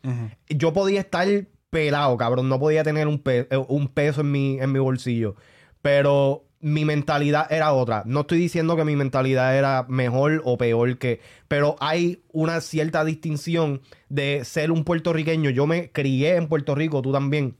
Yo 0.48 0.72
podía 0.72 1.00
estar 1.00 1.26
pelado, 1.70 2.16
cabrón. 2.16 2.48
No 2.48 2.58
podía 2.58 2.82
tener 2.84 3.06
un, 3.08 3.18
pe- 3.18 3.48
eh, 3.50 3.64
un 3.68 3.88
peso 3.88 4.22
en 4.22 4.30
mi, 4.32 4.58
en 4.60 4.72
mi 4.72 4.78
bolsillo. 4.78 5.34
Pero 5.82 6.44
mi 6.60 6.84
mentalidad 6.84 7.50
era 7.50 7.72
otra. 7.72 8.02
No 8.06 8.20
estoy 8.20 8.38
diciendo 8.38 8.76
que 8.76 8.84
mi 8.84 8.96
mentalidad 8.96 9.56
era 9.56 9.86
mejor 9.88 10.42
o 10.44 10.58
peor 10.58 10.98
que... 10.98 11.20
Pero 11.46 11.76
hay 11.80 12.22
una 12.32 12.60
cierta 12.60 13.04
distinción 13.04 13.82
de 14.08 14.44
ser 14.44 14.70
un 14.70 14.84
puertorriqueño. 14.84 15.50
Yo 15.50 15.66
me 15.66 15.90
crié 15.92 16.36
en 16.36 16.48
Puerto 16.48 16.74
Rico, 16.74 17.02
tú 17.02 17.12
también. 17.12 17.56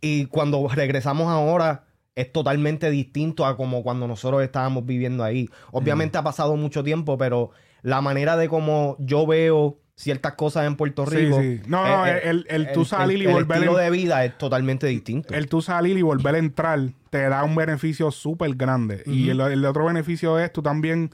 Y 0.00 0.26
cuando 0.26 0.66
regresamos 0.68 1.28
ahora 1.28 1.84
es 2.14 2.30
totalmente 2.30 2.90
distinto 2.90 3.46
a 3.46 3.56
como 3.56 3.82
cuando 3.82 4.06
nosotros 4.06 4.42
estábamos 4.42 4.84
viviendo 4.84 5.24
ahí. 5.24 5.48
Obviamente 5.70 6.18
ha 6.18 6.22
pasado 6.22 6.56
mucho 6.56 6.84
tiempo, 6.84 7.16
pero 7.16 7.50
la 7.82 8.00
manera 8.00 8.36
de 8.36 8.48
cómo 8.48 8.96
yo 8.98 9.26
veo 9.26 9.80
ciertas 9.94 10.32
cosas 10.34 10.66
en 10.66 10.76
Puerto 10.76 11.06
Sí, 11.06 11.16
Rico. 11.16 11.40
sí. 11.40 11.60
No, 11.66 11.86
no, 11.86 12.06
eh, 12.06 12.20
el- 12.24 12.46
el 12.48 12.72
tú 12.72 12.84
salir 12.84 13.18
y 13.18 13.26
el 13.26 13.32
volver 13.32 13.58
estilo 13.58 13.78
en- 13.78 13.84
de 13.84 13.90
vida 13.90 14.24
es 14.24 14.36
totalmente 14.38 14.86
distinto. 14.86 15.34
el 15.34 15.48
tú 15.48 15.60
salir 15.62 15.96
y 15.98 16.02
volver 16.02 16.34
a 16.34 16.38
entrar 16.38 16.80
te 17.10 17.28
da 17.28 17.44
un 17.44 17.54
beneficio 17.54 18.10
súper 18.10 18.54
grande. 18.54 19.02
Y 19.06 19.28
el, 19.30 19.40
el 19.40 19.64
otro 19.64 19.84
beneficio 19.84 20.38
es 20.38 20.52
tú 20.52 20.62
también 20.62 21.10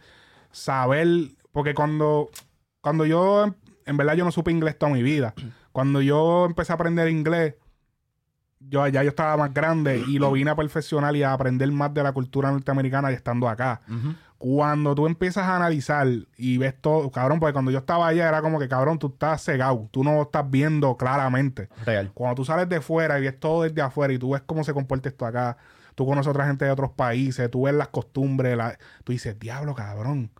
saber, 0.52 1.06
porque 1.52 1.74
cuando, 1.74 2.30
cuando 2.80 3.04
yo, 3.04 3.44
en- 3.44 3.56
en 3.86 3.96
verdad 3.96 4.14
yo 4.14 4.24
no 4.24 4.30
supe 4.32 4.50
inglés 4.52 4.78
toda 4.78 4.92
mi 4.92 5.02
vida. 5.02 5.34
Cuando 5.72 6.00
yo 6.02 6.46
empecé 6.46 6.72
a 6.72 6.74
aprender 6.74 7.08
inglés, 7.08 7.54
yo 8.58 8.84
ya 8.88 9.04
yo 9.04 9.10
estaba 9.10 9.36
más 9.36 9.54
grande 9.54 10.02
y 10.08 10.18
lo 10.18 10.32
vine 10.32 10.50
a 10.50 10.56
perfeccionar 10.56 11.14
y 11.14 11.22
a 11.22 11.32
aprender 11.32 11.70
más 11.70 11.94
de 11.94 12.02
la 12.02 12.10
cultura 12.12 12.50
norteamericana 12.50 13.12
y 13.12 13.14
estando 13.14 13.48
acá. 13.48 13.80
Cuando 14.38 14.94
tú 14.94 15.06
empiezas 15.08 15.44
a 15.44 15.56
analizar 15.56 16.06
y 16.36 16.58
ves 16.58 16.74
todo, 16.80 17.10
cabrón, 17.10 17.40
porque 17.40 17.52
cuando 17.52 17.72
yo 17.72 17.78
estaba 17.78 18.06
allá 18.06 18.28
era 18.28 18.40
como 18.40 18.60
que, 18.60 18.68
cabrón, 18.68 18.98
tú 19.00 19.08
estás 19.08 19.42
cegado, 19.44 19.88
tú 19.90 20.04
no 20.04 20.22
estás 20.22 20.48
viendo 20.48 20.96
claramente. 20.96 21.68
Real. 21.84 22.12
Cuando 22.14 22.36
tú 22.36 22.44
sales 22.44 22.68
de 22.68 22.80
fuera 22.80 23.18
y 23.18 23.22
ves 23.22 23.40
todo 23.40 23.64
desde 23.64 23.82
afuera 23.82 24.12
y 24.12 24.18
tú 24.18 24.30
ves 24.30 24.42
cómo 24.46 24.62
se 24.62 24.72
comporta 24.72 25.08
esto 25.08 25.26
acá, 25.26 25.56
tú 25.96 26.06
conoces 26.06 26.28
a 26.28 26.30
otra 26.30 26.46
gente 26.46 26.64
de 26.64 26.70
otros 26.70 26.92
países, 26.92 27.50
tú 27.50 27.64
ves 27.64 27.74
las 27.74 27.88
costumbres, 27.88 28.56
la- 28.56 28.78
tú 29.02 29.10
dices, 29.10 29.36
diablo, 29.40 29.74
cabrón. 29.74 30.30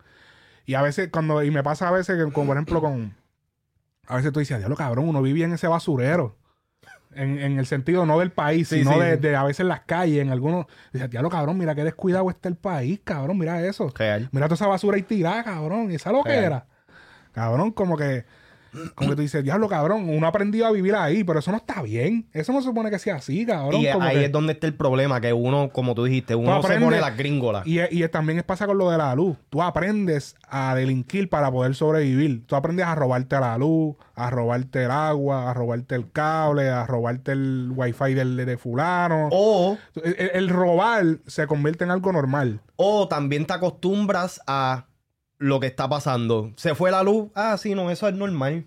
Y 0.65 0.75
a 0.75 0.81
veces, 0.81 1.09
cuando, 1.11 1.43
y 1.43 1.51
me 1.51 1.61
pasa 1.63 1.89
a 1.89 1.91
veces, 1.91 2.15
que, 2.15 2.31
como 2.31 2.47
por 2.47 2.55
ejemplo, 2.55 2.79
con, 2.79 3.15
a 4.07 4.15
veces 4.15 4.31
tú 4.31 4.39
dices, 4.39 4.57
diablo, 4.59 4.77
cabrón, 4.77 5.09
uno 5.09 5.21
vivía 5.21 5.43
en 5.43 5.51
ese 5.53 5.67
basurero. 5.67 6.37
En, 7.15 7.39
en 7.39 7.57
el 7.57 7.65
sentido 7.65 8.05
no 8.05 8.19
del 8.19 8.31
país, 8.31 8.67
Sí, 8.67 8.79
sino 8.79 8.93
sí, 8.93 8.99
de, 8.99 9.15
sí. 9.15 9.21
de 9.21 9.35
a 9.35 9.43
veces 9.43 9.65
las 9.65 9.81
calles, 9.81 10.21
en 10.21 10.29
algunos. 10.29 10.67
Dices, 10.93 11.09
diablo, 11.09 11.29
cabrón, 11.29 11.57
mira 11.57 11.73
qué 11.73 11.83
descuidado 11.83 12.29
está 12.29 12.49
el 12.49 12.55
país, 12.55 12.99
cabrón, 13.03 13.37
mira 13.39 13.59
eso. 13.65 13.91
Real. 13.97 14.29
Mira 14.31 14.45
toda 14.45 14.55
esa 14.55 14.67
basura 14.67 14.95
ahí 14.95 15.01
tirada, 15.03 15.43
cabrón. 15.43 15.91
¿Y 15.91 15.95
esa 15.95 16.11
lo 16.11 16.23
que 16.23 16.35
era? 16.35 16.65
Cabrón, 17.31 17.71
como 17.71 17.97
que. 17.97 18.25
Como 18.95 19.09
que 19.11 19.15
tú 19.15 19.21
dices, 19.21 19.43
diablo, 19.43 19.67
cabrón, 19.67 20.07
uno 20.09 20.25
ha 20.25 20.29
aprendido 20.29 20.65
a 20.67 20.71
vivir 20.71 20.95
ahí, 20.95 21.23
pero 21.23 21.39
eso 21.39 21.51
no 21.51 21.57
está 21.57 21.81
bien. 21.81 22.27
Eso 22.33 22.51
no 22.53 22.59
se 22.61 22.67
supone 22.67 22.89
que 22.89 22.99
sea 22.99 23.15
así, 23.15 23.45
cabrón. 23.45 23.81
Y 23.81 23.91
como 23.91 24.05
ahí 24.05 24.17
que- 24.17 24.25
es 24.25 24.31
donde 24.31 24.53
está 24.53 24.67
el 24.67 24.73
problema, 24.73 25.19
que 25.21 25.33
uno, 25.33 25.69
como 25.71 25.95
tú 25.95 26.03
dijiste, 26.05 26.35
uno 26.35 26.61
se 26.61 26.67
aprendes- 26.67 26.83
pone 26.85 27.01
las 27.01 27.17
gringolas. 27.17 27.65
Y, 27.67 27.79
y 27.89 28.07
también 28.09 28.37
es 28.39 28.43
pasa 28.43 28.65
con 28.67 28.77
lo 28.77 28.89
de 28.91 28.97
la 28.97 29.13
luz. 29.15 29.37
Tú 29.49 29.61
aprendes 29.61 30.35
a 30.47 30.75
delinquir 30.75 31.29
para 31.29 31.51
poder 31.51 31.75
sobrevivir. 31.75 32.45
Tú 32.45 32.55
aprendes 32.55 32.85
a 32.85 32.95
robarte 32.95 33.39
la 33.39 33.57
luz, 33.57 33.95
a 34.15 34.29
robarte 34.29 34.83
el 34.85 34.91
agua, 34.91 35.49
a 35.49 35.53
robarte 35.53 35.95
el 35.95 36.11
cable, 36.11 36.69
a 36.69 36.85
robarte 36.85 37.31
el 37.31 37.71
wifi 37.75 38.13
del, 38.13 38.35
de 38.37 38.57
fulano. 38.57 39.29
O, 39.31 39.77
el 39.95 40.49
robar 40.49 41.05
se 41.27 41.47
convierte 41.47 41.83
en 41.83 41.91
algo 41.91 42.11
normal. 42.11 42.61
o 42.81 43.07
también 43.09 43.45
te 43.45 43.53
acostumbras 43.53 44.39
a 44.47 44.85
lo 45.39 45.59
que 45.59 45.67
está 45.67 45.89
pasando. 45.89 46.51
Se 46.55 46.75
fue 46.75 46.91
la 46.91 47.01
luz. 47.03 47.29
Ah, 47.33 47.57
sí, 47.57 47.73
no, 47.73 47.89
eso 47.89 48.07
es 48.07 48.13
normal. 48.13 48.65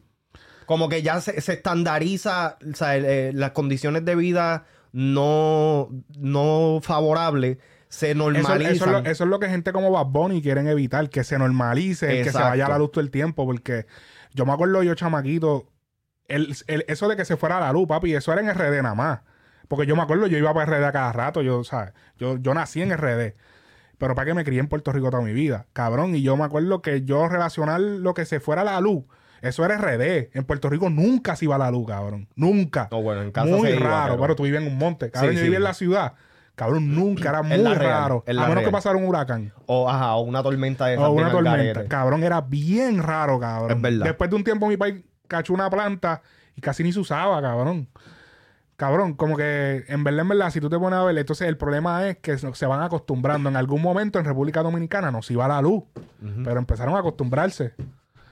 Como 0.67 0.89
que 0.89 1.03
ya 1.03 1.21
se, 1.21 1.41
se 1.41 1.53
estandariza, 1.55 2.57
o 2.71 2.75
sea, 2.75 2.97
eh, 2.97 3.33
las 3.35 3.51
condiciones 3.53 4.05
de 4.05 4.15
vida 4.15 4.65
no, 4.93 5.89
no 6.19 6.81
favorables 6.83 7.59
se 7.89 8.15
normalizan. 8.15 8.63
eso 8.75 8.85
es 8.87 8.91
lo, 8.91 8.99
eso 9.11 9.25
es 9.25 9.31
lo 9.31 9.39
que 9.39 9.49
gente 9.49 9.73
como 9.73 9.91
Bad 9.91 10.07
Bunny 10.07 10.41
quieren 10.41 10.67
evitar, 10.67 11.11
que 11.11 11.25
se 11.25 11.39
normalice, 11.39 12.07
el 12.19 12.25
que 12.25 12.33
se 12.33 12.39
vaya 12.51 12.67
a 12.67 12.69
la 12.71 12.79
luz 12.79 12.93
todo 12.93 13.03
el 13.03 13.11
tiempo, 13.11 13.45
porque 13.45 13.87
yo 14.33 14.47
me 14.47 14.53
acuerdo 14.53 14.83
yo, 14.83 14.95
chamaquito, 14.95 15.69
el, 16.29 16.57
el- 16.69 16.85
eso 16.89 17.07
de 17.09 17.17
que 17.17 17.27
se 17.27 17.37
fuera 17.37 17.59
a 17.59 17.61
la 17.61 17.73
luz, 17.73 17.87
papi, 17.87 18.15
eso 18.15 18.33
era 18.33 18.41
en 18.41 18.49
RD 18.49 18.83
nada 18.83 18.95
más. 18.95 19.21
Porque 19.69 19.87
yo 19.87 19.95
me 19.97 20.03
acuerdo, 20.03 20.27
yo 20.27 20.39
iba 20.39 20.53
para 20.55 20.67
RD 20.79 20.85
a 20.85 20.93
cada 20.93 21.13
rato, 21.13 21.43
yo, 21.43 21.65
¿sabes? 21.65 21.93
Yo, 22.19 22.37
yo 22.39 22.55
nací 22.55 22.81
en 22.81 22.93
RD. 22.97 23.35
Pero 24.03 24.17
para 24.17 24.27
que 24.27 24.35
me 24.35 24.43
crié 24.43 24.59
en 24.59 24.67
Puerto 24.67 24.91
Rico 24.91 25.11
toda 25.11 25.23
mi 25.23 25.33
vida, 25.33 25.67
cabrón. 25.73 26.17
Y 26.17 26.23
yo 26.23 26.37
me 26.37 26.43
acuerdo 26.43 26.83
que 26.83 27.03
yo 27.05 27.29
relacionar 27.29 27.81
lo 27.81 28.15
que 28.15 28.25
se 28.25 28.41
fuera 28.41 28.63
a 28.63 28.65
la 28.65 28.81
luz, 28.81 29.05
eso 29.43 29.65
era 29.65 29.79
RD. 29.79 30.31
En 30.37 30.43
Puerto 30.45 30.69
Rico 30.69 30.91
nunca 30.91 31.37
se 31.37 31.45
iba 31.45 31.55
a 31.55 31.59
la 31.59 31.71
luz, 31.71 31.87
cabrón. 31.87 32.27
Nunca. 32.35 32.89
No, 32.91 33.01
bueno, 33.01 33.23
en 33.23 33.31
casa 33.31 33.47
Muy 33.47 33.69
se 33.71 33.77
iba, 33.77 33.89
raro. 33.89 34.15
pero- 34.15 34.23
Pero 34.23 34.35
tú 34.35 34.43
vivías 34.43 34.61
en 34.65 34.73
un 34.73 34.77
monte. 34.77 35.13
Cabrón, 35.13 35.31
Sí, 35.31 35.37
yo 35.37 35.41
sí. 35.43 35.45
vivía 35.45 35.59
en 35.59 35.63
la 35.65 35.75
ciudad. 35.75 36.15
Cabrón, 36.57 36.93
nunca. 36.93 37.29
Era 37.29 37.43
muy 37.45 37.57
real, 37.57 37.77
raro. 37.79 38.25
A 38.27 38.49
menos 38.49 38.65
que 38.65 38.71
pasara 38.73 38.97
un 38.97 39.05
huracán. 39.05 39.53
O, 39.67 39.89
ajá, 39.89 40.17
o 40.17 40.23
una 40.23 40.43
tormenta 40.43 40.87
de 40.87 40.99
O 40.99 41.11
una 41.13 41.31
tormenta. 41.31 41.85
Cabrón, 41.87 42.25
era 42.25 42.41
bien 42.41 43.01
raro, 43.05 43.39
cabrón. 43.39 43.71
Es 43.71 43.81
verdad. 43.81 44.07
Después 44.07 44.31
de 44.31 44.35
un 44.37 44.43
tiempo 44.43 44.67
mi 44.67 44.77
país 44.77 44.97
cachó 45.29 45.55
una 45.55 45.71
planta 45.71 46.23
y 46.57 46.61
casi 46.61 46.83
ni 46.83 46.93
se 46.93 46.99
usaba, 46.99 47.41
cabrón. 47.41 47.89
Cabrón, 48.83 49.15
como 49.15 49.37
que 49.37 49.85
en 49.87 50.03
verdad, 50.03 50.23
en 50.23 50.29
verdad, 50.31 50.51
si 50.51 50.61
tú 50.61 50.69
te 50.69 50.77
pones 50.77 50.99
a 50.99 51.05
ver, 51.05 51.17
entonces 51.17 51.47
el 51.47 51.57
problema 51.57 52.09
es 52.09 52.19
que 52.19 52.37
se 52.37 52.67
van 52.67 52.83
acostumbrando. 52.83 53.49
En 53.49 53.55
algún 53.55 53.81
momento 53.81 54.19
en 54.19 54.25
República 54.25 54.61
Dominicana 54.61 55.13
no 55.13 55.23
se 55.23 55.35
iba 55.35 55.47
la 55.47 55.63
luz, 55.63 55.85
pero 56.43 56.59
empezaron 56.59 56.97
a 56.97 56.99
acostumbrarse. 56.99 57.75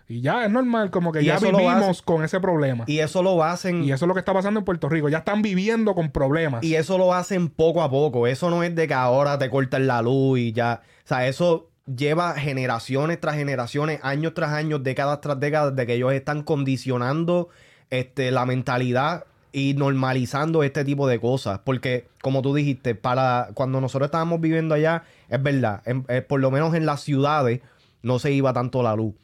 Y 0.09 0.23
ya 0.23 0.45
es 0.45 0.51
normal, 0.51 0.91
como 0.91 1.13
que 1.13 1.23
Y 1.23 1.27
ya 1.27 1.39
vivimos 1.39 2.03
con 2.03 2.25
ese 2.25 2.41
problema. 2.41 2.83
Y, 2.89 2.95
Y 2.95 2.99
eso 2.99 3.23
lo 3.23 3.45
hacen 3.45 3.85
eso 3.85 3.95
es 3.95 4.09
lo 4.09 4.13
que 4.13 4.19
está 4.19 4.35
pasando 4.35 4.59
en 4.59 4.65
Puerto 4.65 4.89
Rico. 4.89 5.09
Ya 5.09 5.19
están 5.19 5.41
viviendo 5.41 5.95
con 5.95 6.11
problemas. 6.11 6.65
Y 6.65 6.75
eso 6.75 6.99
lo 6.99 7.15
hacen 7.15 7.49
poco 7.49 7.81
a 7.81 7.89
poco. 7.89 8.27
Eso 8.27 8.51
no 8.51 8.65
es 8.65 8.75
de 8.75 8.89
que 8.89 8.95
ahora 8.95 9.39
te 9.39 9.49
cortan 9.51 9.87
la 9.87 10.03
luz 10.03 10.41
y 10.41 10.53
ya. 10.53 10.81
O 11.05 11.07
sea, 11.07 11.29
eso 11.29 11.71
lleva 11.87 12.35
generaciones 12.35 13.21
tras 13.21 13.37
generaciones, 13.37 14.01
años 14.03 14.35
tras 14.35 14.51
años, 14.51 14.83
décadas 14.83 15.21
tras 15.21 15.39
décadas, 15.39 15.77
de 15.77 15.87
que 15.87 15.95
ellos 15.95 16.13
están 16.13 16.43
condicionando 16.43 17.51
este, 17.91 18.33
la 18.33 18.47
mentalidad 18.47 19.27
y 19.53 19.75
normalizando 19.75 20.63
este 20.63 20.85
tipo 20.85 21.07
de 21.09 21.21
cosas. 21.21 21.61
Porque, 21.65 22.09
como 22.23 22.43
tú 22.43 22.55
dijiste, 22.55 22.95
para 22.95 23.49
cuando 23.55 23.81
nosotros 23.81 24.07
estábamos 24.09 24.41
viviendo 24.41 24.75
allá, 24.75 25.03
es 25.29 25.43
verdad, 25.43 25.83
en- 25.87 26.05
eh, 26.09 26.23
por 26.23 26.41
lo 26.41 26.51
menos 26.51 26.75
en 26.75 26.87
las 26.87 27.01
ciudades 27.01 27.61
no 28.03 28.19
se 28.19 28.33
iba 28.33 28.53
tanto 28.53 28.83
la 28.83 28.95
luz. 28.97 29.15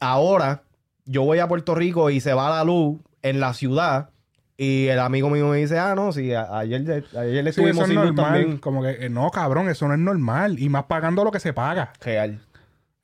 Ahora, 0.00 0.62
yo 1.04 1.22
voy 1.22 1.38
a 1.38 1.48
Puerto 1.48 1.74
Rico 1.74 2.10
y 2.10 2.20
se 2.20 2.34
va 2.34 2.50
la 2.50 2.64
luz 2.64 2.98
en 3.22 3.40
la 3.40 3.54
ciudad. 3.54 4.10
Y 4.58 4.86
el 4.86 4.98
amigo 5.00 5.28
mío 5.28 5.48
me 5.48 5.58
dice, 5.58 5.78
ah, 5.78 5.94
no, 5.94 6.12
sí, 6.12 6.32
ayer, 6.34 7.04
ayer 7.16 7.44
le 7.44 7.52
Sí, 7.52 7.60
eso 7.60 7.68
estuvimos 7.68 7.82
es 7.82 7.86
sin 7.88 7.96
luz 7.96 8.04
normal. 8.14 8.24
también. 8.32 8.58
Como 8.58 8.82
que, 8.82 8.90
eh, 9.06 9.08
no, 9.10 9.30
cabrón, 9.30 9.68
eso 9.68 9.86
no 9.86 9.94
es 9.94 10.00
normal. 10.00 10.58
Y 10.58 10.68
más 10.70 10.84
pagando 10.84 11.24
lo 11.24 11.30
que 11.30 11.40
se 11.40 11.52
paga. 11.52 11.92
Real. 12.00 12.40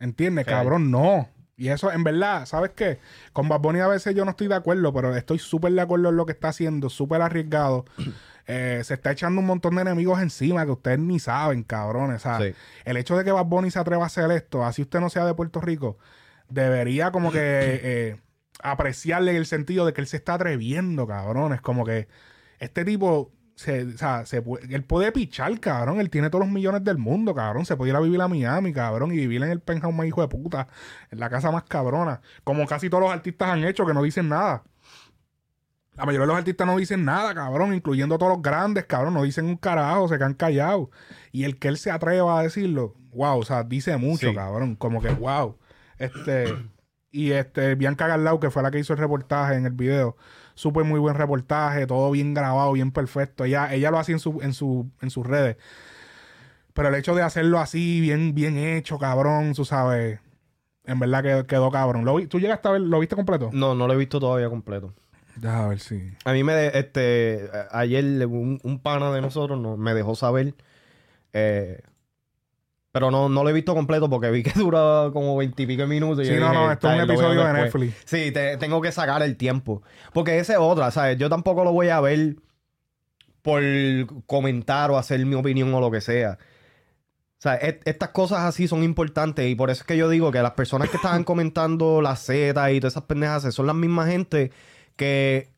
¿Entiendes? 0.00 0.46
Real. 0.46 0.60
Cabrón, 0.60 0.90
no. 0.90 1.28
Y 1.62 1.68
eso, 1.68 1.92
en 1.92 2.02
verdad, 2.02 2.44
¿sabes 2.44 2.72
qué? 2.74 2.98
Con 3.32 3.48
Bad 3.48 3.60
Bunny 3.60 3.78
a 3.78 3.86
veces 3.86 4.16
yo 4.16 4.24
no 4.24 4.32
estoy 4.32 4.48
de 4.48 4.56
acuerdo, 4.56 4.92
pero 4.92 5.14
estoy 5.14 5.38
súper 5.38 5.70
de 5.72 5.80
acuerdo 5.80 6.08
en 6.08 6.16
lo 6.16 6.26
que 6.26 6.32
está 6.32 6.48
haciendo, 6.48 6.90
súper 6.90 7.22
arriesgado. 7.22 7.84
Eh, 8.48 8.82
se 8.82 8.94
está 8.94 9.12
echando 9.12 9.40
un 9.40 9.46
montón 9.46 9.76
de 9.76 9.82
enemigos 9.82 10.20
encima 10.20 10.64
que 10.64 10.72
ustedes 10.72 10.98
ni 10.98 11.20
saben, 11.20 11.62
cabrones. 11.62 12.22
Sí. 12.22 12.52
el 12.84 12.96
hecho 12.96 13.16
de 13.16 13.22
que 13.22 13.30
Bad 13.30 13.44
Bunny 13.44 13.70
se 13.70 13.78
atreva 13.78 14.02
a 14.02 14.06
hacer 14.06 14.28
esto, 14.32 14.64
así 14.64 14.82
usted 14.82 14.98
no 14.98 15.10
sea 15.10 15.24
de 15.24 15.32
Puerto 15.32 15.60
Rico, 15.60 15.96
debería 16.48 17.12
como 17.12 17.30
que 17.30 17.38
eh, 17.40 18.20
apreciarle 18.60 19.30
en 19.30 19.36
el 19.36 19.46
sentido 19.46 19.86
de 19.86 19.92
que 19.92 20.00
él 20.00 20.08
se 20.08 20.16
está 20.16 20.34
atreviendo, 20.34 21.06
cabrones. 21.06 21.60
Como 21.60 21.84
que 21.84 22.08
este 22.58 22.84
tipo, 22.84 23.30
se, 23.54 23.84
o 23.84 23.98
sea, 23.98 24.24
se 24.26 24.42
puede- 24.42 24.74
él 24.74 24.84
puede 24.84 25.12
pichar, 25.12 25.58
cabrón. 25.60 26.00
Él 26.00 26.10
tiene 26.10 26.30
todos 26.30 26.44
los 26.44 26.52
millones 26.52 26.82
del 26.84 26.98
mundo, 26.98 27.34
cabrón. 27.34 27.64
Se 27.66 27.76
puede 27.76 27.90
ir 27.90 27.96
a 27.96 28.00
vivir 28.00 28.20
a 28.20 28.28
Miami, 28.28 28.72
cabrón, 28.72 29.12
y 29.12 29.16
vivir 29.16 29.42
en 29.42 29.50
el 29.50 29.60
penthouse 29.60 29.94
más 29.94 30.06
hijo 30.06 30.20
de 30.22 30.28
puta, 30.28 30.68
en 31.10 31.20
la 31.20 31.28
casa 31.30 31.50
más 31.50 31.64
cabrona. 31.64 32.20
Como 32.44 32.66
casi 32.66 32.88
todos 32.90 33.04
los 33.04 33.12
artistas 33.12 33.48
han 33.50 33.64
hecho, 33.64 33.86
que 33.86 33.94
no 33.94 34.02
dicen 34.02 34.28
nada. 34.28 34.62
La 35.94 36.06
mayoría 36.06 36.22
de 36.22 36.28
los 36.28 36.36
artistas 36.38 36.66
no 36.66 36.76
dicen 36.78 37.04
nada, 37.04 37.34
cabrón, 37.34 37.74
incluyendo 37.74 38.16
todos 38.16 38.32
los 38.32 38.42
grandes, 38.42 38.86
cabrón, 38.86 39.12
no 39.12 39.22
dicen 39.24 39.44
un 39.44 39.56
carajo, 39.56 40.08
se 40.08 40.16
quedan 40.16 40.32
callados. 40.34 40.88
Y 41.32 41.44
el 41.44 41.58
que 41.58 41.68
él 41.68 41.76
se 41.76 41.90
atreva 41.90 42.38
a 42.38 42.42
decirlo, 42.42 42.94
wow, 43.12 43.38
o 43.38 43.44
sea, 43.44 43.62
dice 43.62 43.96
mucho, 43.98 44.30
Sí. 44.30 44.34
cabrón, 44.34 44.74
como 44.76 45.02
que 45.02 45.10
wow. 45.10 45.58
Este, 45.98 46.46
y 47.10 47.32
este, 47.32 47.74
Bianca 47.74 48.06
Garlau, 48.06 48.40
que 48.40 48.50
fue 48.50 48.62
la 48.62 48.70
que 48.70 48.78
hizo 48.78 48.94
el 48.94 48.98
reportaje 49.00 49.54
en 49.54 49.66
el 49.66 49.72
video, 49.72 50.16
súper 50.54 50.84
muy 50.84 50.98
buen 51.00 51.14
reportaje, 51.14 51.86
todo 51.86 52.10
bien 52.10 52.34
grabado, 52.34 52.72
bien 52.72 52.90
perfecto. 52.92 53.44
Ella, 53.44 53.72
ella 53.74 53.90
lo 53.90 53.98
hacía 53.98 54.14
en, 54.14 54.18
su, 54.20 54.40
en, 54.42 54.52
su, 54.54 54.88
en 55.00 55.10
sus 55.10 55.26
redes. 55.26 55.56
Pero 56.74 56.88
el 56.88 56.94
hecho 56.94 57.14
de 57.14 57.22
hacerlo 57.22 57.58
así, 57.58 58.00
bien, 58.00 58.34
bien 58.34 58.56
hecho, 58.56 58.98
cabrón, 58.98 59.52
tú 59.54 59.64
sabes, 59.64 60.20
en 60.84 60.98
verdad 60.98 61.22
que 61.22 61.46
quedó 61.46 61.70
cabrón. 61.70 62.04
¿Lo 62.04 62.16
vi- 62.16 62.26
¿Tú 62.26 62.40
llegaste 62.40 62.68
a 62.68 62.72
ver, 62.72 62.80
lo 62.80 62.98
viste 62.98 63.14
completo? 63.14 63.50
No, 63.52 63.74
no 63.74 63.86
lo 63.86 63.92
he 63.92 63.96
visto 63.96 64.18
todavía 64.18 64.48
completo. 64.48 64.94
Déjame 65.36 65.68
ver 65.68 65.80
si. 65.80 66.12
A 66.24 66.32
mí 66.32 66.42
me, 66.44 66.54
de- 66.54 66.78
este, 66.78 67.50
a- 67.52 67.78
ayer 67.80 68.04
un, 68.26 68.58
un 68.62 68.78
pana 68.78 69.12
de 69.12 69.20
nosotros 69.20 69.60
no, 69.60 69.76
me 69.76 69.92
dejó 69.94 70.14
saber, 70.14 70.54
eh, 71.34 71.80
pero 72.92 73.10
no, 73.10 73.28
no 73.28 73.42
lo 73.42 73.48
he 73.50 73.52
visto 73.54 73.74
completo 73.74 74.08
porque 74.10 74.30
vi 74.30 74.42
que 74.42 74.52
dura 74.58 75.10
como 75.12 75.36
veintipico 75.36 75.86
minutos. 75.86 76.24
y 76.24 76.28
Sí, 76.28 76.34
yo 76.34 76.40
no, 76.40 76.50
dije, 76.50 76.58
no, 76.62 76.72
esto 76.72 76.88
es 76.88 76.94
un 76.94 77.00
"Está 77.00 77.04
bien, 77.04 77.06
lo 77.06 77.06
veo 77.06 77.14
episodio 77.32 77.40
de 77.54 77.62
después". 77.62 77.84
Netflix. 77.84 78.10
Sí, 78.10 78.30
te- 78.32 78.56
tengo 78.58 78.80
que 78.80 78.92
sacar 78.92 79.22
el 79.22 79.36
tiempo. 79.36 79.82
Porque 80.12 80.38
esa 80.38 80.52
es 80.52 80.58
otra, 80.60 80.90
¿sabes? 80.90 81.18
Yo 81.18 81.28
tampoco 81.28 81.64
lo 81.64 81.72
voy 81.72 81.88
a 81.88 82.00
ver 82.00 82.36
por 83.42 83.62
comentar 84.26 84.90
o 84.90 84.98
hacer 84.98 85.24
mi 85.26 85.34
opinión 85.34 85.72
o 85.74 85.80
lo 85.80 85.90
que 85.90 86.00
sea. 86.00 86.38
O 87.38 87.42
sea, 87.42 87.56
et- 87.56 87.82
estas 87.86 88.10
cosas 88.10 88.40
así 88.40 88.68
son 88.68 88.84
importantes 88.84 89.50
y 89.50 89.54
por 89.56 89.70
eso 89.70 89.80
es 89.80 89.86
que 89.86 89.96
yo 89.96 90.08
digo 90.08 90.30
que 90.30 90.40
las 90.42 90.52
personas 90.52 90.90
que 90.90 90.96
estaban 90.96 91.24
comentando 91.24 92.00
las 92.02 92.20
Z 92.24 92.70
y 92.72 92.78
todas 92.78 92.92
esas 92.92 93.04
pendejas 93.04 93.52
son 93.54 93.66
las 93.66 93.74
mismas 93.74 94.08
gente 94.08 94.52
que 94.94 95.50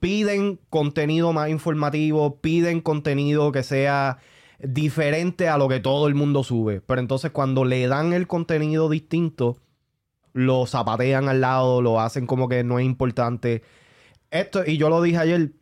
piden 0.00 0.60
contenido 0.68 1.32
más 1.32 1.48
informativo, 1.48 2.40
piden 2.40 2.80
contenido 2.80 3.52
que 3.52 3.62
sea 3.62 4.18
diferente 4.66 5.48
a 5.48 5.58
lo 5.58 5.68
que 5.68 5.80
todo 5.80 6.06
el 6.08 6.14
mundo 6.14 6.42
sube. 6.44 6.80
Pero 6.80 7.00
entonces 7.00 7.30
cuando 7.30 7.64
le 7.64 7.86
dan 7.86 8.12
el 8.12 8.26
contenido 8.26 8.88
distinto, 8.88 9.58
lo 10.32 10.66
zapatean 10.66 11.28
al 11.28 11.40
lado, 11.40 11.80
lo 11.82 12.00
hacen 12.00 12.26
como 12.26 12.48
que 12.48 12.64
no 12.64 12.78
es 12.78 12.84
importante. 12.86 13.62
Esto, 14.30 14.62
y 14.66 14.76
yo 14.78 14.88
lo 14.88 15.00
dije 15.02 15.18
ayer, 15.18 15.52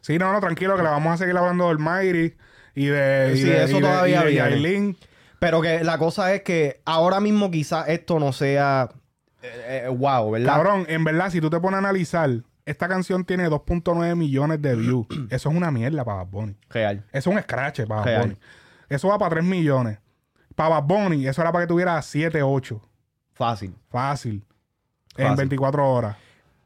Sí, 0.00 0.16
no, 0.16 0.32
no, 0.32 0.40
tranquilo, 0.40 0.76
que 0.76 0.82
le 0.84 0.88
vamos 0.88 1.12
a 1.12 1.16
seguir 1.16 1.36
hablando 1.36 1.68
del 1.68 1.78
Mayri 1.78 2.36
y 2.74 2.86
de. 2.86 3.32
y 3.34 3.38
Sí, 3.38 3.44
de- 3.44 3.64
eso 3.64 3.72
y 3.78 3.80
de- 3.80 3.86
todavía 3.88 4.20
y 4.22 4.24
de 4.26 4.30
viene. 4.30 4.50
Yailin. 4.50 4.96
pero 5.40 5.60
que 5.60 5.82
la 5.84 5.98
cosa 5.98 6.32
es 6.34 6.42
que 6.42 6.80
ahora 6.84 7.18
mismo 7.20 7.50
quizás 7.50 7.88
esto 7.88 8.18
no 8.20 8.32
sea 8.32 8.88
eh, 9.42 9.82
eh, 9.84 9.88
wow, 9.88 10.30
¿verdad? 10.30 10.52
Cabrón, 10.54 10.86
en 10.88 11.02
verdad, 11.04 11.30
si 11.30 11.40
tú 11.40 11.50
te 11.50 11.58
pones 11.60 11.76
a 11.76 11.78
analizar, 11.78 12.30
esta 12.68 12.88
canción 12.88 13.24
tiene 13.24 13.48
2.9 13.48 14.14
millones 14.16 14.60
de 14.62 14.74
views. 14.76 15.06
Eso 15.30 15.50
es 15.50 15.56
una 15.56 15.70
mierda 15.70 16.04
para 16.04 16.18
Bad 16.24 16.26
Bunny. 16.30 16.56
Real. 16.70 17.04
Eso 17.12 17.30
es 17.30 17.36
un 17.36 17.42
scratch 17.42 17.80
para 17.86 18.02
Bad. 18.02 18.20
Bunny. 18.22 18.36
Eso 18.88 19.08
va 19.08 19.18
para 19.18 19.30
3 19.30 19.44
millones. 19.44 19.98
Para 20.54 20.80
Bad 20.80 20.84
Bunny, 20.84 21.26
eso 21.28 21.40
era 21.40 21.52
para 21.52 21.64
que 21.64 21.68
tuviera 21.68 22.00
7, 22.02 22.42
8. 22.42 22.82
Fácil. 23.32 23.74
Fácil. 23.90 24.44
En 25.16 25.26
Fácil. 25.28 25.36
24 25.36 25.92
horas. 25.92 26.16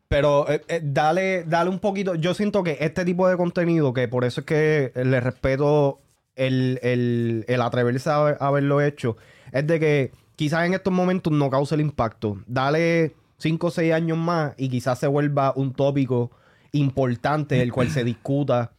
Pero 0.08 0.48
eh, 0.50 0.62
eh, 0.68 0.80
dale, 0.82 1.44
dale 1.44 1.68
un 1.70 1.78
poquito. 1.78 2.14
Yo 2.14 2.32
siento 2.34 2.62
que 2.62 2.78
este 2.80 3.04
tipo 3.04 3.28
de 3.28 3.36
contenido, 3.36 3.92
que 3.92 4.08
por 4.08 4.24
eso 4.24 4.40
es 4.42 4.46
que 4.46 4.92
le 4.94 5.20
respeto 5.20 6.00
el, 6.36 6.78
el, 6.82 7.44
el 7.48 7.60
atreverse 7.62 8.08
a 8.10 8.16
haber- 8.16 8.36
haberlo 8.40 8.80
hecho, 8.80 9.16
es 9.52 9.66
de 9.66 9.78
que 9.80 10.12
quizás 10.36 10.64
en 10.66 10.74
estos 10.74 10.92
momentos 10.92 11.32
no 11.32 11.50
cause 11.50 11.74
el 11.74 11.80
impacto. 11.82 12.38
Dale 12.46 13.14
5 13.42 13.66
o 13.66 13.70
6 13.70 13.92
años 13.92 14.18
más 14.18 14.54
y 14.56 14.68
quizás 14.68 15.00
se 15.00 15.08
vuelva 15.08 15.52
un 15.56 15.72
tópico 15.72 16.30
importante 16.70 17.60
el 17.60 17.72
cual 17.72 17.90
se 17.90 18.04
discuta 18.04 18.72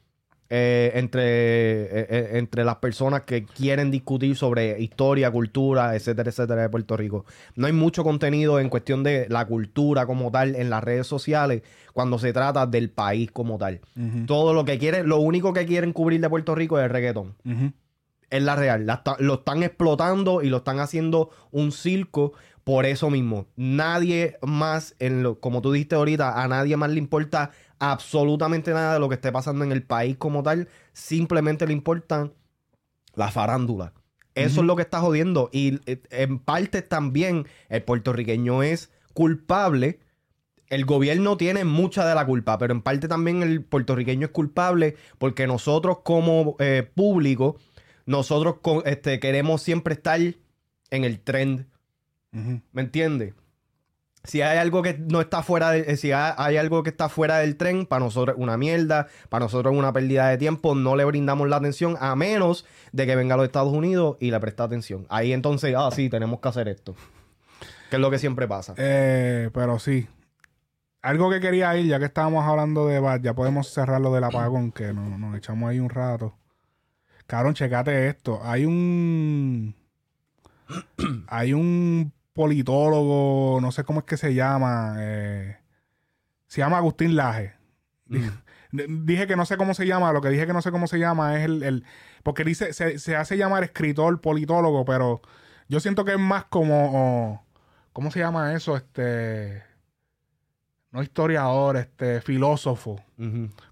eh, 0.49 0.91
entre, 0.95 1.23
eh, 1.23 2.07
eh, 2.09 2.29
entre 2.33 2.63
las 2.63 2.75
personas 2.75 3.23
que 3.23 3.43
quieren 3.43 3.89
discutir 3.89 4.35
sobre 4.35 4.79
historia, 4.79 5.31
cultura, 5.31 5.95
etcétera, 5.95 6.29
etcétera 6.29 6.61
de 6.61 6.69
Puerto 6.69 6.95
Rico. 6.95 7.25
No 7.55 7.65
hay 7.65 7.73
mucho 7.73 8.03
contenido 8.03 8.59
en 8.59 8.69
cuestión 8.69 9.03
de 9.03 9.25
la 9.29 9.45
cultura 9.47 10.05
como 10.05 10.31
tal 10.31 10.55
en 10.55 10.69
las 10.69 10.83
redes 10.83 11.07
sociales 11.07 11.63
cuando 11.91 12.19
se 12.19 12.33
trata 12.33 12.67
del 12.67 12.89
país 12.89 13.31
como 13.31 13.57
tal. 13.57 13.81
Todo 14.27 14.53
lo 14.53 14.63
que 14.63 14.77
quieren, 14.77 15.09
lo 15.09 15.17
único 15.17 15.53
que 15.53 15.65
quieren 15.65 15.91
cubrir 15.91 16.21
de 16.21 16.29
Puerto 16.29 16.53
Rico 16.53 16.77
es 16.77 16.85
el 16.85 16.91
reggaetón. 16.91 17.35
Ujú. 17.45 17.73
Es 18.29 18.43
la 18.43 18.55
real. 18.55 18.85
La 18.85 19.03
lo 19.19 19.35
están 19.35 19.63
explotando 19.63 20.41
y 20.41 20.49
lo 20.49 20.57
están 20.57 20.79
haciendo 20.79 21.31
un 21.51 21.71
circo 21.71 22.33
por 22.63 22.85
eso 22.85 23.09
mismo. 23.09 23.47
Nadie 23.55 24.37
más, 24.41 24.95
en 24.99 25.23
lo, 25.23 25.39
como 25.39 25.61
tú 25.61 25.71
dijiste 25.71 25.95
ahorita, 25.95 26.41
a 26.41 26.47
nadie 26.47 26.77
más 26.77 26.89
le 26.91 26.99
importa 26.99 27.51
absolutamente 27.79 28.71
nada 28.71 28.93
de 28.93 28.99
lo 28.99 29.09
que 29.09 29.15
esté 29.15 29.31
pasando 29.31 29.63
en 29.65 29.71
el 29.71 29.83
país 29.83 30.17
como 30.17 30.43
tal. 30.43 30.69
Simplemente 30.93 31.67
le 31.67 31.73
importan 31.73 32.33
la 33.15 33.31
farándula. 33.31 33.93
Eso 34.35 34.61
es 34.61 34.67
lo 34.67 34.75
que 34.75 34.81
está 34.81 34.99
jodiendo. 34.99 35.49
Y 35.51 35.79
eh, 35.85 36.01
en 36.09 36.39
parte 36.39 36.81
también 36.81 37.45
el 37.69 37.83
puertorriqueño 37.83 38.63
es 38.63 38.91
culpable. 39.13 39.99
El 40.69 40.85
gobierno 40.85 41.37
tiene 41.37 41.65
mucha 41.65 42.07
de 42.07 42.15
la 42.15 42.25
culpa, 42.25 42.57
pero 42.57 42.73
en 42.73 42.81
parte 42.81 43.07
también 43.07 43.43
el 43.43 43.63
puertorriqueño 43.63 44.27
es 44.27 44.31
culpable 44.31 44.95
porque 45.19 45.45
nosotros 45.45 45.99
como 46.03 46.55
eh, 46.59 46.89
público, 46.95 47.57
nosotros 48.05 48.55
este, 48.85 49.19
queremos 49.19 49.61
siempre 49.61 49.93
estar 49.93 50.19
en 50.19 51.03
el 51.03 51.19
trend. 51.19 51.67
¿Me 52.33 52.81
entiendes? 52.81 53.33
Si 54.25 54.41
hay 54.41 54.57
algo 54.57 54.81
que 54.81 54.97
no 54.97 55.19
está 55.19 55.43
fuera 55.43 55.71
de, 55.71 55.81
eh, 55.81 55.97
si 55.97 56.13
hay, 56.13 56.33
hay 56.37 56.57
algo 56.57 56.81
que 56.81 56.89
está 56.89 57.09
fuera 57.09 57.39
del 57.39 57.57
tren, 57.57 57.85
para 57.85 58.05
nosotros 58.05 58.37
es 58.37 58.41
una 58.41 58.57
mierda, 58.57 59.07
para 59.27 59.45
nosotros 59.45 59.73
es 59.73 59.77
una 59.77 59.91
pérdida 59.91 60.29
de 60.29 60.37
tiempo, 60.37 60.75
no 60.75 60.95
le 60.95 61.03
brindamos 61.03 61.49
la 61.49 61.57
atención 61.57 61.97
a 61.99 62.15
menos 62.15 62.65
de 62.93 63.05
que 63.05 63.17
venga 63.17 63.33
a 63.33 63.37
los 63.37 63.45
Estados 63.45 63.73
Unidos 63.73 64.15
y 64.21 64.31
le 64.31 64.39
presta 64.39 64.63
atención. 64.63 65.05
Ahí 65.09 65.33
entonces, 65.33 65.75
ah, 65.77 65.89
sí, 65.91 66.09
tenemos 66.09 66.39
que 66.39 66.47
hacer 66.47 66.69
esto. 66.69 66.95
Que 67.89 67.97
es 67.97 68.01
lo 68.01 68.09
que 68.09 68.17
siempre 68.17 68.47
pasa. 68.47 68.73
Eh, 68.77 69.49
pero 69.53 69.77
sí. 69.77 70.07
Algo 71.01 71.29
que 71.29 71.41
quería 71.41 71.75
ir, 71.77 71.85
ya 71.87 71.99
que 71.99 72.05
estábamos 72.05 72.45
hablando 72.45 72.87
de 72.87 73.01
Bad, 73.01 73.21
ya 73.21 73.33
podemos 73.33 73.67
cerrar 73.67 73.99
lo 73.99 74.13
del 74.13 74.23
apagón, 74.23 74.71
que 74.71 74.93
nos, 74.93 75.19
nos 75.19 75.37
echamos 75.37 75.69
ahí 75.69 75.79
un 75.79 75.89
rato. 75.89 76.33
Cabrón, 77.27 77.55
checate 77.55 78.07
esto. 78.07 78.39
Hay 78.41 78.65
un. 78.65 79.75
Hay 81.27 81.51
un 81.51 82.13
politólogo, 82.33 83.59
no 83.61 83.71
sé 83.71 83.83
cómo 83.83 83.99
es 84.01 84.05
que 84.05 84.17
se 84.17 84.33
llama. 84.33 84.95
eh, 84.99 85.57
se 86.47 86.61
llama 86.61 86.77
Agustín 86.77 87.15
Laje. 87.15 87.53
Dije, 88.05 88.29
dije 88.71 89.27
que 89.27 89.35
no 89.35 89.45
sé 89.45 89.57
cómo 89.57 89.73
se 89.73 89.85
llama, 89.87 90.11
lo 90.13 90.21
que 90.21 90.29
dije 90.29 90.45
que 90.47 90.53
no 90.53 90.61
sé 90.61 90.71
cómo 90.71 90.87
se 90.87 90.99
llama 90.99 91.37
es 91.37 91.45
el. 91.45 91.63
el- 91.63 91.85
porque 92.23 92.43
dice, 92.43 92.71
se, 92.73 92.99
se 92.99 93.15
hace 93.15 93.37
llamar 93.37 93.63
escritor, 93.63 94.21
politólogo, 94.21 94.85
pero 94.85 95.21
yo 95.67 95.79
siento 95.79 96.05
que 96.05 96.13
es 96.13 96.19
más 96.19 96.45
como. 96.45 96.91
oh, 96.93 97.43
¿Cómo 97.93 98.09
se 98.11 98.19
llama 98.19 98.53
eso? 98.53 98.75
Este. 98.75 99.63
No 100.91 101.01
historiador, 101.01 101.75
este, 101.77 102.21
filósofo. 102.21 103.01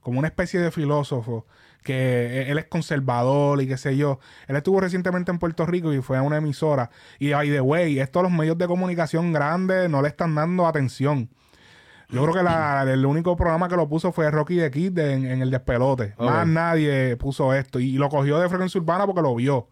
Como 0.01 0.17
una 0.19 0.27
especie 0.27 0.59
de 0.59 0.71
filósofo. 0.71 1.45
Que 1.83 2.41
e- 2.43 2.51
él 2.51 2.57
es 2.59 2.65
conservador 2.65 3.61
y 3.61 3.67
qué 3.67 3.77
sé 3.77 3.97
yo. 3.97 4.19
Él 4.47 4.55
estuvo 4.55 4.79
recientemente 4.79 5.31
en 5.31 5.39
Puerto 5.39 5.65
Rico 5.65 5.93
y 5.93 6.01
fue 6.01 6.17
a 6.17 6.21
una 6.21 6.37
emisora. 6.37 6.89
Y 7.19 7.31
by 7.31 7.49
the 7.49 7.61
way, 7.61 7.99
estos 7.99 8.21
los 8.23 8.31
medios 8.31 8.57
de 8.57 8.67
comunicación 8.67 9.33
grandes 9.33 9.89
no 9.89 10.01
le 10.01 10.07
están 10.09 10.35
dando 10.35 10.67
atención. 10.67 11.29
Yo 12.09 12.21
creo 12.23 12.33
que 12.35 12.43
la- 12.43 12.83
el 12.87 13.05
único 13.05 13.35
programa 13.35 13.67
que 13.69 13.75
lo 13.75 13.87
puso 13.89 14.11
fue 14.11 14.29
Rocky 14.29 14.55
de 14.57 14.69
Kid 14.69 14.97
en, 14.99 15.25
en 15.25 15.41
el 15.41 15.49
despelote. 15.49 16.13
Más 16.19 16.47
nadie 16.47 17.15
puso 17.17 17.53
esto. 17.53 17.79
Y, 17.79 17.93
lo 17.93 18.09
cogió 18.09 18.37
de 18.39 18.47
frecuencia 18.49 18.79
urbana 18.79 19.05
porque 19.05 19.21
lo 19.21 19.33
vio. 19.35 19.69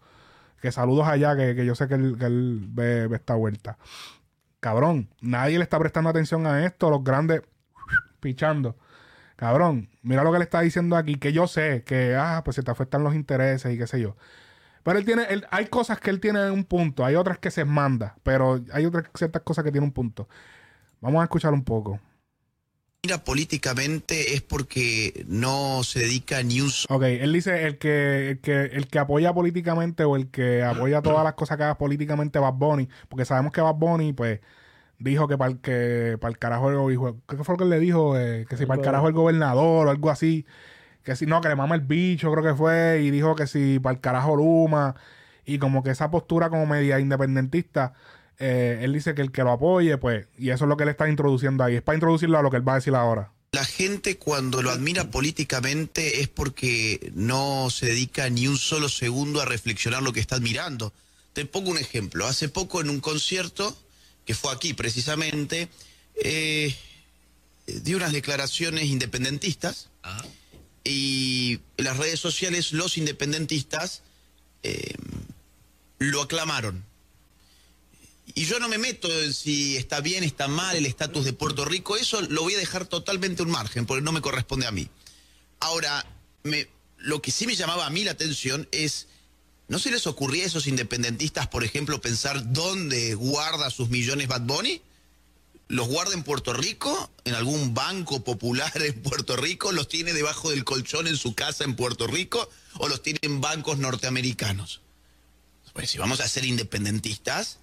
Que 0.60 0.72
saludos 0.72 1.06
allá, 1.06 1.36
que, 1.36 1.54
que 1.54 1.64
yo 1.64 1.74
sé 1.74 1.86
que 1.88 1.94
él, 1.94 2.16
que 2.18 2.26
él 2.26 2.66
ve, 2.70 3.06
ve 3.06 3.16
esta 3.16 3.34
vuelta. 3.34 3.78
Cabrón, 4.58 5.08
nadie 5.22 5.56
le 5.58 5.62
está 5.64 5.78
prestando 5.78 6.10
atención 6.10 6.46
a 6.46 6.64
esto. 6.66 6.90
Los 6.90 7.02
grandes 7.04 7.42
pichando. 8.20 8.76
Cabrón, 9.40 9.88
mira 10.02 10.22
lo 10.22 10.30
que 10.32 10.36
le 10.38 10.44
está 10.44 10.60
diciendo 10.60 10.96
aquí, 10.96 11.14
que 11.14 11.32
yo 11.32 11.46
sé 11.46 11.82
que, 11.86 12.14
ah, 12.14 12.42
pues 12.44 12.56
se 12.56 12.62
te 12.62 12.70
afectan 12.70 13.02
los 13.02 13.14
intereses 13.14 13.72
y 13.72 13.78
qué 13.78 13.86
sé 13.86 13.98
yo. 13.98 14.14
Pero 14.82 14.98
él 14.98 15.06
tiene, 15.06 15.24
él- 15.30 15.46
hay 15.50 15.68
cosas 15.68 15.98
que 15.98 16.10
él 16.10 16.20
tiene 16.20 16.50
un 16.50 16.64
punto, 16.64 17.06
hay 17.06 17.14
otras 17.14 17.38
que 17.38 17.50
se 17.50 17.64
manda, 17.64 18.16
pero 18.22 18.60
hay 18.70 18.84
otras 18.84 19.06
ciertas 19.14 19.40
cosas 19.42 19.64
que 19.64 19.72
tiene 19.72 19.86
un 19.86 19.92
punto. 19.92 20.28
Vamos 21.00 21.22
a 21.22 21.24
escuchar 21.24 21.54
un 21.54 21.64
poco. 21.64 22.00
mira 23.02 23.24
políticamente 23.24 24.34
es 24.34 24.42
porque 24.42 25.24
no 25.26 25.84
se 25.84 26.00
dedica 26.00 26.42
ni 26.42 26.60
un 26.60 26.70
Ok, 26.90 27.04
él 27.04 27.32
dice 27.32 27.66
el 27.66 27.78
que, 27.78 28.32
el 28.32 28.40
que, 28.40 28.64
el 28.64 28.88
que 28.88 28.98
apoya 28.98 29.32
políticamente 29.32 30.04
o 30.04 30.16
el 30.16 30.30
que 30.30 30.62
apoya 30.62 31.00
todas 31.00 31.24
las 31.24 31.32
cosas 31.32 31.56
que 31.56 31.62
haga 31.62 31.78
políticamente 31.78 32.38
Bad 32.38 32.52
Bunny, 32.52 32.90
porque 33.08 33.24
sabemos 33.24 33.52
que 33.52 33.62
Bad 33.62 33.76
Bunny, 33.76 34.12
pues, 34.12 34.40
dijo 35.00 35.26
que 35.26 35.36
para 35.36 35.50
el, 35.52 35.58
que 35.58 36.16
para 36.20 36.30
el 36.30 36.38
carajo 36.38 36.70
el 36.70 36.76
gobierno, 36.76 37.20
¿qué 37.28 37.42
fue 37.42 37.54
lo 37.54 37.58
que 37.58 37.64
él 37.64 37.70
le 37.70 37.80
dijo? 37.80 38.16
Eh, 38.16 38.46
que 38.48 38.56
si 38.56 38.66
para 38.66 38.78
el 38.78 38.84
carajo 38.84 39.08
el 39.08 39.14
gobernador 39.14 39.88
o 39.88 39.90
algo 39.90 40.10
así, 40.10 40.46
que 41.02 41.16
si 41.16 41.26
no, 41.26 41.40
que 41.40 41.48
le 41.48 41.56
mama 41.56 41.74
el 41.74 41.80
bicho, 41.80 42.30
creo 42.30 42.44
que 42.44 42.54
fue, 42.54 43.02
y 43.02 43.10
dijo 43.10 43.34
que 43.34 43.46
si 43.46 43.78
para 43.80 43.94
el 43.94 44.00
carajo 44.00 44.36
Luma, 44.36 44.94
y 45.44 45.58
como 45.58 45.82
que 45.82 45.90
esa 45.90 46.10
postura 46.10 46.50
como 46.50 46.66
media 46.66 47.00
independentista, 47.00 47.94
eh, 48.38 48.80
él 48.82 48.92
dice 48.92 49.14
que 49.14 49.22
el 49.22 49.32
que 49.32 49.42
lo 49.42 49.52
apoye, 49.52 49.96
pues, 49.98 50.28
y 50.38 50.50
eso 50.50 50.64
es 50.64 50.68
lo 50.68 50.76
que 50.76 50.84
él 50.84 50.90
está 50.90 51.08
introduciendo 51.08 51.64
ahí, 51.64 51.76
es 51.76 51.82
para 51.82 51.96
introducirlo 51.96 52.38
a 52.38 52.42
lo 52.42 52.50
que 52.50 52.58
él 52.58 52.68
va 52.68 52.72
a 52.72 52.76
decir 52.76 52.94
ahora. 52.94 53.32
La 53.52 53.64
gente 53.64 54.16
cuando 54.16 54.62
lo 54.62 54.70
admira 54.70 55.10
políticamente 55.10 56.20
es 56.20 56.28
porque 56.28 57.10
no 57.14 57.68
se 57.70 57.86
dedica 57.86 58.30
ni 58.30 58.46
un 58.46 58.56
solo 58.56 58.88
segundo 58.88 59.40
a 59.40 59.44
reflexionar 59.44 60.02
lo 60.02 60.12
que 60.12 60.20
está 60.20 60.36
admirando. 60.36 60.92
Te 61.32 61.44
pongo 61.46 61.70
un 61.70 61.78
ejemplo. 61.78 62.26
Hace 62.26 62.48
poco 62.48 62.80
en 62.80 62.90
un 62.90 63.00
concierto, 63.00 63.76
que 64.30 64.34
fue 64.36 64.52
aquí 64.52 64.74
precisamente, 64.74 65.68
eh, 66.14 66.72
dio 67.66 67.96
unas 67.96 68.12
declaraciones 68.12 68.84
independentistas 68.84 69.88
y 70.84 71.58
en 71.76 71.84
las 71.84 71.96
redes 71.96 72.20
sociales 72.20 72.70
los 72.70 72.96
independentistas 72.96 74.02
eh, 74.62 74.94
lo 75.98 76.22
aclamaron. 76.22 76.84
Y 78.36 78.44
yo 78.44 78.60
no 78.60 78.68
me 78.68 78.78
meto 78.78 79.08
en 79.20 79.34
si 79.34 79.76
está 79.76 80.00
bien, 80.00 80.22
está 80.22 80.46
mal 80.46 80.76
el 80.76 80.86
estatus 80.86 81.24
de 81.24 81.32
Puerto 81.32 81.64
Rico. 81.64 81.96
Eso 81.96 82.20
lo 82.20 82.42
voy 82.42 82.54
a 82.54 82.58
dejar 82.58 82.86
totalmente 82.86 83.42
un 83.42 83.50
margen, 83.50 83.84
porque 83.84 84.02
no 84.02 84.12
me 84.12 84.20
corresponde 84.20 84.68
a 84.68 84.70
mí. 84.70 84.88
Ahora, 85.58 86.06
me, 86.44 86.68
lo 86.98 87.20
que 87.20 87.32
sí 87.32 87.48
me 87.48 87.56
llamaba 87.56 87.84
a 87.84 87.90
mí 87.90 88.04
la 88.04 88.12
atención 88.12 88.68
es, 88.70 89.08
¿no 89.70 89.78
se 89.78 89.92
les 89.92 90.08
ocurría 90.08 90.42
a 90.42 90.46
esos 90.48 90.66
independentistas, 90.66 91.46
por 91.46 91.62
ejemplo, 91.62 92.00
pensar 92.00 92.52
dónde 92.52 93.14
guarda 93.14 93.70
sus 93.70 93.88
millones 93.88 94.26
Bad 94.26 94.40
Bunny? 94.42 94.82
¿Los 95.68 95.86
guarda 95.86 96.12
en 96.14 96.24
Puerto 96.24 96.52
Rico? 96.52 97.08
¿En 97.24 97.36
algún 97.36 97.72
banco 97.72 98.24
popular 98.24 98.72
en 98.74 99.00
Puerto 99.00 99.36
Rico? 99.36 99.70
¿Los 99.70 99.86
tiene 99.86 100.12
debajo 100.12 100.50
del 100.50 100.64
colchón 100.64 101.06
en 101.06 101.16
su 101.16 101.36
casa 101.36 101.62
en 101.62 101.76
Puerto 101.76 102.08
Rico? 102.08 102.50
¿O 102.78 102.88
los 102.88 103.00
tiene 103.00 103.20
en 103.22 103.40
bancos 103.40 103.78
norteamericanos? 103.78 104.80
Pues 105.72 105.88
si 105.88 105.98
vamos 105.98 106.20
a 106.20 106.26
ser 106.26 106.44
independentistas, 106.44 107.60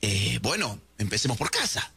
eh, 0.00 0.38
bueno, 0.40 0.80
empecemos 0.96 1.36
por 1.36 1.50
casa. 1.50 1.92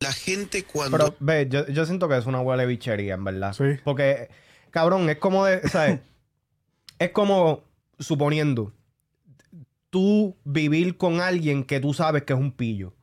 La 0.00 0.14
gente 0.14 0.64
cuando... 0.64 0.96
Pero, 0.96 1.16
ve, 1.20 1.48
yo, 1.50 1.66
yo 1.68 1.84
siento 1.84 2.08
que 2.08 2.16
es 2.16 2.24
una 2.24 2.40
huele 2.40 2.64
bichería, 2.64 3.12
en 3.12 3.24
verdad. 3.24 3.52
Sí. 3.52 3.78
Porque, 3.84 4.30
cabrón, 4.70 5.10
es 5.10 5.18
como 5.18 5.44
de, 5.44 5.68
¿sabes? 5.68 6.00
es 6.98 7.10
como, 7.10 7.63
suponiendo, 7.98 8.72
tú 9.90 10.36
vivir 10.44 10.96
con 10.96 11.20
alguien 11.20 11.64
que 11.64 11.80
tú 11.80 11.94
sabes 11.94 12.24
que 12.24 12.32
es 12.32 12.38
un 12.38 12.52
pillo, 12.52 12.94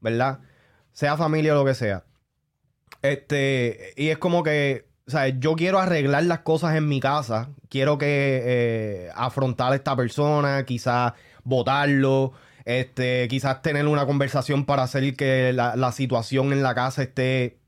¿verdad? 0.00 0.40
sea 0.92 1.16
familia 1.16 1.54
o 1.54 1.56
lo 1.56 1.64
que 1.64 1.74
sea. 1.74 2.04
Este, 3.02 3.94
y 3.96 4.08
es 4.08 4.18
como 4.18 4.42
que, 4.42 4.86
o 5.06 5.10
sea, 5.10 5.28
yo 5.28 5.56
quiero 5.56 5.78
arreglar 5.78 6.24
las 6.24 6.40
cosas 6.40 6.76
en 6.76 6.88
mi 6.88 7.00
casa, 7.00 7.50
quiero 7.68 7.98
que 7.98 8.42
eh, 8.44 9.10
afrontar 9.14 9.72
a 9.72 9.76
esta 9.76 9.96
persona, 9.96 10.64
quizás 10.66 11.14
votarlo, 11.42 12.32
este, 12.64 13.26
quizás 13.28 13.62
tener 13.62 13.86
una 13.86 14.04
conversación 14.04 14.66
para 14.66 14.82
hacer 14.82 15.16
que 15.16 15.52
la, 15.54 15.74
la 15.76 15.92
situación 15.92 16.52
en 16.52 16.62
la 16.62 16.74
casa 16.74 17.02
esté 17.02 17.58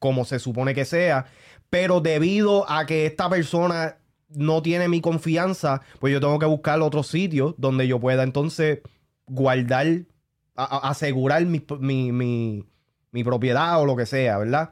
como 0.00 0.24
se 0.24 0.40
supone 0.40 0.74
que 0.74 0.84
sea, 0.84 1.26
pero 1.68 2.00
debido 2.00 2.68
a 2.68 2.86
que 2.86 3.06
esta 3.06 3.30
persona 3.30 3.98
no 4.34 4.62
tiene 4.62 4.88
mi 4.88 5.00
confianza, 5.00 5.80
pues 5.98 6.12
yo 6.12 6.20
tengo 6.20 6.38
que 6.38 6.46
buscar 6.46 6.80
otro 6.80 7.02
sitio 7.02 7.54
donde 7.58 7.86
yo 7.88 7.98
pueda 8.00 8.22
entonces 8.22 8.80
guardar, 9.26 9.86
asegurar 10.56 11.44
mi, 11.46 11.62
mi- 11.80 12.12
mi- 13.12 13.24
propiedad 13.24 13.80
o 13.80 13.86
lo 13.86 13.96
que 13.96 14.06
sea, 14.06 14.38
¿verdad? 14.38 14.70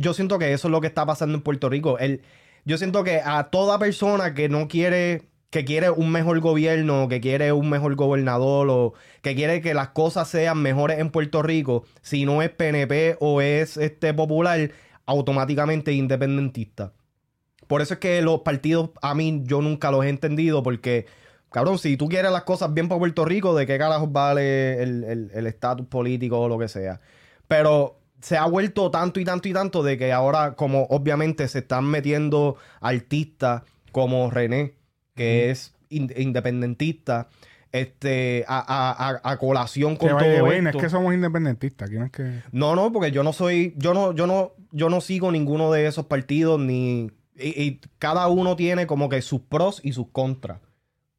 Yo 0.00 0.14
siento 0.14 0.38
que 0.38 0.52
eso 0.52 0.68
es 0.68 0.72
lo 0.72 0.80
que 0.80 0.86
está 0.88 1.06
pasando 1.06 1.36
en 1.36 1.42
Puerto 1.42 1.68
Rico. 1.68 1.98
El, 1.98 2.22
yo 2.64 2.78
siento 2.78 3.04
que 3.04 3.20
a 3.24 3.44
toda 3.44 3.78
persona 3.78 4.34
que 4.34 4.48
no 4.48 4.66
quiere, 4.66 5.28
que 5.50 5.64
quiere 5.64 5.90
un 5.90 6.10
mejor 6.10 6.40
gobierno, 6.40 7.08
que 7.08 7.20
quiere 7.20 7.52
un 7.52 7.70
mejor 7.70 7.94
gobernador 7.94 8.68
o 8.70 8.94
que 9.22 9.34
quiere 9.36 9.60
que 9.60 9.74
las 9.74 9.88
cosas 9.90 10.28
sean 10.28 10.60
mejores 10.60 10.98
en 10.98 11.10
Puerto 11.10 11.42
Rico, 11.42 11.84
si 12.02 12.24
no 12.24 12.42
es 12.42 12.50
PNP 12.50 13.16
o 13.20 13.40
es 13.40 13.76
este 13.76 14.12
popular, 14.14 14.70
automáticamente 15.06 15.92
independentista. 15.92 16.92
Por 17.66 17.82
eso 17.82 17.94
es 17.94 18.00
que 18.00 18.22
los 18.22 18.40
partidos, 18.40 18.90
a 19.02 19.14
mí, 19.14 19.42
yo 19.44 19.60
nunca 19.62 19.90
los 19.90 20.04
he 20.04 20.08
entendido, 20.08 20.62
porque, 20.62 21.06
cabrón, 21.50 21.78
si 21.78 21.96
tú 21.96 22.08
quieres 22.08 22.30
las 22.30 22.42
cosas 22.44 22.72
bien 22.74 22.88
para 22.88 22.98
Puerto 22.98 23.24
Rico, 23.24 23.54
¿de 23.56 23.66
qué 23.66 23.76
carajos 23.78 24.12
vale 24.12 24.82
el- 24.82 25.04
el 25.04 25.30
el 25.34 25.46
estatus 25.46 25.86
político 25.86 26.40
o 26.40 26.48
lo 26.48 26.58
que 26.58 26.68
sea? 26.68 27.00
Pero 27.48 27.98
se 28.20 28.36
ha 28.36 28.46
vuelto 28.46 28.90
tanto 28.90 29.20
y 29.20 29.24
tanto 29.24 29.48
y 29.48 29.52
tanto 29.52 29.82
de 29.82 29.98
que 29.98 30.12
ahora, 30.12 30.54
como 30.54 30.84
obviamente 30.90 31.46
se 31.48 31.58
están 31.60 31.84
metiendo 31.84 32.56
artistas 32.80 33.62
como 33.92 34.30
René, 34.30 34.74
que 35.14 35.50
es 35.50 35.74
in- 35.88 36.12
independentista, 36.16 37.28
este, 37.72 38.44
a, 38.48 38.58
a- 38.58 39.10
a- 39.10 39.20
a 39.32 39.36
colación 39.38 39.96
con 39.96 40.08
Que 40.08 40.14
todo 40.14 40.46
no 40.46 40.52
es 40.52 40.64
esto. 40.66 40.78
que 40.78 40.88
somos 40.88 41.12
independentistas. 41.14 41.90
No 41.90 42.04
es 42.06 42.10
que... 42.12 42.42
No, 42.52 42.74
no, 42.74 42.90
porque 42.92 43.10
yo 43.10 43.22
no 43.22 43.32
soy, 43.32 43.74
yo 43.76 43.92
no, 43.92 44.12
yo 44.14 44.26
no, 44.26 44.52
yo 44.72 44.88
no 44.88 45.00
sigo 45.00 45.30
ninguno 45.30 45.70
de 45.72 45.86
esos 45.86 46.06
partidos 46.06 46.58
ni 46.60 47.10
y, 47.38 47.62
y 47.62 47.80
cada 47.98 48.28
uno 48.28 48.56
tiene 48.56 48.86
como 48.86 49.08
que 49.08 49.22
sus 49.22 49.40
pros 49.40 49.80
y 49.82 49.92
sus 49.92 50.08
contras. 50.10 50.60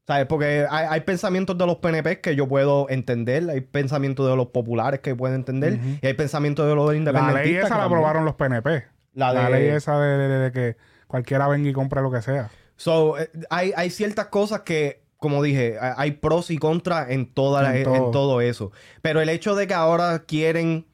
¿Sabes? 0.06 0.26
Porque 0.28 0.66
hay, 0.70 0.86
hay 0.90 1.02
pensamientos 1.02 1.58
de 1.58 1.66
los 1.66 1.78
PNP 1.78 2.22
que 2.22 2.34
yo 2.36 2.48
puedo 2.48 2.90
entender, 2.90 3.50
hay 3.50 3.60
pensamientos 3.60 4.30
de 4.30 4.38
los 4.38 4.48
populares 4.48 5.02
que 5.02 5.14
puedo 5.14 5.36
entender, 5.36 5.80
y 6.02 6.06
hay 6.08 6.14
pensamientos 6.14 6.66
de 6.66 6.76
los 6.76 6.90
La 6.92 6.96
independentistas. 6.98 7.44
ley 7.46 7.54
que 7.54 7.60
esa 7.60 7.70
la 7.70 7.76
también. 7.82 7.98
aprobaron 7.98 8.24
los 8.26 8.36
PNP. 8.36 8.86
La 9.14 9.34
La, 9.34 9.50
ley 9.50 9.68
esa 9.68 10.00
de, 10.00 10.18
de- 10.18 10.38
de 10.40 10.52
que 10.54 10.78
cualquiera 11.08 11.48
venga 11.50 11.70
y 11.70 11.74
compre 11.74 12.02
lo 12.02 12.10
que 12.10 12.22
sea. 12.22 12.50
So, 12.78 13.18
eh, 13.20 13.30
hay, 13.50 13.74
hay 13.76 13.90
ciertas 13.90 14.28
cosas 14.28 14.62
que, 14.62 15.04
como 15.18 15.44
dije, 15.44 15.78
ha- 15.82 15.96
hay 16.00 16.12
pros 16.12 16.52
y 16.52 16.58
contras 16.58 17.10
en, 17.10 17.34
toda 17.34 17.62
la- 17.62 17.72
En 17.72 17.78
en 17.80 17.84
todo. 17.84 18.12
todo. 18.12 18.42
eso. 18.42 18.72
Pero 19.02 19.20
el 19.20 19.28
hecho 19.28 19.56
de 19.56 19.68
que 19.68 19.74
ahora 19.74 20.20
quieren 20.26 20.86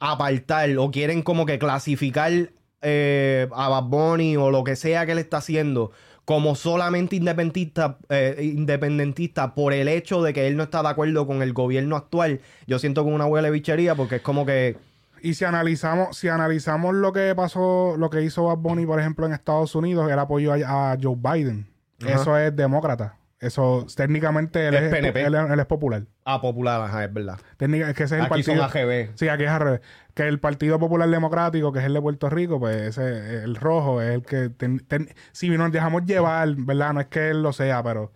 apartar 0.00 0.68
o 0.78 0.90
quieren 0.90 1.22
como 1.22 1.46
que 1.46 1.58
clasificar 1.58 2.50
eh, 2.84 3.48
a 3.52 3.68
Bad 3.68 3.84
Bunny 3.84 4.36
o 4.36 4.50
lo 4.50 4.62
que 4.62 4.76
sea 4.76 5.04
que 5.06 5.12
él 5.12 5.18
está 5.18 5.38
haciendo 5.38 5.90
como 6.24 6.54
solamente 6.54 7.16
independentista, 7.16 7.98
eh, 8.08 8.52
independentista 8.54 9.54
por 9.54 9.72
el 9.72 9.88
hecho 9.88 10.22
de 10.22 10.32
que 10.32 10.46
él 10.46 10.56
no 10.56 10.62
está 10.62 10.82
de 10.82 10.88
acuerdo 10.88 11.26
con 11.26 11.42
el 11.42 11.52
gobierno 11.52 11.96
actual, 11.96 12.40
yo 12.66 12.78
siento 12.78 13.04
como 13.04 13.14
una 13.14 13.26
huele 13.26 13.50
bichería 13.50 13.94
porque 13.94 14.16
es 14.16 14.22
como 14.22 14.46
que... 14.46 14.76
Y 15.22 15.34
si 15.34 15.44
analizamos, 15.44 16.16
si 16.16 16.28
analizamos 16.28 16.94
lo 16.94 17.12
que 17.12 17.34
pasó, 17.34 17.96
lo 17.96 18.10
que 18.10 18.22
hizo 18.22 18.44
Bad 18.44 18.58
Bunny, 18.58 18.84
por 18.84 19.00
ejemplo, 19.00 19.26
en 19.26 19.32
Estados 19.32 19.74
Unidos, 19.74 20.10
él 20.10 20.18
apoyó 20.18 20.52
a, 20.52 20.92
a 20.92 20.98
Joe 21.02 21.16
Biden. 21.16 21.66
Ajá. 22.02 22.14
Eso 22.14 22.38
es 22.38 22.54
demócrata. 22.54 23.16
Eso, 23.44 23.86
técnicamente, 23.96 24.66
él 24.68 24.74
Es 24.74 24.82
es, 24.84 24.90
PNP. 24.90 25.22
él, 25.22 25.34
él 25.34 25.60
es 25.60 25.66
popular. 25.66 26.02
Ah, 26.24 26.40
popular, 26.40 26.80
ajá, 26.80 27.04
es 27.04 27.12
verdad. 27.12 27.38
Técnica- 27.56 27.90
es 27.90 27.94
que 27.94 28.04
ese 28.04 28.16
es 28.16 28.20
el 28.24 28.32
Aquí 28.32 28.42
son 28.42 28.58
partido. 28.58 28.84
AGB. 28.86 29.10
Sí, 29.16 29.28
aquí 29.28 29.44
es 29.44 29.50
al 29.50 29.60
revés. 29.60 29.80
Que 30.14 30.28
el 30.28 30.38
Partido 30.40 30.78
Popular 30.78 31.08
Democrático, 31.08 31.72
que 31.72 31.80
es 31.80 31.84
el 31.84 31.92
de 31.94 32.00
Puerto 32.00 32.30
Rico, 32.30 32.58
pues 32.58 32.76
ese, 32.98 33.42
el 33.44 33.56
rojo, 33.56 34.00
es 34.00 34.14
el 34.14 34.22
que... 34.22 34.48
ten- 34.48 34.78
ten- 34.86 35.08
si 35.32 35.48
nos 35.50 35.70
dejamos 35.72 36.04
llevar, 36.04 36.48
¿verdad? 36.56 36.92
No 36.94 37.00
es 37.00 37.06
que 37.06 37.30
él 37.30 37.42
lo 37.42 37.52
sea, 37.52 37.82
pero... 37.82 38.12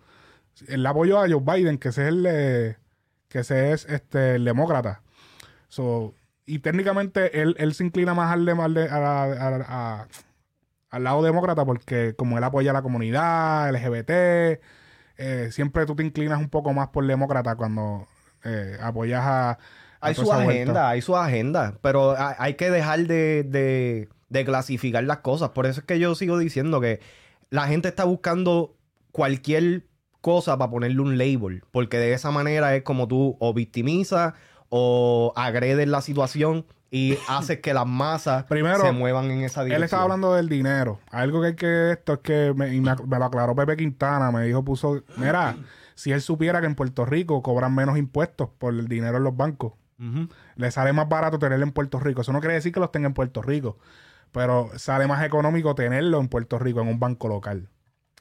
Él 0.67 0.85
apoyó 0.85 1.19
a 1.19 1.27
Joe 1.29 1.41
Biden, 1.41 1.77
que 1.77 1.89
ese 1.89 2.03
es 2.03 2.07
el 2.09 2.23
de- 2.23 2.77
que 3.27 3.39
ese 3.39 3.71
es 3.73 3.85
este, 3.85 4.35
el 4.35 4.45
demócrata. 4.45 5.01
So, 5.67 6.15
y 6.45 6.59
técnicamente 6.59 7.41
él, 7.41 7.55
él 7.59 7.73
se 7.75 7.83
inclina 7.83 8.13
más 8.15 8.33
al, 8.33 8.43
de- 8.45 8.51
al, 8.53 8.73
de- 8.73 8.89
al 10.89 11.03
lado 11.03 11.21
demócrata 11.21 11.65
porque 11.65 12.15
como 12.17 12.37
él 12.37 12.43
apoya 12.43 12.71
a 12.71 12.73
la 12.73 12.81
comunidad, 12.81 13.69
LGBT, 13.71 14.59
eh, 15.19 15.49
siempre 15.51 15.85
tú 15.85 15.95
te 15.95 16.03
inclinas 16.03 16.39
un 16.39 16.49
poco 16.49 16.73
más 16.73 16.87
por 16.89 17.05
demócrata 17.05 17.55
cuando 17.55 18.07
eh, 18.43 18.77
apoyas 18.81 19.21
a... 19.23 19.49
a 19.51 19.57
Hay 20.01 20.15
su 20.15 20.23
vuelta. 20.23 20.43
agenda, 20.49 20.89
hay 20.89 21.01
su 21.01 21.15
agenda, 21.15 21.77
pero 21.81 22.15
hay, 22.17 22.35
hay 22.39 22.53
que 22.55 22.71
dejar 22.71 23.01
de, 23.05 23.43
de- 23.43 24.09
de 24.29 24.45
clasificar 24.45 25.03
las 25.03 25.17
cosas. 25.19 25.49
Por 25.49 25.65
eso 25.65 25.81
es 25.81 25.85
que 25.85 25.99
yo 25.99 26.15
sigo 26.15 26.37
diciendo 26.37 26.79
que 26.81 26.99
la 27.49 27.67
gente 27.67 27.87
está 27.89 28.05
buscando 28.05 28.75
cualquier 29.11 29.87
cosa 30.21 30.57
para 30.57 30.69
ponerle 30.71 31.01
un 31.01 31.17
label, 31.17 31.63
porque 31.71 31.97
de 31.97 32.13
esa 32.13 32.29
manera 32.31 32.75
es 32.75 32.83
como 32.83 33.07
tú 33.07 33.35
o 33.39 33.53
victimizas 33.53 34.33
o 34.69 35.33
agredes 35.35 35.87
la 35.87 36.01
situación 36.01 36.65
y 36.91 37.17
haces 37.27 37.59
que 37.59 37.73
las 37.73 37.85
masas 37.85 38.45
Primero, 38.45 38.81
se 38.81 38.91
muevan 38.91 39.25
en 39.31 39.41
esa 39.43 39.63
dirección. 39.63 39.77
Él 39.77 39.83
estaba 39.83 40.03
hablando 40.03 40.33
del 40.33 40.49
dinero. 40.49 40.99
Algo 41.11 41.41
que 41.41 41.47
hay 41.47 41.55
que 41.55 41.91
esto 41.91 42.13
es 42.13 42.19
que 42.19 42.53
me, 42.55 42.73
y 42.73 42.81
me, 42.81 42.91
ac- 42.91 43.05
me 43.05 43.17
lo 43.19 43.25
aclaró 43.25 43.55
Pepe 43.55 43.77
Quintana. 43.77 44.31
Me 44.31 44.43
dijo, 44.45 44.63
puso, 44.63 45.03
mira, 45.17 45.55
si 45.95 46.11
él 46.11 46.21
supiera 46.21 46.61
que 46.61 46.65
en 46.67 46.75
Puerto 46.75 47.05
Rico 47.05 47.41
cobran 47.43 47.75
menos 47.75 47.97
impuestos 47.97 48.49
por 48.57 48.73
el 48.73 48.87
dinero 48.87 49.17
en 49.17 49.23
los 49.23 49.35
bancos, 49.37 49.73
le 50.55 50.71
sale 50.71 50.93
más 50.93 51.09
barato 51.09 51.37
tenerlo 51.39 51.65
en 51.65 51.73
Puerto 51.73 51.99
Rico. 51.99 52.21
Eso 52.21 52.31
no 52.33 52.39
quiere 52.39 52.53
decir 52.55 52.71
que 52.71 52.79
los 52.79 52.91
tenga 52.91 53.07
en 53.07 53.13
Puerto 53.13 53.41
Rico, 53.41 53.77
pero 54.31 54.69
sale 54.77 55.07
más 55.07 55.23
económico 55.25 55.75
tenerlo 55.75 56.19
en 56.21 56.29
Puerto 56.29 56.57
Rico 56.57 56.79
en 56.81 56.87
un 56.87 56.99
banco 56.99 57.27
local. 57.27 57.67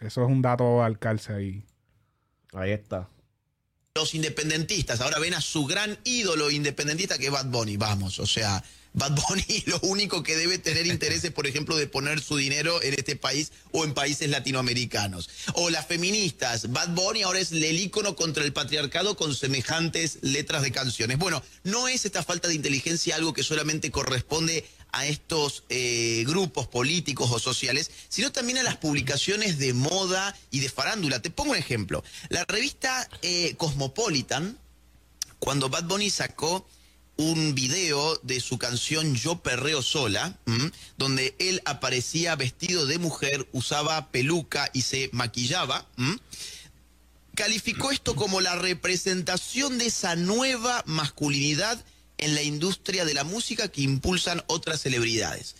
Eso 0.00 0.22
es 0.24 0.28
un 0.28 0.42
dato 0.42 0.82
al 0.82 0.98
calce 0.98 1.32
ahí. 1.32 1.64
Ahí 2.52 2.72
está. 2.72 3.08
Los 3.99 4.14
independentistas 4.14 5.01
ahora 5.01 5.18
ven 5.18 5.34
a 5.34 5.41
su 5.41 5.66
gran 5.66 5.99
ídolo 6.05 6.51
independentista 6.51 7.18
que 7.18 7.26
es 7.26 7.32
Bad 7.32 7.47
Bunny, 7.47 7.76
vamos, 7.76 8.20
o 8.20 8.26
sea, 8.26 8.62
Bad 8.93 9.16
Bunny 9.16 9.62
lo 9.66 9.80
único 9.80 10.22
que 10.22 10.36
debe 10.36 10.59
tener 10.59 10.86
interés 10.86 11.24
es, 11.24 11.32
por 11.32 11.47
ejemplo, 11.47 11.76
de 11.76 11.89
poner 11.89 12.20
su 12.20 12.36
dinero 12.36 12.80
en 12.82 12.95
este 12.95 13.16
país 13.16 13.51
o 13.72 13.84
en 13.84 13.95
países 13.95 14.30
latinoamericanos. 14.30 15.28
O 15.55 15.70
las 15.70 15.86
feministas, 15.86 16.70
Bad 16.70 16.91
Bunny 16.91 17.22
ahora 17.22 17.41
es 17.41 17.53
el 17.53 17.78
ícono 17.78 18.16
contra 18.16 18.45
el 18.45 18.53
patriarcado 18.53 19.16
con 19.16 19.34
semejantes 19.34 20.18
letras 20.22 20.62
de 20.62 20.72
canciones. 20.72 21.18
Bueno, 21.18 21.43
no 21.64 21.89
es 21.89 22.05
esta 22.05 22.22
falta 22.22 22.49
de 22.49 22.55
inteligencia 22.55 23.16
algo 23.16 23.32
que 23.32 23.43
solamente 23.43 23.91
corresponde 23.91 24.64
a 24.93 25.07
estos 25.07 25.64
eh, 25.68 26.24
grupos 26.26 26.66
políticos 26.66 27.30
o 27.30 27.39
sociales, 27.39 27.91
sino 28.09 28.32
también 28.32 28.59
a 28.59 28.62
las 28.62 28.76
publicaciones 28.76 29.59
de 29.59 29.72
moda 29.74 30.36
y 30.51 30.61
de 30.61 30.68
farándula. 30.68 31.20
Te 31.20 31.30
pongo 31.30 31.53
un 31.53 31.57
ejemplo. 31.57 32.03
La 32.28 32.45
revista 32.45 33.09
eh, 33.22 33.55
Cosmopolitan, 33.57 34.59
cuando 35.39 35.68
Bad 35.68 35.84
Bunny 35.84 36.11
sacó 36.11 36.66
un 37.16 37.55
video 37.55 38.16
de 38.22 38.41
su 38.41 38.59
canción 38.59 39.16
Yo 39.16 39.43
Perreo 39.43 39.82
Sola, 39.82 40.39
donde 40.97 41.34
él 41.41 41.61
aparecía 41.64 42.36
vestido 42.36 42.86
de 42.86 42.99
mujer, 42.99 43.49
usaba 43.53 44.12
peluca 44.12 44.70
y 44.72 44.82
se 44.82 45.11
maquillaba, 45.12 45.84
calificó 47.34 47.91
esto 47.91 48.14
como 48.14 48.41
la 48.41 48.55
representación 48.55 49.78
de 49.78 49.86
esa 49.86 50.14
nueva 50.14 50.84
masculinidad 50.86 51.84
en 52.18 52.34
la 52.34 52.42
industria 52.42 53.04
de 53.04 53.14
la 53.14 53.24
música 53.24 53.68
que 53.68 53.82
impulsan 53.82 54.42
otras 54.46 54.80
celebridades. 54.80 55.56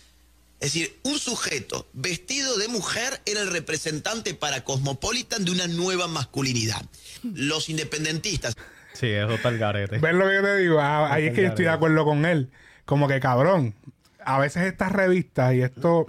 Es 0.59 0.73
decir, 0.73 0.99
un 1.03 1.17
sujeto 1.19 1.87
vestido 1.93 2.57
de 2.57 2.67
mujer 2.67 3.21
era 3.25 3.41
el 3.41 3.49
representante 3.51 4.33
para 4.33 4.63
Cosmopolitan 4.65 5.45
de 5.45 5.51
una 5.51 5.67
nueva 5.67 6.07
masculinidad. 6.07 6.85
Los 7.23 7.69
independentistas 7.69 8.55
Sí, 8.93 9.07
eso 9.07 9.35
está 9.35 9.47
el 9.49 9.57
garete. 9.59 9.99
¿Ves 9.99 10.13
lo 10.13 10.27
que 10.27 10.35
yo 10.35 10.41
te 10.43 10.57
digo? 10.57 10.79
Ah, 10.81 11.13
ahí 11.13 11.27
es 11.27 11.33
que 11.33 11.43
yo 11.43 11.47
estoy 11.49 11.63
de 11.65 11.71
acuerdo 11.71 12.03
con 12.03 12.25
él. 12.25 12.49
Como 12.85 13.07
que 13.07 13.21
cabrón. 13.21 13.73
A 14.25 14.39
veces 14.39 14.63
estas 14.63 14.91
revistas 14.91 15.53
y 15.53 15.61
esto. 15.61 16.05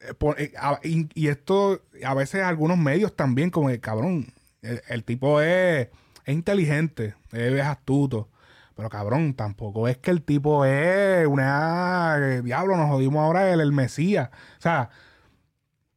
eh, 0.00 0.14
por- 0.18 0.40
eh, 0.40 0.52
a- 0.58 0.80
y, 0.82 1.06
y 1.14 1.28
esto, 1.28 1.80
a 2.04 2.14
veces 2.14 2.42
algunos 2.42 2.76
medios 2.78 3.14
también, 3.14 3.50
como 3.50 3.68
que 3.68 3.78
cabrón. 3.78 4.32
El, 4.62 4.82
el 4.88 5.04
tipo 5.04 5.40
es, 5.40 5.88
es 6.24 6.34
inteligente, 6.34 7.14
es 7.30 7.60
astuto. 7.60 8.28
Pero 8.82 8.90
cabrón, 8.90 9.34
tampoco 9.34 9.86
es 9.86 9.98
que 9.98 10.10
el 10.10 10.24
tipo 10.24 10.64
es 10.64 11.24
una. 11.28 12.16
eh, 12.18 12.42
diablo, 12.42 12.76
nos 12.76 12.88
jodimos 12.88 13.22
ahora 13.22 13.48
el, 13.52 13.60
el 13.60 13.70
Mesías. 13.70 14.30
O 14.58 14.60
sea, 14.60 14.90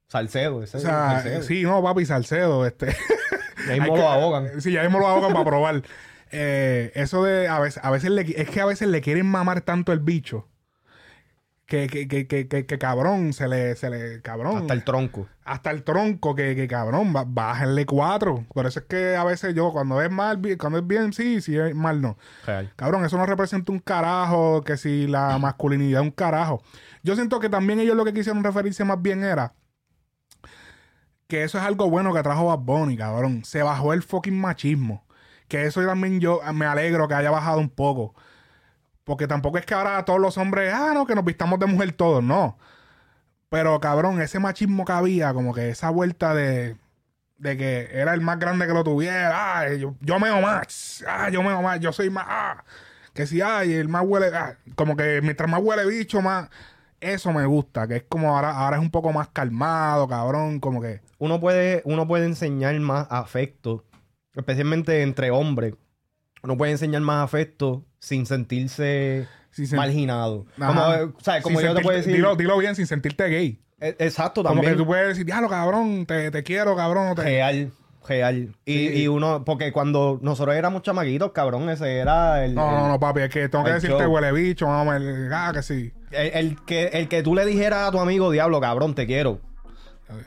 Salcedo, 0.07 0.61
ese 0.63 0.77
o 0.77 0.79
es 0.79 0.83
sea 0.83 0.93
Salcedo. 0.93 1.41
sí, 1.41 1.63
no, 1.63 1.81
papi, 1.81 2.05
Salcedo. 2.05 2.63
Este. 2.67 2.95
Y 3.65 3.71
ahí 3.71 3.79
mismo 3.81 3.97
lo 3.97 4.07
ahogan. 4.07 4.61
Sí, 4.61 4.71
ya 4.71 4.83
mismo 4.83 4.99
lo 4.99 5.07
ahogan 5.07 5.33
para 5.33 5.45
probar. 5.45 5.81
eh, 6.31 6.91
eso 6.93 7.23
de 7.23 7.47
a 7.47 7.59
veces, 7.59 7.83
a 7.83 7.89
veces 7.89 8.11
le, 8.11 8.21
es 8.21 8.49
que 8.49 8.61
a 8.61 8.65
veces 8.65 8.87
le 8.87 9.01
quieren 9.01 9.25
mamar 9.25 9.61
tanto 9.61 9.91
el 9.93 9.99
bicho 9.99 10.47
que, 11.65 11.87
que, 11.87 12.07
que, 12.07 12.27
que, 12.27 12.47
que- 12.47 12.65
que 12.65 12.77
cabrón, 12.77 13.33
se 13.33 13.47
le, 13.47 13.75
se 13.75 13.89
le, 13.89 14.21
cabrón. 14.21 14.57
Hasta 14.57 14.73
el 14.73 14.83
tronco. 14.83 15.27
hasta 15.43 15.71
el 15.71 15.83
tronco, 15.83 16.35
que, 16.35 16.55
que 16.55 16.67
cabrón, 16.67 17.13
bájenle 17.27 17.85
cuatro. 17.87 18.45
Por 18.53 18.65
eso 18.67 18.79
es 18.79 18.85
que 18.85 19.15
a 19.15 19.23
veces 19.23 19.55
yo, 19.55 19.71
cuando 19.71 20.01
es 20.01 20.11
mal, 20.11 20.39
cuando 20.59 20.77
es 20.79 20.85
bien, 20.87 21.11
sí, 21.13 21.41
si 21.41 21.57
es 21.57 21.73
mal, 21.73 22.01
no. 22.01 22.17
Real. 22.45 22.71
Cabrón, 22.75 23.03
eso 23.05 23.17
no 23.17 23.25
representa 23.25 23.71
un 23.71 23.79
carajo, 23.79 24.61
que 24.63 24.77
si 24.77 25.07
la 25.07 25.37
masculinidad 25.39 26.01
es 26.01 26.05
un 26.07 26.11
carajo. 26.11 26.61
Yo 27.03 27.15
siento 27.15 27.39
que 27.39 27.49
también 27.49 27.79
ellos 27.79 27.95
lo 27.95 28.05
que 28.05 28.13
quisieron 28.13 28.43
referirse 28.43 28.83
más 28.85 29.01
bien 29.01 29.23
era 29.23 29.53
que 31.27 31.43
eso 31.43 31.57
es 31.57 31.63
algo 31.63 31.89
bueno 31.89 32.13
que 32.13 32.21
trajo 32.21 32.45
Bad 32.45 32.59
Bunny, 32.59 32.97
cabrón. 32.97 33.43
Se 33.43 33.63
bajó 33.63 33.93
el 33.93 34.03
fucking 34.03 34.39
machismo. 34.39 35.05
Que 35.47 35.65
eso 35.65 35.83
también 35.85 36.19
yo 36.19 36.39
me 36.53 36.65
alegro 36.65 37.07
que 37.07 37.13
haya 37.15 37.31
bajado 37.31 37.59
un 37.59 37.69
poco. 37.69 38.13
Porque 39.05 39.27
tampoco 39.27 39.57
es 39.57 39.65
que 39.65 39.73
ahora 39.73 40.03
todos 40.03 40.19
los 40.19 40.37
hombres, 40.37 40.73
ah, 40.73 40.91
no, 40.93 41.05
que 41.05 41.15
nos 41.15 41.23
vistamos 41.23 41.59
de 41.59 41.67
mujer 41.67 41.93
todos, 41.93 42.23
no. 42.23 42.57
Pero 43.49 43.79
cabrón, 43.79 44.21
ese 44.21 44.39
machismo 44.39 44.83
que 44.85 44.91
había, 44.91 45.33
como 45.33 45.53
que 45.53 45.69
esa 45.69 45.89
vuelta 45.91 46.33
de, 46.33 46.75
de 47.37 47.57
que 47.57 47.89
era 47.91 48.13
el 48.13 48.21
más 48.21 48.39
grande 48.39 48.67
que 48.67 48.73
lo 48.73 48.83
tuviera, 48.83 49.59
ah, 49.59 49.73
yo, 49.73 49.95
yo 50.01 50.19
meo 50.19 50.41
más, 50.41 51.03
ah, 51.07 51.29
yo 51.29 51.43
meo 51.43 51.61
más, 51.61 51.79
yo 51.79 51.93
soy 51.93 52.09
más, 52.09 52.25
ah, 52.27 52.63
que 53.13 53.27
si 53.27 53.41
hay, 53.41 53.73
el 53.73 53.87
más 53.87 54.03
huele, 54.05 54.35
ah, 54.35 54.57
como 54.75 54.95
que 54.97 55.21
mientras 55.21 55.49
más 55.49 55.61
huele 55.61 55.85
bicho, 55.85 56.21
más, 56.21 56.49
eso 56.99 57.31
me 57.33 57.45
gusta, 57.45 57.87
que 57.87 57.97
es 57.97 58.03
como 58.09 58.35
ahora, 58.35 58.51
ahora 58.51 58.77
es 58.77 58.81
un 58.81 58.91
poco 58.91 59.13
más 59.13 59.29
calmado, 59.29 60.07
cabrón, 60.07 60.59
como 60.59 60.81
que, 60.81 61.01
Uno 61.19 61.39
puede, 61.39 61.81
uno 61.85 62.07
puede 62.07 62.25
enseñar 62.25 62.77
más 62.79 63.07
afecto, 63.09 63.85
especialmente 64.33 65.01
entre 65.03 65.31
hombres. 65.31 65.75
Uno 66.45 66.57
puede 66.57 66.71
enseñar 66.71 67.01
más 67.01 67.23
afecto 67.23 67.83
sin 67.99 68.25
sentirse 68.25 69.27
sin 69.51 69.65
sen- 69.65 69.75
marginado. 69.77 70.45
Como, 70.57 70.93
eh, 70.93 71.09
¿sabes? 71.21 71.43
Como 71.43 71.59
Sin 71.59 71.67
yo 71.69 71.75
te 71.75 71.81
puedo 71.81 71.97
decir. 71.97 72.13
Dilo, 72.13 72.35
dilo 72.35 72.57
bien 72.57 72.75
sin 72.75 72.87
sentirte 72.87 73.27
gay. 73.27 73.59
Eh, 73.81 73.95
Exacto, 73.99 74.41
Como 74.43 74.55
también. 74.55 74.73
que 74.73 74.77
tú 74.77 74.85
puedes 74.85 75.07
decir, 75.09 75.25
diablo, 75.25 75.49
cabrón, 75.49 76.05
te, 76.05 76.31
te 76.31 76.43
quiero, 76.43 76.75
cabrón. 76.75 77.09
no 77.09 77.15
Te... 77.15 77.23
Real, 77.23 77.71
real. 78.07 78.55
Y, 78.65 78.73
Sí. 78.73 78.93
y 79.03 79.07
uno, 79.07 79.43
porque 79.43 79.71
cuando 79.73 80.19
nosotros 80.21 80.55
éramos 80.55 80.81
chamaquitos, 80.83 81.31
cabrón, 81.31 81.69
ese 81.69 81.97
era 81.97 82.45
el, 82.45 82.55
No, 82.55 82.71
no, 82.71 82.87
no, 82.89 82.99
papi, 82.99 83.21
es 83.21 83.29
que 83.29 83.49
tengo 83.49 83.65
que 83.65 83.73
decirte 83.73 84.03
show. 84.03 84.11
huele 84.13 84.31
bicho, 84.31 84.67
vamos, 84.67 84.95
el, 84.95 85.29
ah, 85.33 85.51
que 85.53 85.61
sí. 85.63 85.91
el, 86.11 86.27
el 86.33 86.61
que, 86.65 86.85
el 86.93 87.07
que 87.09 87.21
tú 87.23 87.33
le 87.35 87.45
dijeras 87.45 87.87
a 87.89 87.91
tu 87.91 87.99
amigo, 87.99 88.31
diablo, 88.31 88.61
cabrón, 88.61 88.93
te 88.95 89.05
quiero. 89.05 89.39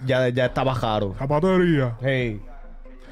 Ya, 0.05 0.29
ya 0.29 0.47
estaba 0.47 0.75
jaro. 0.75 1.15
Zapatería. 1.19 1.97
Hey. 2.03 2.41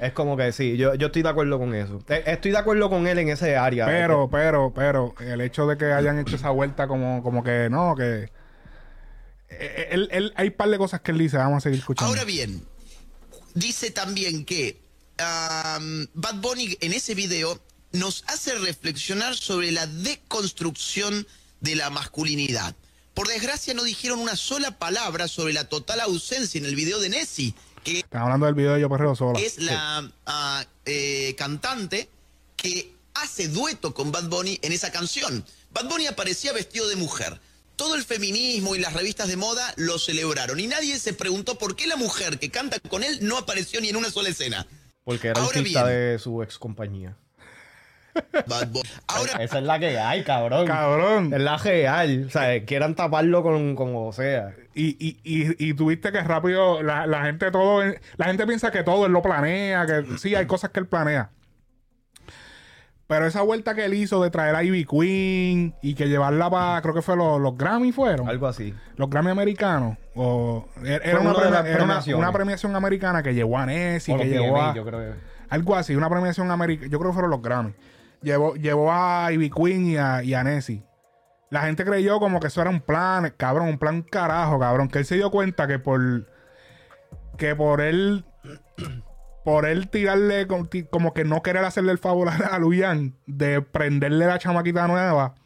Es 0.00 0.12
como 0.12 0.36
que 0.36 0.52
sí, 0.52 0.76
yo, 0.76 0.94
yo 0.94 1.06
estoy 1.06 1.22
de 1.22 1.28
acuerdo 1.30 1.58
con 1.58 1.74
eso. 1.74 2.02
Eh, 2.08 2.22
Estoy 2.26 2.50
de 2.50 2.58
acuerdo 2.58 2.90
con 2.90 3.06
él 3.06 3.18
en 3.18 3.28
ese 3.30 3.56
área. 3.56 3.86
Pero, 3.86 4.28
pero, 4.30 4.72
pero, 4.74 5.14
el 5.20 5.40
hecho 5.40 5.66
de 5.66 5.78
que 5.78 5.86
hayan 5.86 6.18
hecho 6.18 6.36
esa 6.36 6.50
vuelta 6.50 6.86
como, 6.86 7.22
como 7.22 7.42
que 7.42 7.68
no, 7.70 7.94
que... 7.96 8.30
eh, 9.48 9.88
Él, 9.90 10.08
él- 10.12 10.32
hay 10.36 10.48
un 10.48 10.54
par 10.54 10.68
de 10.68 10.78
cosas 10.78 11.00
que 11.00 11.12
él 11.12 11.18
dice, 11.18 11.36
vamos 11.38 11.58
a 11.58 11.60
seguir 11.62 11.78
escuchando. 11.78 12.08
Ahora 12.10 12.24
bien, 12.24 12.62
dice 13.54 13.90
también 13.90 14.44
que 14.44 14.80
am, 15.18 16.06
Bad 16.14 16.36
Bunny 16.42 16.76
en 16.80 16.92
ese 16.92 17.14
video 17.14 17.58
nos 17.92 18.24
hace 18.28 18.54
reflexionar 18.58 19.34
sobre 19.34 19.72
la 19.72 19.86
deconstrucción 19.86 21.26
de 21.60 21.74
la 21.76 21.88
masculinidad. 21.90 22.74
Por 23.14 23.28
desgracia 23.28 23.72
no 23.72 23.82
dijeron 23.82 24.18
una 24.18 24.36
sola 24.36 24.78
palabra 24.78 25.26
sobre 25.26 25.54
la 25.54 25.70
total 25.70 26.00
ausencia 26.00 26.58
en 26.58 26.66
el 26.66 26.76
video 26.76 27.00
de 27.00 27.08
Nessie, 27.08 27.54
que 27.92 28.00
Están 28.00 28.22
hablando 28.22 28.46
del 28.46 28.54
video 28.54 28.74
de 28.74 28.80
Yo 28.80 28.88
Perreo 28.88 29.14
Sola. 29.14 29.38
es 29.38 29.58
la 29.58 30.10
eh, 30.84 31.34
cantante 31.38 32.08
que 32.56 32.92
hace 33.14 33.48
dueto 33.48 33.94
con 33.94 34.10
Bad 34.12 34.28
Bunny 34.28 34.58
en 34.62 34.72
esa 34.72 34.90
canción. 34.90 35.44
Bad 35.70 35.88
Bunny 35.88 36.06
aparecía 36.06 36.52
vestido 36.52 36.88
de 36.88 36.96
mujer. 36.96 37.40
Todo 37.76 37.94
el 37.94 38.02
feminismo 38.04 38.74
y 38.74 38.78
las 38.80 38.94
revistas 38.94 39.28
de 39.28 39.36
moda 39.36 39.72
lo 39.76 39.98
celebraron 39.98 40.58
y 40.58 40.66
nadie 40.66 40.98
se 40.98 41.12
preguntó 41.12 41.58
por 41.58 41.76
qué 41.76 41.86
la 41.86 41.96
mujer 41.96 42.38
que 42.38 42.50
canta 42.50 42.78
con 42.88 43.04
él 43.04 43.18
no 43.22 43.36
apareció 43.38 43.80
ni 43.80 43.90
en 43.90 43.96
una 43.96 44.10
sola 44.10 44.30
escena. 44.30 44.66
Porque 45.04 45.28
era 45.28 45.40
Ahora 45.40 45.58
artista 45.58 45.84
bien. 45.84 45.96
de 45.96 46.18
su 46.18 46.42
ex 46.42 46.58
compañía. 46.58 47.16
Bad 48.46 48.68
Bunny. 48.68 48.88
Ahora 49.08 49.44
Esa 49.44 49.58
es 49.58 49.64
la 49.64 49.78
que 49.78 49.98
hay, 49.98 50.24
cabrón. 50.24 50.66
Cabrón. 50.66 51.32
Es 51.32 51.40
la 51.40 51.58
real. 51.58 52.24
O 52.26 52.30
sea, 52.30 52.64
quieran 52.64 52.94
taparlo 52.96 53.42
con, 53.42 53.76
con 53.76 53.92
o 53.94 54.12
sea. 54.12 54.56
Y, 54.78 54.88
y, 55.00 55.18
y, 55.24 55.70
y 55.70 55.72
tuviste 55.74 56.12
que 56.12 56.20
rápido, 56.20 56.82
la, 56.82 57.06
la 57.06 57.24
gente 57.24 57.50
todo, 57.50 57.82
la 58.18 58.26
gente 58.26 58.46
piensa 58.46 58.70
que 58.70 58.82
todo 58.82 59.06
él 59.06 59.12
lo 59.12 59.22
planea, 59.22 59.86
que 59.86 60.18
sí, 60.18 60.34
hay 60.34 60.44
cosas 60.46 60.68
que 60.70 60.80
él 60.80 60.86
planea. 60.86 61.30
Pero 63.06 63.24
esa 63.26 63.42
vuelta 63.42 63.74
que 63.74 63.84
él 63.84 63.94
hizo 63.94 64.20
de 64.22 64.30
traer 64.30 64.54
a 64.56 64.64
Ivy 64.64 64.84
Queen 64.84 65.74
y 65.80 65.94
que 65.94 66.08
llevarla 66.08 66.50
para, 66.50 66.82
creo 66.82 66.92
que 66.92 67.02
fue 67.02 67.16
los, 67.16 67.40
los 67.40 67.56
Grammy 67.56 67.92
fueron. 67.92 68.28
Algo 68.28 68.48
así. 68.48 68.74
los 68.96 69.08
Grammy 69.08 69.30
americanos. 69.30 69.96
O, 70.16 70.66
era 70.84 71.00
Fue 71.00 71.10
era 71.10 71.20
una, 71.20 71.30
era 71.68 71.84
una- 71.84 71.94
una 72.18 72.32
premiación 72.32 72.74
americana 72.74 73.22
que 73.22 73.32
llevó 73.32 73.58
a 73.58 73.66
Nessie, 73.66 74.12
O 74.12 74.18
que 74.18 74.28
llevó 74.28 74.60
a, 74.60 74.74
yo 74.74 74.84
creo 74.84 74.98
que. 74.98 75.18
algo 75.48 75.76
así, 75.76 75.94
una 75.94 76.10
premiación 76.10 76.50
americana. 76.50 76.90
Yo 76.90 76.98
creo 76.98 77.12
que 77.12 77.14
fueron 77.14 77.30
los 77.30 77.40
Grammy. 77.42 77.72
Llevó, 78.22 78.56
llevó 78.56 78.90
a 78.92 79.28
Ivy 79.32 79.50
Queen 79.50 79.86
y 79.86 79.96
a, 79.98 80.22
y 80.24 80.34
a 80.34 80.42
Nessie. 80.42 80.82
La 81.50 81.62
gente 81.62 81.84
creyó 81.84 82.18
como 82.18 82.40
que 82.40 82.48
eso 82.48 82.60
era 82.60 82.70
un 82.70 82.80
plan, 82.80 83.32
cabrón, 83.36 83.68
un 83.68 83.78
plan 83.78 84.02
carajo, 84.02 84.58
cabrón. 84.58 84.88
Que 84.88 84.98
él 84.98 85.04
se 85.04 85.16
dio 85.16 85.30
cuenta 85.30 85.66
que 85.66 85.78
por. 85.78 86.26
Que 87.38 87.54
por 87.54 87.80
él. 87.80 88.24
Por 89.44 89.64
él 89.64 89.88
tirarle 89.90 90.48
como, 90.48 91.14
que 91.14 91.24
no 91.24 91.40
querer 91.40 91.64
hacerle 91.64 91.92
el 91.92 91.98
favor 91.98 92.28
a, 92.50 92.58
Luyan 92.58 93.14
de 93.26 93.62
prenderle 93.62 94.26
la 94.26 94.40
chamaquita 94.40 94.88
nueva. 94.88 95.36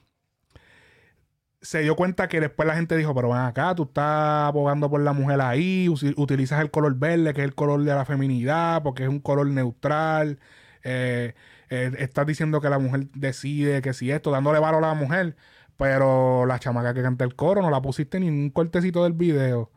Se 1.60 1.80
dio 1.80 1.94
cuenta 1.96 2.26
que 2.26 2.40
después 2.40 2.66
la 2.66 2.76
gente 2.76 2.96
dijo, 2.96 3.14
pero 3.14 3.28
ven 3.28 3.40
acá, 3.40 3.74
tú 3.74 3.82
estás 3.82 4.48
abogando 4.48 4.88
por 4.88 5.02
la 5.02 5.12
mujer 5.12 5.42
ahí, 5.42 5.90
utilizas 5.90 6.62
el 6.62 6.70
color 6.70 6.94
verde, 6.94 7.34
que 7.34 7.42
es 7.42 7.44
el 7.46 7.54
color 7.54 7.84
de 7.84 7.94
la 7.94 8.06
feminidad, 8.06 8.82
porque 8.82 9.02
es 9.02 9.10
un 9.10 9.20
color 9.20 9.46
neutral. 9.48 10.38
eh, 10.82 11.34
eh, 11.70 11.92
estás 11.98 12.26
diciendo 12.26 12.62
que 12.62 12.68
la 12.68 12.78
mujer 12.78 13.08
decide 13.14 13.82
que 13.82 13.92
si 13.92 14.10
esto, 14.10 14.30
dándole 14.30 14.58
valor 14.58 14.82
a 14.84 14.88
la 14.88 14.94
mujer, 14.94 15.36
pero 15.80 16.44
la 16.46 16.58
chamaca 16.58 16.92
que 16.92 17.00
canta 17.02 17.24
el 17.24 17.34
coro 17.34 17.62
no 17.62 17.70
la 17.70 17.80
pusiste 17.80 18.20
ni 18.20 18.28
en 18.28 18.34
un 18.34 18.50
cortecito 18.50 19.02
del 19.02 19.14
video. 19.14 19.70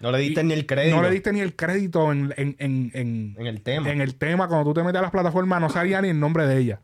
No 0.00 0.10
le 0.10 0.18
diste 0.18 0.40
Y 0.40 0.44
ni 0.44 0.52
el 0.52 0.66
crédito. 0.66 0.96
No 0.96 1.02
le 1.02 1.10
diste 1.10 1.32
ni 1.32 1.40
el 1.40 1.54
crédito 1.54 2.10
en, 2.12 2.34
en, 2.36 2.56
en, 2.58 2.90
en, 2.92 3.36
En 3.38 3.46
el 3.46 3.62
tema. 3.62 3.88
en 3.90 4.00
el 4.00 4.16
tema. 4.16 4.48
Cuando 4.48 4.64
tú 4.68 4.74
te 4.74 4.82
metes 4.82 4.98
a 4.98 5.02
las 5.02 5.12
plataformas, 5.12 5.60
no 5.60 5.70
salía 5.70 6.02
ni 6.02 6.08
el 6.08 6.18
nombre 6.20 6.46
de 6.46 6.58
ella. 6.58 6.80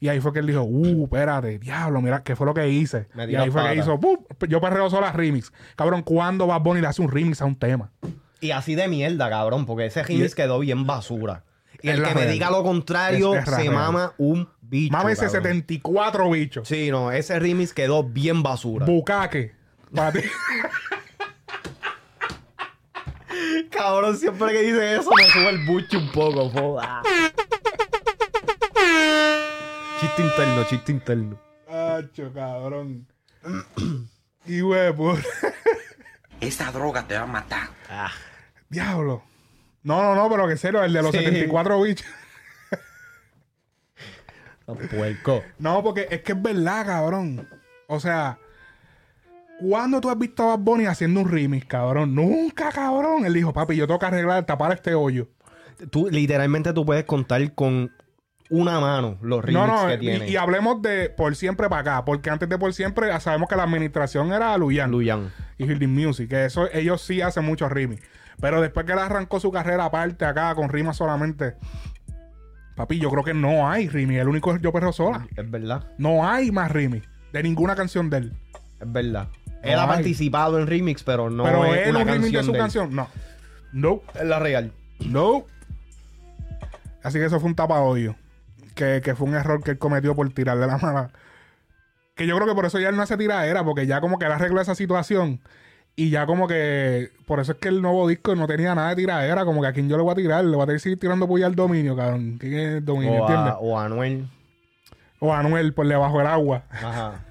Y 0.00 0.08
ahí 0.08 0.20
fue 0.20 0.32
que 0.32 0.40
él 0.40 0.46
dijo, 0.46 0.62
uh, 0.62 1.04
espérate, 1.04 1.58
diablo, 1.58 2.00
mira, 2.02 2.22
¿qué 2.24 2.34
fue 2.34 2.46
lo 2.46 2.52
que 2.54 2.68
hice? 2.68 3.06
Me 3.14 3.30
y 3.30 3.36
ahí 3.36 3.50
fue 3.50 3.62
que 3.68 3.76
hizo, 3.76 4.00
¡pum! 4.00 4.16
yo 4.48 4.60
perreo 4.60 4.90
sola 4.90 5.12
remix. 5.12 5.52
Cabrón, 5.76 6.02
¿cuándo 6.02 6.46
Bad 6.48 6.62
Bunny 6.62 6.80
le 6.80 6.88
hace 6.88 7.00
un 7.02 7.10
remix 7.10 7.40
a 7.40 7.44
un 7.44 7.56
tema? 7.56 7.92
Y 8.40 8.50
así 8.50 8.74
de 8.74 8.88
mierda, 8.88 9.30
cabrón, 9.30 9.66
porque 9.66 9.86
ese 9.86 10.02
remix 10.02 10.34
quedó 10.34 10.58
bien 10.58 10.86
basura. 10.86 11.44
Y 11.82 11.88
el 11.88 12.02
que 12.02 12.14
me 12.14 12.26
diga 12.26 12.50
lo 12.50 12.62
contrario 12.62 13.34
Es- 13.36 13.44
es 13.44 13.50
la 13.50 13.56
se 13.58 13.70
mama 13.70 14.12
un 14.18 14.48
bicho. 14.70 14.92
Mame 14.96 15.12
ese 15.12 15.26
cabrón. 15.26 15.42
74 15.42 16.30
bichos. 16.30 16.66
Sí, 16.68 16.90
no, 16.90 17.12
ese 17.12 17.38
remix 17.38 17.74
quedó 17.74 18.02
bien 18.04 18.42
basura. 18.42 18.86
Bucaque. 18.86 19.52
Para 19.94 20.12
ti. 20.12 20.20
cabrón, 23.70 24.16
siempre 24.16 24.52
que 24.52 24.62
dice 24.62 24.96
eso 24.96 25.10
me 25.14 25.24
sube 25.30 25.48
el 25.50 25.66
buche 25.66 25.96
un 25.96 26.10
poco. 26.12 26.48
joda. 26.50 27.02
chiste 30.00 30.22
interno, 30.22 30.64
chiste 30.64 30.92
interno. 30.92 31.40
Acho, 31.68 32.32
cabrón. 32.32 33.06
y 34.46 34.62
huevo. 34.62 35.16
Esa 36.40 36.72
droga 36.72 37.06
te 37.06 37.14
va 37.14 37.22
a 37.22 37.26
matar. 37.26 37.68
Diablo. 38.68 39.22
No, 39.82 40.02
no, 40.02 40.14
no, 40.14 40.28
pero 40.30 40.48
que 40.48 40.56
serio, 40.56 40.82
el 40.82 40.92
de 40.92 41.02
los 41.02 41.10
Sí. 41.12 41.18
74 41.18 41.82
bichos. 41.82 42.06
Puerco. 44.74 45.42
No, 45.58 45.82
porque 45.82 46.06
es 46.10 46.22
que 46.22 46.32
es 46.32 46.42
verdad, 46.42 46.86
cabrón. 46.86 47.48
O 47.86 48.00
sea, 48.00 48.38
¿cuándo 49.60 50.00
tú 50.00 50.10
has 50.10 50.18
visto 50.18 50.42
a 50.42 50.56
Bad 50.56 50.58
Bunny 50.60 50.86
haciendo 50.86 51.20
un 51.20 51.28
remix, 51.28 51.66
cabrón? 51.66 52.14
Nunca, 52.14 52.70
cabrón. 52.70 53.24
Él 53.24 53.34
dijo, 53.34 53.52
papi, 53.52 53.76
yo 53.76 53.86
tengo 53.86 53.98
que 53.98 54.06
arreglar, 54.06 54.44
tapar 54.46 54.72
este 54.72 54.94
hoyo. 54.94 55.28
Tú, 55.90 56.08
literalmente 56.10 56.72
tú 56.72 56.84
puedes 56.84 57.04
contar 57.04 57.54
con 57.54 57.90
una 58.50 58.80
mano 58.80 59.16
los 59.22 59.44
remix 59.44 59.66
no, 59.66 59.66
no, 59.66 59.86
que 59.86 59.94
y, 59.94 59.98
tiene. 59.98 60.28
y 60.28 60.36
hablemos 60.36 60.82
de 60.82 61.08
por 61.08 61.36
siempre 61.36 61.68
para 61.68 61.80
acá, 61.80 62.04
porque 62.04 62.30
antes 62.30 62.48
de 62.48 62.58
por 62.58 62.74
siempre 62.74 63.06
ya 63.06 63.20
sabemos 63.20 63.48
que 63.48 63.54
la 63.54 63.62
administración 63.62 64.32
era 64.32 64.58
Luyan 64.58 64.90
Luyan. 64.90 65.32
y 65.56 65.64
Hilding 65.64 65.94
Music, 65.94 66.28
que 66.28 66.44
eso 66.46 66.68
ellos 66.72 67.00
sí 67.00 67.20
hacen 67.20 67.44
muchos 67.44 67.70
remix. 67.70 68.02
Pero 68.40 68.60
después 68.60 68.86
que 68.86 68.92
él 68.92 68.98
arrancó 68.98 69.38
su 69.38 69.52
carrera 69.52 69.84
aparte 69.84 70.24
acá 70.24 70.54
con 70.54 70.68
rimas 70.68 70.96
solamente, 70.96 71.56
papi, 72.82 72.98
yo 72.98 73.10
creo 73.10 73.24
que 73.24 73.34
no 73.34 73.68
hay 73.68 73.88
remix. 73.88 74.20
El 74.20 74.28
único 74.28 74.54
es 74.54 74.60
Yo 74.62 74.72
Perro 74.72 74.92
Sola. 74.92 75.26
Es 75.36 75.50
verdad, 75.50 75.84
No 75.98 76.26
hay 76.28 76.50
más 76.50 76.70
remix 76.70 77.08
de 77.32 77.42
ninguna 77.42 77.74
canción 77.76 78.10
de 78.10 78.16
él. 78.18 78.32
es 78.80 78.92
verdad. 78.92 79.28
No 79.62 79.68
Él 79.68 79.78
ha 79.78 79.82
hay. 79.82 79.88
participado 79.88 80.58
en 80.58 80.66
remix, 80.66 81.02
pero 81.02 81.28
no 81.30 81.44
Pero 81.44 81.66
es 81.74 81.86
él 81.88 81.90
una 81.96 82.00
un 82.04 82.08
remix 82.08 82.32
de 82.32 82.42
su 82.42 82.52
de 82.52 82.58
canción, 82.58 82.94
no. 82.94 83.08
No, 83.72 84.02
Es 84.14 84.24
la 84.24 84.38
real. 84.38 84.72
no. 85.06 85.44
Así 87.02 87.18
que 87.18 87.24
eso 87.26 87.40
fue 87.40 87.48
un 87.48 87.54
tapa 87.54 87.80
que, 88.74 89.00
que 89.02 89.14
fue 89.14 89.28
un 89.28 89.34
error 89.34 89.62
que 89.62 89.72
él 89.72 89.78
cometió 89.78 90.14
por 90.14 90.28
tirarle 90.32 90.66
la 90.66 90.78
mala. 90.78 91.10
Que 92.14 92.26
yo 92.26 92.36
creo 92.36 92.46
que 92.48 92.54
por 92.54 92.66
eso 92.66 92.78
ya 92.78 92.88
él 92.90 92.96
no 92.96 93.02
hace 93.02 93.16
tiradera, 93.16 93.64
porque 93.64 93.86
ya 93.86 94.00
como 94.00 94.18
que 94.18 94.26
él 94.26 94.32
arregló 94.32 94.60
esa 94.60 94.74
situación. 94.74 95.40
Y 95.96 96.10
ya 96.10 96.24
como 96.26 96.48
que. 96.48 97.10
Por 97.26 97.40
eso 97.40 97.52
es 97.52 97.58
que 97.58 97.68
el 97.68 97.82
nuevo 97.82 98.08
disco 98.08 98.34
no 98.34 98.46
tenía 98.46 98.74
nada 98.74 98.90
de 98.90 98.96
tiradera. 98.96 99.44
Como 99.44 99.60
que 99.60 99.66
a 99.68 99.72
quién 99.72 99.88
yo 99.88 99.96
le 99.96 100.02
voy 100.02 100.12
a 100.12 100.14
tirar. 100.16 100.44
Le 100.44 100.54
voy 100.56 100.62
a 100.62 100.66
tener 100.66 100.76
que 100.78 100.82
seguir 100.84 100.98
tirando 100.98 101.26
puya 101.26 101.46
al 101.46 101.54
dominio, 101.54 101.94
cabrón. 101.96 102.36
¿Quién 102.40 102.54
es 102.58 102.68
el 102.78 102.84
dominio? 102.84 103.12
O 103.12 103.20
¿Entiendes? 103.28 103.52
a, 103.54 103.58
o 103.58 103.78
a 103.78 103.84
Anuel. 103.84 104.26
O 105.18 105.34
a 105.34 105.40
Anuel 105.40 105.74
por 105.74 105.86
debajo 105.86 106.18
del 106.18 106.26
agua. 106.28 106.62
Ajá. 106.70 107.24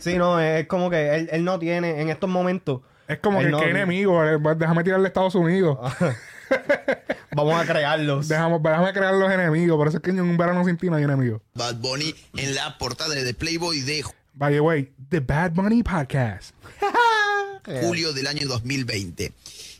Sí, 0.00 0.16
no, 0.18 0.40
es 0.40 0.66
como 0.66 0.90
que 0.90 1.14
él, 1.14 1.28
él 1.30 1.44
no 1.44 1.58
tiene 1.60 2.00
en 2.00 2.08
estos 2.10 2.28
momentos. 2.28 2.80
Es 3.06 3.18
como 3.20 3.38
que 3.38 3.48
no- 3.50 3.60
qué 3.60 3.70
enemigo. 3.70 4.24
eh, 4.24 4.38
Déjame 4.56 4.82
tirarle 4.82 5.06
a 5.06 5.08
Estados 5.08 5.36
Unidos. 5.36 5.78
Vamos 7.36 7.60
a 7.60 7.64
crearlos. 7.64 8.26
Déjame, 8.28 8.58
déjame 8.58 8.92
crear 8.92 9.14
los 9.14 9.30
enemigos. 9.30 9.76
Por 9.76 9.86
eso 9.88 9.98
es 9.98 10.02
que 10.02 10.10
en 10.10 10.20
un 10.20 10.36
verano 10.36 10.64
sin 10.64 10.76
ti 10.76 10.90
no 10.90 10.96
hay 10.96 11.04
enemigos. 11.04 11.40
Bad 11.54 11.76
Bunny 11.76 12.14
en 12.36 12.54
la 12.56 12.76
portada 12.78 13.14
de 13.14 13.34
Playboy 13.34 13.80
de 13.82 14.04
By 14.34 14.52
the 14.52 14.60
way, 14.60 14.92
The 15.08 15.20
Bad 15.20 15.52
Bunny 15.52 15.82
Podcast. 15.84 16.54
julio 17.64 18.12
del 18.12 18.26
año 18.26 18.46
2020. 18.46 19.32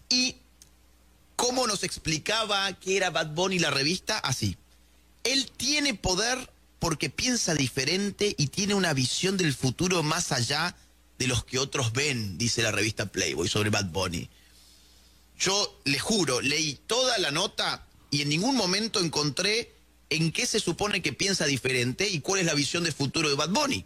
Y 0.08 0.36
cómo 1.36 1.66
nos 1.66 1.84
explicaba 1.84 2.72
que 2.74 2.96
era 2.96 3.10
Bad 3.10 3.34
Bunny 3.34 3.58
la 3.58 3.70
revista, 3.70 4.18
así. 4.18 4.56
Él 5.24 5.50
tiene 5.56 5.94
poder 5.94 6.50
porque 6.78 7.10
piensa 7.10 7.54
diferente 7.54 8.34
y 8.38 8.48
tiene 8.48 8.74
una 8.74 8.92
visión 8.92 9.36
del 9.36 9.54
futuro 9.54 10.02
más 10.02 10.32
allá 10.32 10.76
de 11.18 11.26
los 11.26 11.44
que 11.44 11.58
otros 11.58 11.92
ven, 11.92 12.38
dice 12.38 12.62
la 12.62 12.72
revista 12.72 13.06
Playboy 13.06 13.48
sobre 13.48 13.70
Bad 13.70 13.86
Bunny. 13.86 14.28
Yo 15.38 15.80
le 15.84 15.98
juro, 15.98 16.40
leí 16.40 16.78
toda 16.86 17.18
la 17.18 17.30
nota 17.30 17.86
y 18.10 18.22
en 18.22 18.28
ningún 18.28 18.56
momento 18.56 19.00
encontré 19.00 19.75
en 20.08 20.30
qué 20.30 20.46
se 20.46 20.60
supone 20.60 21.02
que 21.02 21.12
piensa 21.12 21.46
diferente 21.46 22.08
y 22.08 22.20
cuál 22.20 22.40
es 22.40 22.46
la 22.46 22.54
visión 22.54 22.84
de 22.84 22.92
futuro 22.92 23.28
de 23.28 23.34
Bad 23.34 23.50
Bunny. 23.50 23.84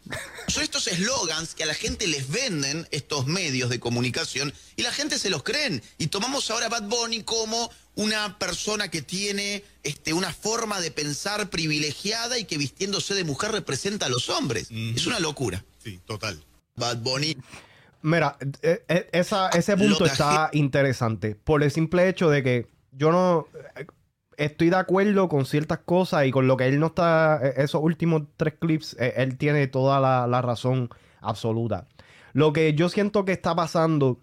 Son 0.49 0.63
estos 0.63 0.87
eslogans 0.87 1.55
que 1.55 1.63
a 1.63 1.67
la 1.67 1.75
gente 1.75 2.07
les 2.07 2.29
venden 2.29 2.87
estos 2.91 3.27
medios 3.27 3.71
de 3.71 3.81
comunicación 3.81 4.53
y 4.77 4.83
la 4.83 4.93
gente 4.93 5.19
se 5.19 5.31
los 5.31 5.43
creen. 5.43 5.83
Y 5.99 6.09
tomamos 6.09 6.51
ahora 6.51 6.67
a 6.67 6.69
Bad 6.69 6.89
Bunny 6.89 7.23
como 7.23 7.71
una 7.95 8.39
persona 8.39 8.89
que 8.91 9.01
tiene 9.03 9.65
este, 9.83 10.13
una 10.13 10.33
forma 10.33 10.81
de 10.81 10.91
pensar 10.91 11.49
privilegiada 11.49 12.39
y 12.39 12.45
que 12.45 12.59
vistiéndose 12.59 13.15
de 13.15 13.25
mujer 13.25 13.53
representa 13.53 14.07
a 14.07 14.09
los 14.11 14.29
hombres. 14.29 14.69
Es 14.71 15.07
una 15.07 15.21
locura. 15.21 15.65
Sí, 15.83 16.01
total. 16.07 16.43
Bad 16.77 16.99
Bunny 16.99 17.37
Mira, 18.03 18.39
eh, 18.63 19.09
esa- 19.13 19.49
ese 19.51 19.77
punto 19.77 20.07
está 20.07 20.49
interesante. 20.55 21.35
Por 21.35 21.63
el 21.63 21.71
simple 21.71 22.09
hecho 22.09 22.31
de 22.31 22.43
que 22.43 22.67
yo 22.93 23.11
no 23.13 23.47
estoy 24.45 24.71
de 24.71 24.77
acuerdo 24.77 25.29
con 25.29 25.45
ciertas 25.47 25.79
cosas 25.81 26.27
y 26.27 26.31
con 26.31 26.47
lo 26.47 26.57
que 26.57 26.67
él 26.67 26.81
no 26.81 26.87
está. 26.87 27.41
eh, 27.43 27.55
Esos 27.59 27.83
últimos 27.83 28.23
tres 28.37 28.55
clips, 28.59 28.97
eh, 28.99 29.15
él 29.17 29.37
tiene 29.39 29.67
toda 29.69 30.01
la, 30.01 30.27
la 30.27 30.43
razón 30.43 30.89
absoluta. 31.21 31.87
Lo 32.33 32.53
que 32.53 32.75
yo 32.75 32.89
siento 32.89 33.25
que 33.25 33.33
está 33.33 33.55
pasando. 33.55 34.21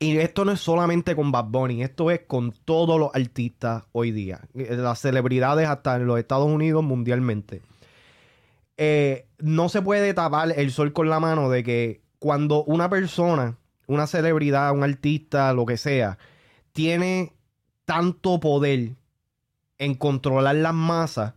Y 0.00 0.18
esto 0.18 0.44
no 0.44 0.52
es 0.52 0.60
solamente 0.60 1.14
con 1.14 1.30
Bad 1.30 1.46
Bunny, 1.46 1.82
esto 1.82 2.10
es 2.10 2.22
con 2.26 2.52
todos 2.64 2.98
los 2.98 3.14
artistas 3.14 3.84
hoy 3.92 4.10
día. 4.10 4.40
Eh, 4.54 4.74
Las 4.76 5.00
celebridades 5.00 5.68
hasta 5.68 5.96
en 5.96 6.06
los 6.06 6.18
Estados 6.18 6.48
Unidos 6.48 6.82
mundialmente. 6.82 7.62
Eh, 8.76 9.28
no 9.38 9.68
se 9.68 9.82
puede 9.82 10.12
tapar 10.12 10.52
el 10.56 10.72
sol 10.72 10.92
con 10.92 11.08
la 11.08 11.20
mano 11.20 11.48
de 11.48 11.62
que 11.62 12.02
cuando 12.18 12.64
una 12.64 12.90
persona, 12.90 13.56
una 13.86 14.06
celebridad, 14.08 14.72
un 14.72 14.82
artista, 14.82 15.52
lo 15.52 15.64
que 15.64 15.76
sea, 15.76 16.18
tiene 16.72 17.32
tanto 17.84 18.40
poder 18.40 18.96
en 19.78 19.94
controlar 19.94 20.56
las 20.56 20.74
masas, 20.74 21.34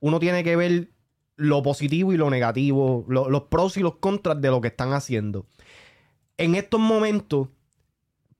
uno 0.00 0.18
tiene 0.20 0.42
que 0.44 0.56
ver 0.56 0.88
lo 1.36 1.62
positivo 1.62 2.12
y 2.12 2.16
lo 2.16 2.30
negativo, 2.30 3.04
lo- 3.08 3.28
los 3.30 3.42
pros 3.44 3.76
y 3.76 3.80
los 3.80 3.96
contras 3.96 4.40
de 4.40 4.48
lo 4.48 4.60
que 4.60 4.68
están 4.68 4.92
haciendo. 4.92 5.46
En 6.36 6.54
estos 6.54 6.80
momentos, 6.80 7.48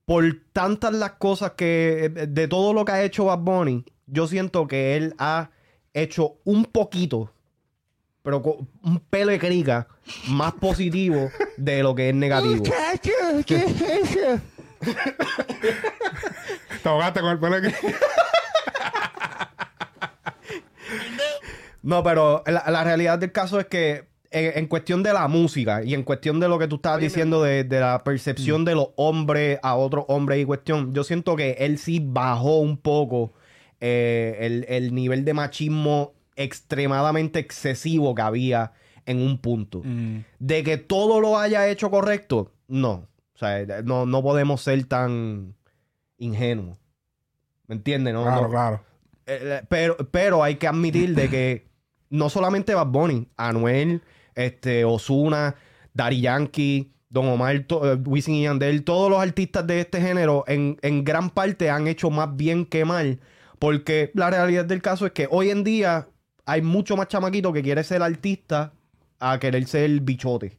por 0.04 0.24
tantas 0.52 0.92
las 0.92 1.12
cosas 1.12 1.52
que, 1.52 2.08
de 2.28 2.48
todo 2.48 2.72
lo 2.72 2.84
que 2.84 2.92
ha 2.92 3.02
hecho 3.02 3.26
Bad 3.26 3.38
Bunny, 3.40 3.84
yo 4.06 4.26
siento 4.26 4.66
que 4.66 4.96
él 4.96 5.14
ha 5.18 5.50
hecho 5.94 6.36
un 6.44 6.64
poquito, 6.64 7.32
pero 8.22 8.42
con 8.42 8.68
un 8.82 9.00
pelo 9.00 9.30
de 9.32 9.38
crica 9.38 9.86
más 10.28 10.52
positivo 10.54 11.30
de 11.56 11.82
lo 11.82 11.94
que 11.94 12.08
es 12.10 12.14
negativo. 12.14 12.62
Te 16.82 16.88
ahogaste 16.88 17.20
con 17.20 17.30
el 17.30 17.38
pelo 17.38 17.56
aquí. 17.56 17.68
No, 21.82 22.02
pero 22.02 22.42
la, 22.46 22.64
la 22.70 22.84
realidad 22.84 23.18
del 23.18 23.32
caso 23.32 23.58
es 23.60 23.66
que 23.66 24.08
en, 24.30 24.58
en 24.58 24.66
cuestión 24.66 25.02
de 25.02 25.12
la 25.12 25.26
música 25.28 25.82
y 25.82 25.94
en 25.94 26.02
cuestión 26.02 26.38
de 26.40 26.48
lo 26.48 26.58
que 26.58 26.68
tú 26.68 26.76
estabas 26.76 27.00
diciendo 27.00 27.42
de, 27.42 27.64
de 27.64 27.80
la 27.80 28.04
percepción 28.04 28.64
de 28.64 28.74
los 28.74 28.88
hombres 28.96 29.58
a 29.62 29.74
otros 29.76 30.04
hombres 30.08 30.38
y 30.40 30.44
cuestión, 30.44 30.92
yo 30.94 31.02
siento 31.04 31.36
que 31.36 31.52
él 31.58 31.78
sí 31.78 32.00
bajó 32.04 32.58
un 32.58 32.76
poco 32.76 33.32
eh, 33.80 34.36
el, 34.40 34.66
el 34.68 34.94
nivel 34.94 35.24
de 35.24 35.34
machismo 35.34 36.12
extremadamente 36.36 37.38
excesivo 37.38 38.14
que 38.14 38.22
había 38.22 38.72
en 39.06 39.20
un 39.22 39.38
punto. 39.38 39.80
Mm. 39.84 40.18
De 40.38 40.62
que 40.62 40.76
todo 40.76 41.20
lo 41.20 41.38
haya 41.38 41.66
hecho 41.68 41.90
correcto, 41.90 42.52
no. 42.68 43.08
O 43.34 43.38
sea, 43.38 43.64
no, 43.84 44.04
no 44.06 44.22
podemos 44.22 44.60
ser 44.60 44.84
tan 44.84 45.54
ingenuos. 46.18 46.76
¿Me 47.66 47.74
entiendes? 47.76 48.12
No, 48.12 48.22
Claro, 48.24 48.42
no- 48.42 48.50
claro. 48.50 48.80
eh, 49.26 49.62
pero, 49.68 49.96
pero 50.10 50.42
hay 50.44 50.56
que 50.56 50.68
admitir 50.68 51.14
de 51.14 51.30
que 51.30 51.69
no 52.10 52.28
solamente 52.28 52.74
Bad 52.74 52.88
Bunny, 52.88 53.28
Anuel, 53.36 54.02
este, 54.34 54.84
Osuna, 54.84 55.54
Daddy 55.94 56.20
Yankee, 56.20 56.92
Don 57.08 57.26
Omar, 57.28 57.58
to- 57.60 57.92
eh, 57.92 57.96
Wisin 58.04 58.34
y 58.34 58.42
Yandel, 58.44 58.84
todos 58.84 59.10
los 59.10 59.20
artistas 59.20 59.66
de 59.66 59.80
este 59.80 60.00
género 60.00 60.44
en, 60.46 60.76
en 60.82 61.02
gran 61.04 61.30
parte 61.30 61.70
han 61.70 61.86
hecho 61.88 62.10
más 62.10 62.36
bien 62.36 62.64
que 62.66 62.84
mal. 62.84 63.18
Porque 63.58 64.10
la 64.14 64.30
realidad 64.30 64.64
del 64.64 64.80
caso 64.80 65.06
es 65.06 65.12
que 65.12 65.26
hoy 65.30 65.50
en 65.50 65.64
día 65.64 66.08
hay 66.46 66.62
mucho 66.62 66.96
más 66.96 67.08
chamaquito 67.08 67.52
que 67.52 67.62
quiere 67.62 67.82
ser 67.84 68.02
artista 68.02 68.72
a 69.18 69.38
querer 69.38 69.66
ser 69.66 69.90
bichote. 70.00 70.58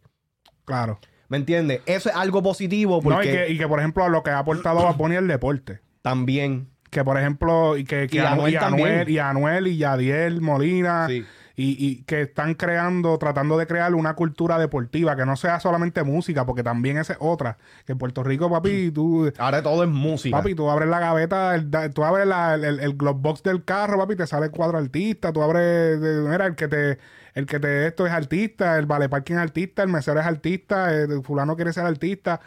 Claro. 0.66 1.00
¿Me 1.30 1.38
entiendes? 1.38 1.82
Eso 1.86 2.10
es 2.10 2.16
algo 2.16 2.44
positivo 2.44 3.00
No, 3.04 3.10
y, 3.12 3.14
porque 3.14 3.32
que, 3.32 3.50
y 3.54 3.58
que, 3.58 3.68
por 3.68 3.80
ejemplo, 3.80 4.08
lo 4.10 4.22
que 4.22 4.30
ha 4.32 4.40
aportado 4.40 4.84
Bad 4.84 4.96
Bunny 4.98 5.16
el 5.16 5.28
deporte. 5.28 5.80
también... 6.02 6.68
Que, 6.92 7.06
por 7.06 7.18
ejemplo, 7.18 7.78
y 7.78 7.86
que, 7.86 8.08
que 8.08 8.18
Y 8.18 8.20
Anuel 8.20 8.52
y. 8.54 8.58
Anuel, 8.58 9.10
y 9.10 9.18
Anuel 9.18 9.68
y 9.68 9.78
Yadiel 9.78 10.42
Molina. 10.42 11.08
Sí. 11.08 11.24
Y, 11.62 11.76
y 11.80 12.04
que 12.04 12.22
están 12.22 12.56
creando, 12.56 13.18
tratando 13.18 13.58
de 13.58 13.68
crear 13.68 13.94
una 13.94 14.16
cultura 14.16 14.58
deportiva 14.58 15.16
que 15.16 15.26
no 15.26 15.36
sea 15.36 15.60
solamente 15.60 16.04
música, 16.04 16.46
porque 16.46 16.64
también 16.64 16.98
esa 16.98 17.14
es 17.14 17.20
otra. 17.22 17.58
Que 17.86 17.92
en 17.92 17.98
Puerto 17.98 18.24
Rico, 18.24 18.50
papi, 18.50 18.90
tú, 18.92 19.32
Ahora 19.38 19.62
todo 19.62 19.84
es 19.84 19.90
música. 19.90 20.38
papi, 20.38 20.56
tú 20.56 20.70
abres 20.70 20.90
la 20.90 21.00
gaveta, 21.00 21.54
el 21.56 21.70
tú 21.94 22.04
abres 22.04 22.26
la- 22.28 22.56
el, 22.56 22.64
el, 22.64 22.80
el 22.80 22.94
glove 22.96 23.20
box 23.22 23.44
del 23.44 23.64
carro, 23.64 23.98
papi, 24.00 24.16
te 24.16 24.26
sale 24.28 24.50
cuatro 24.50 24.78
artistas, 24.78 25.34
tú 25.34 25.42
abres, 25.44 26.00
mira, 26.00 26.46
el 26.48 26.56
que 26.56 26.68
te, 26.68 26.98
el 27.34 27.46
que 27.46 27.60
te 27.60 27.88
esto 27.88 28.06
es 28.08 28.12
artista, 28.14 28.78
el 28.80 28.86
vale 28.86 29.08
parking 29.10 29.36
es 29.36 29.40
artista, 29.42 29.84
el 29.84 29.90
mesero 29.90 30.20
es 30.20 30.26
artista, 30.26 30.94
el 30.94 31.22
fulano 31.24 31.56
quiere 31.56 31.74
ser 31.74 31.86
artista. 31.86 32.40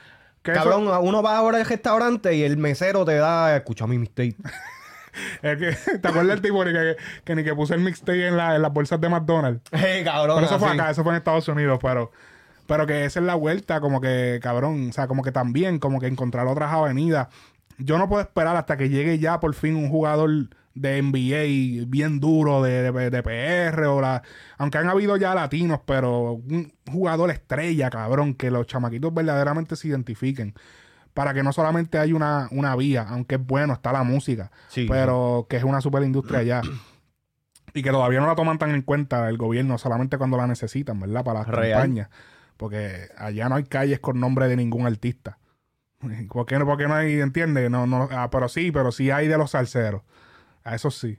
Eso- 0.42 0.52
Cabrón, 0.52 0.88
uno 1.02 1.22
va 1.22 1.36
ahora 1.38 1.58
al 1.58 1.64
restaurante 1.64 2.34
y 2.34 2.42
el 2.42 2.56
mesero 2.58 3.04
te 3.04 3.14
da, 3.16 3.56
escucha 3.56 3.86
mi 3.86 3.96
mixtape. 3.98 4.34
Es 5.42 5.58
que, 5.58 5.98
¿te 5.98 6.08
acuerdas 6.08 6.28
del 6.28 6.42
tipo 6.42 6.64
que, 6.64 6.96
que 7.24 7.34
ni 7.34 7.44
que 7.44 7.54
puse 7.54 7.74
el 7.74 7.80
mixtape 7.80 8.28
en, 8.28 8.36
la, 8.36 8.56
en 8.56 8.62
las 8.62 8.72
bolsas 8.72 9.00
de 9.00 9.08
McDonald's? 9.08 9.62
Hey, 9.72 10.02
cabrón. 10.04 10.36
Pero 10.36 10.46
eso 10.46 10.58
fue 10.58 10.70
acá, 10.70 10.90
eso 10.90 11.02
fue 11.02 11.12
en 11.12 11.18
Estados 11.18 11.48
Unidos, 11.48 11.78
pero, 11.80 12.10
pero 12.66 12.86
que 12.86 13.04
esa 13.04 13.20
es 13.20 13.26
la 13.26 13.34
vuelta, 13.34 13.80
como 13.80 14.00
que, 14.00 14.40
cabrón, 14.42 14.90
o 14.90 14.92
sea, 14.92 15.06
como 15.06 15.22
que 15.22 15.32
también, 15.32 15.78
como 15.78 16.00
que 16.00 16.06
encontrar 16.06 16.46
otras 16.46 16.72
avenidas. 16.72 17.28
Yo 17.78 17.98
no 17.98 18.08
puedo 18.08 18.22
esperar 18.22 18.56
hasta 18.56 18.76
que 18.76 18.88
llegue 18.88 19.18
ya 19.18 19.40
por 19.40 19.54
fin 19.54 19.76
un 19.76 19.88
jugador 19.88 20.30
de 20.74 21.00
NBA 21.00 21.86
bien 21.88 22.20
duro 22.20 22.62
de, 22.62 22.90
de, 22.90 23.10
de 23.10 23.22
PR 23.22 23.84
o 23.86 24.00
la... 24.00 24.22
Aunque 24.58 24.78
han 24.78 24.88
habido 24.88 25.16
ya 25.16 25.34
latinos, 25.34 25.80
pero 25.86 26.32
un 26.32 26.72
jugador 26.90 27.30
estrella, 27.30 27.90
cabrón, 27.90 28.34
que 28.34 28.50
los 28.50 28.66
chamaquitos 28.66 29.12
verdaderamente 29.14 29.76
se 29.76 29.88
identifiquen. 29.88 30.54
Para 31.14 31.32
que 31.32 31.42
no 31.42 31.52
solamente 31.52 31.98
haya 31.98 32.14
una, 32.14 32.48
una 32.50 32.74
vía, 32.76 33.06
aunque 33.08 33.36
es 33.36 33.46
bueno, 33.46 33.72
está 33.72 33.92
la 33.92 34.02
música, 34.02 34.50
Sí. 34.68 34.86
pero 34.88 35.46
que 35.48 35.56
es 35.56 35.64
una 35.64 35.80
super 35.80 36.02
industria 36.02 36.40
allá. 36.40 36.62
Y 37.72 37.82
que 37.82 37.90
todavía 37.90 38.20
no 38.20 38.26
la 38.26 38.34
toman 38.34 38.58
tan 38.58 38.70
en 38.70 38.82
cuenta 38.82 39.28
el 39.28 39.36
gobierno, 39.38 39.78
solamente 39.78 40.18
cuando 40.18 40.36
la 40.36 40.46
necesitan, 40.46 40.98
¿verdad? 41.00 41.24
Para 41.24 41.40
las 41.40 41.48
Real. 41.48 41.72
campañas. 41.80 42.08
Porque 42.56 43.08
allá 43.16 43.48
no 43.48 43.56
hay 43.56 43.64
calles 43.64 43.98
con 44.00 44.20
nombre 44.20 44.46
de 44.48 44.56
ningún 44.56 44.86
artista. 44.86 45.38
¿Por 46.28 46.46
qué 46.46 46.58
no, 46.58 46.66
por 46.66 46.78
qué 46.78 46.86
no 46.88 46.94
hay, 46.94 47.20
entiendes? 47.20 47.70
No, 47.70 47.86
no, 47.86 48.08
ah, 48.12 48.28
pero 48.30 48.48
sí, 48.48 48.70
pero 48.72 48.92
sí 48.92 49.10
hay 49.10 49.26
de 49.28 49.38
los 49.38 49.52
salseros. 49.52 50.02
A 50.62 50.74
eso 50.74 50.90
sí. 50.90 51.18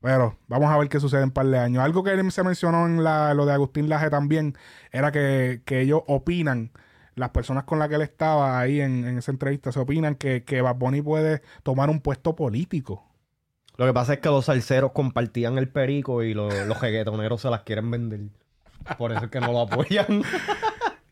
Pero 0.00 0.36
vamos 0.48 0.70
a 0.70 0.76
ver 0.78 0.88
qué 0.88 0.98
sucede 0.98 1.20
en 1.20 1.26
un 1.28 1.30
par 1.32 1.46
de 1.46 1.58
años. 1.58 1.82
Algo 1.84 2.02
que 2.02 2.30
se 2.32 2.42
mencionó 2.42 2.86
en 2.86 3.04
la, 3.04 3.34
lo 3.34 3.46
de 3.46 3.52
Agustín 3.52 3.88
Laje 3.88 4.10
también 4.10 4.56
era 4.90 5.12
que, 5.12 5.62
que 5.64 5.80
ellos 5.80 6.02
opinan, 6.08 6.72
las 7.14 7.30
personas 7.30 7.64
con 7.64 7.78
las 7.78 7.88
que 7.88 7.96
él 7.96 8.02
estaba 8.02 8.58
ahí 8.58 8.80
en, 8.80 9.06
en 9.06 9.18
esa 9.18 9.30
entrevista, 9.30 9.72
se 9.72 9.80
opinan 9.80 10.14
que, 10.14 10.44
que 10.44 10.60
Bad 10.60 10.76
Bunny 10.76 11.02
puede 11.02 11.42
tomar 11.62 11.90
un 11.90 12.00
puesto 12.00 12.34
político. 12.34 13.08
Lo 13.76 13.86
que 13.86 13.92
pasa 13.92 14.14
es 14.14 14.20
que 14.20 14.28
los 14.28 14.44
salseros 14.44 14.92
compartían 14.92 15.58
el 15.58 15.68
perico 15.68 16.22
y 16.22 16.34
los, 16.34 16.54
los 16.66 16.80
reggaetoneros 16.80 17.40
se 17.40 17.50
las 17.50 17.62
quieren 17.62 17.90
vender. 17.90 18.20
Por 18.98 19.12
eso 19.12 19.24
es 19.24 19.30
que 19.30 19.40
no 19.40 19.52
lo 19.52 19.60
apoyan. 19.60 20.22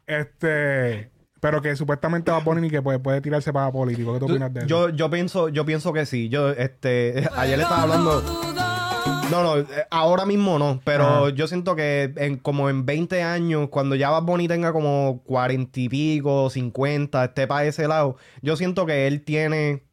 Este. 0.07 1.09
Pero 1.39 1.63
que 1.63 1.77
supuestamente 1.77 2.33
va 2.33 2.39
a 2.39 2.45
poner 2.45 2.65
y 2.65 2.69
que 2.69 2.83
puede, 2.83 2.99
puede 2.99 3.21
tirarse 3.21 3.53
para 3.53 3.71
político. 3.71 4.13
¿Qué 4.13 4.19
tú 4.19 4.25
opinas 4.25 4.53
de 4.53 4.61
eso? 4.61 4.69
yo, 4.69 4.89
yo 4.89 5.09
pienso, 5.09 5.49
yo 5.49 5.65
pienso 5.65 5.93
que 5.93 6.05
sí. 6.05 6.29
Yo, 6.29 6.51
este, 6.51 7.29
ayer 7.37 7.57
le 7.57 7.63
estaba 7.63 7.83
hablando. 7.83 8.21
No, 9.31 9.43
no, 9.43 9.59
eh, 9.59 9.67
ahora 9.91 10.27
mismo 10.27 10.59
no. 10.59 10.81
Pero 10.85 11.05
Ajá. 11.05 11.31
yo 11.31 11.47
siento 11.47 11.77
que 11.77 12.13
en, 12.17 12.37
como 12.37 12.69
en 12.71 12.85
20 12.87 13.23
años, 13.23 13.69
cuando 13.71 13.95
ya 13.95 14.11
Bad 14.11 14.23
Bunny 14.25 14.49
tenga 14.49 14.73
como 14.73 15.23
40 15.25 15.81
y 15.81 15.89
pico, 15.89 16.51
50, 16.51 17.25
esté 17.25 17.47
para 17.47 17.65
ese 17.65 17.87
lado, 17.89 18.17
yo 18.43 18.57
siento 18.57 18.87
que 18.87 19.07
él 19.07 19.23
tiene 19.23 19.85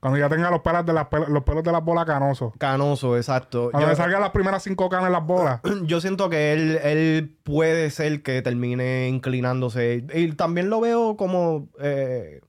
Cuando 0.00 0.18
ya 0.18 0.28
tenga 0.28 0.50
los 0.50 0.60
pelos 0.60 0.86
de 0.86 0.92
las, 0.92 1.06
pel- 1.06 1.26
los 1.26 1.42
pelos 1.42 1.64
de 1.64 1.72
las 1.72 1.82
bolas 1.84 2.04
canosos. 2.06 2.52
canoso, 2.58 3.16
exacto. 3.16 3.70
Cuando 3.72 3.86
Yo- 3.88 3.90
le 3.90 3.96
salgan 3.96 4.20
las 4.20 4.30
primeras 4.30 4.62
cinco 4.62 4.88
canas 4.88 5.06
en 5.06 5.12
las 5.12 5.26
bolas. 5.26 5.60
Yo 5.84 6.00
siento 6.00 6.28
que 6.30 6.52
él, 6.52 6.78
él 6.84 7.36
puede 7.42 7.90
ser 7.90 8.22
que 8.22 8.40
termine 8.42 9.08
inclinándose. 9.08 10.04
Y 10.14 10.32
también 10.32 10.70
lo 10.70 10.80
veo 10.80 11.16
como. 11.16 11.68
eh, 11.80 12.40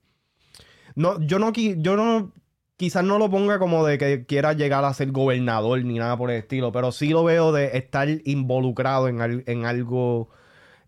no, 0.95 1.19
yo 1.21 1.39
no 1.39 1.51
yo 1.53 1.95
no. 1.95 2.31
Quizás 2.79 3.03
no 3.03 3.17
lo 3.17 3.29
ponga 3.29 3.59
como 3.59 3.85
de 3.85 3.97
que 3.97 4.25
quiera 4.25 4.53
llegar 4.53 4.85
a 4.85 4.93
ser 4.93 5.11
gobernador 5.11 5.83
ni 5.83 5.99
nada 5.99 6.15
por 6.15 6.31
el 6.31 6.37
estilo, 6.37 6.71
pero 6.71 6.93
sí 6.93 7.09
lo 7.09 7.25
veo 7.25 7.51
de 7.51 7.77
estar 7.77 8.07
involucrado 8.23 9.09
en, 9.09 9.19
al- 9.19 9.43
en 9.47 9.65
algo 9.65 10.29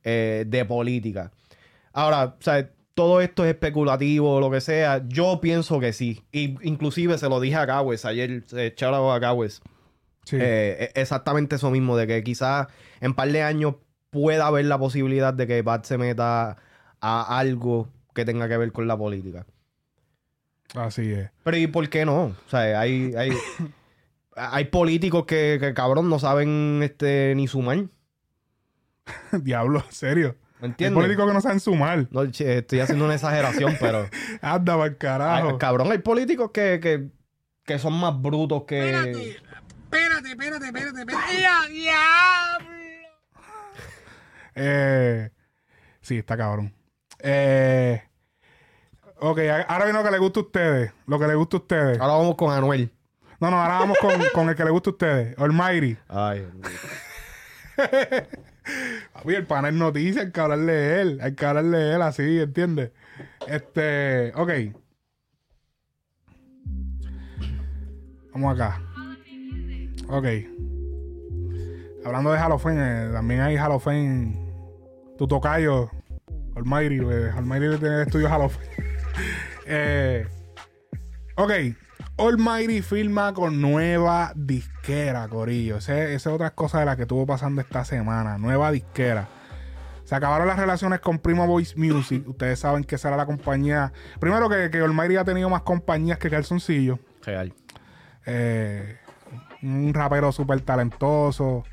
eh, 0.05 0.45
de 0.47 0.63
política. 0.63 1.31
Ahora, 1.91 2.37
o 2.39 2.41
sea, 2.41 2.69
todo 2.93 3.19
esto 3.19 3.43
es 3.43 3.49
especulativo 3.51 4.35
o 4.35 4.39
lo 4.39 4.49
que 4.49 4.61
sea. 4.61 5.03
Yo 5.09 5.41
pienso 5.41 5.81
que 5.81 5.91
sí. 5.91 6.23
Y 6.31 6.55
inclusive 6.65 7.17
se 7.17 7.27
lo 7.27 7.41
dije 7.41 7.57
a 7.57 7.67
Cowes 7.67 8.05
ayer, 8.05 8.41
eh, 8.53 8.73
a 8.79 9.19
Cowes. 9.19 9.61
Sí. 10.23 10.37
Eh, 10.39 10.91
e- 10.95 11.01
exactamente 11.01 11.57
eso 11.57 11.71
mismo, 11.71 11.97
de 11.97 12.07
que 12.07 12.23
quizás 12.23 12.67
en 13.01 13.13
par 13.15 13.29
de 13.33 13.41
años 13.43 13.75
pueda 14.11 14.47
haber 14.47 14.63
la 14.63 14.77
posibilidad 14.79 15.33
de 15.33 15.45
que 15.45 15.61
Bad 15.61 15.83
se 15.83 15.97
meta 15.97 16.55
a 17.01 17.37
algo 17.37 17.89
que 18.15 18.23
tenga 18.23 18.47
que 18.47 18.55
ver 18.55 18.71
con 18.71 18.87
la 18.87 18.97
política. 18.97 19.45
Así 20.75 21.11
es. 21.11 21.29
Pero 21.43 21.57
¿y 21.57 21.67
por 21.67 21.89
qué 21.89 22.05
no? 22.05 22.23
O 22.25 22.35
sea, 22.49 22.79
hay, 22.79 23.13
hay, 23.17 23.31
hay 24.35 24.65
políticos 24.65 25.25
que, 25.25 25.57
que, 25.59 25.73
cabrón 25.73 26.09
no 26.09 26.19
saben 26.19 26.79
este 26.83 27.33
ni 27.35 27.47
sumar. 27.47 27.85
Diablo, 29.31 29.83
en 29.85 29.91
serio. 29.93 30.37
¿Me 30.59 30.67
Hay 30.67 30.71
entiendes? 30.71 30.95
políticos 30.95 31.27
que 31.27 31.33
no 31.33 31.41
saben 31.41 31.59
sumar. 31.59 32.07
No, 32.11 32.29
che, 32.29 32.59
estoy 32.59 32.79
haciendo 32.81 33.05
una 33.05 33.15
exageración, 33.15 33.75
pero... 33.79 34.07
Anda, 34.41 34.73
para 34.77 34.83
Ay, 34.91 34.95
carajo. 34.97 35.57
cabrón, 35.57 35.91
hay 35.91 35.97
políticos 35.97 36.51
que, 36.53 36.79
que, 36.79 37.09
que 37.65 37.79
son 37.79 37.93
más 37.93 38.21
brutos 38.21 38.63
que... 38.65 38.79
Espérate, 38.91 40.29
espérate, 40.29 40.65
espérate, 40.67 40.99
espérate. 41.01 41.41
¡Ya, 41.41 41.67
diablo! 41.67 42.69
Eh, 44.55 45.29
sí, 46.01 46.17
está 46.17 46.37
cabrón. 46.37 46.73
Eh, 47.19 48.03
ok, 49.21 49.39
ahora 49.67 49.85
viene 49.85 49.99
lo 49.99 50.03
que 50.03 50.11
le 50.11 50.17
gusta 50.17 50.39
a 50.39 50.43
ustedes. 50.43 50.93
Lo 51.05 51.19
que 51.19 51.27
le 51.27 51.35
gusta 51.35 51.57
a 51.57 51.59
ustedes. 51.59 51.99
Ahora 51.99 52.13
vamos 52.13 52.35
con 52.35 52.51
Anuel. 52.51 52.91
No, 53.39 53.49
no, 53.49 53.61
ahora 53.61 53.79
vamos 53.79 53.97
con, 53.99 54.11
con 54.33 54.49
el 54.49 54.55
que 54.55 54.65
le 54.65 54.71
gusta 54.71 54.89
a 54.89 54.93
ustedes. 54.93 55.37
Almighty. 55.37 55.97
Ay, 56.09 56.47
Papi, 59.13 59.33
el 59.33 59.45
panel 59.47 59.77
noticias, 59.77 60.25
hay 60.25 60.31
que 60.31 60.39
hablarle 60.39 60.73
de 60.73 61.01
él. 61.01 61.19
Hay 61.21 61.35
que 61.35 61.45
hablarle 61.45 61.77
de 61.77 61.95
él 61.95 62.01
así, 62.01 62.39
¿entiendes? 62.39 62.91
Este, 63.47 64.31
ok. 64.35 64.51
Vamos 68.33 68.55
acá. 68.55 68.81
Ok. 70.07 70.25
Hablando 72.05 72.31
de 72.31 72.39
Halloween, 72.39 72.79
eh, 72.79 73.09
también 73.13 73.41
hay 73.41 73.57
Halloween. 73.57 74.51
Tu 75.17 75.27
tocayo, 75.27 75.89
Almighty, 76.55 76.99
pues, 76.99 77.33
Almighty 77.35 77.77
tiene 77.77 77.95
el 77.95 78.01
estudio 78.01 78.29
Halloween. 78.29 78.59
eh, 79.65 80.27
ok. 81.35 81.51
Almighty 82.17 82.81
firma 82.81 83.33
con 83.33 83.61
nueva 83.61 84.31
disquera, 84.35 85.27
Corillo. 85.27 85.77
Esa 85.77 86.03
es 86.03 86.27
otra 86.27 86.51
cosa 86.51 86.79
de 86.79 86.85
la 86.85 86.95
que 86.95 87.03
estuvo 87.03 87.25
pasando 87.25 87.61
esta 87.61 87.83
semana. 87.83 88.37
Nueva 88.37 88.71
disquera. 88.71 89.27
Se 90.03 90.15
acabaron 90.15 90.47
las 90.47 90.59
relaciones 90.59 90.99
con 90.99 91.19
Primo 91.19 91.47
Voice 91.47 91.75
Music. 91.77 92.27
Ustedes 92.27 92.59
saben 92.59 92.83
que 92.83 92.95
esa 92.95 93.07
era 93.07 93.17
la 93.17 93.25
compañía. 93.25 93.93
Primero 94.19 94.49
que, 94.49 94.69
que 94.69 94.79
Almighty 94.79 95.15
ha 95.15 95.23
tenido 95.23 95.49
más 95.49 95.61
compañías 95.61 96.17
que 96.19 96.29
Calzoncillo. 96.29 96.99
real. 97.23 97.53
Eh, 98.25 98.97
un 99.63 99.93
rapero 99.93 100.31
súper 100.31 100.61
talentoso. 100.61 101.63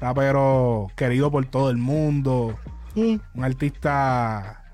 Rapero 0.00 0.88
querido 0.96 1.30
por 1.30 1.44
todo 1.46 1.70
el 1.70 1.76
mundo. 1.76 2.58
Un 2.96 3.20
artista. 3.44 4.64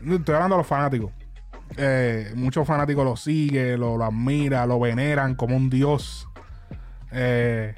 Estoy 0.00 0.34
hablando 0.34 0.56
de 0.56 0.60
los 0.60 0.66
fanáticos. 0.66 1.10
Eh, 1.76 2.32
muchos 2.34 2.66
fanáticos 2.66 3.04
lo 3.04 3.16
siguen, 3.16 3.80
lo, 3.80 3.96
lo 3.96 4.04
admiran, 4.04 4.68
lo 4.68 4.80
veneran 4.80 5.34
como 5.34 5.56
un 5.56 5.70
dios. 5.70 6.28
Eh, 7.12 7.74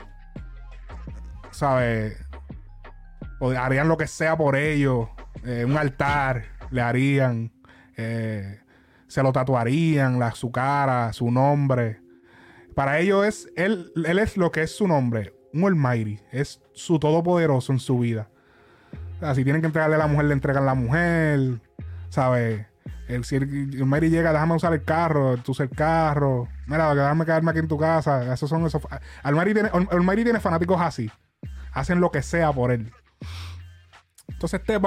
¿Sabes? 1.50 2.16
Harían 3.58 3.88
lo 3.88 3.96
que 3.96 4.06
sea 4.06 4.36
por 4.36 4.56
ellos. 4.56 5.08
Eh, 5.44 5.64
un 5.64 5.76
altar 5.76 6.44
le 6.70 6.80
harían. 6.80 7.52
Eh, 7.96 8.60
se 9.06 9.22
lo 9.22 9.32
tatuarían, 9.32 10.18
la, 10.18 10.30
su 10.32 10.52
cara, 10.52 11.12
su 11.12 11.30
nombre. 11.30 12.00
Para 12.74 13.00
ellos 13.00 13.26
es, 13.26 13.48
él, 13.56 13.92
él 14.06 14.18
es 14.18 14.36
lo 14.36 14.52
que 14.52 14.62
es 14.62 14.74
su 14.74 14.86
nombre, 14.86 15.34
un 15.52 15.64
Almighty, 15.64 16.20
es 16.30 16.62
su 16.72 16.98
todopoderoso 17.00 17.72
en 17.72 17.80
su 17.80 17.98
vida. 17.98 18.30
O 19.20 19.34
si 19.34 19.42
tienen 19.42 19.60
que 19.60 19.66
entregarle 19.66 19.96
a 19.96 19.98
la 19.98 20.06
mujer, 20.06 20.26
le 20.26 20.34
entregan 20.34 20.62
a 20.62 20.66
la 20.66 20.74
mujer, 20.74 21.60
¿sabes? 22.08 22.66
El, 23.14 23.24
si 23.24 23.36
el, 23.36 23.76
Almighty 23.80 24.08
llega, 24.10 24.32
déjame 24.32 24.54
usar 24.54 24.72
el 24.72 24.82
carro, 24.84 25.36
tú 25.38 25.52
usas 25.52 25.68
el 25.70 25.76
carro, 25.76 26.48
mira, 26.66 26.94
déjame 26.94 27.24
quedarme 27.24 27.50
aquí 27.50 27.60
en 27.60 27.68
tu 27.68 27.78
casa. 27.78 28.32
Esos 28.32 28.48
son 28.48 28.64
esos. 28.66 28.82
Almighty 29.22 29.54
tiene, 29.54 29.70
Al- 29.72 29.88
Almighty 29.90 30.24
tiene 30.24 30.40
fanáticos 30.40 30.80
así, 30.80 31.10
hacen 31.72 32.00
lo 32.00 32.10
que 32.10 32.22
sea 32.22 32.52
por 32.52 32.70
él. 32.70 32.92
Entonces, 34.28 34.60
este 34.60 34.78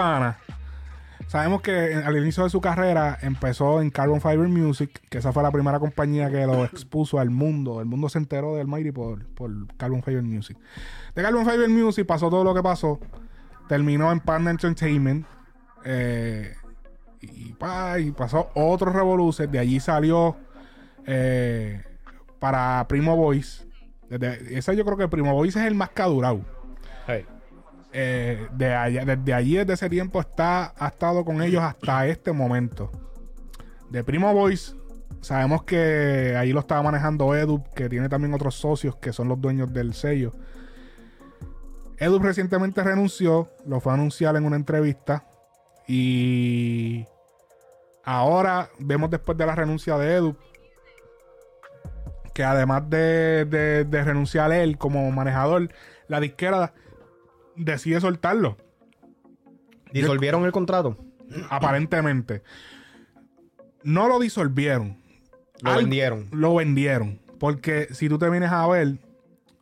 Sabemos 1.27 1.61
que 1.61 1.95
al 1.95 2.15
inicio 2.17 2.43
de 2.43 2.49
su 2.49 2.61
carrera 2.61 3.17
empezó 3.21 3.81
en 3.81 3.89
Carbon 3.89 4.21
Fiber 4.21 4.47
Music, 4.49 5.01
que 5.09 5.17
esa 5.17 5.31
fue 5.31 5.41
la 5.41 5.51
primera 5.51 5.79
compañía 5.79 6.29
que 6.29 6.45
lo 6.45 6.63
expuso 6.65 7.17
al 7.19 7.29
mundo. 7.29 7.79
El 7.79 7.85
mundo 7.87 8.09
se 8.09 8.19
enteró 8.19 8.55
de 8.55 8.61
Almighty 8.61 8.91
por, 8.91 9.25
por 9.33 9.49
Carbon 9.77 10.03
Fiber 10.03 10.21
Music. 10.21 10.57
De 11.15 11.23
Carbon 11.23 11.45
Fiber 11.49 11.69
Music 11.69 12.05
pasó 12.05 12.29
todo 12.29 12.43
lo 12.43 12.53
que 12.53 12.61
pasó. 12.61 12.99
Terminó 13.67 14.11
en 14.11 14.19
Panda 14.19 14.51
Entertainment. 14.51 15.25
eh, 15.85 16.55
y, 17.23 17.53
pa, 17.53 17.99
y 17.99 18.11
pasó 18.11 18.49
otro 18.53 18.91
revoluce. 18.91 19.47
De 19.47 19.59
allí 19.59 19.79
salió 19.79 20.35
eh, 21.05 21.81
para 22.39 22.85
Primo 22.87 23.15
Voice. 23.15 23.65
Desde, 24.09 24.57
ese 24.57 24.75
yo 24.75 24.85
creo 24.85 24.97
que 24.97 25.07
Primo 25.07 25.33
Voice 25.33 25.59
es 25.59 25.65
el 25.65 25.75
más 25.75 25.89
cadurado. 25.89 26.41
Eh, 27.95 28.47
de 28.53 28.73
allá, 28.73 29.05
desde 29.05 29.33
allí, 29.35 29.55
desde 29.55 29.73
ese 29.73 29.89
tiempo, 29.89 30.19
está, 30.19 30.73
ha 30.77 30.87
estado 30.87 31.23
con 31.23 31.41
ellos 31.41 31.61
hasta 31.61 32.07
este 32.07 32.31
momento. 32.31 32.91
De 33.91 34.03
Primo 34.03 34.33
Voice, 34.33 34.73
sabemos 35.21 35.63
que 35.63 36.35
ahí 36.35 36.51
lo 36.51 36.59
estaba 36.59 36.81
manejando 36.81 37.35
Edu, 37.35 37.63
que 37.75 37.89
tiene 37.89 38.09
también 38.09 38.33
otros 38.33 38.55
socios 38.55 38.95
que 38.95 39.13
son 39.13 39.27
los 39.27 39.39
dueños 39.39 39.71
del 39.71 39.93
sello. 39.93 40.33
Edu 41.97 42.17
recientemente 42.17 42.83
renunció, 42.83 43.49
lo 43.67 43.79
fue 43.79 43.91
a 43.91 43.95
anunciar 43.95 44.35
en 44.35 44.45
una 44.45 44.55
entrevista. 44.55 45.25
Y 45.87 47.05
ahora 48.03 48.69
vemos 48.79 49.09
después 49.09 49.37
de 49.37 49.45
la 49.45 49.55
renuncia 49.55 49.97
de 49.97 50.15
Edu 50.15 50.35
que 52.33 52.43
además 52.43 52.89
de, 52.89 53.45
de- 53.45 53.85
de 53.85 54.03
renunciar 54.03 54.51
él 54.51 54.77
como 54.79 55.09
manejador, 55.11 55.69
la 56.07 56.19
disquera 56.19 56.73
decide 57.55 58.01
soltarlo. 58.01 58.57
¿Disolvieron 59.91 60.43
el 60.45 60.51
contrato? 60.51 60.97
Aparentemente. 61.51 62.41
No 63.83 64.07
lo 64.07 64.17
disolvieron. 64.19 64.97
Lo 65.61 65.75
vendieron. 65.75 66.27
Lo 66.31 66.55
vendieron. 66.55 67.19
Porque 67.39 67.87
si 67.91 68.09
tú 68.09 68.17
te 68.17 68.27
vienes 68.31 68.51
a 68.51 68.65
ver, 68.67 68.97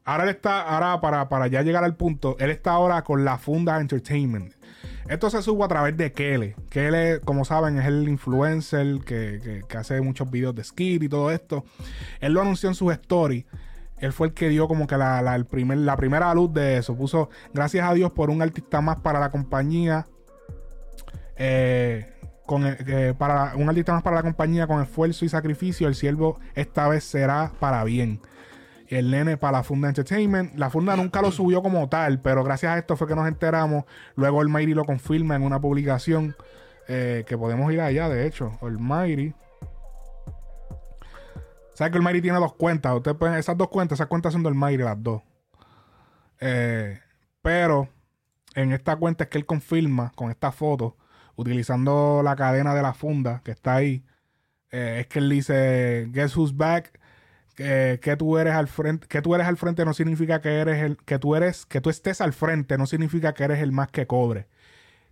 ahora 0.06 0.24
él 0.24 0.30
está, 0.30 0.62
ahora 0.62 1.02
para, 1.02 1.28
para 1.28 1.48
ya 1.48 1.64
llegar 1.64 1.84
al 1.84 1.98
punto, 1.98 2.38
él 2.40 2.52
está 2.52 2.72
ahora 2.72 3.04
con 3.04 3.26
la 3.26 3.38
Funda 3.38 3.82
Entertainment. 3.82 4.54
Esto 5.10 5.30
se 5.30 5.42
supo 5.42 5.64
a 5.66 5.68
través 5.68 5.98
de 5.98 6.12
Kele. 6.14 6.56
Kele, 6.70 7.20
como 7.22 7.44
saben, 7.46 7.78
es 7.80 7.86
el 7.86 8.08
influencer 8.08 9.00
que, 9.06 9.64
que- 9.68 9.78
hace 9.78 10.00
muchos 10.02 10.30
videos 10.30 10.56
de 10.56 10.64
skit 10.64 11.04
y 11.04 11.10
todo 11.10 11.32
esto. 11.32 11.66
Él 12.20 12.34
lo 12.34 12.42
anunció 12.42 12.70
en 12.70 12.76
sus 12.76 12.92
stories. 12.94 13.46
Él 13.98 14.14
fue 14.14 14.28
el 14.28 14.34
que 14.34 14.50
dio 14.50 14.68
como 14.68 14.88
que 14.88 14.98
la, 14.98 15.22
la- 15.22 15.44
primer, 15.44 15.78
la 15.80 15.96
primera 15.98 16.34
luz 16.34 16.54
de 16.54 16.78
eso. 16.78 16.96
Puso, 16.96 17.30
gracias 17.54 17.88
a 17.90 17.94
Dios 17.94 18.12
por 18.12 18.30
un 18.30 18.42
artista 18.42 18.82
más 18.82 19.00
para 19.00 19.20
la 19.20 19.32
compañía. 19.32 20.08
Eh, 21.38 22.08
con, 22.46 22.64
que 22.76 23.14
para 23.18 23.56
un 23.56 23.70
artista 23.70 23.94
más 23.94 24.04
para 24.04 24.18
la 24.18 24.24
compañía 24.24 24.68
con 24.68 24.82
esfuerzo 24.82 25.26
y 25.26 25.30
sacrificio. 25.30 25.88
El 25.88 25.96
siervo 25.96 26.40
esta 26.56 26.88
vez 26.88 27.04
será 27.04 27.52
para 27.60 27.84
bien. 27.84 28.20
El 28.98 29.10
nene 29.10 29.38
para 29.38 29.60
la 29.60 29.64
Funda 29.64 29.88
Entertainment. 29.88 30.56
La 30.56 30.70
Funda 30.70 30.96
nunca 30.96 31.22
lo 31.22 31.32
subió 31.32 31.62
como 31.62 31.88
tal, 31.88 32.20
pero 32.20 32.44
gracias 32.44 32.74
a 32.74 32.78
esto 32.78 32.98
fue 32.98 33.08
que 33.08 33.16
nos 33.16 33.28
enteramos. 33.28 33.86
Luego 34.16 34.42
Almighty 34.42 34.74
lo 34.74 34.84
confirma 34.84 35.36
en 35.36 35.44
una 35.44 35.62
publicación 35.62 36.36
eh, 36.88 37.24
que 37.26 37.38
podemos 37.38 37.72
ir 37.72 37.80
allá, 37.80 38.10
de 38.10 38.28
hecho. 38.28 38.58
Almighty. 38.62 39.34
¿Sabes 41.74 41.92
que 41.92 41.98
Almighty 41.98 42.22
tiene 42.22 42.38
dos 42.38 42.54
cuentas? 42.54 42.94
Ustedes 42.94 43.16
pueden, 43.18 43.38
esas 43.38 43.58
dos 43.58 43.70
cuentas, 43.70 43.98
esas 43.98 44.08
cuentas 44.08 44.34
son 44.34 44.44
del 44.44 44.52
Almighty, 44.54 44.84
las 44.84 45.02
dos. 45.02 45.22
Eh, 46.42 47.00
pero 47.42 47.88
en 48.56 48.74
esta 48.74 48.98
cuenta 48.98 49.24
es 49.24 49.30
que 49.30 49.38
él 49.38 49.46
confirma 49.46 50.12
con 50.16 50.32
esta 50.32 50.52
foto, 50.52 50.98
utilizando 51.38 52.22
la 52.24 52.36
cadena 52.36 52.76
de 52.76 52.82
la 52.82 52.94
funda 52.94 53.42
que 53.46 53.52
está 53.52 53.76
ahí, 53.76 54.04
eh, 54.70 54.98
es 55.00 55.08
que 55.08 55.20
él 55.20 55.30
dice, 55.30 56.08
Guess 56.12 56.36
who's 56.36 56.56
back? 56.56 57.00
Que, 57.56 58.00
que 58.02 58.16
tú 58.16 58.38
eres 58.38 58.54
al 58.54 58.68
frente, 58.68 59.08
que 59.08 59.22
tú 59.22 59.36
eres 59.36 59.46
al 59.46 59.58
frente 59.58 59.84
no 59.86 59.94
significa 59.94 60.42
que 60.42 60.60
eres 60.60 60.82
el, 60.84 60.98
que 60.98 61.20
tú 61.20 61.36
eres, 61.36 61.66
que 61.66 61.82
tú 61.82 61.90
estés 61.90 62.22
al 62.22 62.34
frente 62.34 62.78
no 62.78 62.88
significa 62.88 63.34
que 63.34 63.44
eres 63.44 63.60
el 63.60 63.72
más 63.72 63.90
que 63.90 64.08
cobre. 64.08 64.48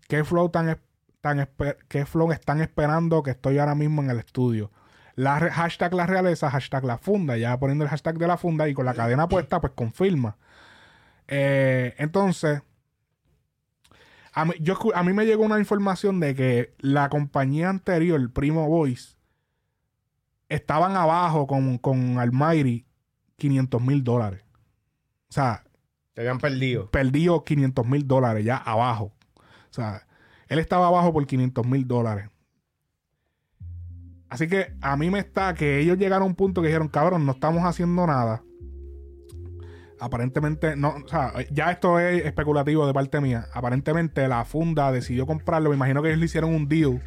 ¿Qué 0.07 0.23
flow 0.23 0.49
tan, 0.49 0.79
tan 1.21 1.49
qué 1.87 2.05
flow 2.05 2.31
están 2.31 2.61
esperando 2.61 3.21
que 3.23 3.31
estoy 3.31 3.59
ahora 3.59 3.75
mismo 3.75 4.01
en 4.01 4.09
el 4.09 4.19
estudio? 4.19 4.71
Hashtag 5.17 5.93
la 5.93 6.05
realeza, 6.05 6.49
hashtag 6.49 6.85
la 6.85 6.97
funda, 6.97 7.37
ya 7.37 7.59
poniendo 7.59 7.83
el 7.83 7.89
hashtag 7.89 8.17
de 8.17 8.27
la 8.27 8.37
funda 8.37 8.69
y 8.69 8.73
con 8.73 8.85
la 8.85 8.93
cadena 8.93 9.27
puesta, 9.27 9.59
pues 9.59 9.73
confirma. 9.75 10.37
Eh, 11.27 11.93
entonces, 11.97 12.61
a 14.33 14.45
mí, 14.45 14.53
yo, 14.61 14.77
a 14.95 15.03
mí 15.03 15.13
me 15.13 15.25
llegó 15.25 15.43
una 15.43 15.59
información 15.59 16.19
de 16.19 16.35
que 16.35 16.73
la 16.79 17.09
compañía 17.09 17.69
anterior, 17.69 18.31
Primo 18.31 18.67
Voice, 18.69 19.15
estaban 20.49 20.95
abajo 20.95 21.47
con, 21.47 21.77
con 21.77 22.17
Almighty 22.19 22.85
500 23.37 23.81
mil 23.81 24.03
dólares. 24.03 24.43
O 25.29 25.33
sea, 25.33 25.63
Te 26.13 26.21
habían 26.21 26.39
perdido. 26.39 26.89
perdió 26.91 27.43
500 27.43 27.85
mil 27.85 28.07
dólares 28.07 28.43
ya 28.43 28.57
abajo. 28.57 29.13
O 29.35 29.71
sea, 29.73 30.05
él 30.47 30.59
estaba 30.59 30.87
abajo 30.87 31.13
por 31.13 31.25
500 31.25 31.65
mil 31.65 31.87
dólares. 31.87 32.29
Así 34.27 34.47
que 34.47 34.73
a 34.81 34.95
mí 34.95 35.09
me 35.09 35.19
está 35.19 35.53
que 35.55 35.79
ellos 35.79 35.97
llegaron 35.97 36.23
a 36.23 36.27
un 36.27 36.35
punto 36.35 36.61
que 36.61 36.67
dijeron, 36.67 36.87
cabrón, 36.87 37.25
no 37.25 37.31
estamos 37.31 37.63
haciendo 37.63 38.05
nada. 38.05 38.43
Aparentemente, 39.99 40.75
no, 40.75 40.95
o 41.03 41.07
sea, 41.07 41.33
ya 41.51 41.71
esto 41.71 41.99
es 41.99 42.25
especulativo 42.25 42.87
de 42.87 42.93
parte 42.93 43.19
mía. 43.19 43.47
Aparentemente 43.53 44.27
la 44.27 44.45
funda 44.45 44.91
decidió 44.91 45.25
comprarlo. 45.25 45.69
Me 45.71 45.75
imagino 45.75 46.01
que 46.01 46.09
ellos 46.09 46.19
le 46.19 46.25
hicieron 46.25 46.53
un 46.53 46.69
deal. 46.69 47.01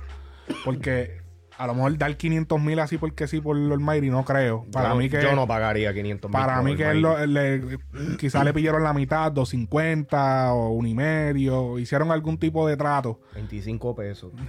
Porque 0.65 1.22
a 1.59 1.67
lo 1.67 1.75
mejor 1.75 1.97
dar 1.99 2.17
500 2.17 2.61
mil 2.61 2.79
así 2.81 2.99
porque 2.99 3.27
sí 3.29 3.41
por 3.41 3.57
el 3.57 3.71
Almighty, 3.71 4.11
no 4.11 4.25
creo. 4.25 4.65
Para 4.73 4.89
yo, 4.89 4.95
no- 4.95 5.01
mí 5.01 5.09
que 5.11 5.23
yo 5.23 5.35
no 5.37 5.47
pagaría 5.47 5.93
500 5.95 6.31
mil. 6.31 6.33
para 6.41 6.63
mí 6.63 6.75
que 6.77 6.95
lo- 6.95 7.25
le, 7.27 7.79
quizá 8.19 8.43
le 8.43 8.53
pidieron 8.53 8.83
la 8.83 8.93
mitad, 8.93 9.31
250 9.33 10.53
o 10.55 10.71
un 10.71 10.87
y 10.87 10.95
medio. 10.95 11.79
Hicieron 11.79 12.11
algún 12.11 12.39
tipo 12.39 12.67
de 12.67 12.77
trato. 12.77 13.21
25 13.35 13.95
pesos. 13.95 14.33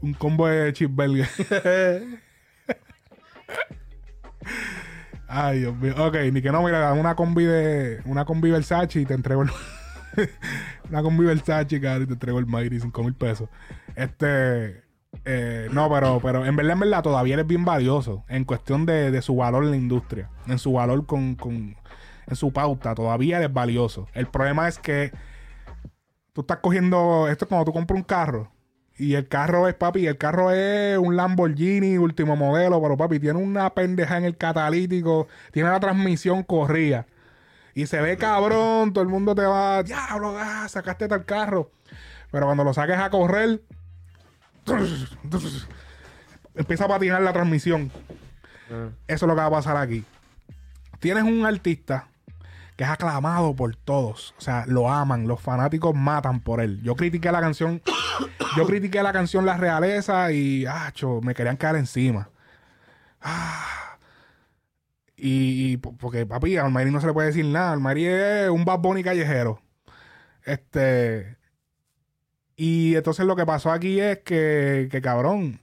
Un 0.00 0.14
combo 0.14 0.48
de 0.48 0.72
cheeseburger. 0.72 1.28
Ay, 5.28 5.60
Dios 5.60 5.76
mío. 5.76 5.94
Ok, 5.98 6.16
ni 6.32 6.42
que 6.42 6.50
no, 6.50 6.62
mira, 6.62 6.92
una 6.92 7.14
combi 7.14 7.44
de. 7.44 8.00
Una 8.04 8.24
combi 8.24 8.50
Versace 8.50 9.00
y 9.00 9.06
te 9.06 9.14
entrego 9.14 9.42
el. 9.42 9.50
una 10.90 11.02
combi 11.02 11.24
Versace, 11.24 11.80
cabrón, 11.80 12.04
y 12.04 12.06
te 12.06 12.12
entrego 12.14 12.38
el 12.38 12.46
Mighty, 12.46 12.80
5 12.80 13.02
mil 13.02 13.14
pesos. 13.14 13.48
Este. 13.96 14.82
eh, 15.24 15.68
no, 15.72 15.90
pero, 15.90 16.20
pero 16.22 16.46
en 16.46 16.56
verdad, 16.56 16.72
en 16.72 16.80
verdad, 16.80 17.02
todavía 17.02 17.34
eres 17.34 17.46
bien 17.46 17.64
valioso 17.64 18.24
en 18.28 18.44
cuestión 18.44 18.86
de, 18.86 19.10
de 19.10 19.22
su 19.22 19.36
valor 19.36 19.64
en 19.64 19.70
la 19.70 19.76
industria. 19.76 20.30
En 20.46 20.58
su 20.58 20.72
valor 20.72 21.06
con, 21.06 21.34
con. 21.36 21.76
En 22.26 22.36
su 22.36 22.52
pauta, 22.52 22.94
todavía 22.94 23.38
eres 23.38 23.52
valioso. 23.52 24.06
El 24.14 24.26
problema 24.26 24.68
es 24.68 24.78
que 24.78 25.12
tú 26.32 26.42
estás 26.42 26.58
cogiendo. 26.58 27.28
Esto 27.28 27.44
es 27.44 27.48
como 27.48 27.64
tú 27.64 27.72
compras 27.72 27.96
un 27.98 28.04
carro. 28.04 28.50
Y 28.98 29.14
el 29.14 29.26
carro 29.26 29.68
es, 29.68 29.74
papi, 29.74 30.06
el 30.06 30.18
carro 30.18 30.50
es 30.50 30.98
un 30.98 31.16
Lamborghini 31.16 31.96
último 31.98 32.36
modelo, 32.36 32.80
pero 32.80 32.96
papi, 32.96 33.18
tiene 33.18 33.38
una 33.38 33.70
pendeja 33.70 34.18
en 34.18 34.24
el 34.24 34.36
catalítico, 34.36 35.28
tiene 35.50 35.70
la 35.70 35.80
transmisión 35.80 36.42
corrida. 36.42 37.06
Y 37.74 37.86
se 37.86 38.00
ve 38.00 38.16
cabrón, 38.16 38.92
todo 38.92 39.02
el 39.02 39.08
mundo 39.08 39.34
te 39.34 39.42
va, 39.42 39.82
diablo, 39.82 40.36
ah, 40.38 40.66
sacaste 40.68 41.08
tal 41.08 41.24
carro. 41.24 41.70
Pero 42.30 42.46
cuando 42.46 42.64
lo 42.64 42.74
saques 42.74 42.98
a 42.98 43.10
correr, 43.10 43.62
empieza 46.54 46.84
a 46.84 46.88
patinar 46.88 47.22
la 47.22 47.32
transmisión. 47.32 47.90
Eso 49.06 49.26
es 49.26 49.28
lo 49.28 49.34
que 49.34 49.40
va 49.40 49.46
a 49.46 49.50
pasar 49.50 49.76
aquí. 49.76 50.04
Tienes 50.98 51.24
un 51.24 51.44
artista 51.44 52.08
que 52.76 52.84
es 52.84 52.90
aclamado 52.90 53.54
por 53.54 53.76
todos. 53.76 54.34
O 54.38 54.40
sea, 54.40 54.64
lo 54.66 54.90
aman, 54.90 55.26
los 55.28 55.40
fanáticos 55.40 55.94
matan 55.94 56.40
por 56.40 56.60
él. 56.60 56.80
Yo 56.82 56.94
critiqué 56.94 57.30
la 57.32 57.40
canción, 57.40 57.82
yo 58.56 58.66
critiqué 58.66 59.02
la 59.02 59.12
canción 59.12 59.44
La 59.44 59.56
Realeza 59.56 60.32
y, 60.32 60.64
acho, 60.66 61.20
me 61.22 61.34
querían 61.34 61.56
caer 61.56 61.76
encima. 61.76 62.30
Ah. 63.20 63.81
Y, 65.24 65.72
y 65.72 65.76
po- 65.76 65.96
porque, 65.96 66.26
papi, 66.26 66.56
a 66.56 66.64
Almighty 66.64 66.90
no 66.90 67.00
se 67.00 67.06
le 67.06 67.12
puede 67.12 67.28
decir 67.28 67.44
nada. 67.44 67.72
Almighty 67.72 68.06
es 68.06 68.50
un 68.50 68.64
Bad 68.64 68.80
Bunny 68.80 69.04
callejero. 69.04 69.62
Este. 70.44 71.36
Y 72.56 72.96
entonces 72.96 73.24
lo 73.24 73.36
que 73.36 73.46
pasó 73.46 73.70
aquí 73.70 74.00
es 74.00 74.18
que, 74.18 74.88
que 74.90 75.00
cabrón, 75.00 75.60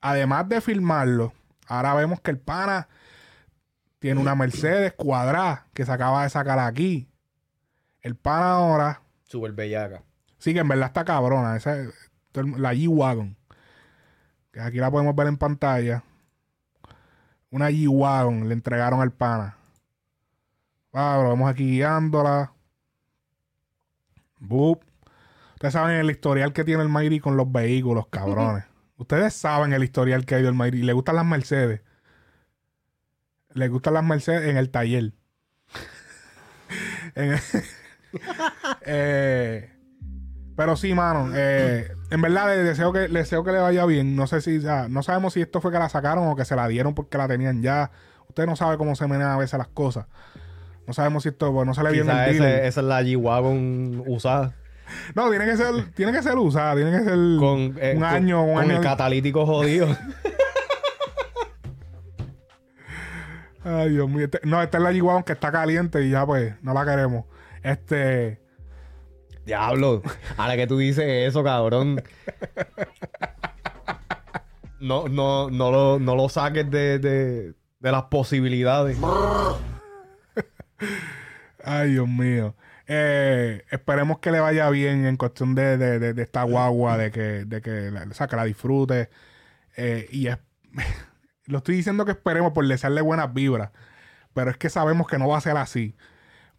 además 0.00 0.48
de 0.48 0.60
filmarlo, 0.62 1.32
ahora 1.66 1.94
vemos 1.94 2.20
que 2.22 2.30
el 2.30 2.38
pana 2.38 2.88
tiene 3.98 4.20
una 4.20 4.34
Mercedes 4.34 4.94
cuadrada 4.94 5.66
que 5.74 5.84
se 5.84 5.92
acaba 5.92 6.22
de 6.22 6.30
sacar 6.30 6.58
aquí. 6.58 7.08
El 8.00 8.14
pana 8.16 8.52
ahora, 8.52 9.02
Super 9.24 9.52
bellaca. 9.52 10.02
sí 10.38 10.54
que 10.54 10.60
en 10.60 10.68
verdad 10.68 10.86
está 10.86 11.04
cabrona, 11.04 11.56
esa, 11.56 11.76
la 12.34 12.72
G-Wagon. 12.72 13.36
Que 14.50 14.60
aquí 14.60 14.78
la 14.78 14.90
podemos 14.90 15.14
ver 15.14 15.26
en 15.26 15.36
pantalla. 15.36 16.04
Una 17.50 17.70
G-Wagon 17.70 18.48
le 18.48 18.54
entregaron 18.54 19.00
al 19.00 19.12
pana. 19.12 19.56
Ah, 20.92 21.18
lo 21.22 21.30
vemos 21.30 21.50
aquí 21.50 21.64
guiándola. 21.70 22.52
Boop. 24.38 24.82
Ustedes 25.54 25.72
saben 25.72 25.96
el 25.96 26.10
historial 26.10 26.52
que 26.52 26.64
tiene 26.64 26.82
el 26.82 26.88
Mayri 26.88 27.20
con 27.20 27.36
los 27.36 27.50
vehículos, 27.50 28.06
cabrones. 28.08 28.64
Ustedes 28.96 29.34
saben 29.34 29.72
el 29.72 29.82
historial 29.84 30.24
que 30.26 30.36
hay 30.36 30.42
del 30.42 30.54
Mayri. 30.54 30.82
Le 30.82 30.92
gustan 30.92 31.16
las 31.16 31.24
Mercedes. 31.26 31.82
Le 33.54 33.68
gustan 33.68 33.94
las 33.94 34.04
Mercedes 34.04 34.48
en 34.48 34.56
el 34.56 34.70
taller. 34.70 35.12
En 37.14 37.32
el- 37.32 37.40
Eh, 38.82 39.70
pero 40.56 40.76
sí, 40.76 40.94
mano. 40.94 41.30
eh, 41.34 41.94
en 42.10 42.22
verdad, 42.22 42.46
le 42.48 42.62
deseo, 42.62 42.92
que, 42.92 43.08
le 43.08 43.20
deseo 43.20 43.44
que 43.44 43.52
le 43.52 43.58
vaya 43.58 43.84
bien. 43.86 44.16
No 44.16 44.26
sé 44.26 44.40
si, 44.40 44.60
sea, 44.60 44.88
no 44.88 45.02
sabemos 45.02 45.34
si 45.34 45.42
esto 45.42 45.60
fue 45.60 45.70
que 45.72 45.78
la 45.78 45.88
sacaron 45.88 46.26
o 46.28 46.36
que 46.36 46.44
se 46.44 46.56
la 46.56 46.66
dieron 46.68 46.94
porque 46.94 47.18
la 47.18 47.28
tenían 47.28 47.62
ya. 47.62 47.90
Usted 48.28 48.46
no 48.46 48.56
sabe 48.56 48.76
cómo 48.78 48.94
se 48.96 49.06
menean 49.06 49.30
a 49.30 49.36
veces 49.38 49.58
las 49.58 49.68
cosas. 49.68 50.06
No 50.86 50.94
sabemos 50.94 51.22
si 51.24 51.28
esto, 51.30 51.52
pues, 51.52 51.66
no 51.66 51.74
se 51.74 51.82
le 51.82 51.90
viene 51.92 52.10
Quizás 52.10 52.28
el 52.28 52.38
dealer. 52.38 52.64
esa 52.64 52.80
es 52.80 52.86
la 52.86 53.02
G-Wagon 53.02 54.04
usada. 54.06 54.54
No, 55.14 55.28
tiene 55.28 55.44
que 55.44 55.56
ser, 55.58 55.90
tiene 55.94 56.12
que 56.12 56.22
ser 56.22 56.36
usada, 56.38 56.74
tiene 56.74 56.90
que 56.90 57.04
ser 57.04 57.14
Con, 57.38 57.74
eh, 57.78 57.92
un 57.94 58.00
con- 58.00 58.04
año, 58.04 58.42
un 58.44 58.54
con 58.54 58.64
año. 58.64 58.76
el 58.76 58.80
catalítico 58.82 59.44
jodido. 59.44 59.88
Ay, 63.64 63.90
Dios 63.90 64.08
mío. 64.08 64.24
Este- 64.24 64.40
no, 64.44 64.62
esta 64.62 64.78
es 64.78 64.84
la 64.84 64.92
G-Wagon 64.92 65.22
que 65.24 65.32
está 65.32 65.50
caliente 65.52 66.02
y 66.04 66.10
ya 66.10 66.24
pues 66.24 66.54
no 66.62 66.72
la 66.72 66.84
queremos. 66.84 67.24
Este. 67.62 68.40
Diablo. 69.48 70.02
Ahora 70.36 70.56
que 70.56 70.66
tú 70.66 70.76
dices 70.76 71.04
eso, 71.26 71.42
cabrón. 71.42 72.02
No, 74.78 75.08
no, 75.08 75.50
no, 75.50 75.70
lo, 75.72 75.98
no 75.98 76.14
lo 76.14 76.28
saques 76.28 76.70
de, 76.70 76.98
de, 76.98 77.54
de 77.80 77.92
las 77.92 78.04
posibilidades. 78.04 78.98
Ay, 81.64 81.92
Dios 81.92 82.06
mío. 82.08 82.54
Eh, 82.86 83.64
esperemos 83.70 84.18
que 84.20 84.30
le 84.30 84.40
vaya 84.40 84.68
bien 84.70 85.04
en 85.06 85.16
cuestión 85.16 85.54
de, 85.54 85.76
de- 85.78 85.98
de- 85.98 86.12
de 86.14 86.22
esta 86.22 86.42
guagua, 86.42 86.96
de 86.96 87.10
que, 87.10 87.44
de 87.44 87.60
que, 87.60 87.90
la, 87.90 88.04
o 88.04 88.14
sea, 88.14 88.28
que 88.28 88.36
la 88.36 88.44
disfrute. 88.44 89.08
Eh, 89.76 90.06
y 90.10 90.28
es- 90.28 90.38
lo 91.46 91.58
estoy 91.58 91.76
diciendo 91.76 92.04
que 92.04 92.12
esperemos 92.12 92.52
por 92.52 92.66
desearle 92.68 93.00
buenas 93.00 93.32
vibras. 93.34 93.70
Pero 94.34 94.50
es 94.50 94.58
que 94.58 94.68
sabemos 94.70 95.06
que 95.08 95.18
no 95.18 95.26
va 95.26 95.38
a 95.38 95.40
ser 95.40 95.56
así. 95.56 95.96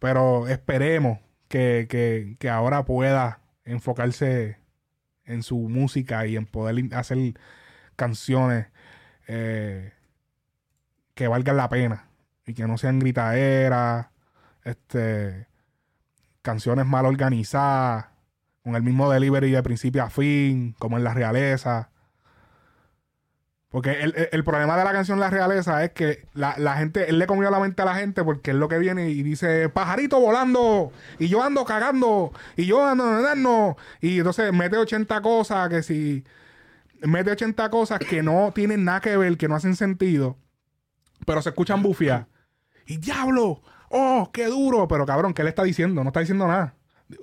Pero 0.00 0.48
esperemos 0.48 1.20
que, 1.50 1.88
que- 1.90 2.36
que 2.40 2.50
ahora 2.50 2.86
pueda 2.86 3.42
enfocarse 3.66 4.58
en 5.26 5.42
su 5.44 5.58
música 5.58 6.26
y 6.26 6.36
en 6.36 6.46
poder 6.46 6.94
hacer 6.94 7.34
canciones 7.96 8.68
eh, 9.28 9.92
que 11.14 11.28
valgan 11.28 11.56
la 11.56 11.68
pena 11.68 12.08
y 12.46 12.54
que 12.54 12.66
no 12.66 12.78
sean 12.78 12.98
gritaderas, 12.98 14.08
este, 14.64 15.46
canciones 16.42 16.86
mal 16.86 17.06
organizadas, 17.06 18.06
con 18.62 18.76
el 18.76 18.82
mismo 18.82 19.10
delivery 19.10 19.50
de 19.52 19.62
principio 19.62 20.02
a 20.04 20.10
fin, 20.10 20.74
como 20.78 20.98
en 20.98 21.04
la 21.04 21.14
realeza. 21.14 21.89
Porque 23.70 24.00
el, 24.02 24.28
el- 24.32 24.42
problema 24.44 24.76
de 24.76 24.82
la 24.84 24.92
canción 24.92 25.20
La 25.20 25.30
Realeza 25.30 25.84
es 25.84 25.92
que 25.92 26.26
la, 26.34 26.56
la 26.58 26.76
gente, 26.76 27.08
él 27.08 27.20
le 27.20 27.28
comió 27.28 27.50
la 27.50 27.60
mente 27.60 27.82
a 27.82 27.84
la 27.84 27.94
gente 27.94 28.24
porque 28.24 28.50
es 28.50 28.56
lo 28.56 28.66
que 28.68 28.78
viene 28.78 29.10
y 29.10 29.22
dice, 29.22 29.68
pajarito 29.68 30.18
volando, 30.18 30.90
y 31.20 31.28
yo 31.28 31.40
ando 31.44 31.64
cagando, 31.64 32.32
y 32.56 32.66
yo 32.66 32.84
ando 32.84 33.08
nadando, 33.08 33.76
y 34.00 34.18
entonces 34.18 34.52
mete 34.52 34.76
80 34.76 35.22
cosas 35.22 35.68
que 35.68 35.84
si, 35.84 36.24
mete 37.02 37.30
80 37.30 37.70
cosas 37.70 38.00
que 38.00 38.22
no 38.24 38.50
tienen 38.52 38.84
nada 38.84 39.00
que 39.00 39.16
ver, 39.16 39.36
que 39.36 39.46
no 39.46 39.54
hacen 39.54 39.76
sentido, 39.76 40.36
pero 41.24 41.40
se 41.40 41.50
escuchan 41.50 41.80
bufiar. 41.82 42.26
Y 42.86 42.96
diablo, 42.96 43.62
oh, 43.90 44.30
qué 44.32 44.46
duro, 44.46 44.88
pero 44.88 45.06
cabrón, 45.06 45.32
¿qué 45.32 45.44
le 45.44 45.50
está 45.50 45.62
diciendo? 45.62 46.02
No 46.02 46.08
está 46.10 46.20
diciendo 46.20 46.48
nada. 46.48 46.74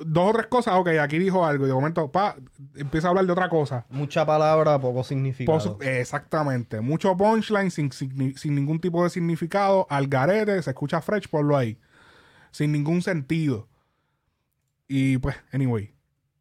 Dos 0.05 0.29
o 0.29 0.33
tres 0.33 0.47
cosas, 0.47 0.73
ok, 0.75 0.89
aquí 1.01 1.17
dijo 1.17 1.45
algo, 1.45 1.65
y 1.65 1.67
de 1.69 1.73
momento, 1.73 2.11
pa, 2.11 2.35
empieza 2.75 3.07
a 3.07 3.09
hablar 3.11 3.25
de 3.25 3.31
otra 3.31 3.47
cosa. 3.47 3.85
Mucha 3.89 4.25
palabra, 4.25 4.77
poco 4.79 5.03
significado. 5.03 5.77
Exactamente. 5.81 6.81
Mucho 6.81 7.15
punchline 7.15 7.71
sin, 7.71 7.91
sin- 7.91 8.37
sin 8.37 8.55
ningún 8.55 8.79
tipo 8.81 9.03
de 9.03 9.09
significado. 9.09 9.87
Al 9.89 10.07
garete, 10.07 10.61
se 10.61 10.71
escucha 10.71 10.99
fresh, 11.01 11.29
ponlo 11.29 11.55
ahí. 11.55 11.79
Sin 12.51 12.71
ningún 12.73 13.01
sentido. 13.01 13.69
Y 14.89 15.17
pues, 15.19 15.35
anyway. 15.53 15.93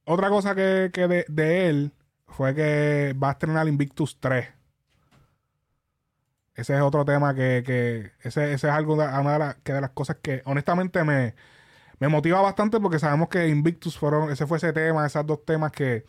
Otra 0.05 0.28
cosa 0.28 0.55
que, 0.55 0.90
que 0.93 1.06
de, 1.09 1.24
de 1.28 1.68
él 1.68 1.93
fue 2.27 2.55
que 2.55 3.14
va 3.23 3.28
a 3.28 3.32
estrenar 3.32 3.68
Invictus 3.68 4.18
3. 4.20 4.48
Ese 6.55 6.74
es 6.74 6.81
otro 6.81 7.05
tema 7.05 7.35
que, 7.35 7.62
que 7.66 8.12
ese, 8.27 8.52
ese 8.55 8.68
es 8.68 8.73
algo 8.73 8.97
de, 8.97 9.06
una 9.06 9.39
de, 9.39 9.55
que 9.62 9.73
de 9.74 9.81
las 9.81 9.90
cosas 9.90 10.16
que 10.23 10.43
honestamente 10.47 11.05
me, 11.05 11.35
me 11.98 12.09
motiva 12.09 12.40
bastante 12.40 12.78
porque 12.81 12.98
sabemos 12.98 13.28
que 13.28 13.48
Invictus 13.48 13.98
fueron, 13.98 14.31
ese 14.31 14.47
fue 14.47 14.59
ese 14.59 14.73
tema, 14.73 15.06
esos 15.06 15.27
dos 15.27 15.44
temas 15.44 15.73
que 15.73 16.05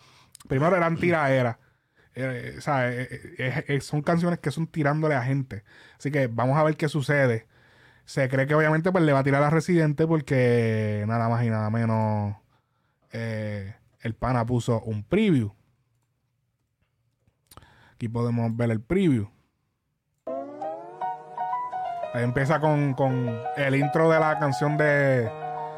primero 0.48 0.76
eran 0.76 0.98
tiraderas. 0.98 1.58
Eh, 2.16 2.56
o 2.58 2.62
sea, 2.62 2.92
eh, 2.92 3.08
eh, 3.38 3.82
son 3.82 4.02
canciones 4.02 4.40
que 4.40 4.52
son 4.52 4.68
tirándole 4.68 5.16
a 5.16 5.22
gente. 5.22 5.64
Así 5.98 6.12
que 6.12 6.28
vamos 6.28 6.58
a 6.58 6.64
ver 6.64 6.76
qué 6.76 6.90
sucede. 6.90 7.48
Se 8.06 8.28
cree 8.28 8.48
que 8.48 8.56
obviamente 8.56 8.92
pues 8.92 9.04
le 9.04 9.14
va 9.14 9.20
a 9.20 9.24
tirar 9.24 9.44
a 9.44 9.50
Residente 9.50 10.08
porque 10.08 11.04
nada 11.08 11.30
más 11.30 11.44
y 11.46 11.50
nada 11.50 11.70
menos 11.70 12.36
el 13.12 14.14
pana 14.18 14.46
puso 14.46 14.82
un 14.82 15.04
preview. 15.04 15.54
Aquí 17.94 18.08
podemos 18.08 18.56
ver 18.56 18.72
el 18.72 18.82
preview. 18.82 19.30
Ahí 22.14 22.24
empieza 22.24 22.60
con, 22.60 22.94
con 22.94 23.40
el 23.58 23.76
intro 23.76 24.10
de 24.10 24.20
la 24.20 24.40
canción 24.40 24.78
de 24.78 25.30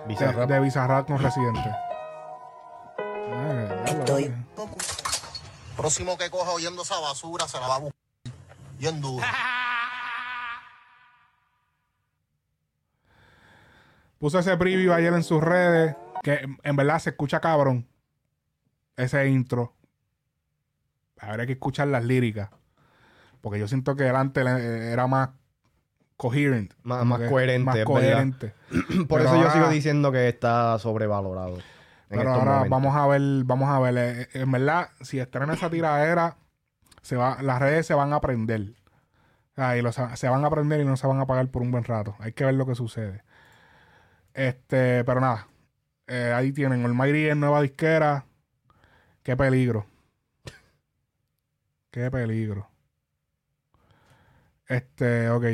Bizarrap. 0.10 0.48
de, 0.50 0.54
de 0.56 0.60
Bizarrap 0.60 1.08
con 1.08 1.20
Residente. 1.20 1.70
Ah, 2.98 3.84
Estoy- 3.86 4.34
Próximo 5.78 6.18
que 6.18 6.30
coja 6.30 6.52
oyendo 6.52 6.82
esa 6.82 7.00
basura 7.00 7.48
se 7.48 7.58
la 7.60 7.68
va 7.68 7.76
a 7.76 7.80
buscar. 7.80 8.00
Bien 8.78 9.00
duro. 9.00 9.26
Puso 14.20 14.40
ese 14.40 14.58
preview 14.58 14.92
ayer 14.94 15.14
en 15.14 15.24
sus 15.24 15.42
redes. 15.42 15.96
Que 16.22 16.46
en 16.64 16.76
verdad 16.76 17.00
se 17.00 17.12
escucha 17.12 17.40
cabrón. 17.40 17.88
Ese 18.98 19.26
intro. 19.30 19.74
Habría 21.18 21.46
que 21.46 21.54
escuchar 21.54 21.88
las 21.88 22.04
líricas. 22.04 22.50
Porque 23.42 23.60
yo 23.60 23.68
siento 23.70 23.96
que 23.96 24.04
delante 24.04 24.42
era 24.92 25.08
más 25.08 25.30
coherent. 26.20 26.74
Más- 26.84 27.06
coherente, 27.30 27.64
Más 27.66 27.84
coherente. 27.86 28.54
Por 29.08 29.22
Pero 29.22 29.24
eso 29.24 29.42
yo 29.42 29.50
sigo 29.52 29.70
diciendo 29.70 30.12
que 30.12 30.28
está 30.28 30.78
sobrevalorado. 30.78 31.58
Pero 32.10 32.30
ahora 32.30 32.52
momentos. 32.66 32.70
vamos 32.70 32.96
a 32.98 33.08
ver, 33.08 33.22
vamos 33.46 33.70
a 33.70 33.80
ver. 33.80 33.98
eh, 33.98 34.22
eh, 34.24 34.28
En 34.42 34.52
verdad, 34.52 34.90
si 35.00 35.20
estrena 35.20 35.54
esa 35.54 35.70
tiradera, 35.70 36.36
se 37.02 37.16
va, 37.16 37.42
las 37.42 37.60
redes 37.60 37.86
se 37.88 37.94
van 37.94 38.12
a 38.12 38.18
aprender. 38.18 38.74
y 39.78 39.82
los- 39.82 39.96
se 40.16 40.28
van 40.30 40.44
a 40.44 40.48
aprender 40.48 40.82
y 40.82 40.86
no 40.86 40.98
se 40.98 41.08
van 41.08 41.20
a 41.22 41.26
pagar 41.26 41.48
por 41.50 41.62
un 41.62 41.72
buen 41.72 41.86
rato. 41.86 42.16
Hay 42.20 42.34
que 42.34 42.44
ver 42.46 42.56
lo 42.56 42.66
que 42.66 42.76
sucede. 42.76 43.24
Este, 44.34 45.04
pero 45.06 45.22
nada. 45.22 45.48
Eh, 46.08 46.34
ahí 46.36 46.52
tienen 46.52 46.84
Almighty 46.86 47.30
en 47.30 47.40
nueva 47.40 47.62
disquera. 47.62 48.26
Qué 49.24 49.38
peligro. 49.38 49.86
Qué 51.92 52.10
peligro. 52.12 52.68
Este, 54.68 55.30
ok. 55.30 55.46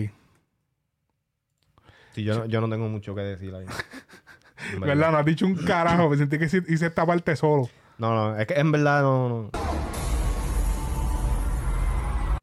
Sí, 2.16 2.24
yo, 2.24 2.40
no, 2.40 2.46
yo 2.46 2.62
no 2.62 2.70
tengo 2.70 2.88
mucho 2.90 3.14
que 3.14 3.22
decir 3.22 3.54
ahí. 3.54 3.66
En 4.74 4.80
¿Verdad? 4.80 5.12
No 5.12 5.18
has 5.20 5.26
dicho 5.26 5.46
un 5.46 5.54
carajo. 5.56 6.10
Me 6.10 6.18
sentí 6.18 6.40
que 6.40 6.46
hice- 6.46 6.64
hice 6.68 6.88
esta 6.88 7.06
parte 7.06 7.36
solo. 7.36 7.70
No, 8.00 8.16
no, 8.16 8.40
es 8.40 8.48
que 8.48 8.56
en 8.56 8.72
verdad 8.72 9.04
no. 9.04 9.30
no. 9.30 9.52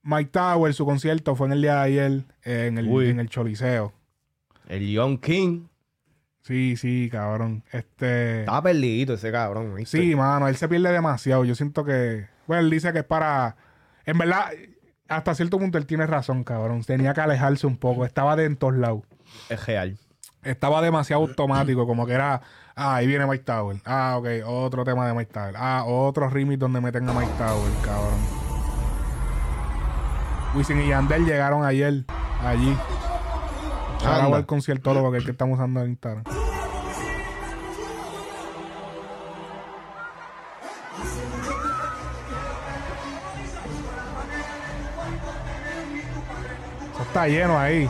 Mike 0.05 0.31
Tower, 0.31 0.75
su 0.75 0.85
concierto 0.85 1.35
fue 1.35 1.47
en 1.47 1.53
el 1.55 1.63
día 1.63 1.75
de 1.77 1.81
ayer 1.81 2.25
eh, 2.45 2.67
en, 2.69 2.79
el, 2.79 2.89
Uy. 2.89 3.09
en 3.09 3.19
el 3.21 3.29
Choliseo. 3.29 3.93
El 4.69 4.89
Young 4.91 5.19
King 5.21 5.65
Sí, 6.43 6.77
sí, 6.77 7.09
cabrón. 7.11 7.63
Este. 7.71 8.41
estaba 8.41 8.63
perdido 8.63 9.15
ese 9.15 9.31
cabrón. 9.31 9.75
¿viste? 9.77 9.97
Sí, 9.99 10.15
mano, 10.17 10.49
él 10.49 10.57
se 10.57 10.69
pierde 10.69 10.91
demasiado. 10.93 11.45
Yo 11.45 11.55
siento 11.55 11.85
que. 11.85 12.27
Bueno, 12.49 12.63
él 12.65 12.71
dice 12.71 12.93
que 12.93 12.99
es 13.01 13.05
para. 13.05 13.57
En 14.07 14.19
verdad, 14.19 14.47
hasta 15.09 15.37
cierto 15.37 15.59
punto 15.59 15.79
él 15.79 15.87
tiene 15.87 16.05
razón, 16.07 16.43
cabrón. 16.43 16.83
Tenía 16.83 17.15
que 17.15 17.21
alejarse 17.21 17.67
un 17.69 17.77
poco. 17.77 18.05
Estaba 18.05 18.35
de 18.35 18.45
en 18.47 18.57
todos 18.57 18.75
lados. 18.75 19.03
Es 19.49 19.67
real. 19.67 19.99
Estaba 20.43 20.83
demasiado 20.83 21.23
automático, 21.23 21.87
como 21.87 22.07
que 22.07 22.15
era. 22.15 22.41
Ah, 22.75 22.97
ahí 22.97 23.07
viene 23.07 23.27
Mike 23.27 23.45
Tower. 23.45 23.77
Ah, 23.85 24.17
ok, 24.19 24.27
otro 24.47 24.85
tema 24.85 25.07
de 25.07 25.15
Mike 25.15 25.33
Tower. 25.33 25.55
Ah, 25.57 25.85
otro 25.87 26.29
remix 26.29 26.59
donde 26.59 26.81
meten 26.81 27.09
a 27.09 27.13
Mike 27.13 27.33
Tower, 27.39 27.71
cabrón. 27.85 28.43
Wisin 30.55 30.81
y 30.81 30.89
Yandel 30.89 31.25
llegaron 31.25 31.65
ayer, 31.65 32.05
allí. 32.43 32.77
Ahora 34.01 34.17
Anda. 34.17 34.29
voy 34.29 34.37
al 34.39 34.47
conciertólogo 34.47 35.13
que 35.13 35.19
es 35.19 35.23
el 35.23 35.27
que 35.27 35.33
estamos 35.33 35.59
usando 35.59 35.81
en 35.81 35.91
Instagram. 35.91 36.25
Eso 46.93 47.03
está 47.03 47.29
lleno 47.29 47.59
ahí. 47.59 47.89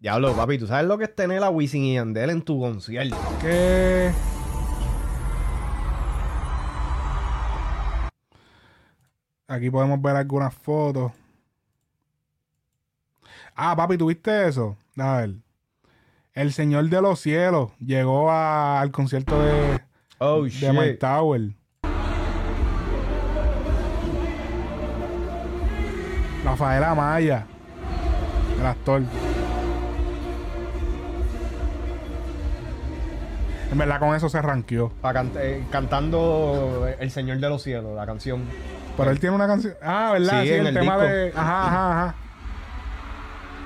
Diablo, 0.00 0.34
papi, 0.34 0.58
¿tú 0.58 0.66
sabes 0.66 0.86
lo 0.86 0.96
que 0.96 1.04
es 1.04 1.14
tener 1.14 1.42
a 1.44 1.50
Wisin 1.50 1.84
y 1.84 1.94
Yandel 1.94 2.30
en 2.30 2.42
tu 2.42 2.58
concierto? 2.58 3.16
que 3.40 4.10
aquí 9.48 9.70
podemos 9.70 10.00
ver 10.00 10.16
algunas 10.16 10.54
fotos. 10.54 11.12
Ah, 13.54 13.74
papi, 13.76 13.98
¿tuviste 13.98 14.48
eso? 14.48 14.76
A 14.96 15.18
ver. 15.18 15.34
El 16.32 16.52
Señor 16.52 16.88
de 16.88 17.02
los 17.02 17.20
Cielos 17.20 17.72
llegó 17.78 18.30
a- 18.30 18.80
al 18.80 18.90
concierto 18.92 19.40
de, 19.42 19.80
Oh, 20.18 20.44
de 20.44 20.50
shit. 20.50 20.70
Mike 20.72 20.94
Tower. 20.94 21.40
Rafael 26.44 26.84
Amaya, 26.84 27.46
el 28.58 28.66
actor. 28.66 29.02
En 33.70 33.78
verdad, 33.78 34.00
con 34.00 34.14
eso 34.16 34.28
se 34.28 34.42
ranqueó. 34.42 34.88
Pa' 35.00 35.14
eh, 35.36 35.64
cantando 35.70 36.88
El 36.98 37.10
Señor 37.10 37.38
de 37.38 37.48
los 37.48 37.62
Cielos, 37.62 37.94
la 37.94 38.04
canción. 38.04 38.42
Pero 38.96 39.10
él 39.10 39.20
tiene 39.20 39.36
una 39.36 39.46
canción. 39.46 39.74
Ah, 39.82 40.10
¿verdad? 40.12 40.42
Sí, 40.42 40.48
Sí, 40.48 40.54
en 40.54 40.60
el, 40.60 40.66
el 40.68 40.74
tema 40.74 40.96
disco. 40.96 41.08
de. 41.08 41.32
Ajá, 41.36 41.66
ajá, 41.66 41.92
ajá. 41.92 42.14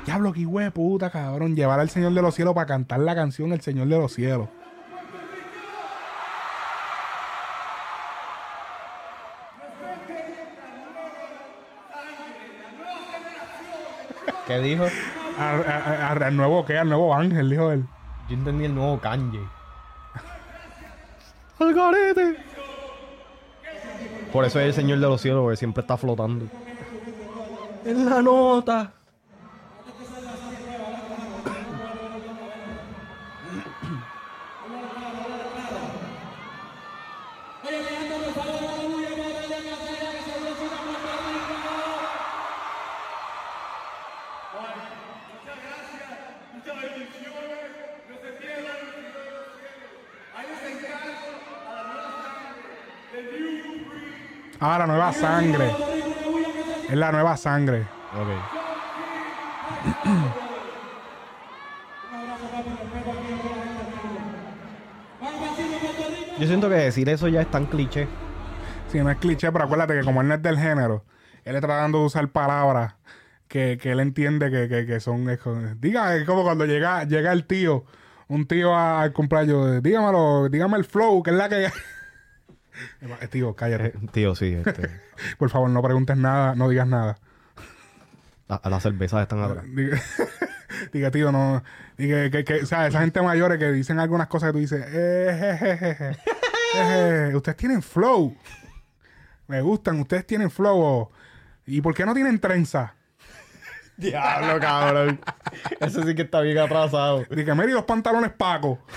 Diablo, 0.04 0.32
qué 0.34 0.40
de 0.64 0.70
puta, 0.70 1.08
cabrón. 1.08 1.56
Llevar 1.56 1.80
al 1.80 1.88
Señor 1.88 2.12
de 2.12 2.20
los 2.20 2.34
Cielos 2.34 2.54
para 2.54 2.66
cantar 2.66 3.00
la 3.00 3.14
canción 3.14 3.52
El 3.52 3.62
Señor 3.62 3.88
de 3.88 3.98
los 3.98 4.12
Cielos. 4.12 4.48
¿Qué 14.46 14.58
dijo? 14.58 14.84
Al 15.38 16.36
nuevo, 16.36 16.64
¿qué? 16.66 16.78
Al 16.78 16.88
nuevo 16.88 17.14
ángel, 17.14 17.48
dijo 17.50 17.70
él. 17.70 17.86
Yo 18.28 18.34
entendí 18.36 18.64
el 18.66 18.74
nuevo 18.74 18.98
Kanye. 19.00 19.40
¡Al 21.58 21.74
garete! 21.74 22.36
Por 24.32 24.44
eso 24.44 24.58
es 24.58 24.66
el 24.66 24.74
Señor 24.74 24.98
de 24.98 25.06
los 25.06 25.20
Cielos, 25.20 25.42
porque 25.42 25.56
siempre 25.56 25.82
está 25.82 25.96
flotando. 25.96 26.46
En 27.84 28.10
la 28.10 28.20
nota. 28.20 28.93
Ah, 54.66 54.78
la 54.78 54.86
nueva 54.86 55.12
sangre. 55.12 55.70
Es 56.88 56.96
la 56.96 57.12
nueva 57.12 57.36
sangre. 57.36 57.86
Ok. 58.14 58.30
Yo 66.38 66.46
siento 66.46 66.70
que 66.70 66.76
decir 66.76 67.10
eso 67.10 67.28
ya 67.28 67.42
es 67.42 67.50
tan 67.50 67.66
cliché. 67.66 68.08
Sí, 68.90 69.00
no 69.00 69.10
es 69.10 69.18
cliché, 69.18 69.52
pero 69.52 69.64
acuérdate 69.64 69.98
que 69.98 70.02
como 70.02 70.22
él 70.22 70.28
no 70.28 70.34
es 70.34 70.42
del 70.42 70.58
género, 70.58 71.04
él 71.44 71.56
está 71.56 71.66
tratando 71.66 71.98
de 71.98 72.06
usar 72.06 72.26
palabras 72.28 72.94
que, 73.48 73.76
que 73.76 73.92
él 73.92 74.00
entiende 74.00 74.50
que, 74.50 74.66
que, 74.70 74.86
que 74.86 74.98
son... 74.98 75.28
es 75.28 75.40
Diga, 75.78 76.16
es 76.16 76.24
como 76.24 76.42
cuando 76.42 76.64
llega, 76.64 77.04
llega 77.04 77.32
el 77.32 77.44
tío, 77.44 77.84
un 78.28 78.46
tío 78.46 78.74
al 78.74 79.12
cumpleaños, 79.12 79.82
dígamelo, 79.82 80.48
dígame 80.48 80.78
el 80.78 80.86
flow, 80.86 81.22
que 81.22 81.32
es 81.32 81.36
la 81.36 81.50
que... 81.50 81.70
Eh, 83.20 83.28
tío, 83.28 83.54
cállate. 83.54 83.92
Tío, 84.12 84.34
sí. 84.34 84.54
Este, 84.64 84.90
Por 85.38 85.50
favor, 85.50 85.70
no 85.70 85.82
preguntes 85.82 86.16
nada, 86.16 86.54
no 86.54 86.68
digas 86.68 86.86
nada. 86.86 87.18
la- 88.48 88.60
las 88.64 88.82
cervezas 88.82 89.22
están 89.22 89.42
atrás. 89.42 89.64
Diga, 89.74 90.00
diga, 90.92 91.10
tío, 91.10 91.32
no. 91.32 91.62
Diga, 91.96 92.28
que, 92.30 92.44
que, 92.44 92.54
o 92.62 92.66
sea, 92.66 92.86
esa 92.86 93.00
gente 93.00 93.22
mayores 93.22 93.58
que 93.58 93.70
dicen 93.72 93.98
algunas 94.00 94.26
cosas 94.28 94.48
que 94.48 94.52
tú 94.54 94.58
dices, 94.58 94.84
eh, 94.88 95.56
je, 95.58 95.58
je, 95.58 95.76
je, 95.78 95.94
je, 95.94 96.14
je, 96.74 97.28
je, 97.30 97.36
ustedes 97.36 97.56
tienen 97.56 97.80
flow. 97.82 98.36
Me 99.46 99.60
gustan, 99.60 100.00
ustedes 100.00 100.26
tienen 100.26 100.50
flow. 100.50 101.10
¿Y 101.66 101.80
por 101.80 101.94
qué 101.94 102.04
no 102.04 102.12
tienen 102.14 102.38
trenza? 102.40 102.94
Diablo, 103.96 104.58
cabrón. 104.58 105.20
Eso 105.80 106.02
sí 106.02 106.14
que 106.16 106.22
está 106.22 106.40
bien 106.40 106.58
atrasado. 106.58 107.24
Diga, 107.30 107.54
mira, 107.54 107.70
y 107.70 107.74
los 107.74 107.84
pantalones 107.84 108.32
Paco. 108.32 108.80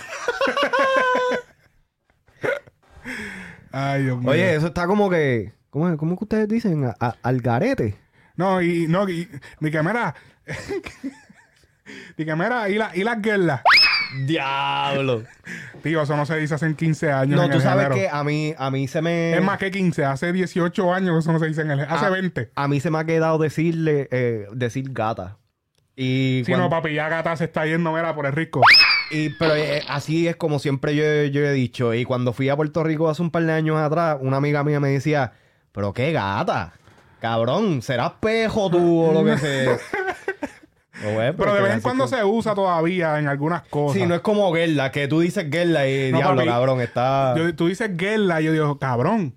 Ay, 3.71 4.03
Dios 4.03 4.19
mío. 4.19 4.29
Oye, 4.31 4.55
eso 4.55 4.67
está 4.67 4.87
como 4.87 5.09
que. 5.09 5.53
¿Cómo, 5.69 5.95
cómo 5.97 6.17
que 6.17 6.23
ustedes 6.23 6.47
dicen? 6.47 6.85
A- 6.85 6.95
a- 6.99 7.15
al 7.21 7.39
garete. 7.41 7.95
No, 8.35 8.61
y 8.61 8.87
no, 8.87 9.07
y, 9.09 9.27
diga, 9.59 9.81
mira. 9.83 10.15
diga, 12.17 12.35
mira, 12.35 12.69
y, 12.69 12.75
la, 12.75 12.91
y 12.95 13.03
las 13.03 13.21
guerras. 13.21 13.61
Diablo. 14.25 15.23
Tío, 15.83 16.01
eso 16.01 16.15
no 16.15 16.25
se 16.25 16.37
dice 16.37 16.55
hace 16.55 16.73
15 16.73 17.11
años. 17.11 17.35
No, 17.37 17.43
en 17.43 17.51
tú 17.51 17.57
el 17.57 17.63
sabes 17.63 17.87
género. 17.87 17.95
que 17.95 18.09
a 18.09 18.23
mí, 18.23 18.53
a 18.57 18.71
mí 18.71 18.87
se 18.87 19.01
me. 19.01 19.33
Es 19.35 19.43
más 19.43 19.57
que 19.57 19.69
15, 19.71 20.05
hace 20.05 20.31
18 20.31 20.93
años 20.93 21.13
que 21.15 21.19
eso 21.19 21.31
no 21.33 21.39
se 21.39 21.47
dice 21.47 21.61
en 21.61 21.71
el 21.71 21.81
Hace 21.81 22.05
a, 22.05 22.09
20. 22.09 22.51
A 22.55 22.67
mí 22.67 22.79
se 22.79 22.89
me 22.89 22.99
ha 22.99 23.05
quedado 23.05 23.37
decirle, 23.37 24.07
eh, 24.11 24.47
decir 24.53 24.91
gata. 24.93 25.37
Y 25.99 26.43
Si 26.45 26.51
cuando- 26.51 26.65
no, 26.65 26.69
papi, 26.69 26.93
ya 26.93 27.09
gata 27.09 27.35
se 27.35 27.45
está 27.45 27.65
yendo, 27.65 27.91
mira, 27.91 28.13
por 28.15 28.25
el 28.27 28.31
rico. 28.33 28.61
Y, 29.09 29.29
pero 29.31 29.55
eh, 29.55 29.81
así 29.89 30.27
es 30.27 30.35
como 30.35 30.59
siempre 30.59 30.95
yo, 30.95 31.03
yo 31.31 31.41
he 31.45 31.51
dicho. 31.53 31.93
Y 31.95 32.05
cuando 32.05 32.33
fui 32.33 32.49
a 32.49 32.55
Puerto 32.55 32.83
Rico 32.83 33.09
hace 33.09 33.21
un 33.23 33.31
par 33.31 33.43
de 33.43 33.51
años 33.53 33.77
atrás, 33.77 34.17
una 34.21 34.37
amiga 34.37 34.63
mía 34.63 34.79
me 34.79 34.89
decía, 34.89 35.33
pero 35.71 35.93
qué 35.93 36.11
gata. 36.11 36.73
Cabrón, 37.19 37.81
serás 37.81 38.11
pejo 38.19 38.69
tú 38.69 39.05
o 39.05 39.11
lo 39.11 39.25
que 39.25 39.37
sea. 39.37 39.77
O, 40.99 41.13
pues, 41.13 41.35
Pero 41.37 41.53
de 41.53 41.61
vez 41.61 41.73
en 41.75 41.81
cuando 41.81 42.07
se 42.07 42.23
usa 42.23 42.55
todavía 42.55 43.19
en 43.19 43.27
algunas 43.27 43.61
cosas. 43.67 44.01
Sí, 44.01 44.07
no 44.07 44.15
es 44.15 44.21
como 44.21 44.51
Gerla, 44.51 44.91
que 44.91 45.07
tú 45.07 45.19
dices 45.19 45.45
Gerla 45.51 45.87
y 45.87 46.11
No, 46.11 46.17
diablo, 46.17 46.37
papi. 46.37 46.49
cabrón, 46.49 46.81
está... 46.81 47.35
Yo- 47.37 47.55
tú 47.55 47.67
dices 47.67 47.95
guerra, 47.95 48.41
y 48.41 48.45
yo 48.45 48.51
digo, 48.51 48.79
cabrón, 48.79 49.35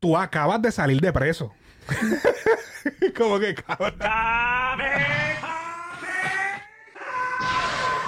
tú 0.00 0.18
acabas 0.18 0.60
de 0.62 0.72
salir 0.72 1.00
de 1.00 1.12
preso. 1.12 1.52
como 3.16 3.38
que 3.38 3.54
cabrón. 3.54 3.94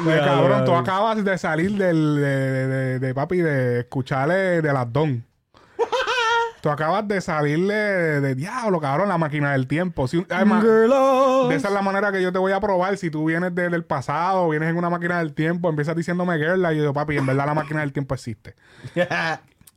Pues, 0.05 0.21
cabrón, 0.21 0.65
tú 0.65 0.75
acabas 0.75 1.25
de 1.25 1.39
salir 1.39 1.73
del, 1.77 2.17
de, 2.17 2.23
de- 2.23 2.67
de- 2.69 2.99
de, 3.01 3.15
papi, 3.15 3.39
de 3.39 3.81
escucharle 3.81 4.63
de 4.63 4.73
las 4.73 4.93
don. 4.93 5.25
tú 6.61 6.71
acabas 6.71 7.07
de 7.09 7.21
salirle 7.21 7.75
de, 7.75 8.21
de 8.21 8.35
diablo, 8.35 8.81
cabrón, 8.81 9.09
la 9.09 9.19
máquina 9.19 9.53
del 9.53 9.67
tiempo. 9.67 10.07
Si, 10.09 10.25
además, 10.31 10.63
de 11.49 11.57
esa 11.57 11.69
es 11.69 11.75
la 11.75 11.83
manera 11.83 12.13
que 12.13 12.23
yo 12.23 12.33
te 12.33 12.39
voy 12.39 12.53
a 12.53 12.61
probar. 12.61 12.97
Si 12.97 13.11
tú 13.11 13.25
vienes 13.27 13.55
de- 13.55 13.69
del 13.71 13.85
pasado, 13.85 14.49
vienes 14.49 14.69
en 14.71 14.77
una 14.77 14.91
máquina 14.91 15.19
del 15.19 15.35
tiempo, 15.35 15.69
empiezas 15.69 15.97
diciéndome 15.97 16.37
guerra, 16.37 16.73
y 16.73 16.77
yo 16.77 16.83
digo, 16.83 16.93
papi, 16.95 17.17
en 17.17 17.27
verdad 17.27 17.47
la 17.47 17.55
máquina 17.55 17.81
del 17.81 17.93
tiempo 17.93 18.15
existe. 18.15 18.55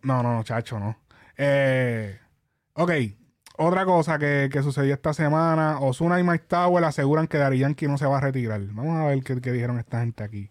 No, 0.03 0.21
no, 0.23 0.33
no, 0.35 0.43
chacho, 0.43 0.79
no. 0.79 0.97
Eh, 1.37 2.19
ok, 2.73 2.91
otra 3.61 3.85
cosa 3.85 4.19
que, 4.19 4.49
que 4.51 4.63
sucedió 4.63 4.93
esta 4.93 5.13
semana. 5.13 5.79
Osuna 5.79 6.19
y 6.19 6.23
Mike 6.23 6.45
Tower 6.47 6.83
aseguran 6.83 7.27
que 7.27 7.37
Dari 7.37 7.59
Yankee 7.59 7.87
no 7.87 7.97
se 7.97 8.05
va 8.05 8.17
a 8.17 8.21
retirar. 8.21 8.61
Vamos 8.71 8.97
a 8.97 9.05
ver 9.05 9.23
qué, 9.23 9.39
qué 9.39 9.51
dijeron 9.51 9.79
esta 9.79 10.01
gente 10.01 10.23
aquí. 10.23 10.49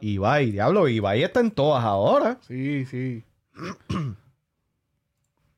Ibai, 0.00 0.50
diablo, 0.50 0.86
Ibai 0.88 1.22
está 1.22 1.40
en 1.40 1.50
todas 1.50 1.82
ahora. 1.82 2.38
Sí, 2.42 2.84
sí. 2.84 3.24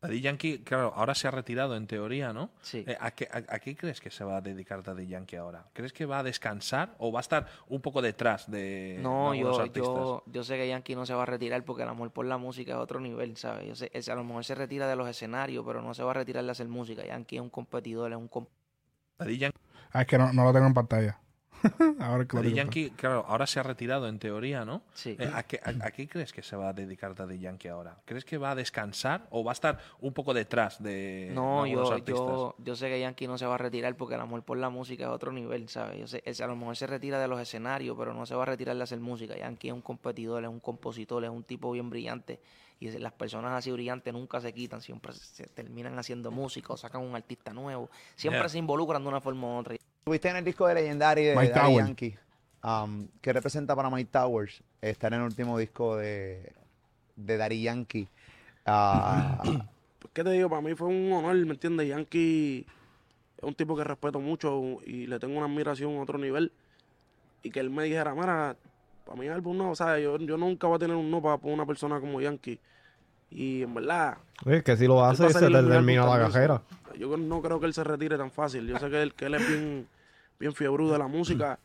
Daddy 0.06 0.20
Yankee, 0.20 0.58
claro, 0.62 0.92
ahora 0.94 1.14
se 1.14 1.26
ha 1.26 1.30
retirado 1.32 1.74
en 1.76 1.86
teoría, 1.86 2.32
¿no? 2.32 2.50
Sí. 2.62 2.84
Eh, 2.86 2.96
¿a, 3.00 3.10
qué, 3.10 3.28
a- 3.32 3.54
a 3.54 3.58
qué 3.58 3.76
crees 3.76 4.00
que 4.00 4.10
se 4.10 4.22
va 4.24 4.36
a 4.36 4.40
dedicar 4.40 4.82
Daddy 4.82 5.06
Yankee 5.08 5.36
ahora? 5.36 5.64
¿Crees 5.72 5.92
que 5.92 6.06
va 6.06 6.20
a 6.20 6.22
descansar 6.22 6.94
o 6.98 7.10
va 7.10 7.18
a 7.18 7.22
estar 7.22 7.46
un 7.68 7.80
poco 7.80 8.00
detrás 8.02 8.50
de 8.50 8.98
No, 9.00 9.32
de 9.32 9.38
yo, 9.40 9.60
artistas? 9.60 9.94
yo, 9.94 10.22
yo 10.26 10.44
sé 10.44 10.56
que 10.56 10.68
Yankee 10.68 10.94
no 10.94 11.04
se 11.06 11.14
va 11.14 11.24
a 11.24 11.26
retirar 11.26 11.64
porque 11.64 11.82
el 11.82 11.88
amor 11.88 12.10
por 12.12 12.24
la 12.26 12.38
música 12.38 12.72
es 12.72 12.78
otro 12.78 13.00
nivel, 13.00 13.36
¿sabes? 13.36 13.66
Yo 13.66 13.74
sé, 13.74 13.90
él- 13.92 14.04
a 14.10 14.14
lo 14.14 14.22
mejor 14.24 14.44
se 14.44 14.54
retira 14.54 14.86
de 14.88 14.94
los 14.96 15.08
escenarios, 15.08 15.64
pero 15.66 15.82
no 15.82 15.92
se 15.92 16.02
va 16.04 16.12
a 16.12 16.14
retirar 16.14 16.44
de 16.44 16.50
hacer 16.52 16.68
música. 16.68 17.04
Yankee 17.04 17.36
es 17.36 17.42
un 17.42 17.50
competidor, 17.50 18.12
es 18.12 18.18
un 18.18 18.30
comp- 18.30 18.48
Daddy 19.18 19.38
Yankee, 19.38 19.58
Ah, 19.92 20.02
es 20.02 20.06
que 20.08 20.18
no, 20.18 20.32
no 20.32 20.44
lo 20.44 20.52
tengo 20.52 20.66
en 20.66 20.74
pantalla. 20.74 21.18
Ahora 22.00 22.24
Daddy. 22.24 22.52
Yankee, 22.54 22.90
claro, 22.90 23.24
ahora 23.26 23.46
se 23.46 23.58
ha 23.60 23.62
retirado 23.62 24.06
en 24.08 24.18
teoría, 24.18 24.64
¿no? 24.64 24.82
Sí. 24.94 25.16
Eh, 25.18 25.30
¿a, 25.32 25.42
qué, 25.42 25.60
a- 25.64 25.86
a 25.86 25.90
qué 25.90 26.08
crees 26.08 26.32
que 26.32 26.42
se 26.42 26.56
va 26.56 26.68
a 26.68 26.72
dedicar 26.72 27.14
Daddy 27.14 27.38
Yankee 27.38 27.68
ahora? 27.68 27.96
¿Crees 28.04 28.24
que 28.24 28.38
va 28.38 28.52
a 28.52 28.54
descansar 28.54 29.26
o 29.30 29.42
va 29.42 29.52
a 29.52 29.54
estar 29.54 29.78
un 30.00 30.12
poco 30.12 30.32
detrás 30.34 30.82
de 30.82 31.30
No, 31.34 31.66
yo, 31.66 31.90
artistas? 31.92 32.16
yo, 32.16 32.54
yo 32.58 32.76
sé 32.76 32.88
que 32.88 33.00
Yankee 33.00 33.26
no 33.26 33.38
se 33.38 33.46
va 33.46 33.54
a 33.54 33.58
retirar 33.58 33.96
porque 33.96 34.14
el 34.14 34.20
amor 34.20 34.42
por 34.42 34.58
la 34.58 34.68
música 34.70 35.04
es 35.04 35.10
otro 35.10 35.32
nivel, 35.32 35.68
¿sabes? 35.68 35.98
Yo 35.98 36.06
sé, 36.06 36.22
él- 36.24 36.36
a 36.42 36.46
lo 36.46 36.56
mejor 36.56 36.76
se 36.76 36.86
retira 36.86 37.18
de 37.20 37.28
los 37.28 37.40
escenarios, 37.40 37.96
pero 37.98 38.14
no 38.14 38.26
se 38.26 38.34
va 38.34 38.42
a 38.44 38.46
retirar 38.46 38.76
de 38.76 38.82
hacer 38.82 39.00
música. 39.00 39.36
Yankee 39.36 39.68
es 39.68 39.74
un 39.74 39.82
competidor, 39.82 40.42
es 40.44 40.50
un 40.50 40.60
compositor, 40.60 41.24
es 41.24 41.30
un 41.30 41.42
tipo 41.44 41.72
bien 41.72 41.90
brillante. 41.90 42.40
Y 42.78 42.90
las 42.98 43.12
personas 43.14 43.52
así 43.52 43.70
brillantes 43.72 44.12
nunca 44.12 44.38
se 44.40 44.52
quitan, 44.52 44.82
siempre 44.82 45.12
se, 45.14 45.24
se 45.24 45.46
terminan 45.46 45.98
haciendo 45.98 46.30
música 46.30 46.74
o 46.74 46.76
sacan 46.76 47.00
un 47.00 47.16
artista 47.16 47.54
nuevo. 47.54 47.88
Siempre 48.14 48.40
Yeah. 48.40 48.48
se 48.50 48.58
involucran 48.58 49.02
de 49.02 49.08
una 49.08 49.20
forma 49.22 49.46
u 49.46 49.58
otra. 49.60 49.76
Estuviste 50.06 50.28
en 50.28 50.36
el 50.36 50.44
disco 50.44 50.68
de 50.68 50.74
Legendary 50.76 51.24
de 51.24 51.34
Mike 51.34 51.52
Daddy. 51.52 51.74
Yankee. 51.74 52.16
Um, 52.62 53.08
¿Qué 53.20 53.32
representa 53.32 53.74
para 53.74 53.90
Mike 53.90 54.08
Towers 54.12 54.62
estar 54.80 55.12
en 55.12 55.18
el 55.18 55.26
último 55.26 55.58
disco 55.58 55.96
de, 55.96 56.52
de 57.16 57.36
Daddy 57.36 57.62
Yankee? 57.62 58.06
Ah, 58.64 59.42
Pues, 59.42 60.12
¿Qué 60.12 60.22
te 60.22 60.30
digo? 60.30 60.48
Para 60.48 60.62
mí 60.62 60.76
fue 60.76 60.86
un 60.86 61.10
honor, 61.12 61.34
¿me 61.34 61.54
entiendes? 61.54 61.88
Yankee 61.88 62.64
es 63.36 63.42
un 63.42 63.56
tipo 63.56 63.76
que 63.76 63.82
respeto 63.82 64.20
mucho 64.20 64.78
y 64.86 65.08
le 65.08 65.18
tengo 65.18 65.38
una 65.38 65.46
admiración 65.46 65.96
a 65.96 66.02
otro 66.02 66.18
nivel. 66.18 66.52
Y 67.42 67.50
que 67.50 67.58
él 67.58 67.70
me 67.70 67.82
dijera, 67.82 68.14
mira, 68.14 68.54
para 69.04 69.18
mí 69.18 69.26
el 69.26 69.32
álbum 69.32 69.56
no, 69.58 69.72
o 69.72 69.74
sea, 69.74 69.98
yo, 69.98 70.18
yo 70.18 70.36
nunca 70.36 70.68
voy 70.68 70.76
a 70.76 70.78
tener 70.78 70.94
un 70.94 71.10
no 71.10 71.20
para, 71.20 71.36
para 71.38 71.52
una 71.52 71.66
persona 71.66 71.98
como 71.98 72.20
Yankee. 72.20 72.60
Y 73.28 73.62
en 73.62 73.74
verdad, 73.74 74.18
Es 74.48 74.62
que 74.62 74.76
si 74.76 74.86
lo 74.86 75.04
hace, 75.04 75.28
se 75.30 75.40
te 75.40 75.50
termina 75.50 76.06
la 76.06 76.26
cajera. 76.26 76.62
Yo 76.96 77.16
no 77.16 77.42
creo 77.42 77.58
que 77.58 77.66
él 77.66 77.74
se 77.74 77.82
retire 77.82 78.16
tan 78.16 78.30
fácil. 78.30 78.68
Yo 78.68 78.78
sé 78.78 78.88
que 78.88 79.02
él, 79.02 79.12
que 79.14 79.24
él 79.26 79.34
es 79.34 79.48
bien, 79.48 79.88
bien 80.38 80.52
fiebre 80.54 80.84
de 80.86 80.98
la 80.98 81.06
música. 81.06 81.58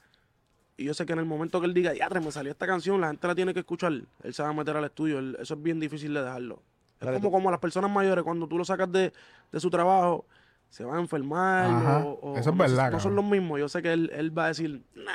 Y 0.78 0.86
yo 0.86 0.94
sé 0.94 1.06
que 1.06 1.14
en 1.14 1.20
el 1.20 1.26
momento 1.26 1.60
que 1.60 1.68
él 1.68 1.74
diga, 1.74 1.94
ya, 1.94 2.10
me 2.10 2.32
salió 2.32 2.52
esta 2.52 2.66
canción, 2.66 3.00
la 3.02 3.08
gente 3.10 3.28
la 3.28 3.36
tiene 3.36 3.54
que 3.54 3.60
escuchar. 3.60 3.92
Él 3.92 4.34
se 4.34 4.42
va 4.42 4.50
a 4.50 4.54
meter 4.54 4.76
al 4.76 4.86
estudio. 4.86 5.20
él- 5.20 5.38
eso 5.40 5.54
es 5.56 5.62
bien 5.62 5.80
difícil 5.80 6.14
de 6.14 6.24
dejarlo. 6.24 6.62
Es 7.00 7.08
como, 7.08 7.20
tú- 7.22 7.32
como 7.32 7.52
las 7.52 7.60
personas 7.60 7.90
mayores, 7.92 8.24
cuando 8.24 8.48
tú 8.48 8.58
lo 8.58 8.66
sacas 8.66 8.92
de, 8.92 9.12
de 9.52 9.60
su 9.60 9.70
trabajo, 9.70 10.26
se 10.70 10.84
van 10.84 10.98
a 10.98 11.00
enfermar. 11.02 11.66
Ajá. 11.70 11.98
o- 12.06 12.20
o- 12.34 12.38
Eso 12.38 12.50
es 12.52 12.56
no, 12.56 12.64
verdad, 12.64 12.92
No 12.92 13.00
son 13.00 13.16
los 13.16 13.26
mismos. 13.26 13.60
Yo 13.60 13.68
sé 13.70 13.82
que 13.82 13.92
él, 13.94 14.10
él 14.14 14.36
va 14.38 14.46
a 14.46 14.48
decir, 14.50 14.82
nah, 14.96 15.12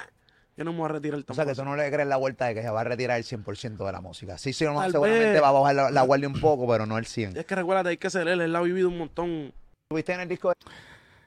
yo 0.57 0.65
no 0.65 0.73
me 0.73 0.79
voy 0.79 0.87
a 0.87 0.93
retirar 0.93 1.21
o 1.21 1.25
tan 1.25 1.35
sea, 1.35 1.45
que 1.45 1.51
fácil". 1.51 1.65
tú 1.65 1.71
no 1.71 1.77
le 1.77 1.91
crees 1.91 2.07
la 2.09 2.17
vuelta 2.17 2.47
de 2.47 2.55
que 2.55 2.63
se 2.63 2.71
va 2.71 2.81
a 2.83 2.85
retirar 2.85 3.17
el 3.19 3.25
100% 3.25 3.87
de 3.87 3.93
la 3.93 4.01
música. 4.01 4.37
Sí, 4.39 4.53
sí, 4.53 4.65
no, 4.65 4.75
Tal 4.81 4.93
seguramente 4.93 5.33
vez. 5.33 5.43
va 5.43 5.49
a 5.49 5.53
bajar 5.53 5.75
la, 5.75 5.91
la 5.91 6.03
guardia 6.03 6.29
un 6.29 6.41
poco, 6.41 6.67
pero 6.69 6.87
no 6.87 6.99
el 6.99 7.07
100. 7.07 7.37
Es 7.37 7.47
que 7.47 7.55
recuérdate, 7.55 7.89
hay 7.91 7.97
que 7.97 8.11
ser 8.11 8.29
él. 8.29 8.41
Él 8.41 8.55
ha 8.55 8.61
vivido 8.61 8.89
un 8.89 8.99
montón. 8.99 9.53
Estuviste 9.89 10.13
en 10.13 10.21
el 10.21 10.29
disco 10.29 10.49
de 10.51 10.55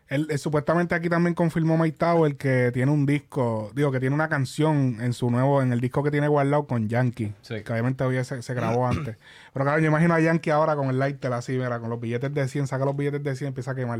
Él, 0.09 0.27
él 0.29 0.39
supuestamente 0.39 0.95
aquí 0.95 1.07
también 1.07 1.35
confirmó 1.35 1.77
Mike 1.77 1.97
Tower 1.97 2.35
que 2.35 2.71
tiene 2.73 2.91
un 2.91 3.05
disco, 3.05 3.71
digo, 3.75 3.91
que 3.91 3.99
tiene 3.99 4.15
una 4.15 4.27
canción 4.27 4.97
en 5.01 5.13
su 5.13 5.29
nuevo, 5.29 5.61
en 5.61 5.71
el 5.71 5.79
disco 5.79 6.01
que 6.03 6.09
tiene 6.09 6.27
guardado 6.27 6.65
con 6.65 6.89
Yankee. 6.89 7.33
Sí. 7.41 7.61
Que 7.63 7.71
obviamente 7.71 8.03
hoy 8.03 8.23
se, 8.23 8.41
se 8.41 8.53
grabó 8.55 8.87
antes. 8.87 9.17
Pero 9.53 9.65
claro, 9.65 9.79
yo 9.79 9.87
imagino 9.87 10.15
a 10.15 10.19
Yankee 10.19 10.49
ahora 10.49 10.75
con 10.75 10.89
el 10.89 10.97
lighter 10.97 11.31
así, 11.33 11.53
mira, 11.53 11.79
con 11.79 11.89
los 11.91 11.99
billetes 11.99 12.33
de 12.33 12.47
100, 12.47 12.67
saca 12.67 12.85
los 12.85 12.95
billetes 12.95 13.23
de 13.23 13.35
100 13.35 13.45
y 13.45 13.49
empieza 13.49 13.71
a 13.71 13.75
quemar. 13.75 13.99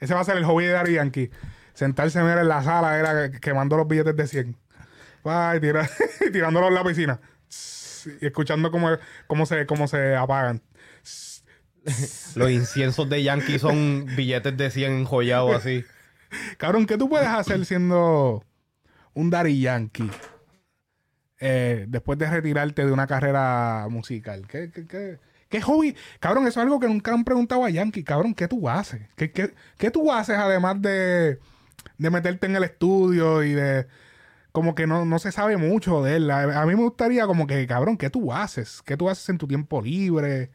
Ese 0.00 0.14
va 0.14 0.20
a 0.20 0.24
ser 0.24 0.36
el 0.36 0.44
hobby 0.44 0.64
de 0.64 0.72
Daddy 0.72 0.94
Yankee. 0.94 1.30
Sentarse, 1.74 2.20
mira, 2.22 2.40
en 2.40 2.48
la 2.48 2.62
sala, 2.64 2.98
era 2.98 3.30
quemando 3.30 3.76
los 3.76 3.86
billetes 3.86 4.16
de 4.16 4.26
100. 4.26 4.56
Ay, 5.24 5.60
tira, 5.60 5.88
tirándolos 6.32 6.70
en 6.70 6.74
la 6.74 6.84
piscina. 6.84 7.20
Y 8.20 8.26
escuchando 8.26 8.70
cómo, 8.70 8.88
cómo, 9.26 9.46
se, 9.46 9.66
cómo 9.66 9.86
se 9.86 10.16
apagan. 10.16 10.62
Los 12.36 12.50
inciensos 12.50 13.08
de 13.08 13.22
Yankee 13.22 13.58
son 13.58 14.06
billetes 14.16 14.56
de 14.56 14.70
100 14.70 14.92
enjollados 14.92 15.56
así. 15.56 15.84
Cabrón, 16.58 16.86
¿qué 16.86 16.96
tú 16.96 17.08
puedes 17.08 17.28
hacer 17.28 17.64
siendo 17.64 18.44
un 19.14 19.30
Daddy 19.30 19.60
Yankee 19.60 20.10
eh, 21.38 21.86
después 21.88 22.18
de 22.18 22.30
retirarte 22.30 22.84
de 22.84 22.92
una 22.92 23.06
carrera 23.06 23.86
musical? 23.90 24.46
¿Qué, 24.46 24.70
qué, 24.70 24.86
qué, 24.86 25.18
¿Qué 25.48 25.60
hobby? 25.60 25.96
Cabrón, 26.20 26.46
eso 26.46 26.60
es 26.60 26.64
algo 26.64 26.78
que 26.78 26.86
nunca 26.86 27.12
han 27.12 27.24
preguntado 27.24 27.64
a 27.64 27.70
Yankee. 27.70 28.04
Cabrón, 28.04 28.34
¿qué 28.34 28.46
tú 28.46 28.68
haces? 28.68 29.02
¿Qué, 29.16 29.32
qué, 29.32 29.52
qué 29.78 29.90
tú 29.90 30.12
haces 30.12 30.36
además 30.36 30.80
de, 30.80 31.40
de 31.98 32.10
meterte 32.10 32.46
en 32.46 32.56
el 32.56 32.64
estudio 32.64 33.42
y 33.42 33.52
de... 33.52 33.86
Como 34.52 34.74
que 34.74 34.88
no, 34.88 35.04
no 35.04 35.20
se 35.20 35.30
sabe 35.30 35.56
mucho 35.56 36.02
de 36.02 36.16
él. 36.16 36.30
A, 36.30 36.62
a 36.62 36.66
mí 36.66 36.74
me 36.74 36.82
gustaría 36.82 37.26
como 37.26 37.46
que, 37.46 37.66
cabrón, 37.68 37.96
¿qué 37.96 38.10
tú 38.10 38.32
haces? 38.32 38.82
¿Qué 38.84 38.96
tú 38.96 39.08
haces 39.08 39.28
en 39.28 39.38
tu 39.38 39.46
tiempo 39.46 39.80
libre? 39.80 40.50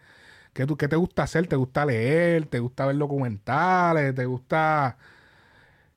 ¿Qué, 0.55 0.65
tú, 0.65 0.77
¿Qué 0.77 0.87
te 0.87 0.95
gusta 0.95 1.23
hacer? 1.23 1.47
¿Te 1.47 1.57
gusta 1.57 1.85
leer? 1.85 2.45
¿Te 2.45 2.59
gusta 2.59 2.85
ver 2.85 2.97
documentales? 2.97 4.15
¿Te 4.15 4.25
gusta...? 4.25 4.95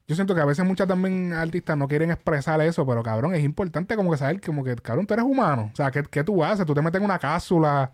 Yo 0.09 0.17
siento 0.17 0.35
que 0.35 0.41
a 0.41 0.45
veces 0.47 0.65
muchas 0.65 0.89
también 0.89 1.33
artistas 1.33 1.77
no 1.77 1.87
quieren 1.87 2.11
expresar 2.11 2.61
eso, 2.63 2.85
pero 2.85 3.03
cabrón, 3.05 3.35
es 3.37 3.45
importante 3.45 3.95
como 3.95 4.11
que 4.11 4.17
saber 4.17 4.41
como 4.41 4.65
que, 4.65 4.75
cabrón, 4.77 5.07
tú 5.07 5.15
eres 5.15 5.25
humano. 5.27 5.71
O 5.73 5.77
sea, 5.77 5.93
¿qué, 5.93 6.03
qué 6.11 6.25
tú 6.25 6.43
haces? 6.43 6.67
Tú 6.67 6.75
te 6.75 6.83
metes 6.83 6.99
en 6.99 7.05
una 7.05 7.21
cápsula. 7.21 7.93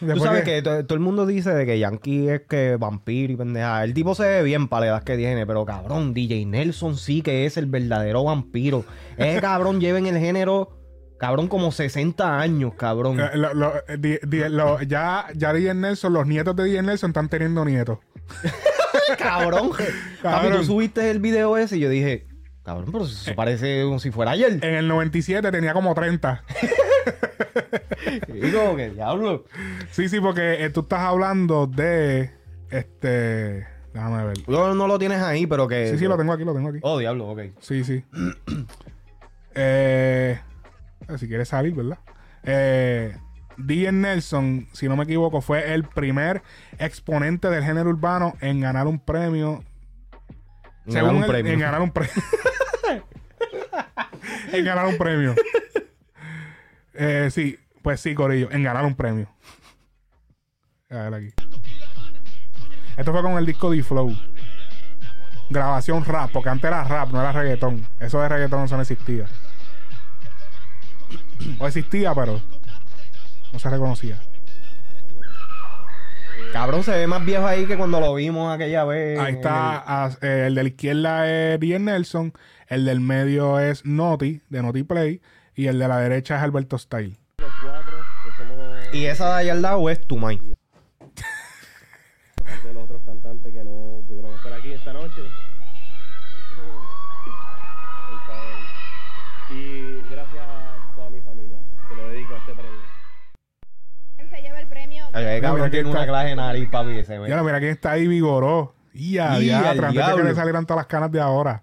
Tú 0.00 0.18
sabes 0.18 0.42
que- 0.42 0.50
que 0.56 0.62
to- 0.62 0.84
todo 0.84 0.94
el 0.96 1.00
mundo 1.00 1.26
dice 1.26 1.50
de 1.54 1.64
que 1.64 1.78
Yankee 1.78 2.28
es 2.28 2.40
que 2.48 2.76
vampiro 2.76 3.34
y 3.34 3.36
pendeja. 3.36 3.84
El 3.84 3.94
tipo 3.94 4.14
se 4.16 4.24
ve 4.24 4.42
bien 4.42 4.66
para 4.68 4.80
la 4.80 4.86
edad 4.92 5.02
que 5.04 5.16
tiene, 5.16 5.46
pero 5.46 5.64
cabrón, 5.64 6.12
DJ 6.12 6.44
Nelson 6.46 6.96
sí 6.96 7.22
que 7.22 7.46
es 7.46 7.56
el 7.56 7.66
verdadero 7.66 8.24
vampiro. 8.24 8.84
Ese 9.16 9.40
cabrón 9.40 9.80
lleva 9.80 9.98
en 9.98 10.06
el 10.06 10.18
género, 10.18 10.77
cabrón, 11.18 11.48
como 11.48 11.72
60 11.72 12.40
años, 12.40 12.74
cabrón. 12.74 13.18
Eh, 13.20 13.30
lo- 13.34 13.54
lo- 13.54 13.76
eh, 13.88 13.96
di- 13.98 14.18
di- 14.26 14.48
lo- 14.48 14.80
ya, 14.82 15.26
ya 15.34 15.52
DJ 15.52 15.74
Nelson, 15.74 16.12
los 16.12 16.26
nietos 16.26 16.54
de 16.56 16.64
DJ 16.64 16.82
Nelson 16.82 17.10
están 17.10 17.28
teniendo 17.28 17.64
nietos. 17.64 17.98
cabrón. 19.18 19.70
Papi, 19.70 19.84
Cabrón. 20.22 20.56
tú 20.58 20.64
subiste 20.64 21.10
el 21.10 21.18
video 21.20 21.56
ese 21.56 21.76
y 21.76 21.80
yo 21.80 21.88
dije, 21.88 22.26
cabrón, 22.64 22.90
pero 22.92 23.04
eso 23.04 23.34
parece 23.34 23.82
como 23.84 23.98
si 23.98 24.10
fuera 24.10 24.32
ayer. 24.32 24.52
En 24.62 24.74
el 24.74 24.86
97 24.88 25.50
tenía 25.50 25.72
como 25.72 25.94
30. 25.94 26.44
Digo, 28.28 28.76
que 28.76 28.90
diablo. 28.90 29.44
Sí, 29.90 30.08
sí, 30.08 30.20
porque 30.20 30.64
eh, 30.64 30.70
tú 30.70 30.80
estás 30.80 31.00
hablando 31.00 31.66
de. 31.66 32.30
Este. 32.70 33.66
Déjame 33.94 34.24
ver. 34.26 34.36
No, 34.46 34.74
no 34.74 34.86
lo 34.86 34.98
tienes 34.98 35.22
ahí, 35.22 35.46
pero 35.46 35.66
que. 35.66 35.88
Sí, 35.88 35.98
sí, 35.98 36.04
lo 36.04 36.16
tengo 36.18 36.32
aquí, 36.32 36.44
lo 36.44 36.54
tengo 36.54 36.68
aquí. 36.68 36.78
Oh, 36.82 36.98
diablo, 36.98 37.28
ok. 37.28 37.40
Sí, 37.60 37.82
sí. 37.84 38.04
eh, 39.54 40.38
si 41.16 41.28
quieres 41.28 41.48
salir, 41.48 41.74
¿verdad? 41.74 41.98
Eh, 42.42 43.16
DJ 43.56 43.92
Nelson, 43.92 44.68
si 44.72 44.88
no 44.88 44.96
me 44.96 45.04
equivoco, 45.04 45.40
fue 45.40 45.74
el 45.74 45.84
primer 45.84 46.42
exponente 46.78 47.48
del 47.48 47.64
género 47.64 47.90
urbano 47.90 48.34
en 48.40 48.60
ganar 48.60 48.86
un 48.86 48.98
premio. 48.98 49.64
En 50.86 50.94
ganar 50.94 51.14
un 51.14 51.26
premio. 51.26 51.52
En 51.52 51.60
ganar 51.60 51.82
un 51.82 51.90
premio. 51.90 52.12
en 54.52 54.64
ganar 54.64 54.86
un 54.86 54.98
premio. 54.98 55.34
Eh, 56.94 57.28
sí, 57.30 57.58
pues 57.82 58.00
sí, 58.00 58.14
Corillo, 58.14 58.50
en 58.50 58.62
ganar 58.62 58.84
un 58.84 58.94
premio. 58.94 59.28
A 60.90 61.08
ver 61.08 61.14
aquí. 61.14 61.34
Esto 62.96 63.12
fue 63.12 63.22
con 63.22 63.38
el 63.38 63.46
disco 63.46 63.70
D-Flow. 63.70 64.12
Grabación 65.50 66.04
rap, 66.04 66.30
porque 66.32 66.48
antes 66.48 66.64
era 66.64 66.84
rap, 66.84 67.10
no 67.10 67.20
era 67.20 67.32
reggaetón. 67.32 67.86
Eso 68.00 68.20
de 68.20 68.28
reggaetón 68.28 68.68
no 68.68 68.80
existía. 68.80 69.26
O 71.58 71.66
existía, 71.66 72.14
pero 72.14 72.40
no 73.52 73.58
se 73.58 73.70
reconocía. 73.70 74.20
Cabrón, 76.52 76.82
se 76.82 76.92
ve 76.92 77.06
más 77.06 77.24
viejo 77.24 77.46
ahí 77.46 77.66
que 77.66 77.76
cuando 77.76 78.00
lo 78.00 78.14
vimos 78.14 78.54
aquella 78.54 78.84
vez. 78.84 79.18
Ahí 79.18 79.34
está, 79.34 79.84
ah, 79.86 80.10
eh, 80.22 80.44
el 80.46 80.54
de 80.54 80.62
la 80.62 80.68
izquierda 80.68 81.30
es 81.30 81.60
DJ 81.60 81.78
Nelson, 81.78 82.32
el 82.68 82.86
del 82.86 83.00
medio 83.00 83.60
es 83.60 83.84
Noti, 83.84 84.40
de 84.48 84.62
Noti 84.62 84.82
Play, 84.82 85.20
y 85.54 85.66
el 85.66 85.78
de 85.78 85.88
la 85.88 85.98
derecha 85.98 86.36
es 86.36 86.42
Alberto 86.42 86.78
Style. 86.78 87.18
Y 88.92 89.04
esa 89.04 89.34
de 89.34 89.40
allá 89.40 89.52
al 89.52 89.60
lado 89.62 89.90
es 89.90 90.00
Tumay. 90.06 90.38
de 90.38 90.56
los 92.72 92.84
otros 92.84 93.02
cantantes 93.04 93.52
que 93.52 93.62
no 93.62 94.00
pudieron 94.08 94.34
estar 94.34 94.52
aquí 94.54 94.72
esta 94.72 94.92
noche. 94.94 95.20
Por 98.08 98.18
favor. 98.26 98.54
Y 99.50 100.00
gracias 100.10 100.46
a 100.48 100.94
toda 100.96 101.10
mi 101.10 101.20
familia. 101.20 101.58
Se 101.88 101.94
lo 101.94 102.08
dedico 102.08 102.34
a 102.34 102.38
este 102.38 102.54
premio. 102.54 102.80
Se 104.30 104.42
lleva 104.42 104.60
el 104.60 104.66
tiene 105.70 105.90
una 105.90 106.06
clase 106.06 106.28
de 106.28 106.36
nariz, 106.36 106.68
papi. 106.68 106.98
Ese, 106.98 107.18
Ya, 107.28 107.42
mira 107.42 107.58
quién 107.58 107.72
está 107.72 107.92
ahí, 107.92 108.06
vigoró. 108.06 108.74
Y 108.92 109.18
a 109.18 109.38
diatra, 109.38 109.88
antes 109.88 110.06
de 110.06 110.16
que 110.16 110.22
le 110.24 110.34
salieran 110.34 110.66
todas 110.66 110.80
las 110.80 110.86
canas 110.86 111.12
de 111.12 111.20
ahora. 111.20 111.62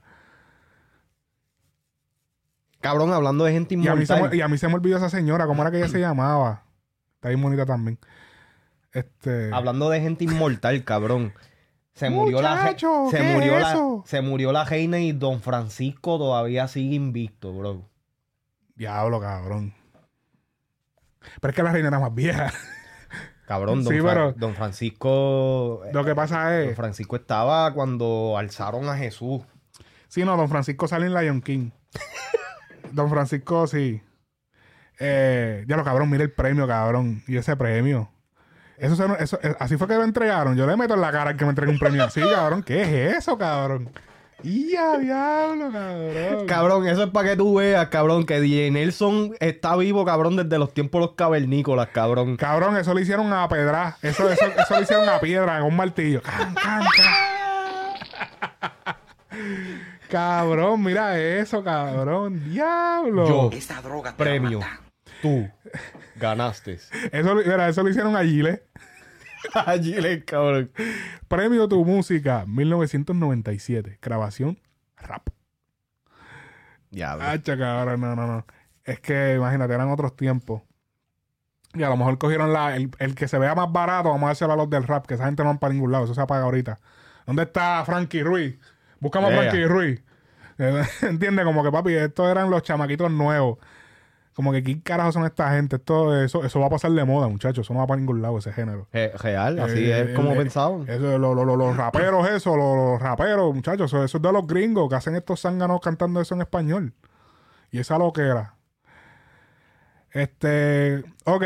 Cabrón, 2.79 3.11
hablando 3.11 3.45
de 3.45 3.51
gente 3.51 3.75
Y 3.75 3.87
a, 3.87 3.95
mí 3.95 4.05
se 4.05 4.13
inmortal. 4.13 4.29
me, 4.29 4.37
y 4.37 4.41
a 4.41 4.47
mí 4.47 4.57
se 4.57 4.67
me 4.67 4.75
olvidó 4.75 4.97
esa 4.97 5.09
señora, 5.09 5.47
¿cómo 5.47 5.63
era 5.63 5.71
que 5.71 5.77
ella 5.77 5.87
se 5.87 5.99
llamaba? 5.99 6.63
Está 7.15 7.29
bien 7.29 7.41
bonita 7.41 7.65
también. 7.65 7.97
Este. 8.93 9.51
Hablando 9.51 9.89
de 9.89 10.01
gente 10.01 10.23
inmortal, 10.23 10.83
cabrón. 10.83 11.33
Se 11.93 12.09
murió 12.09 12.41
la 12.41 12.67
se 12.67 12.75
¿qué 12.75 13.23
murió 13.23 13.55
es 13.55 13.61
la 13.61 14.01
se 14.05 14.21
murió 14.21 14.51
la 14.51 14.65
reina 14.65 14.99
y 14.99 15.13
Don 15.13 15.41
Francisco 15.41 16.17
todavía 16.17 16.67
sigue 16.67 16.95
invicto, 16.95 17.53
bro. 17.53 17.89
Diablo, 18.75 19.19
cabrón. 19.21 19.73
Pero 21.41 21.49
es 21.51 21.55
que 21.55 21.63
la 21.63 21.71
reina 21.71 21.87
era 21.87 21.99
más 21.99 22.13
vieja. 22.13 22.53
Cabrón, 23.47 23.83
Don, 23.83 23.93
Sí, 23.93 23.99
Fra- 24.01 24.09
pero- 24.13 24.33
Don 24.33 24.55
Francisco 24.55 25.81
Lo 25.93 26.03
que 26.03 26.15
pasa 26.15 26.45
Don 26.51 26.69
es. 26.69 26.75
Francisco 26.75 27.15
estaba 27.15 27.73
cuando 27.73 28.35
alzaron 28.37 28.89
a 28.89 28.97
Jesús. 28.97 29.41
Sí, 30.07 30.23
no, 30.25 30.35
Don 30.37 30.49
Francisco 30.49 30.87
sale 30.87 31.05
en 31.07 31.13
Lion 31.13 31.41
King. 31.41 31.69
Don 32.91 33.09
Francisco, 33.09 33.67
sí. 33.67 34.01
Eh, 34.99 35.65
ya 35.67 35.75
lo 35.77 35.83
cabrón, 35.83 36.09
mira 36.09 36.23
el 36.23 36.31
premio, 36.31 36.67
cabrón. 36.67 37.23
Y 37.27 37.37
ese 37.37 37.55
premio. 37.55 38.09
Eso, 38.77 38.95
se- 38.95 39.23
eso- 39.23 39.39
eh, 39.41 39.55
así 39.59 39.77
fue 39.77 39.87
que 39.87 39.95
lo 39.95 40.03
entregaron. 40.03 40.55
Yo 40.55 40.65
le 40.65 40.75
meto 40.77 40.93
en 40.95 41.01
la 41.01 41.11
cara 41.11 41.31
al 41.31 41.37
que 41.37 41.45
me 41.45 41.49
entregue 41.51 41.71
un 41.71 41.79
premio 41.79 42.03
así, 42.03 42.21
cabrón. 42.21 42.63
¿Qué 42.63 42.81
es 42.81 43.17
eso, 43.17 43.37
cabrón? 43.37 43.89
Y 44.43 44.75
a 44.75 44.97
diablo, 44.97 45.71
cabrón. 45.71 46.45
Cabrón, 46.47 46.87
eso 46.87 47.03
es 47.03 47.09
para 47.09 47.29
que 47.29 47.35
tú 47.35 47.55
veas, 47.55 47.87
cabrón, 47.87 48.25
que 48.25 48.39
DJ 48.39 48.69
Nelson 48.69 49.35
está 49.39 49.75
vivo, 49.75 50.05
cabrón, 50.05 50.35
desde 50.35 50.59
los 50.59 50.73
tiempos 50.73 51.01
de 51.01 51.07
los 51.07 51.15
cavernícolas, 51.15 51.87
cabrón. 51.89 52.37
Cabrón, 52.37 52.77
eso 52.77 52.93
lo 52.93 52.99
hicieron 52.99 53.31
a 53.33 53.47
pedra. 53.47 53.97
Eso, 54.01 54.29
eso, 54.29 54.45
eso 54.45 54.75
lo 54.75 54.81
hicieron 54.81 55.09
a 55.09 55.19
piedra, 55.19 55.59
con 55.59 55.69
un 55.69 55.75
martillo. 55.75 56.21
Can, 56.21 56.53
can, 56.53 56.83
can. 56.95 57.13
Cabrón, 60.09 60.83
mira 60.83 61.19
eso, 61.19 61.63
cabrón. 61.63 62.43
Diablo. 62.49 63.27
Yo, 63.27 63.49
Esta 63.57 63.81
droga 63.81 64.11
te 64.11 64.23
premio, 64.23 64.59
tú, 65.21 65.49
ganaste. 66.15 66.73
Eso, 67.11 67.33
lo- 67.33 67.41
mira, 67.43 67.67
eso 67.67 67.81
lo 67.83 67.89
hicieron 67.89 68.15
a 68.15 68.23
Gile. 68.23 68.63
Le, 69.81 70.23
cabrón. 70.23 70.71
Premio 71.27 71.67
Tu 71.67 71.83
Música, 71.83 72.45
1997. 72.47 73.99
Grabación, 74.01 74.59
rap. 74.97 75.29
Diablo. 76.91 77.25
Hacha, 77.25 77.57
cabrón, 77.57 78.01
no, 78.01 78.15
no, 78.15 78.27
no. 78.27 78.45
Es 78.83 78.99
que, 78.99 79.35
imagínate, 79.35 79.73
eran 79.73 79.89
otros 79.89 80.15
tiempos. 80.15 80.61
Y 81.73 81.83
a 81.83 81.89
lo 81.89 81.97
mejor 81.97 82.17
cogieron 82.17 82.53
la, 82.53 82.75
el, 82.75 82.89
el 82.99 83.15
que 83.15 83.27
se 83.27 83.37
vea 83.37 83.53
más 83.53 83.71
barato, 83.71 84.09
vamos 84.09 84.23
a 84.23 84.27
dárselo 84.27 84.53
a 84.53 84.55
los 84.55 84.69
del 84.69 84.83
rap, 84.83 85.05
que 85.05 85.15
esa 85.15 85.25
gente 85.25 85.43
no 85.43 85.49
van 85.49 85.59
para 85.59 85.73
ningún 85.73 85.91
lado, 85.91 86.05
eso 86.05 86.13
se 86.13 86.21
apaga 86.21 86.43
ahorita. 86.43 86.79
¿Dónde 87.25 87.43
está 87.43 87.83
Frankie 87.85 88.23
Ruiz? 88.23 88.57
Buscamos 88.99 89.31
a. 89.31 89.35
Frankie 89.35 89.65
Ruiz. 89.65 90.03
¿Entiendes? 91.01 91.45
Como 91.45 91.63
que, 91.63 91.71
papi, 91.71 91.93
estos 91.93 92.29
eran 92.29 92.49
los 92.49 92.63
chamaquitos 92.63 93.11
nuevos. 93.11 93.57
Como 94.35 94.51
que, 94.51 94.61
¿qué 94.63 94.81
carajo 94.81 95.13
son 95.13 95.23
esta 95.25 95.49
gente? 95.51 95.77
Esto, 95.77 96.21
eso, 96.21 96.43
eso 96.43 96.59
va 96.59 96.65
a 96.65 96.69
pasar 96.69 96.91
de 96.91 97.05
moda, 97.05 97.29
muchachos. 97.29 97.65
Eso 97.65 97.73
no 97.73 97.79
va 97.79 97.87
para 97.87 97.99
ningún 98.01 98.21
lado, 98.21 98.37
ese 98.37 98.51
género. 98.51 98.85
Re- 98.91 99.13
Real, 99.17 99.57
así 99.59 99.79
Eh, 99.79 100.01
es 100.11 100.13
como 100.15 100.33
eh, 100.33 100.35
pensaban. 100.35 100.83
Eso, 100.89 101.17
lo- 101.17 101.33
lo- 101.33 101.45
lo- 101.45 101.55
los 101.55 101.77
raperos, 101.77 102.29
eso, 102.29 102.55
lo- 102.57 102.91
los, 102.91 103.01
raperos, 103.01 103.55
muchachos, 103.55 103.85
eso, 103.93 104.03
eso 104.03 104.17
es 104.17 104.21
de 104.21 104.31
los 104.33 104.45
gringos 104.45 104.89
que 104.89 104.95
hacen 104.95 105.15
estos 105.15 105.39
zánganos 105.41 105.79
cantando 105.79 106.19
eso 106.19 106.35
en 106.35 106.41
español. 106.41 106.93
Y 107.71 107.79
esa 107.79 107.97
lo 107.97 108.11
que 108.11 108.23
era. 108.23 108.55
Este, 110.11 111.03
ok. 111.25 111.43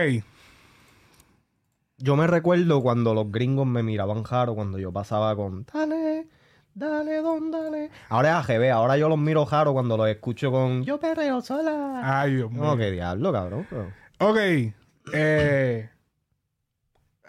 Yo 2.02 2.16
me 2.16 2.28
recuerdo 2.28 2.82
cuando 2.82 3.14
los 3.14 3.30
gringos 3.32 3.68
me 3.68 3.84
miraban 3.84 4.24
jaro 4.24 4.56
cuando 4.56 4.78
yo 4.80 4.91
pasaba 4.91 5.36
con 5.36 5.66
Dale, 5.72 5.98
dale, 6.80 7.22
don, 7.22 7.51
dale. 7.51 7.89
Ahora 8.10 8.30
es 8.39 8.49
AGB, 8.49 8.72
ahora 8.72 8.97
yo 8.97 9.10
los 9.10 9.18
miro 9.18 9.45
jaro 9.45 9.73
cuando 9.73 9.97
los 9.97 10.07
escucho 10.07 10.51
con 10.51 10.84
Yo 10.84 10.99
perreo 10.99 11.41
sola. 11.41 12.01
Ay, 12.22 12.35
Dios 12.35 12.51
mío. 12.51 12.64
No, 12.64 12.77
qué 12.77 12.89
diablo, 12.91 13.31
cabrón. 13.31 13.68
pero- 13.69 13.91
Ok. 14.19 14.38
eh, 15.14 15.89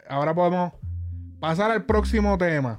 ahora 0.09 0.35
podemos 0.35 0.73
pasar 1.41 1.71
al 1.71 1.85
próximo 1.85 2.39
tema. 2.39 2.79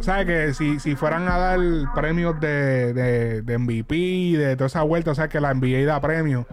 ¿Sabes 0.00 0.26
que 0.26 0.54
si, 0.54 0.78
si 0.78 0.94
fueran 0.94 1.26
a 1.28 1.38
dar 1.38 1.58
premios 1.94 2.38
de, 2.38 2.92
de, 2.92 3.42
de 3.42 3.58
MVP, 3.58 3.94
de 4.36 4.54
toda 4.56 4.66
esa 4.66 4.82
vuelta, 4.82 5.10
o 5.10 5.14
sea 5.14 5.28
que 5.28 5.40
la 5.40 5.52
NBA 5.54 5.84
da 5.86 6.00
premios, 6.00 6.46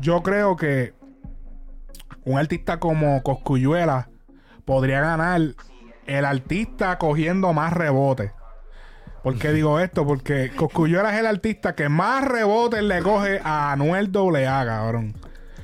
yo 0.00 0.22
creo 0.22 0.56
que 0.56 0.94
un 2.24 2.38
artista 2.38 2.80
como 2.80 3.22
Coscuyuela 3.22 4.08
podría 4.66 5.00
ganar 5.00 5.40
el 6.06 6.24
artista 6.26 6.98
cogiendo 6.98 7.54
más 7.54 7.72
rebotes. 7.72 8.32
¿Por 9.22 9.38
qué 9.38 9.52
digo 9.52 9.80
esto? 9.80 10.06
Porque 10.06 10.52
Coscuyuela 10.54 11.12
es 11.14 11.18
el 11.20 11.26
artista 11.26 11.74
que 11.74 11.88
más 11.88 12.22
rebotes 12.24 12.82
le 12.82 13.00
coge 13.02 13.40
a 13.42 13.72
Anuel 13.72 14.10
AA, 14.14 14.64
cabrón. 14.66 15.14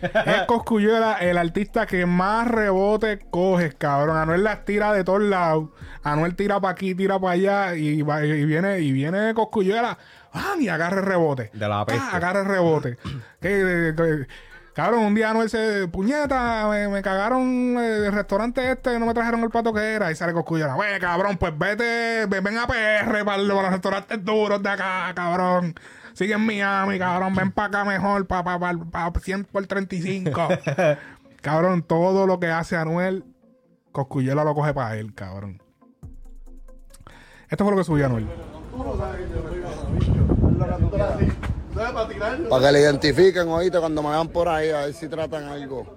es 0.02 0.42
Coscuyuela 0.48 1.18
el 1.20 1.38
artista 1.38 1.86
que 1.86 2.04
más 2.06 2.48
rebote 2.48 3.20
coges, 3.30 3.74
cabrón. 3.76 4.16
Anuel 4.16 4.42
las 4.42 4.64
tira 4.64 4.92
de 4.92 5.04
todos 5.04 5.22
lados. 5.22 5.68
Anuel 6.02 6.34
tira 6.34 6.60
para 6.60 6.72
aquí, 6.72 6.94
tira 6.96 7.20
para 7.20 7.34
allá 7.34 7.74
y, 7.76 8.02
va- 8.02 8.24
y 8.24 8.44
viene 8.44 8.80
y 8.80 8.90
viene 8.90 9.32
Coscuyuela. 9.34 9.96
¡Ah! 10.32 10.54
Y 10.58 10.66
agarre 10.68 11.02
rebote. 11.02 11.50
De 11.52 11.68
la 11.68 11.84
peste. 11.86 12.02
Ah, 12.04 12.16
agarre 12.16 12.42
rebote. 12.44 12.98
Que- 13.40 13.92
que- 13.96 14.26
Cabrón, 14.74 15.04
un 15.04 15.14
día 15.14 15.30
Anuel 15.30 15.50
se... 15.50 15.86
Puñeta, 15.88 16.66
me, 16.70 16.88
me 16.88 17.02
cagaron 17.02 17.76
eh, 17.78 18.06
el 18.06 18.12
restaurante 18.12 18.72
este, 18.72 18.98
no 18.98 19.04
me 19.04 19.12
trajeron 19.12 19.42
el 19.42 19.50
plato 19.50 19.72
que 19.72 19.80
era. 19.80 20.10
Y 20.10 20.14
sale 20.14 20.32
Coscuyuela. 20.32 20.76
Wey, 20.76 20.98
cabrón, 20.98 21.36
pues 21.36 21.56
vete, 21.58 22.24
ven, 22.26 22.42
ven 22.42 22.58
a 22.58 22.66
PR 22.66 23.24
para, 23.24 23.38
los 23.38 23.70
restaurantes 23.70 24.24
duros 24.24 24.62
de 24.62 24.70
acá, 24.70 25.12
cabrón. 25.14 25.74
Sigue 26.14 26.34
en 26.34 26.46
Miami, 26.46 26.98
cabrón. 26.98 27.34
Ven 27.34 27.52
para 27.52 27.68
acá 27.68 27.84
mejor, 27.84 28.26
para 28.26 28.58
pa, 28.58 28.74
pa, 28.90 29.12
pa 29.12 29.20
100 29.20 29.44
por 29.44 29.66
35. 29.66 30.48
cabrón, 31.42 31.82
todo 31.82 32.26
lo 32.26 32.40
que 32.40 32.46
hace 32.48 32.76
Anuel, 32.76 33.24
Coscuyuela 33.92 34.42
lo 34.42 34.54
coge 34.54 34.72
para 34.72 34.96
él, 34.96 35.12
cabrón. 35.14 35.62
Esto 37.50 37.64
fue 37.64 37.72
lo 37.72 37.78
que 37.78 37.84
subió 37.84 38.06
Anuel. 38.06 38.26
Para 42.48 42.66
que 42.66 42.72
le 42.72 42.80
identifiquen, 42.80 43.48
oíste, 43.48 43.78
cuando 43.78 44.02
me 44.02 44.10
vean 44.10 44.28
por 44.28 44.48
ahí, 44.48 44.70
a 44.70 44.86
ver 44.86 44.94
si 44.94 45.08
tratan 45.08 45.44
algo. 45.44 45.96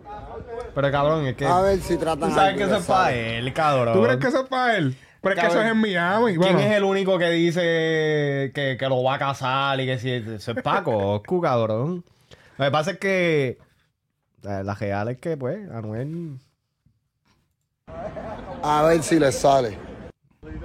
Pero 0.73 0.91
cabrón, 0.91 1.25
es 1.27 1.35
que. 1.35 1.45
A 1.45 1.61
ver 1.61 1.79
si 1.79 1.97
tratan 1.97 2.29
Tú 2.29 2.35
sabes 2.35 2.53
algo, 2.53 2.57
que 2.57 2.63
eso 2.65 2.75
es 2.77 2.85
para 2.85 3.03
sabes. 3.05 3.33
él, 3.33 3.53
cabrón. 3.53 3.93
¿Tú 3.93 4.03
crees 4.03 4.17
que 4.19 4.27
eso 4.27 4.41
es 4.41 4.49
para 4.49 4.77
él? 4.77 4.97
Pero 5.21 5.35
es 5.35 5.41
que 5.41 5.47
eso 5.47 5.61
es 5.61 5.71
en 5.71 5.77
Miami. 5.77 6.25
¿Quién 6.25 6.39
Bueno, 6.39 6.59
es 6.59 6.71
el 6.71 6.83
único 6.83 7.17
que 7.17 7.29
dice 7.29 7.61
que, 8.53 8.77
que 8.79 8.89
lo 8.89 9.01
va 9.03 9.15
a 9.15 9.19
casar 9.19 9.79
y 9.79 9.85
que 9.85 9.97
si 9.97 10.11
eso 10.11 10.51
es 10.51 10.61
Paco, 10.61 11.21
cabrón? 11.41 12.03
Lo 12.57 12.65
que 12.65 12.71
pasa 12.71 12.91
es 12.91 12.99
que 12.99 13.57
eh, 14.43 14.61
la 14.63 14.75
real 14.75 15.07
es 15.09 15.17
que, 15.17 15.35
pues, 15.35 15.69
Anuel, 15.71 16.37
A 18.61 18.83
ver 18.83 19.01
si 19.03 19.19
les 19.19 19.35
sale. 19.35 19.77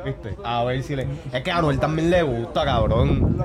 ¿viste? 0.05 0.36
A 0.44 0.64
ver 0.64 0.82
si 0.82 0.94
le... 0.94 1.06
Es 1.32 1.42
que 1.42 1.51
a 1.51 1.59
Anuel 1.59 1.78
también 1.80 2.10
le 2.10 2.22
gusta, 2.22 2.64
cabrón. 2.64 3.36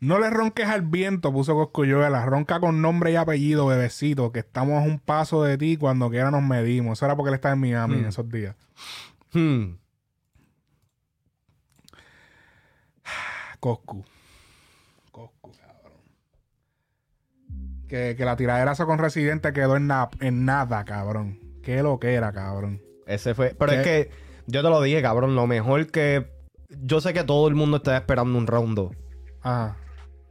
No 0.00 0.18
le 0.20 0.30
ronques 0.30 0.66
al 0.68 0.82
viento, 0.82 1.32
puso 1.32 1.54
Coscuyuela. 1.54 2.24
Ronca 2.24 2.60
con 2.60 2.80
nombre 2.80 3.10
y 3.12 3.16
apellido, 3.16 3.66
bebecito, 3.66 4.30
que 4.30 4.38
estamos 4.40 4.80
a 4.82 4.86
un 4.86 5.00
paso 5.00 5.42
de 5.42 5.58
ti 5.58 5.76
cuando 5.76 6.08
quiera 6.10 6.30
nos 6.30 6.42
medimos. 6.42 6.98
Eso 6.98 7.06
era 7.06 7.16
porque 7.16 7.30
él 7.30 7.34
estaba 7.34 7.54
en 7.54 7.60
Miami 7.60 7.94
en 7.96 8.04
Hmm. 8.04 8.08
esos 8.08 8.28
días. 8.28 8.54
Hmm. 9.32 9.72
Coscu. 13.60 14.04
Coscu, 15.10 15.52
cabrón. 15.52 15.98
Que, 17.88 18.14
que 18.16 18.24
la 18.24 18.36
tiradera 18.36 18.72
esa 18.72 18.86
con 18.86 18.98
Residente 18.98 19.52
quedó 19.52 19.76
en, 19.76 19.88
na- 19.88 20.10
en 20.20 20.44
nada, 20.44 20.84
cabrón. 20.84 21.40
Qué 21.62 21.82
lo 21.82 21.98
que 21.98 22.14
era, 22.14 22.32
cabrón. 22.32 22.80
Ese 23.06 23.34
fue... 23.34 23.54
Pero 23.58 23.72
¿Qué? 23.72 23.78
es 23.78 23.82
que 23.84 24.10
yo 24.46 24.62
te 24.62 24.68
lo 24.70 24.80
dije, 24.80 25.02
cabrón, 25.02 25.34
lo 25.34 25.46
mejor 25.46 25.90
que... 25.90 26.30
Yo 26.68 27.00
sé 27.00 27.12
que 27.14 27.24
todo 27.24 27.48
el 27.48 27.54
mundo 27.54 27.78
está 27.78 27.96
esperando 27.96 28.38
un 28.38 28.46
round 28.46 28.76
2. 28.76 28.92
Ajá. 29.40 29.76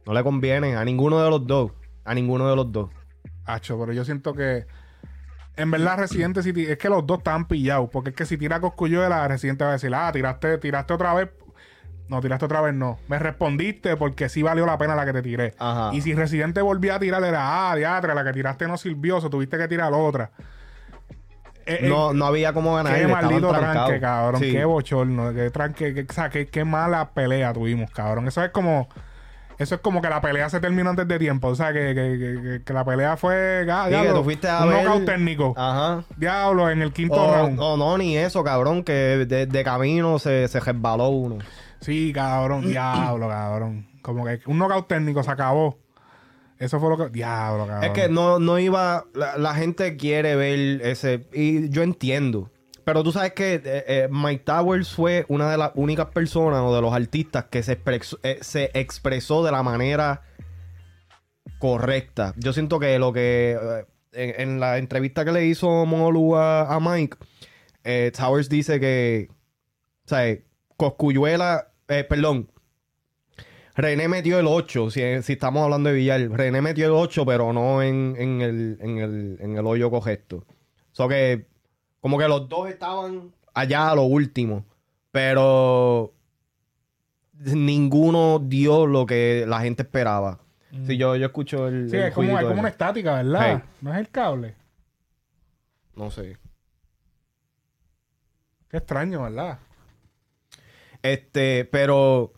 No 0.08 0.14
le 0.14 0.22
conviene 0.24 0.74
a 0.74 0.84
ninguno 0.86 1.22
de 1.22 1.28
los 1.28 1.46
dos. 1.46 1.70
A 2.06 2.14
ninguno 2.14 2.48
de 2.48 2.56
los 2.56 2.72
dos. 2.72 2.88
Hacho, 3.44 3.78
pero 3.78 3.92
yo 3.92 4.04
siento 4.06 4.32
que. 4.32 4.66
En 5.56 5.70
verdad, 5.70 5.98
Residente 5.98 6.42
ti- 6.42 6.64
es 6.66 6.78
que 6.78 6.88
los 6.88 7.06
dos 7.06 7.18
estaban 7.18 7.46
pillados. 7.46 7.90
Porque 7.92 8.10
es 8.10 8.16
que 8.16 8.24
si 8.24 8.38
tira 8.38 8.58
Coscuyuela, 8.58 9.28
Residente 9.28 9.64
va 9.64 9.70
a 9.70 9.72
decir, 9.74 9.94
ah, 9.94 10.10
tiraste, 10.10 10.56
tiraste 10.58 10.94
otra 10.94 11.12
vez. 11.12 11.28
No, 12.08 12.22
tiraste 12.22 12.46
otra 12.46 12.62
vez, 12.62 12.72
no. 12.72 12.98
Me 13.06 13.18
respondiste 13.18 13.96
porque 13.98 14.30
sí 14.30 14.42
valió 14.42 14.64
la 14.64 14.78
pena 14.78 14.94
la 14.94 15.04
que 15.04 15.12
te 15.12 15.20
tiré. 15.20 15.54
Ajá. 15.58 15.90
Y 15.92 16.00
si 16.00 16.14
Residente 16.14 16.62
volvía 16.62 16.94
a 16.94 16.98
tirar, 16.98 17.22
era, 17.22 17.70
ah, 17.70 17.76
diatre, 17.76 18.14
la 18.14 18.24
que 18.24 18.32
tiraste 18.32 18.66
no 18.66 18.78
sirvió, 18.78 19.20
so 19.20 19.28
tuviste 19.28 19.58
que 19.58 19.68
tirar 19.68 19.92
otra. 19.92 20.30
Eh, 21.66 21.80
eh, 21.82 21.88
No, 21.90 22.14
no 22.14 22.24
había 22.24 22.54
cómo 22.54 22.74
ganar. 22.76 22.96
Qué 22.98 23.06
maldito 23.06 23.50
tranque, 23.52 24.00
cabrón. 24.00 24.40
Sí. 24.40 24.52
Qué 24.52 24.64
bochorno. 24.64 25.34
Qué 25.34 25.50
tranque. 25.50 25.92
Qué, 25.92 26.06
o 26.08 26.12
sea, 26.14 26.30
qué, 26.30 26.46
qué 26.46 26.64
mala 26.64 27.10
pelea 27.10 27.52
tuvimos, 27.52 27.90
cabrón. 27.90 28.26
Eso 28.26 28.42
es 28.42 28.50
como. 28.52 28.88
Eso 29.58 29.74
es 29.74 29.80
como 29.80 30.00
que 30.00 30.08
la 30.08 30.20
pelea 30.20 30.48
se 30.48 30.60
terminó 30.60 30.90
antes 30.90 31.08
de 31.08 31.18
tiempo. 31.18 31.48
O 31.48 31.54
sea, 31.56 31.72
que, 31.72 31.92
que, 31.94 32.62
que- 32.64 32.72
la 32.72 32.84
pelea 32.84 33.16
fue. 33.16 33.66
ah, 33.70 33.84
Sí, 33.86 33.90
que 33.94 34.00
diablo, 34.00 34.18
tú 34.20 34.24
fuiste 34.24 34.48
a 34.48 34.62
un 34.62 34.68
ver- 34.70 34.84
knockout 34.84 35.04
técnico. 35.04 35.54
Ajá. 35.56 36.04
Diablo, 36.16 36.70
en 36.70 36.82
el 36.82 36.92
quinto 36.92 37.14
O, 37.16 37.34
round. 37.34 37.56
no, 37.58 37.76
no, 37.76 37.98
ni 37.98 38.16
eso, 38.16 38.44
cabrón, 38.44 38.84
que 38.84 38.92
de, 38.92 39.46
de 39.46 39.64
camino 39.64 40.18
se, 40.20 40.46
se 40.48 40.60
resbaló 40.60 41.08
uno. 41.08 41.38
Sí, 41.80 42.12
cabrón. 42.14 42.68
diablo, 42.68 43.28
cabrón. 43.28 43.88
Como 44.02 44.24
que 44.24 44.40
un 44.46 44.58
knockout 44.58 44.86
técnico 44.86 45.22
se 45.24 45.30
acabó. 45.32 45.76
Eso 46.58 46.78
fue 46.80 46.88
lo 46.90 46.96
que. 46.96 47.08
Diablo, 47.10 47.66
cabrón. 47.66 47.84
Es 47.84 47.90
que 47.90 48.08
no, 48.08 48.38
no 48.38 48.58
iba. 48.58 49.04
La, 49.14 49.36
la 49.38 49.54
gente 49.54 49.96
quiere 49.96 50.34
ver 50.36 50.82
ese. 50.82 51.26
Y 51.32 51.68
yo 51.70 51.82
entiendo. 51.82 52.50
Pero 52.88 53.04
tú 53.04 53.12
sabes 53.12 53.34
que 53.34 53.56
eh, 53.56 53.60
eh, 53.64 54.08
Mike 54.10 54.44
Towers 54.46 54.94
fue 54.94 55.26
una 55.28 55.50
de 55.50 55.58
las 55.58 55.72
únicas 55.74 56.06
personas 56.06 56.62
o 56.62 56.74
de 56.74 56.80
los 56.80 56.94
artistas 56.94 57.44
que 57.50 57.62
se 57.62 57.72
expresó, 57.72 58.18
eh, 58.22 58.38
se 58.40 58.70
expresó 58.72 59.44
de 59.44 59.52
la 59.52 59.62
manera 59.62 60.22
correcta. 61.58 62.32
Yo 62.38 62.54
siento 62.54 62.80
que 62.80 62.98
lo 62.98 63.12
que. 63.12 63.84
en, 64.12 64.58
la 64.58 64.78
entrevista 64.78 65.26
que 65.26 65.32
le 65.32 65.44
hizo 65.44 65.84
Molu 65.84 66.34
a, 66.36 66.78
Mike, 66.80 67.18
Towers 68.16 68.48
dice 68.48 68.80
que. 68.80 69.28
O 70.06 70.08
sea, 70.08 70.38
Coscuyuela. 70.78 71.72
perdón. 71.86 72.50
René 73.76 74.08
metió 74.08 74.38
el 74.38 74.46
8, 74.46 74.90
si, 74.90 75.02
estamos 75.02 75.62
hablando 75.62 75.90
de 75.90 75.94
Villar. 75.94 76.22
René 76.30 76.62
metió 76.62 76.86
el 76.86 76.92
8, 76.92 77.26
pero 77.26 77.52
no 77.52 77.82
en, 77.82 78.16
el, 78.16 78.78
en, 78.80 78.96
el, 78.96 79.36
en 79.40 79.58
el 79.58 79.66
hoyo 79.66 79.90
correcto. 79.90 80.46
O 80.90 80.94
sea 80.94 81.06
que, 81.06 81.47
como 82.00 82.18
que 82.18 82.28
los 82.28 82.48
dos 82.48 82.68
estaban 82.68 83.32
allá 83.54 83.90
a 83.90 83.94
lo 83.94 84.02
último. 84.02 84.64
Pero 85.10 86.12
ninguno 87.32 88.38
dio 88.38 88.86
lo 88.86 89.06
que 89.06 89.44
la 89.46 89.60
gente 89.60 89.82
esperaba. 89.82 90.40
Si 90.86 90.96
yo, 90.96 91.16
yo 91.16 91.26
escucho 91.26 91.68
el. 91.68 91.90
Sí, 91.90 91.96
el 91.96 92.04
es 92.04 92.14
como, 92.14 92.38
es 92.38 92.46
una 92.46 92.68
estática, 92.68 93.14
¿verdad? 93.14 93.62
Hey. 93.62 93.70
No 93.80 93.92
es 93.92 93.98
el 93.98 94.10
cable. 94.10 94.54
No 95.96 96.10
sé. 96.10 96.36
Qué 98.68 98.76
extraño, 98.76 99.22
¿verdad? 99.22 99.58
Este, 101.02 101.64
pero. 101.64 102.32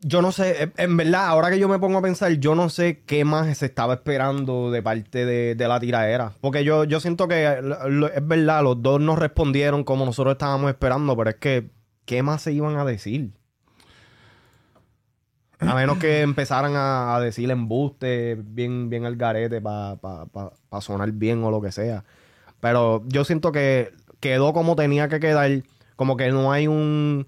Yo 0.00 0.22
no 0.22 0.30
sé, 0.30 0.70
en- 0.76 0.96
verdad, 0.96 1.26
ahora 1.26 1.50
que 1.50 1.58
yo 1.58 1.68
me 1.68 1.80
pongo 1.80 1.98
a 1.98 2.02
pensar, 2.02 2.30
yo 2.34 2.54
no 2.54 2.68
sé 2.68 3.02
qué 3.04 3.24
más 3.24 3.58
se 3.58 3.66
estaba 3.66 3.94
esperando 3.94 4.70
de 4.70 4.80
parte 4.82 5.26
de, 5.26 5.54
de 5.56 5.68
la 5.68 5.80
tiraera. 5.80 6.32
Porque 6.40 6.62
yo, 6.62 6.84
yo 6.84 7.00
siento 7.00 7.26
que 7.26 7.58
lo- 7.62 8.06
es 8.06 8.26
verdad, 8.26 8.62
los 8.62 8.80
dos 8.80 9.00
nos 9.00 9.18
respondieron 9.18 9.82
como 9.82 10.04
nosotros 10.04 10.32
estábamos 10.34 10.70
esperando, 10.70 11.16
pero 11.16 11.30
es 11.30 11.36
que, 11.36 11.70
¿qué 12.04 12.22
más 12.22 12.42
se 12.42 12.52
iban 12.52 12.76
a 12.76 12.84
decir? 12.84 13.32
A 15.58 15.74
menos 15.74 15.98
que 15.98 16.20
empezaran 16.22 16.76
a, 16.76 17.16
a 17.16 17.20
decir 17.20 17.50
embuste 17.50 18.36
bien, 18.40 18.90
bien 18.90 19.04
al 19.04 19.16
garete 19.16 19.60
para 19.60 19.98
sonar 20.80 21.10
bien 21.10 21.42
o 21.42 21.50
lo 21.50 21.60
que 21.60 21.72
sea. 21.72 22.04
Pero 22.60 23.02
yo 23.08 23.24
siento 23.24 23.50
que 23.50 23.92
quedó 24.20 24.52
como 24.52 24.76
tenía 24.76 25.08
que 25.08 25.18
quedar. 25.20 25.62
Como 25.96 26.16
que 26.16 26.30
no 26.30 26.52
hay 26.52 26.68
un. 26.68 27.26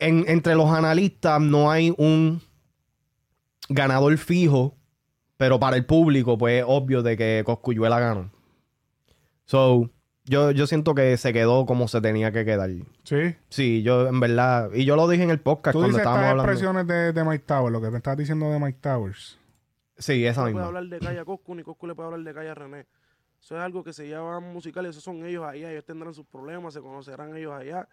En- 0.00 0.24
entre 0.28 0.54
los 0.56 0.70
analistas 0.70 1.40
no 1.40 1.70
hay 1.70 1.94
un 1.96 2.42
ganador 3.68 4.16
fijo. 4.18 4.76
Pero 5.36 5.58
para 5.58 5.76
el 5.76 5.86
público, 5.86 6.36
pues 6.36 6.58
es 6.60 6.64
obvio 6.68 7.02
de 7.02 7.16
que 7.16 7.42
Coscuyuela 7.46 7.98
ganó. 7.98 8.30
So, 9.46 9.88
yo, 10.24 10.50
yo 10.50 10.66
siento 10.66 10.94
que 10.94 11.16
se 11.16 11.32
quedó 11.32 11.64
como 11.64 11.88
se 11.88 12.00
tenía 12.02 12.30
que 12.30 12.44
quedar. 12.44 12.68
Sí. 13.04 13.34
Sí, 13.48 13.82
yo 13.82 14.06
en 14.06 14.20
verdad. 14.20 14.70
Y 14.74 14.84
yo 14.84 14.96
lo 14.96 15.08
dije 15.08 15.22
en 15.22 15.30
el 15.30 15.40
podcast 15.40 15.72
Tú 15.72 15.78
cuando 15.78 15.96
dices 15.96 16.00
estábamos 16.02 16.24
estas 16.24 16.30
hablando. 16.30 16.52
expresiones 16.52 16.86
de, 16.86 17.12
de 17.14 17.24
Mike 17.24 17.44
Towers, 17.46 17.72
lo 17.72 17.80
que 17.80 17.90
me 17.90 17.96
estás 17.96 18.16
diciendo 18.18 18.50
de 18.50 18.58
Mike 18.60 18.78
Towers. 18.82 19.38
Sí, 19.96 20.26
esa 20.26 20.40
No 20.42 20.44
puede 20.44 20.54
misma. 20.54 20.66
hablar 20.66 20.84
de 20.84 20.98
calle 20.98 21.18
a 21.20 21.24
Coscu, 21.24 21.54
ni 21.54 21.62
Coscu 21.62 21.86
le 21.86 21.94
puede 21.94 22.06
hablar 22.08 22.20
de 22.22 22.34
calle 22.34 22.50
a 22.50 22.54
René. 22.54 22.86
Eso 23.40 23.56
es 23.56 23.62
algo 23.62 23.82
que 23.82 23.94
se 23.94 24.06
llama 24.08 24.40
musical, 24.40 24.84
esos 24.84 25.02
son 25.02 25.24
ellos 25.24 25.44
allá, 25.46 25.70
ellos 25.72 25.84
tendrán 25.86 26.12
sus 26.12 26.26
problemas, 26.26 26.74
se 26.74 26.80
conocerán 26.80 27.34
ellos 27.34 27.52
allá. 27.54 27.88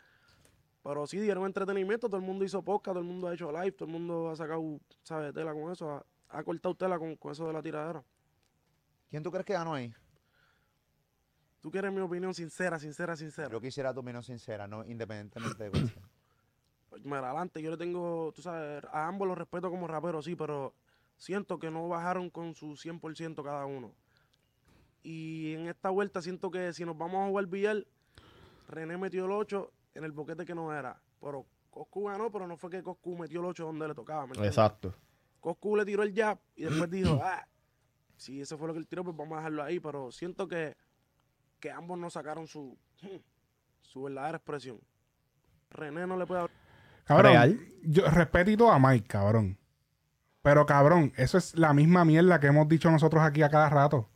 Pero 0.88 1.06
sí 1.06 1.20
dieron 1.20 1.46
entretenimiento, 1.46 2.08
todo 2.08 2.22
el 2.22 2.26
mundo 2.26 2.46
hizo 2.46 2.62
podcast, 2.62 2.94
todo 2.94 3.02
el 3.02 3.06
mundo 3.06 3.28
ha 3.28 3.34
hecho 3.34 3.52
live, 3.52 3.74
todo 3.74 3.88
el 3.88 3.92
mundo 3.92 4.30
ha 4.30 4.38
sacado, 4.38 4.80
¿sabes? 5.04 5.34
Tela 5.34 5.52
con 5.52 5.70
eso, 5.70 5.92
ha, 5.92 6.06
ha 6.30 6.44
cortado 6.46 6.76
tela 6.76 6.98
con, 6.98 7.18
con 7.18 7.34
eso 7.34 7.46
de 7.46 7.52
la 7.52 7.62
tiradera. 7.62 8.02
¿Quién 9.10 9.22
tú 9.22 9.30
crees 9.30 9.46
que 9.46 9.52
ganó 9.52 9.74
ahí? 9.74 9.94
Tú 11.60 11.70
quieres 11.72 11.92
mi 11.92 12.00
opinión 12.00 12.34
sincera, 12.34 12.80
sincera, 12.80 13.18
sincera. 13.18 13.50
Yo 13.50 13.60
quisiera 13.60 13.94
tu 13.94 14.00
opinión 14.00 14.24
sincera, 14.24 14.66
no 14.66 14.86
independientemente 14.86 15.70
de 15.70 15.88
sea. 15.90 16.04
Mira, 17.04 17.32
adelante, 17.32 17.62
yo 17.62 17.70
le 17.70 17.76
tengo, 17.76 18.32
tú 18.34 18.42
sabes, 18.42 18.82
a 18.90 19.10
ambos 19.10 19.28
los 19.28 19.38
respeto 19.38 19.70
como 19.70 19.88
raperos, 19.88 20.24
sí, 20.24 20.38
pero 20.38 20.74
siento 21.18 21.60
que 21.60 21.70
no 21.70 21.90
bajaron 21.90 22.30
con 22.30 22.56
su 22.56 22.78
100% 22.78 23.44
cada 23.44 23.66
uno. 23.66 23.94
Y 25.04 25.54
en 25.54 25.68
esta 25.68 25.90
vuelta 25.90 26.22
siento 26.22 26.50
que 26.50 26.72
si 26.72 26.86
nos 26.86 26.98
vamos 26.98 27.26
a 27.26 27.28
jugar 27.28 27.46
billar, 27.48 27.86
René 28.70 28.98
metió 28.98 29.26
el 29.26 29.32
8 29.32 29.74
en 29.98 30.04
el 30.04 30.12
boquete 30.12 30.46
que 30.46 30.54
no 30.54 30.72
era. 30.72 31.02
Pero 31.20 31.46
Coscu 31.72 32.06
ganó, 32.06 32.32
pero 32.32 32.48
no 32.48 32.56
fue 32.56 32.70
que 32.70 32.84
Coscu 32.84 33.18
metió 33.18 33.40
el 33.40 33.48
8 33.48 33.66
donde 33.66 33.88
le 33.88 33.96
tocaba. 33.96 34.28
Exacto. 34.44 34.94
Coscu 35.40 35.76
le 35.76 35.86
tiró 35.86 36.04
el 36.04 36.14
jab 36.14 36.38
y 36.56 36.64
después 36.64 36.90
dijo, 36.90 37.20
ah, 37.24 37.46
si 38.16 38.42
eso 38.42 38.58
fue 38.58 38.68
lo 38.68 38.74
que 38.74 38.80
él 38.80 38.88
tiró, 38.88 39.04
pues 39.04 39.18
vamos 39.18 39.34
a 39.34 39.38
dejarlo 39.38 39.64
ahí. 39.64 39.80
Pero 39.80 40.12
siento 40.12 40.48
que, 40.48 40.78
que 41.60 41.72
ambos 41.72 41.98
no 41.98 42.10
sacaron 42.10 42.48
su, 42.48 42.78
su 43.82 44.04
verdadera 44.04 44.38
expresión. 44.38 44.80
René 45.72 46.06
no 46.06 46.16
le 46.16 46.26
puede 46.26 46.42
hablar. 46.42 46.58
Cabrón, 47.04 47.32
Real. 47.32 47.60
yo 47.84 48.06
respeto 48.10 48.72
a 48.72 48.80
Mike, 48.80 49.08
cabrón. 49.08 49.58
Pero 50.42 50.66
cabrón, 50.66 51.14
eso 51.18 51.38
es 51.38 51.56
la 51.56 51.74
misma 51.74 52.06
mierda 52.06 52.40
que 52.40 52.48
hemos 52.48 52.68
dicho 52.68 52.92
nosotros 52.92 53.24
aquí 53.24 53.42
a 53.42 53.50
cada 53.50 53.70
rato. 53.70 54.10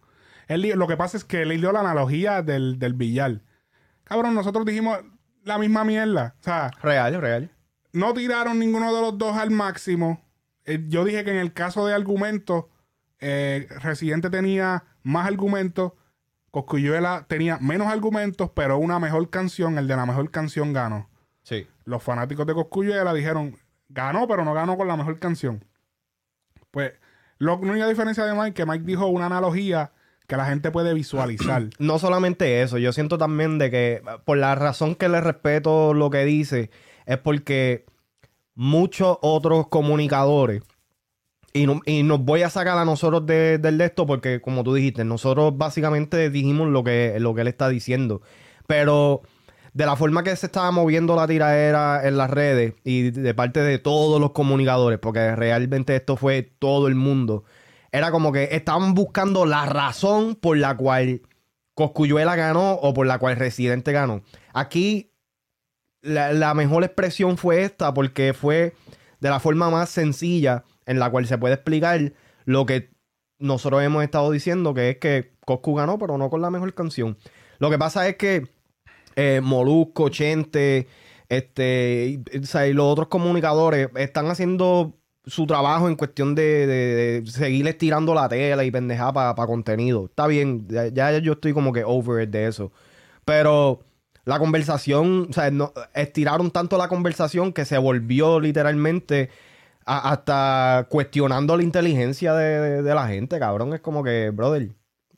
Él, 0.47 0.61
lo 0.75 0.87
que 0.87 0.97
pasa 0.97 1.17
es 1.17 1.23
que 1.23 1.41
él 1.41 1.59
dio 1.59 1.71
la 1.71 1.79
analogía 1.79 2.41
del, 2.41 2.79
del 2.79 2.93
billar. 2.93 3.41
Cabrón, 4.03 4.33
nosotros 4.33 4.65
dijimos 4.65 4.99
la 5.43 5.57
misma 5.57 5.83
mierda. 5.83 6.35
O 6.39 6.43
sea, 6.43 6.71
Real, 6.81 7.19
real. 7.21 7.51
no 7.93 8.13
tiraron 8.13 8.59
ninguno 8.59 8.93
de 8.93 9.01
los 9.01 9.17
dos 9.17 9.35
al 9.37 9.51
máximo. 9.51 10.21
Eh, 10.65 10.83
yo 10.87 11.03
dije 11.03 11.23
que 11.23 11.31
en 11.31 11.37
el 11.37 11.53
caso 11.53 11.85
de 11.87 11.93
argumentos, 11.93 12.65
eh, 13.19 13.67
Residente 13.81 14.29
tenía 14.29 14.83
más 15.03 15.27
argumentos, 15.27 15.93
Coscuyuela 16.51 17.25
tenía 17.27 17.57
menos 17.59 17.87
argumentos, 17.87 18.51
pero 18.53 18.77
una 18.77 18.99
mejor 18.99 19.29
canción, 19.29 19.77
el 19.77 19.87
de 19.87 19.95
la 19.95 20.05
mejor 20.05 20.29
canción 20.31 20.73
ganó. 20.73 21.09
Sí. 21.43 21.67
Los 21.85 22.03
fanáticos 22.03 22.45
de 22.45 22.53
Coscuyuela 22.53 23.13
dijeron, 23.13 23.57
ganó, 23.89 24.27
pero 24.27 24.43
no 24.45 24.53
ganó 24.53 24.77
con 24.77 24.87
la 24.87 24.97
mejor 24.97 25.17
canción. 25.19 25.63
Pues, 26.71 26.93
la 27.37 27.53
única 27.53 27.87
diferencia 27.87 28.25
de 28.25 28.33
Mike, 28.33 28.53
que 28.53 28.65
Mike 28.65 28.85
dijo 28.85 29.07
una 29.07 29.25
analogía 29.25 29.91
que 30.31 30.37
la 30.37 30.45
gente 30.45 30.71
puede 30.71 30.93
visualizar. 30.93 31.67
No 31.79 31.99
solamente 31.99 32.61
eso, 32.61 32.77
yo 32.77 32.93
siento 32.93 33.17
también 33.17 33.57
de 33.59 33.69
que 33.69 34.01
por 34.25 34.37
la 34.37 34.55
razón 34.55 34.95
que 34.95 35.09
le 35.09 35.19
respeto 35.21 35.93
lo 35.93 36.09
que 36.09 36.23
dice 36.25 36.71
es 37.05 37.17
porque 37.17 37.85
muchos 38.55 39.17
otros 39.21 39.67
comunicadores 39.67 40.63
y, 41.53 41.65
no- 41.65 41.81
y 41.85 42.03
nos 42.03 42.23
voy 42.23 42.43
a 42.43 42.49
sacar 42.49 42.77
a 42.77 42.85
nosotros 42.85 43.25
de- 43.25 43.57
del 43.57 43.77
de 43.77 43.85
esto 43.85 44.05
porque 44.05 44.39
como 44.41 44.63
tú 44.63 44.73
dijiste, 44.73 45.03
nosotros 45.03 45.57
básicamente 45.57 46.29
dijimos 46.29 46.69
lo 46.69 46.83
que, 46.83 47.15
lo 47.19 47.35
que 47.35 47.41
él 47.41 47.47
está 47.47 47.67
diciendo, 47.69 48.21
pero 48.67 49.21
de 49.73 49.85
la 49.85 49.95
forma 49.95 50.23
que 50.23 50.35
se 50.35 50.45
estaba 50.45 50.71
moviendo 50.71 51.15
la 51.15 51.27
tiradera 51.27 52.07
en 52.07 52.17
las 52.17 52.29
redes 52.29 52.73
y 52.83 53.11
de 53.11 53.33
parte 53.33 53.61
de 53.61 53.79
todos 53.79 54.19
los 54.21 54.31
comunicadores, 54.31 54.99
porque 54.99 55.35
realmente 55.35 55.95
esto 55.95 56.15
fue 56.15 56.41
todo 56.59 56.87
el 56.87 56.95
mundo, 56.95 57.43
era 57.91 58.11
como 58.11 58.31
que 58.31 58.49
estaban 58.51 58.93
buscando 58.93 59.45
la 59.45 59.65
razón 59.65 60.35
por 60.35 60.57
la 60.57 60.77
cual 60.77 61.21
Coscuyuela 61.73 62.35
ganó 62.35 62.73
o 62.73 62.93
por 62.93 63.07
la 63.07 63.19
cual 63.19 63.35
Residente 63.35 63.91
ganó. 63.91 64.21
Aquí 64.53 65.11
la, 66.01 66.53
mejor 66.53 66.83
expresión 66.83 67.37
fue 67.37 67.63
esta 67.63 67.93
porque 67.93 68.33
fue 68.33 68.73
de 69.19 69.29
la 69.29 69.39
forma 69.39 69.69
más 69.69 69.89
sencilla 69.89 70.63
en 70.85 70.99
la 70.99 71.09
cual 71.09 71.27
se 71.27 71.37
puede 71.37 71.55
explicar 71.55 72.13
lo 72.45 72.65
que 72.65 72.89
nosotros 73.39 73.81
hemos 73.83 74.03
estado 74.03 74.31
diciendo, 74.31 74.73
que 74.73 74.91
es 74.91 74.97
que 74.97 75.33
Coscu 75.45 75.75
ganó, 75.75 75.97
pero 75.97 76.17
no 76.17 76.29
con 76.29 76.41
la 76.41 76.51
mejor 76.51 76.73
canción. 76.73 77.17
Lo 77.59 77.69
que 77.69 77.77
pasa 77.77 78.07
es 78.07 78.15
que 78.15 78.47
eh, 79.15 79.41
Molusco, 79.41 80.09
Chente, 80.09 80.87
este, 81.29 82.07
y, 82.07 82.37
y 82.37 82.73
los 82.73 82.85
otros 82.85 83.07
comunicadores 83.07 83.89
están 83.95 84.27
haciendo 84.27 85.00
su 85.25 85.45
trabajo 85.45 85.87
en 85.87 85.95
cuestión 85.95 86.33
de, 86.35 86.65
de- 86.67 87.21
de 87.21 87.31
seguir 87.31 87.67
estirando 87.67 88.13
la 88.13 88.27
tela 88.29 88.63
y 88.63 88.71
pendejada 88.71 89.35
para 89.35 89.47
contenido. 89.47 90.05
Está 90.05 90.27
bien, 90.27 90.67
ya, 90.93 91.17
yo 91.19 91.33
estoy 91.33 91.53
como 91.53 91.71
que 91.73 91.83
over 91.85 92.27
de 92.27 92.47
eso. 92.47 92.71
Pero 93.25 93.81
la 94.25 94.39
conversación, 94.39 95.27
o 95.29 95.33
sea, 95.33 95.51
no- 95.51 95.73
estiraron 95.93 96.51
tanto 96.51 96.77
la 96.77 96.87
conversación 96.87 97.53
que 97.53 97.65
se 97.65 97.77
volvió 97.77 98.39
literalmente 98.39 99.29
hasta 99.85 100.87
cuestionando 100.89 101.57
la 101.57 101.63
inteligencia 101.63 102.33
de, 102.33 102.59
de- 102.59 102.81
de 102.83 102.95
la 102.95 103.07
gente, 103.07 103.39
cabrón. 103.39 103.73
Es 103.73 103.81
como 103.81 104.03
que, 104.03 104.29
brother, 104.29 104.69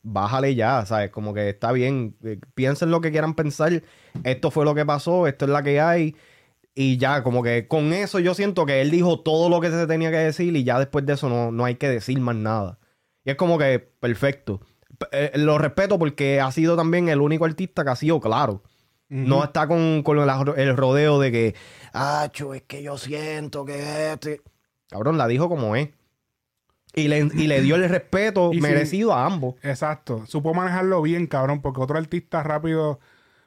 bájale 0.02 0.54
ya, 0.54 0.84
¿sabes? 0.86 1.10
Como 1.10 1.32
que 1.34 1.48
está 1.50 1.72
bien, 1.72 2.16
eh, 2.24 2.38
piensen 2.54 2.90
lo 2.90 3.00
que 3.00 3.10
quieran 3.10 3.34
pensar, 3.34 3.82
esto 4.22 4.50
fue 4.50 4.64
lo 4.64 4.74
que 4.74 4.84
pasó, 4.84 5.26
esto 5.26 5.44
es 5.46 5.50
la 5.50 5.62
que 5.62 5.80
hay, 5.80 6.16
y 6.74 6.96
ya, 6.98 7.22
como 7.22 7.42
que 7.42 7.68
con 7.68 7.92
eso 7.92 8.18
yo 8.18 8.34
siento 8.34 8.66
que 8.66 8.80
él 8.80 8.90
dijo 8.90 9.20
todo 9.20 9.48
lo 9.48 9.60
que 9.60 9.70
se 9.70 9.86
tenía 9.86 10.10
que 10.10 10.16
decir 10.16 10.56
y 10.56 10.64
ya 10.64 10.78
después 10.78 11.06
de 11.06 11.12
eso 11.12 11.28
no, 11.28 11.52
no 11.52 11.64
hay 11.64 11.76
que 11.76 11.88
decir 11.88 12.18
más 12.20 12.34
nada. 12.34 12.78
Y 13.24 13.30
es 13.30 13.36
como 13.36 13.58
que 13.58 13.78
perfecto. 13.78 14.60
Eh, 15.12 15.32
lo 15.36 15.58
respeto 15.58 15.98
porque 15.98 16.40
ha 16.40 16.50
sido 16.50 16.76
también 16.76 17.08
el 17.08 17.20
único 17.20 17.44
artista 17.44 17.84
que 17.84 17.90
ha 17.90 17.96
sido 17.96 18.20
claro. 18.20 18.62
No 19.08 19.44
está 19.44 19.68
con, 19.68 20.02
con 20.02 20.18
el, 20.18 20.76
rodeo 20.76 21.20
de 21.20 21.30
que, 21.30 21.54
ah, 21.92 22.28
es 22.32 22.62
que 22.62 22.82
yo 22.82 22.98
siento 22.98 23.64
que 23.64 24.12
este. 24.12 24.40
Cabrón, 24.88 25.18
la 25.18 25.28
dijo 25.28 25.48
como 25.48 25.76
es. 25.76 25.90
Y 26.96 27.06
le, 27.08 27.18
y 27.18 27.46
le 27.46 27.60
dio 27.60 27.76
el 27.76 27.88
respeto 27.88 28.50
sí. 28.52 28.60
merecido 28.60 29.12
a 29.12 29.24
ambos. 29.24 29.54
Exacto. 29.62 30.24
Supo 30.26 30.52
manejarlo 30.52 31.00
bien, 31.02 31.28
cabrón, 31.28 31.60
porque 31.60 31.80
otro 31.80 31.96
artista 31.96 32.42
rápido. 32.42 32.98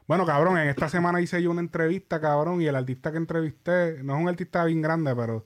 Bueno, 0.08 0.26
cabrón, 0.26 0.58
en 0.58 0.70
esta 0.70 0.88
semana 0.90 1.20
hice 1.22 1.42
yo 1.44 1.52
una 1.52 1.60
entrevista, 1.62 2.22
cabrón, 2.22 2.62
y 2.62 2.66
el 2.68 2.76
artista 2.76 3.12
que 3.12 3.18
entrevisté 3.18 4.02
no 4.04 4.16
es 4.16 4.22
un 4.22 4.30
artista 4.30 4.64
bien 4.64 4.82
grande, 4.82 5.14
pero 5.16 5.46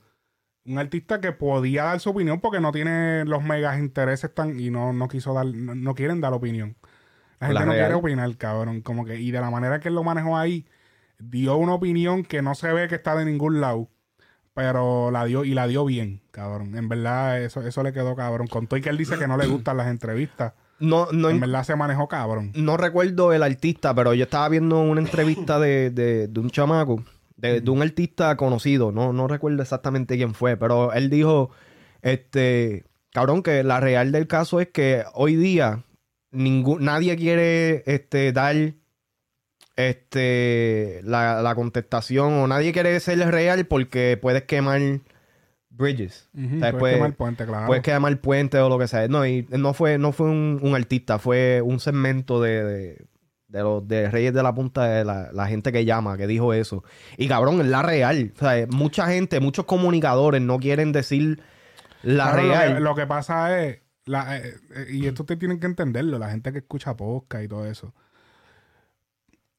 un 0.65 0.79
artista 0.79 1.21
que 1.21 1.31
podía 1.33 1.85
dar 1.85 1.99
su 1.99 2.11
opinión 2.11 2.41
porque 2.41 2.59
no 2.61 2.71
tiene 2.71 3.25
los 3.25 3.43
megas 3.43 3.79
intereses 3.79 4.33
tan 4.33 4.59
y 4.59 4.69
no, 4.71 4.93
no 4.93 5.07
quiso 5.07 5.33
dar, 5.33 5.47
no, 5.47 5.75
no 5.75 5.95
quieren 5.95 6.21
dar 6.21 6.33
opinión. 6.33 6.77
La 7.39 7.47
gente 7.47 7.53
La 7.61 7.65
no 7.65 7.73
real. 7.73 7.85
quiere 7.85 7.95
opinar, 7.95 8.37
cabrón. 8.37 8.81
Como 8.81 9.05
que, 9.05 9.19
y 9.19 9.31
de 9.31 9.41
la 9.41 9.51
manera 9.51 9.79
que 9.79 9.89
él 9.89 9.95
lo 9.95 10.03
manejó 10.03 10.37
ahí, 10.37 10.67
dio 11.19 11.57
una 11.57 11.73
opinión 11.75 12.23
que 12.23 12.41
no 12.43 12.55
se 12.55 12.73
ve 12.73 12.87
que 12.87 12.95
está 12.95 13.15
de 13.15 13.25
ningún 13.25 13.61
lado. 13.61 13.89
Pero 14.53 15.11
la 15.11 15.25
dio, 15.25 15.45
y 15.45 15.53
la 15.55 15.67
dio 15.67 15.85
bien, 15.85 16.21
cabrón. 16.31 16.75
En 16.77 16.89
verdad, 16.89 17.41
eso, 17.43 17.61
eso 17.67 17.83
le 17.83 17.93
quedó 17.93 18.15
cabrón. 18.15 18.47
Con 18.47 18.67
todo 18.67 18.77
y 18.77 18.81
que 18.81 18.89
él 18.89 18.97
dice 18.97 19.17
que 19.17 19.27
no 19.27 19.37
le 19.37 19.47
gustan 19.47 19.77
las 19.77 19.87
entrevistas. 19.87 20.53
No, 20.81 21.07
no, 21.11 21.29
En 21.29 21.39
verdad 21.39 21.63
se 21.63 21.75
manejó 21.75 22.07
cabrón. 22.07 22.51
no 22.55 22.75
recuerdo 22.75 23.31
el 23.33 23.43
artista, 23.43 23.93
pero 23.95 24.13
yo 24.13 24.23
estaba 24.25 24.49
viendo 24.49 24.81
una 24.81 24.99
entrevista 25.05 25.59
de, 25.59 25.89
de- 25.91 26.27
de 26.27 26.39
un 26.39 26.49
chamaco, 26.49 27.03
de, 27.37 27.61
de 27.61 27.69
un 27.71 27.81
artista 27.81 28.35
conocido, 28.35 28.91
no, 28.91 29.13
no 29.13 29.27
recuerdo 29.27 29.61
exactamente 29.61 30.17
quién 30.17 30.33
fue, 30.33 30.57
pero 30.57 30.91
él 30.93 31.09
dijo, 31.09 31.51
este, 32.01 32.83
cabrón, 33.13 33.43
que 33.43 33.63
la 33.63 33.79
real 33.79 34.11
del 34.11 34.27
caso 34.27 34.59
es 34.59 34.67
que 34.69 35.03
hoy 35.13 35.35
día 35.35 35.83
ningún, 36.31 36.83
nadie 36.85 37.15
quiere 37.15 37.83
este, 37.85 38.31
dar 38.33 38.55
este, 39.75 41.01
la, 41.03 41.41
la 41.41 41.55
contestación 41.55 42.33
o 42.33 42.47
nadie 42.47 42.73
quiere 42.73 42.99
ser 42.99 43.19
real 43.31 43.65
porque 43.65 44.17
puedes 44.21 44.43
quemar 44.43 44.81
bridges. 45.71 46.29
Ujú, 46.35 46.45
O 46.57 46.59
sea, 46.59 46.71
puedes 46.71 46.77
puede- 46.79 46.93
quemar 46.95 47.13
puente, 47.15 47.45
claro. 47.45 47.67
Puedes 47.67 47.83
quemar 47.83 48.17
puente 48.21 48.59
o 48.59 48.69
lo 48.69 48.77
que 48.77 48.87
sea. 48.87 49.07
No, 49.07 49.25
y 49.25 49.47
no 49.49 49.73
fue, 49.73 49.97
no 49.97 50.11
fue 50.11 50.29
un, 50.29 50.59
un 50.61 50.75
artista, 50.75 51.17
fue 51.17 51.61
un 51.63 51.79
segmento 51.79 52.41
de, 52.41 52.63
de, 52.63 53.05
de 53.47 53.59
los 53.61 53.87
de 53.87 54.09
Reyes 54.11 54.33
de 54.33 54.43
la 54.43 54.53
Punta, 54.53 54.85
de 54.85 55.03
la, 55.05 55.31
la 55.33 55.47
gente 55.47 55.71
que 55.71 55.83
llama, 55.85 56.17
que 56.17 56.27
dijo 56.27 56.53
eso. 56.53 56.83
Y 57.17 57.27
cabrón, 57.27 57.59
es 57.61 57.67
la 57.67 57.81
real. 57.81 58.31
O 58.35 58.39
sea, 58.39 58.67
mucha 58.69 59.07
gente, 59.07 59.39
muchos 59.39 59.65
comunicadores 59.65 60.41
no 60.41 60.59
quieren 60.59 60.91
decir 60.91 61.41
la 62.03 62.31
lo 62.31 62.41
real. 62.41 62.73
que- 62.75 62.79
Lo 62.81 62.95
que, 62.95 63.07
pasa 63.07 63.63
es, 63.63 63.79
la- 64.05 64.37
eh, 64.37 64.53
eh, 64.75 64.85
y 64.91 65.05
esto 65.07 65.23
ustedes 65.23 65.39
tienen 65.39 65.59
que 65.59 65.67
entenderlo, 65.67 66.17
la 66.19 66.29
gente 66.29 66.51
que 66.51 66.59
escucha 66.59 66.95
podcast 66.95 67.43
y 67.43 67.47
todo 67.47 67.65
eso. 67.65 67.93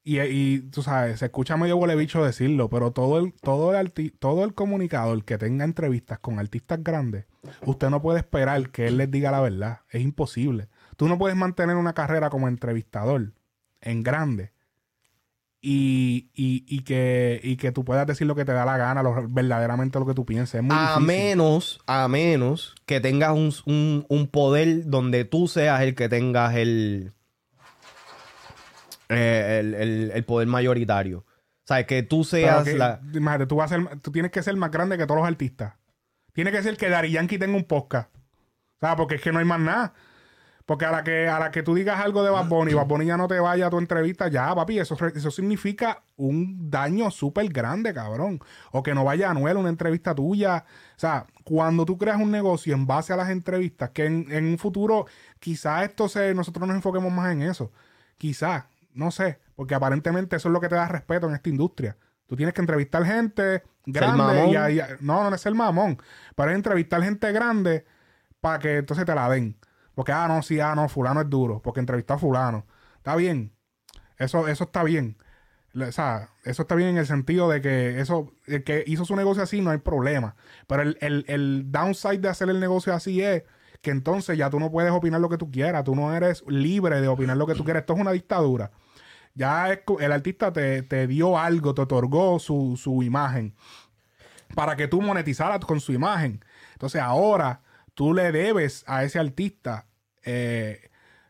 Y, 0.05 0.19
y 0.19 0.59
tú 0.59 0.83
sabes, 0.83 1.19
se 1.19 1.25
escucha 1.25 1.55
medio 1.55 1.77
huele 1.77 1.95
bicho 1.95 2.23
decirlo, 2.25 2.69
pero 2.69 2.91
todo 2.91 3.19
el, 3.19 3.31
todo 3.41 3.73
el 3.73 3.87
arti- 3.87 4.11
todo 4.19 4.43
el 4.43 4.53
comunicador 4.53 5.23
que 5.23 5.37
tenga 5.37 5.63
entrevistas 5.63 6.19
con 6.19 6.39
artistas 6.39 6.83
grandes, 6.83 7.25
usted 7.65 7.89
no 7.89 8.01
puede 8.01 8.19
esperar 8.19 8.69
que 8.71 8.87
él 8.87 8.97
les 8.97 9.09
diga 9.09 9.31
la 9.31 9.39
verdad. 9.39 9.79
Es 9.91 10.01
imposible. 10.01 10.67
Tú 10.97 11.07
no 11.07 11.17
puedes 11.17 11.37
mantener 11.37 11.77
una 11.77 11.93
carrera 11.93 12.29
como 12.29 12.49
entrevistador 12.49 13.31
en 13.79 14.03
grande 14.03 14.51
y, 15.61 16.29
y, 16.33 16.65
y 16.67 16.81
que, 16.83 17.39
y 17.41 17.55
que 17.55 17.71
tú 17.71 17.85
puedas 17.85 18.05
decir 18.05 18.27
lo 18.27 18.35
que 18.35 18.43
te 18.43 18.51
da 18.51 18.65
la 18.65 18.75
gana, 18.77 19.01
lo- 19.01 19.29
verdaderamente 19.29 19.97
lo 19.99 20.05
que 20.05 20.13
tú 20.13 20.25
piensas. 20.25 20.55
Es 20.55 20.63
muy 20.63 20.75
a 20.75 20.95
difícil. 20.99 21.05
menos, 21.07 21.79
a 21.87 22.07
menos 22.09 22.75
que 22.85 22.99
tengas 22.99 23.31
un, 23.31 23.53
un- 23.65 24.05
un 24.09 24.27
poder 24.27 24.85
donde 24.87 25.23
tú 25.23 25.47
seas 25.47 25.81
el 25.81 25.95
que 25.95 26.09
tengas 26.09 26.55
el, 26.55 27.13
eh, 29.15 29.59
el, 29.59 29.73
el- 29.75 30.11
el 30.13 30.25
poder 30.25 30.47
mayoritario. 30.47 31.19
O 31.19 31.65
sea, 31.65 31.85
que 31.85 32.03
tú 32.03 32.23
seas 32.23 32.63
que, 32.65 32.77
la... 32.77 32.99
imagínate, 33.13 33.45
tú, 33.47 33.55
vas 33.55 33.71
a 33.71 33.75
ser- 33.77 33.99
tú 34.01 34.11
tienes 34.11 34.31
que 34.31 34.43
ser 34.43 34.55
más 34.57 34.71
grande 34.71 34.97
que 34.97 35.05
todos 35.05 35.19
los 35.21 35.27
artistas. 35.27 35.75
Tiene 36.33 36.51
que 36.51 36.61
ser 36.63 36.75
que 36.77 36.89
Dari 36.89 37.11
Yankee 37.11 37.37
tenga 37.39 37.55
un 37.55 37.63
podcast. 37.65 38.13
O 38.15 38.79
sea, 38.85 38.95
porque 38.95 39.15
es 39.15 39.21
que 39.21 39.31
no 39.31 39.39
hay 39.39 39.45
más 39.45 39.59
nada. 39.59 39.93
Porque 40.65 40.85
a 40.85 40.91
la 40.91 41.03
que, 41.03 41.27
a 41.27 41.39
la 41.39 41.51
que 41.51 41.61
tú 41.61 41.75
digas 41.75 41.99
algo 41.99 42.23
de 42.23 42.29
Bad 42.29 42.47
Bunny, 42.47 42.73
Bad 42.73 42.87
Bunny 42.87 43.05
ya 43.05 43.17
no 43.17 43.27
te 43.27 43.37
vaya 43.37 43.67
a 43.67 43.69
tu 43.69 43.77
entrevista, 43.79 44.29
ya, 44.29 44.55
papi, 44.55 44.79
eso, 44.79 44.95
eso 45.13 45.29
significa 45.29 46.03
un 46.15 46.69
daño 46.69 47.11
súper 47.11 47.49
grande, 47.49 47.93
cabrón. 47.93 48.39
O 48.71 48.81
que 48.81 48.93
no 48.93 49.03
vaya 49.03 49.29
Anuel 49.29 49.57
a 49.57 49.59
una 49.59 49.67
entrevista 49.69 50.15
tuya. 50.15 50.63
O 50.95 50.99
sea, 50.99 51.27
cuando 51.43 51.85
tú 51.85 51.97
creas 51.97 52.17
un 52.17 52.31
negocio 52.31 52.73
en 52.73 52.87
base 52.87 53.11
a 53.11 53.17
las 53.17 53.29
entrevistas, 53.29 53.89
que 53.89 54.05
en, 54.05 54.25
en 54.31 54.45
un 54.45 54.57
futuro 54.57 55.05
quizás 55.39 55.83
esto 55.83 56.07
se, 56.07 56.33
nosotros 56.33 56.65
nos 56.65 56.75
enfoquemos 56.77 57.11
más 57.11 57.33
en 57.33 57.41
eso. 57.41 57.71
Quizás, 58.17 58.63
no 58.95 59.11
sé, 59.11 59.39
porque 59.55 59.75
aparentemente 59.75 60.35
eso 60.35 60.49
es 60.49 60.53
lo 60.53 60.61
que 60.61 60.69
te 60.69 60.75
da 60.75 60.87
respeto 60.87 61.27
en 61.27 61.35
esta 61.35 61.49
industria. 61.49 61.97
Tú 62.27 62.35
tienes 62.35 62.53
que 62.53 62.61
entrevistar 62.61 63.03
gente 63.05 63.63
grande. 63.85 64.23
y 64.51 64.55
ahí- 64.55 64.81
no, 65.01 65.29
no 65.29 65.35
es 65.35 65.45
el 65.45 65.55
mamón. 65.55 65.97
Pero 66.35 66.49
es 66.51 66.55
entrevistar 66.55 67.03
gente 67.03 67.31
grande 67.31 67.85
para 68.41 68.59
que 68.59 68.77
entonces 68.77 69.05
te 69.05 69.13
la 69.13 69.29
den. 69.29 69.57
Porque, 69.93 70.11
ah, 70.11 70.27
no, 70.27 70.41
sí, 70.41 70.59
ah, 70.59 70.73
no, 70.75 70.87
fulano 70.89 71.21
es 71.21 71.29
duro. 71.29 71.61
Porque 71.61 71.79
entrevistó 71.79 72.13
a 72.15 72.17
fulano. 72.17 72.65
Está 72.97 73.15
bien. 73.15 73.51
Eso, 74.17 74.47
eso 74.47 74.63
está 74.63 74.83
bien. 74.83 75.17
O 75.75 75.91
sea, 75.91 76.29
eso 76.43 76.61
está 76.63 76.75
bien 76.75 76.89
en 76.89 76.97
el 76.97 77.05
sentido 77.07 77.49
de 77.49 77.61
que 77.61 77.99
eso, 77.99 78.31
el 78.47 78.63
que 78.63 78.83
hizo 78.87 79.05
su 79.05 79.15
negocio 79.15 79.43
así 79.43 79.59
no 79.61 79.71
hay 79.71 79.79
problema. 79.79 80.35
Pero 80.67 80.83
el, 80.83 80.97
el, 81.01 81.25
el 81.27 81.71
downside 81.71 82.19
de 82.19 82.29
hacer 82.29 82.49
el 82.49 82.59
negocio 82.59 82.93
así 82.93 83.21
es 83.21 83.43
que 83.81 83.91
entonces 83.91 84.37
ya 84.37 84.49
tú 84.49 84.59
no 84.59 84.71
puedes 84.71 84.91
opinar 84.91 85.19
lo 85.19 85.29
que 85.29 85.37
tú 85.37 85.51
quieras. 85.51 85.83
Tú 85.83 85.95
no 85.95 86.15
eres 86.15 86.43
libre 86.47 87.01
de 87.01 87.07
opinar 87.07 87.37
lo 87.37 87.45
que 87.47 87.55
tú 87.55 87.63
quieras. 87.65 87.81
Esto 87.81 87.93
es 87.93 87.99
una 87.99 88.11
dictadura. 88.11 88.71
Ya 89.35 89.71
es 89.71 89.79
el 89.99 90.11
artista 90.11 90.53
te, 90.53 90.83
te 90.83 91.07
dio 91.07 91.37
algo, 91.39 91.73
te 91.73 91.81
otorgó 91.81 92.39
su, 92.39 92.77
su 92.81 93.01
imagen 93.03 93.55
para 94.55 94.75
que 94.75 94.87
tú 94.87 95.01
monetizaras 95.01 95.59
con 95.61 95.79
su 95.79 95.93
imagen. 95.93 96.43
Entonces 96.73 97.01
ahora 97.01 97.61
tú 97.93 98.13
le 98.13 98.31
debes 98.31 98.83
a 98.87 99.03
ese 99.03 99.19
artista, 99.19 99.87
eh, 100.23 100.89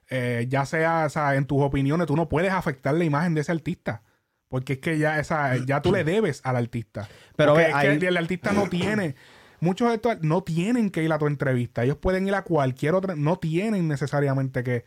eh, 0.09 0.45
ya 0.49 0.65
sea, 0.65 1.05
o 1.05 1.09
sea, 1.09 1.35
en 1.35 1.45
tus 1.45 1.61
opiniones, 1.61 2.07
tú 2.07 2.15
no 2.15 2.27
puedes 2.27 2.51
afectar 2.51 2.93
la 2.93 3.03
imagen 3.05 3.33
de 3.33 3.41
ese 3.41 3.51
artista. 3.51 4.01
Porque 4.49 4.73
es 4.73 4.79
que 4.79 4.99
ya, 4.99 5.17
esa, 5.19 5.55
ya 5.65 5.81
tú 5.81 5.91
le 5.91 6.03
debes 6.03 6.41
al 6.43 6.57
artista. 6.57 7.07
Pero 7.35 7.53
Porque 7.53 7.63
ve, 7.65 7.69
es 7.71 7.75
ahí- 7.75 7.99
que 7.99 8.07
el 8.07 8.17
artista 8.17 8.51
no 8.51 8.69
tiene. 8.69 9.15
Muchos 9.61 9.87
de 9.89 9.95
estos 9.95 10.21
no 10.21 10.43
tienen 10.43 10.91
que 10.91 11.01
ir 11.03 11.11
a 11.11 11.17
tu 11.17 11.25
entrevista. 11.25 11.83
Ellos 11.83 11.97
pueden 11.97 12.27
ir 12.27 12.35
a 12.35 12.43
cualquier 12.43 12.93
otra. 12.93 13.15
No 13.15 13.37
tienen 13.37 13.87
necesariamente 13.87 14.63
que. 14.63 14.83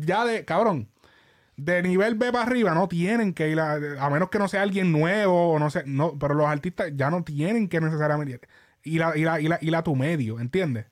ya 0.00 0.24
de. 0.24 0.44
Cabrón. 0.46 0.88
De 1.56 1.82
nivel 1.82 2.16
B 2.16 2.30
para 2.32 2.44
arriba 2.44 2.74
no 2.74 2.86
tienen 2.86 3.32
que 3.32 3.48
ir 3.48 3.58
a. 3.60 3.74
A 4.04 4.10
menos 4.10 4.28
que 4.28 4.38
no 4.38 4.46
sea 4.48 4.62
alguien 4.62 4.92
nuevo 4.92 5.52
o 5.52 5.58
no 5.58 5.70
sé. 5.70 5.84
No, 5.86 6.18
pero 6.18 6.34
los 6.34 6.46
artistas 6.46 6.92
ya 6.94 7.10
no 7.10 7.24
tienen 7.24 7.68
que 7.68 7.80
necesariamente 7.80 8.40
ir 8.84 9.02
a, 9.02 9.16
ir 9.16 9.28
a, 9.28 9.40
ir 9.40 9.52
a- 9.54 9.58
ir 9.62 9.74
a 9.74 9.82
tu 9.82 9.96
medio. 9.96 10.38
¿Entiendes? 10.38 10.86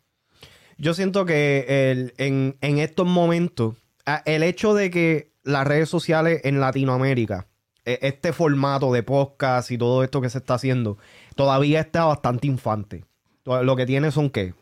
Yo 0.79 0.95
siento 0.95 1.25
que 1.27 1.67
el- 1.93 2.15
en, 2.17 2.57
en 2.63 2.79
estos 2.79 3.07
momentos, 3.07 3.77
el 4.25 4.43
hecho 4.43 4.75
de 4.75 4.91
que 4.91 5.33
las 5.43 5.67
redes 5.67 5.89
sociales 5.91 6.41
en 6.45 6.61
Latinoamérica, 6.61 7.47
e- 7.85 7.99
este 8.01 8.33
formato 8.33 8.91
de 8.93 9.03
podcast 9.03 9.71
y 9.71 9.77
todo 9.79 10.03
esto 10.03 10.21
que 10.23 10.31
se 10.31 10.39
está 10.39 10.55
haciendo, 10.55 10.97
todavía 11.37 11.81
está 11.81 12.07
bastante 12.07 12.47
infante. 12.47 13.05
Lo 13.45 13.77
que 13.77 13.85
tiene 13.85 14.11
son, 14.11 14.31
¿qué? 14.31 14.55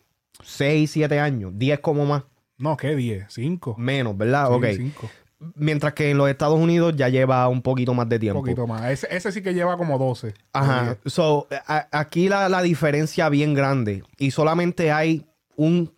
6, 0.42 0.90
7 0.90 1.20
años, 1.20 1.52
10 1.54 1.78
como 1.78 2.04
más. 2.04 2.24
No, 2.58 2.76
¿qué 2.76 2.96
10? 2.96 3.26
5. 3.28 3.76
Menos, 3.78 4.16
¿verdad? 4.18 4.48
Sí, 4.48 4.52
ok. 4.54 4.64
cinco. 4.76 5.10
Mientras 5.55 5.93
que 5.94 6.10
en 6.10 6.19
los 6.19 6.28
Estados 6.31 6.59
Unidos 6.59 6.94
ya 6.97 7.09
lleva 7.09 7.48
un 7.48 7.62
poquito 7.62 7.94
más 7.94 8.09
de 8.09 8.16
Un 8.16 8.20
tiempo. 8.20 8.40
poquito 8.40 8.66
más. 8.66 8.90
Ese, 8.90 9.09
ese 9.10 9.32
sí 9.32 9.43
que 9.43 9.55
lleva 9.55 9.77
como 9.77 9.98
12. 9.98 10.35
Ajá. 10.52 10.97
So, 11.06 11.47
a- 11.66 11.89
aquí 11.93 12.28
la, 12.28 12.48
la 12.48 12.62
diferencia 12.62 13.28
bien 13.28 13.55
grande. 13.55 14.02
Y 14.19 14.31
solamente 14.31 14.93
hay 14.93 15.27
un. 15.56 15.93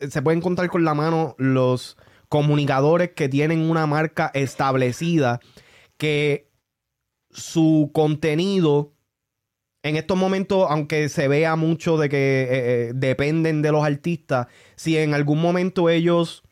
Se 0.00 0.20
pueden 0.22 0.40
contar 0.40 0.68
con 0.68 0.84
la 0.84 0.94
mano 0.94 1.34
los 1.38 1.96
comunicadores 2.28 3.10
que 3.12 3.28
tienen 3.28 3.70
una 3.70 3.86
marca 3.86 4.30
establecida 4.34 5.40
que 5.96 6.50
su 7.30 7.90
contenido. 7.94 8.92
En 9.82 9.94
estos 9.94 10.16
momentos, 10.18 10.66
aunque 10.68 11.08
se 11.08 11.28
vea 11.28 11.54
mucho 11.54 11.96
de 11.96 12.08
que 12.08 12.16
eh, 12.16 12.48
eh, 12.50 12.92
dependen 12.94 13.62
de 13.62 13.70
los 13.70 13.84
artistas, 13.84 14.48
si 14.74 14.98
en 14.98 15.14
algún 15.14 15.40
momento 15.40 15.88
ellos 15.88 16.42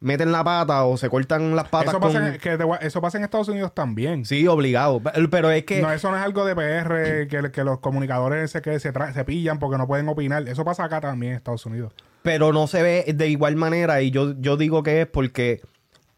meten 0.00 0.32
la 0.32 0.42
pata 0.42 0.84
o 0.84 0.96
se 0.96 1.08
cortan 1.10 1.54
las 1.54 1.68
patas 1.68 1.90
Eso 1.90 2.00
pasa, 2.00 2.18
con- 2.20 2.28
en, 2.34 2.38
que 2.38 2.56
te 2.56 2.64
eso 2.80 3.00
pasa 3.02 3.18
en 3.18 3.24
Estados 3.24 3.48
Unidos 3.48 3.74
también. 3.74 4.24
Sí, 4.24 4.46
obligado. 4.48 5.00
Pero- 5.30 5.50
es 5.50 5.64
que... 5.64 5.82
No, 5.82 5.92
eso 5.92 6.10
no 6.10 6.16
es 6.16 6.22
algo 6.22 6.44
de 6.46 6.54
PR 6.54 7.28
que, 7.28 7.50
que 7.52 7.64
los 7.64 7.80
comunicadores 7.80 8.50
se, 8.50 8.62
que 8.62 8.80
se, 8.80 8.92
tra- 8.92 9.12
se 9.12 9.24
pillan 9.24 9.58
porque 9.58 9.76
no 9.78 9.86
pueden 9.86 10.08
opinar. 10.08 10.48
Eso 10.48 10.64
pasa 10.64 10.84
acá 10.84 11.00
también 11.00 11.32
en 11.32 11.36
Estados 11.38 11.66
Unidos. 11.66 11.92
pero 12.22 12.52
no 12.52 12.66
se 12.66 12.82
ve 12.82 13.04
de 13.14 13.28
igual 13.28 13.56
manera 13.56 14.00
y 14.02 14.10
yo, 14.10 14.34
yo 14.40 14.56
digo 14.56 14.82
que 14.82 15.02
es 15.02 15.06
porque 15.06 15.60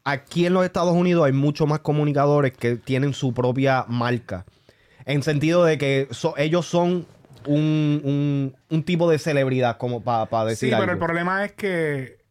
aquí 0.04 0.46
en 0.46 0.54
los 0.54 0.64
Estados 0.64 0.94
Unidos 0.94 1.26
hay 1.26 1.32
muchos 1.32 1.66
más 1.68 1.80
comunicadores 1.80 2.52
que 2.52 2.76
tienen 2.76 3.14
su 3.14 3.34
propia 3.34 3.84
marca. 3.88 4.44
En 5.06 5.22
sentido 5.24 5.64
de 5.64 5.78
que 5.78 6.06
so- 6.12 6.34
ellos 6.36 6.66
son 6.66 7.04
un, 7.46 8.00
un- 8.04 8.56
un 8.70 8.82
tipo 8.84 9.10
de 9.10 9.18
celebridad, 9.18 9.76
como 9.76 10.02
para 10.04 10.44
decir 10.44 10.68
Sí, 10.68 10.70
pero 10.70 10.82
algo. 10.82 10.92
el 10.92 10.98
problema 10.98 11.44
es 11.44 11.52
que. 11.52 12.21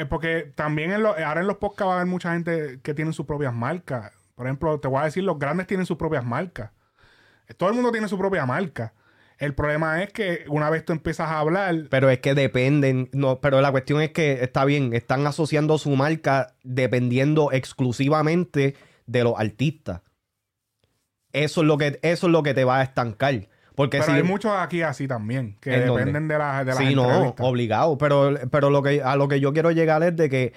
Eh, 0.00 0.06
porque 0.06 0.52
también 0.54 0.92
ahora 0.92 1.40
en 1.40 1.46
los 1.46 1.56
podcasts 1.58 1.88
va 1.88 1.92
a 1.92 1.96
haber 1.96 2.06
mucha 2.06 2.32
gente 2.32 2.80
que 2.82 2.94
tiene 2.94 3.12
sus 3.12 3.26
propias 3.26 3.54
marcas. 3.54 4.12
Por 4.34 4.46
ejemplo, 4.46 4.78
te 4.78 4.88
voy 4.88 5.00
a 5.00 5.04
decir, 5.04 5.24
los 5.24 5.38
grandes 5.38 5.66
tienen 5.66 5.86
sus 5.86 5.96
propias 5.96 6.24
marcas. 6.24 6.70
Todo 7.56 7.70
el 7.70 7.74
mundo 7.74 7.90
tiene 7.90 8.08
su 8.08 8.18
propia 8.18 8.46
marca. 8.46 8.92
El 9.38 9.54
problema 9.54 10.02
es 10.02 10.12
que 10.12 10.44
una 10.48 10.68
vez 10.68 10.84
tú 10.84 10.92
empiezas 10.92 11.28
a 11.28 11.38
hablar. 11.38 11.86
Pero 11.90 12.10
es 12.10 12.18
que 12.18 12.34
dependen, 12.34 13.08
no, 13.12 13.40
pero 13.40 13.60
la 13.60 13.70
cuestión 13.70 14.02
es 14.02 14.10
que 14.10 14.42
está 14.42 14.64
bien, 14.64 14.92
están 14.94 15.26
asociando 15.26 15.78
su 15.78 15.90
marca 15.90 16.54
dependiendo 16.64 17.52
exclusivamente 17.52 18.74
de 19.06 19.24
los 19.24 19.38
artistas. 19.38 20.02
Eso 21.32 21.60
es 21.60 21.66
lo 21.66 21.78
que, 21.78 22.00
eso 22.02 22.26
es 22.26 22.32
lo 22.32 22.42
que 22.42 22.54
te 22.54 22.64
va 22.64 22.80
a 22.80 22.82
estancar. 22.82 23.48
Porque 23.78 23.98
Pero 23.98 24.10
si 24.10 24.16
hay 24.18 24.22
muchos 24.24 24.50
aquí 24.52 24.82
así 24.82 25.06
también, 25.06 25.56
que 25.60 25.70
dependen 25.70 26.26
de, 26.26 26.36
la, 26.36 26.64
de 26.64 26.72
las 26.74 26.78
sí, 26.78 26.96
no, 26.96 27.34
obligado. 27.38 27.96
Pero, 27.96 28.34
pero 28.50 28.70
lo 28.70 28.82
que, 28.82 29.00
a 29.02 29.14
lo 29.14 29.28
que 29.28 29.38
yo 29.38 29.52
quiero 29.52 29.70
llegar 29.70 30.02
es 30.02 30.16
de 30.16 30.28
que 30.28 30.52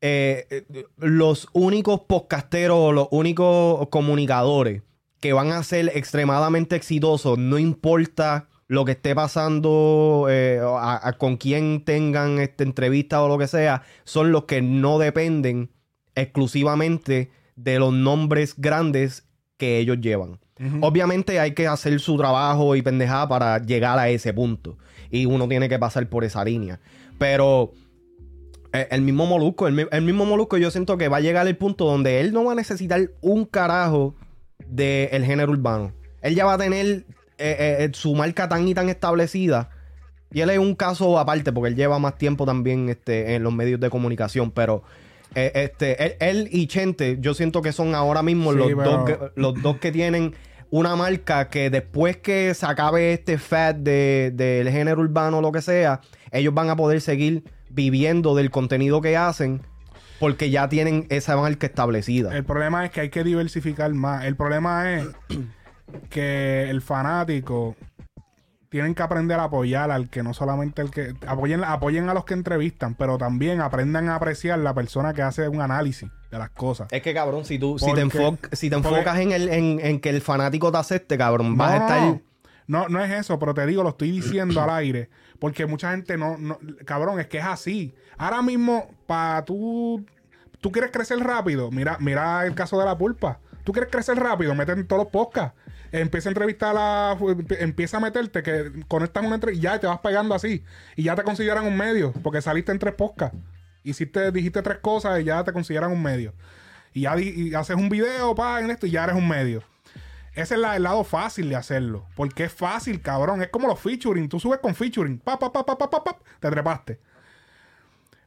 eh, 0.00 0.64
los 0.96 1.48
únicos 1.52 2.00
podcasteros 2.08 2.76
o 2.78 2.92
los 2.92 3.08
únicos 3.10 3.86
comunicadores 3.90 4.82
que 5.20 5.34
van 5.34 5.52
a 5.52 5.62
ser 5.62 5.90
extremadamente 5.94 6.74
exitosos, 6.74 7.36
no 7.38 7.58
importa 7.58 8.48
lo 8.66 8.86
que 8.86 8.92
esté 8.92 9.14
pasando, 9.14 10.26
eh, 10.30 10.58
a- 10.64 11.06
a- 11.08 11.12
con 11.18 11.36
quién 11.36 11.84
tengan 11.84 12.38
esta 12.38 12.64
entrevista 12.64 13.22
o 13.22 13.28
lo 13.28 13.36
que 13.36 13.46
sea, 13.46 13.82
son 14.04 14.32
los 14.32 14.44
que 14.44 14.62
no 14.62 14.98
dependen 14.98 15.70
exclusivamente 16.14 17.30
de 17.56 17.78
los 17.78 17.92
nombres 17.92 18.54
grandes 18.56 19.26
que 19.58 19.78
ellos 19.78 19.98
llevan. 20.00 20.38
Obviamente 20.80 21.38
hay 21.38 21.52
que 21.52 21.66
hacer 21.66 22.00
su 22.00 22.16
trabajo 22.16 22.76
y 22.76 22.82
pendejada 22.82 23.28
para 23.28 23.58
llegar 23.58 23.98
a 23.98 24.08
ese 24.08 24.32
punto. 24.32 24.78
Y 25.10 25.26
uno 25.26 25.46
tiene 25.48 25.68
que 25.68 25.78
pasar 25.78 26.08
por 26.08 26.24
esa 26.24 26.42
línea. 26.44 26.80
Pero 27.18 27.72
eh, 28.72 28.88
el 28.90 29.02
mismo 29.02 29.26
Molusco, 29.26 29.66
el, 29.68 29.74
mi- 29.74 29.84
el 29.90 30.02
mismo 30.02 30.24
Molusco, 30.24 30.56
yo 30.56 30.70
siento 30.70 30.96
que 30.96 31.08
va 31.08 31.18
a 31.18 31.20
llegar 31.20 31.46
el 31.46 31.56
punto 31.56 31.84
donde 31.84 32.20
él 32.20 32.32
no 32.32 32.44
va 32.44 32.52
a 32.52 32.54
necesitar 32.54 33.10
un 33.20 33.44
carajo 33.44 34.14
del 34.66 35.24
género 35.24 35.52
urbano. 35.52 35.92
Él 36.22 36.34
ya 36.34 36.44
va 36.46 36.54
a 36.54 36.58
tener 36.58 36.86
eh, 36.86 37.04
eh, 37.38 37.76
eh, 37.80 37.90
su 37.92 38.14
marca 38.14 38.48
tan 38.48 38.66
y 38.66 38.74
tan 38.74 38.88
establecida. 38.88 39.70
Y 40.32 40.40
él 40.40 40.50
es 40.50 40.58
un 40.58 40.74
caso 40.74 41.18
aparte, 41.18 41.52
porque 41.52 41.68
él 41.68 41.76
lleva 41.76 41.98
más 41.98 42.18
tiempo 42.18 42.46
también 42.46 42.88
este, 42.88 43.34
en 43.34 43.42
los 43.42 43.52
medios 43.54 43.78
de 43.78 43.90
comunicación. 43.90 44.50
Pero 44.50 44.82
eh, 45.34 45.52
este, 45.54 46.02
él, 46.04 46.14
él 46.18 46.48
y 46.50 46.66
Chente, 46.66 47.18
yo 47.20 47.34
siento 47.34 47.62
que 47.62 47.72
son 47.72 47.94
ahora 47.94 48.22
mismo 48.22 48.52
Sí, 48.52 48.58
los, 48.58 48.68
pero- 48.68 48.82
dos, 48.90 49.04
que- 49.04 49.18
los 49.36 49.62
dos 49.62 49.76
que 49.78 49.92
tienen 49.92 50.34
una 50.70 50.96
marca 50.96 51.48
que 51.48 51.70
después 51.70 52.16
que 52.16 52.52
se 52.54 52.66
acabe 52.66 53.12
este 53.12 53.38
fad 53.38 53.74
de- 53.76 54.32
del 54.34 54.68
género 54.70 55.00
urbano 55.00 55.38
o 55.38 55.40
lo 55.42 55.52
que 55.52 55.62
sea, 55.62 56.00
ellos 56.32 56.52
van 56.54 56.70
a 56.70 56.76
poder 56.76 57.00
seguir 57.00 57.44
viviendo 57.70 58.34
del 58.34 58.50
contenido 58.50 59.00
que 59.00 59.16
hacen 59.16 59.60
porque 60.18 60.50
ya 60.50 60.68
tienen 60.68 61.06
esa 61.10 61.36
marca 61.36 61.66
establecida. 61.66 62.34
El 62.36 62.44
problema 62.44 62.84
es 62.84 62.90
que 62.90 63.00
hay 63.02 63.10
que 63.10 63.22
diversificar 63.22 63.92
más. 63.92 64.24
El 64.24 64.34
problema 64.34 64.94
es 64.94 65.06
que 66.10 66.68
el 66.70 66.80
fanático 66.82 67.76
tienen 68.68 68.94
que 68.94 69.02
aprender 69.02 69.38
a 69.38 69.44
apoyar 69.44 69.90
al 69.90 70.08
que 70.10 70.22
no 70.22 70.34
solamente 70.34 70.82
el 70.82 70.90
que 70.90 71.14
apoyen, 71.26 71.62
apoyen 71.64 72.08
a 72.08 72.14
los 72.14 72.24
que 72.24 72.34
entrevistan, 72.34 72.94
pero 72.94 73.18
también 73.18 73.60
aprendan 73.60 74.08
a 74.08 74.16
apreciar 74.16 74.58
la 74.58 74.74
persona 74.74 75.14
que 75.14 75.22
hace 75.22 75.48
un 75.48 75.60
análisis 75.60 76.08
de 76.30 76.38
las 76.38 76.50
cosas. 76.50 76.88
Es 76.90 77.02
que 77.02 77.14
cabrón, 77.14 77.44
si 77.44 77.58
tú 77.58 77.78
si 77.78 77.86
te, 77.92 78.02
si 78.52 78.68
te 78.70 78.76
porque- 78.76 78.88
enfocas 78.88 79.18
en, 79.18 79.32
el, 79.32 79.48
en, 79.48 79.80
en 79.80 80.00
que 80.00 80.10
el 80.10 80.20
fanático 80.20 80.72
te 80.72 80.78
acepte, 80.78 81.16
cabrón, 81.16 81.56
vas 81.56 81.72
a 81.72 81.76
estar... 81.76 82.00
no, 82.02 82.20
no, 82.66 82.88
no 82.88 83.04
es 83.04 83.10
eso, 83.12 83.38
pero 83.38 83.54
te 83.54 83.64
digo, 83.66 83.82
lo 83.84 83.90
estoy 83.90 84.10
diciendo 84.10 84.60
al 84.60 84.70
aire, 84.70 85.08
porque 85.38 85.66
mucha 85.66 85.92
gente 85.92 86.16
no, 86.16 86.36
no, 86.36 86.58
cabrón, 86.84 87.20
es 87.20 87.26
que 87.28 87.38
es 87.38 87.44
así. 87.44 87.94
Ahora 88.18 88.42
mismo, 88.42 88.88
para 89.06 89.44
tú, 89.44 90.04
tú 90.60 90.72
quieres 90.72 90.90
crecer 90.90 91.18
rápido, 91.20 91.70
mira, 91.70 91.96
mira 92.00 92.44
el 92.44 92.54
caso 92.54 92.78
de 92.78 92.84
la 92.84 92.98
pulpa. 92.98 93.38
Tú 93.62 93.72
quieres 93.72 93.90
crecer 93.90 94.16
rápido, 94.18 94.54
métete 94.54 94.80
en 94.80 94.86
todos 94.86 95.02
los 95.04 95.12
podcasts. 95.12 95.56
Empieza 95.92 96.28
a 96.28 96.30
entrevistar 96.30 96.70
a 96.70 97.14
la, 97.14 97.18
empieza 97.58 97.96
a 97.96 98.00
meterte, 98.00 98.42
que 98.42 98.72
conectas 98.88 99.24
una 99.24 99.36
entrevista 99.36 99.60
y 99.60 99.62
ya 99.62 99.78
te 99.78 99.86
vas 99.86 100.00
pegando 100.00 100.34
así. 100.34 100.64
Y 100.96 101.04
ya 101.04 101.14
te 101.14 101.22
consideran 101.22 101.66
un 101.66 101.76
medio, 101.76 102.12
porque 102.22 102.42
saliste 102.42 102.72
en 102.72 102.78
tres 102.78 102.94
podcasts. 102.94 103.38
Hiciste, 103.82 104.32
dijiste 104.32 104.62
tres 104.62 104.78
cosas 104.78 105.20
y 105.20 105.24
ya 105.24 105.44
te 105.44 105.52
consideran 105.52 105.92
un 105.92 106.02
medio. 106.02 106.34
Y 106.92 107.02
ya 107.02 107.18
y 107.18 107.54
haces 107.54 107.76
un 107.76 107.88
video, 107.88 108.34
pa, 108.34 108.60
en 108.60 108.70
esto 108.70 108.86
y 108.86 108.90
ya 108.90 109.04
eres 109.04 109.16
un 109.16 109.28
medio. 109.28 109.62
Ese 110.36 110.54
es 110.54 110.60
el 110.60 110.82
lado 110.82 111.02
fácil 111.02 111.48
de 111.48 111.56
hacerlo. 111.56 112.04
Porque 112.14 112.44
es 112.44 112.52
fácil, 112.52 113.00
cabrón. 113.00 113.40
Es 113.40 113.48
como 113.48 113.68
los 113.68 113.80
featuring. 113.80 114.28
Tú 114.28 114.38
subes 114.38 114.60
con 114.60 114.74
featuring. 114.74 115.18
Pa, 115.18 115.38
pa, 115.38 115.50
pa, 115.50 115.64
pa, 115.64 115.78
pa, 115.78 115.88
pa, 115.88 116.04
pa, 116.04 116.18
te 116.38 116.50
trepaste. 116.50 117.00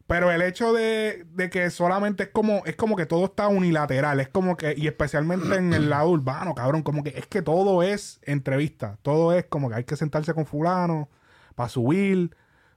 Pero 0.10 0.32
el 0.32 0.42
hecho 0.42 0.74
de, 0.74 1.28
de 1.36 1.52
que 1.52 1.70
solamente 1.70 2.24
es 2.24 2.30
como, 2.30 2.64
es 2.66 2.76
como 2.76 2.96
que 2.96 3.06
todo 3.06 3.26
está 3.26 3.48
unilateral, 3.48 4.20
es 4.20 4.28
como 4.28 4.58
que, 4.58 4.74
y 4.76 4.88
especialmente 4.88 5.56
en 5.56 5.72
el 5.72 5.92
lado 5.92 6.10
urbano, 6.10 6.56
cabrón, 6.56 6.82
como 6.82 7.04
que 7.04 7.12
es 7.12 7.28
que 7.28 7.44
todo 7.44 7.84
es 7.84 8.20
entrevista, 8.24 8.98
todo 9.04 9.34
es 9.34 9.46
como 9.46 9.70
que 9.70 9.76
hay 9.76 9.84
que 9.84 9.96
sentarse 9.96 10.34
con 10.34 10.48
fulano 10.48 11.10
para 11.54 11.70
subir, 11.70 12.36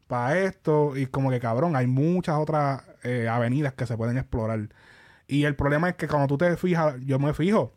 para 0.08 0.40
esto, 0.40 0.94
y 0.94 1.06
como 1.06 1.30
que 1.30 1.40
cabrón, 1.40 1.74
hay 1.74 1.86
muchas 1.86 2.36
otras 2.36 2.82
eh, 3.02 3.28
avenidas 3.30 3.72
que 3.72 3.86
se 3.86 3.96
pueden 3.96 4.18
explorar. 4.18 4.68
Y 5.26 5.44
el 5.44 5.56
problema 5.56 5.88
es 5.88 5.96
que 5.96 6.08
cuando 6.08 6.26
tú 6.28 6.36
te 6.36 6.54
fijas, 6.58 6.96
yo 7.00 7.18
me 7.18 7.32
fijo, 7.32 7.72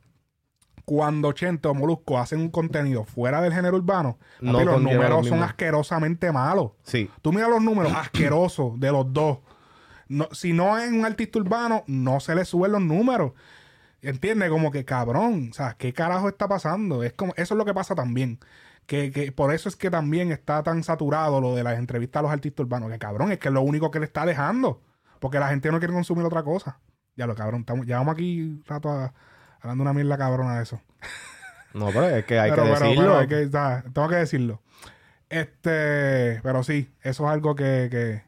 cuando 0.85 1.31
Chente 1.33 1.67
o 1.67 1.73
Molusco 1.73 2.17
hacen 2.19 2.39
un 2.39 2.49
contenido 2.49 3.03
fuera 3.05 3.41
del 3.41 3.51
género 3.53 3.77
urbano, 3.77 4.17
No 4.39 4.53
papi, 4.53 4.65
los 4.65 4.81
números 4.81 5.27
son 5.27 5.41
asquerosamente 5.43 6.31
malos. 6.31 6.71
Sí. 6.83 7.09
Tú 7.21 7.33
miras 7.33 7.49
los 7.49 7.61
números 7.61 7.91
asquerosos 7.95 8.79
de 8.79 8.91
los 8.91 9.11
dos. 9.11 9.39
No, 10.07 10.27
si 10.31 10.53
no 10.53 10.77
es 10.77 10.91
un 10.91 11.03
artista 11.03 11.39
urbano, 11.39 11.83
no 11.87 12.19
se 12.19 12.35
le 12.35 12.45
suben 12.45 12.71
los 12.73 12.81
números. 12.81 13.31
¿Entiendes? 14.01 14.49
Como 14.49 14.69
que 14.71 14.85
cabrón. 14.85 15.49
O 15.51 15.53
sea, 15.53 15.75
¿qué 15.77 15.91
carajo 15.93 16.29
está 16.29 16.47
pasando? 16.47 17.01
Es 17.03 17.13
como, 17.13 17.33
eso 17.37 17.55
es 17.55 17.57
lo 17.57 17.65
que 17.65 17.73
pasa 17.73 17.95
también. 17.95 18.39
Que, 18.85 19.09
que 19.11 19.31
por 19.31 19.51
eso 19.51 19.67
es 19.67 19.75
que 19.75 19.89
también 19.89 20.31
está 20.31 20.61
tan 20.61 20.83
saturado 20.83 21.41
lo 21.41 21.55
de 21.55 21.63
las 21.63 21.79
entrevistas 21.79 22.19
a 22.19 22.23
los 22.23 22.31
artistas 22.31 22.63
urbanos. 22.65 22.91
Que 22.91 22.99
cabrón, 22.99 23.31
es 23.31 23.39
que 23.39 23.47
es 23.47 23.53
lo 23.53 23.61
único 23.63 23.89
que 23.89 23.99
le 23.99 24.05
está 24.05 24.25
dejando. 24.27 24.81
Porque 25.19 25.39
la 25.39 25.47
gente 25.47 25.71
no 25.71 25.79
quiere 25.79 25.93
consumir 25.95 26.23
otra 26.23 26.43
cosa. 26.43 26.79
Ya 27.15 27.25
lo 27.25 27.33
cabrón, 27.33 27.61
estamos, 27.61 27.87
llevamos 27.87 28.13
aquí 28.13 28.41
un 28.41 28.63
rato 28.67 28.89
a- 28.91 29.13
hablando 29.65 29.81
una 29.83 29.93
mierda 29.93 30.17
cabrona 30.17 30.57
de 30.57 30.63
eso. 30.63 30.81
No, 31.73 31.87
pero 31.87 32.05
es 32.07 32.23
que 32.23 32.39
hay 32.39 32.51
Pero- 32.51 32.63
que 32.63 32.69
pero- 32.71 32.85
decirlo. 32.85 33.01
pero 33.03 33.17
hay 33.17 33.27
que- 33.27 33.91
tengo 33.91 34.07
que 34.07 34.15
decirlo. 34.15 34.61
Este, 35.27 36.39
pero 36.41 36.63
sí, 36.63 36.89
eso 37.01 37.25
es 37.25 37.29
algo 37.33 37.53
que, 37.55 37.89
que, 37.91 38.23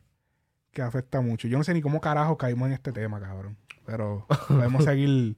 que 0.74 0.82
afecta 0.82 1.22
mucho. 1.22 1.48
Yo 1.48 1.58
no 1.58 1.64
sé 1.64 1.74
ni 1.74 1.82
cómo 1.82 2.02
carajo 2.02 2.38
caímos 2.38 2.68
en 2.68 2.74
este 2.74 2.92
tema, 2.92 3.22
cabrón. 3.22 3.56
Pero 3.86 4.26
podemos 4.50 4.84
seguir, 4.84 5.38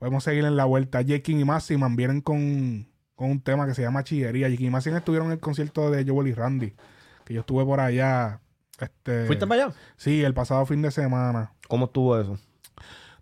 podemos 0.00 0.24
seguir 0.24 0.44
en 0.46 0.56
la 0.56 0.64
vuelta. 0.64 1.04
Jekin 1.04 1.38
y 1.38 1.44
Massiman 1.44 1.94
vienen 1.94 2.20
con, 2.22 2.88
con 3.14 3.30
un 3.30 3.40
tema 3.40 3.66
que 3.68 3.74
se 3.74 3.82
llama 3.82 4.02
Chillería. 4.02 4.48
Jekin 4.48 4.66
y 4.66 4.70
Massiman 4.70 4.98
estuvieron 4.98 5.28
en 5.28 5.34
el 5.34 5.40
concierto 5.40 5.92
de 5.92 6.04
Joel 6.04 6.26
y 6.26 6.32
Randy. 6.34 6.74
Que 7.24 7.34
yo 7.34 7.40
estuve 7.42 7.64
por 7.64 7.78
allá. 7.78 8.40
Este, 8.80 9.26
¿Fuiste 9.26 9.46
para 9.46 9.66
allá? 9.66 9.74
Sí, 9.96 10.24
el 10.24 10.34
pasado 10.34 10.66
fin 10.66 10.82
de 10.82 10.90
semana. 10.90 11.52
¿Cómo 11.68 11.84
estuvo 11.86 12.18
eso? 12.20 12.36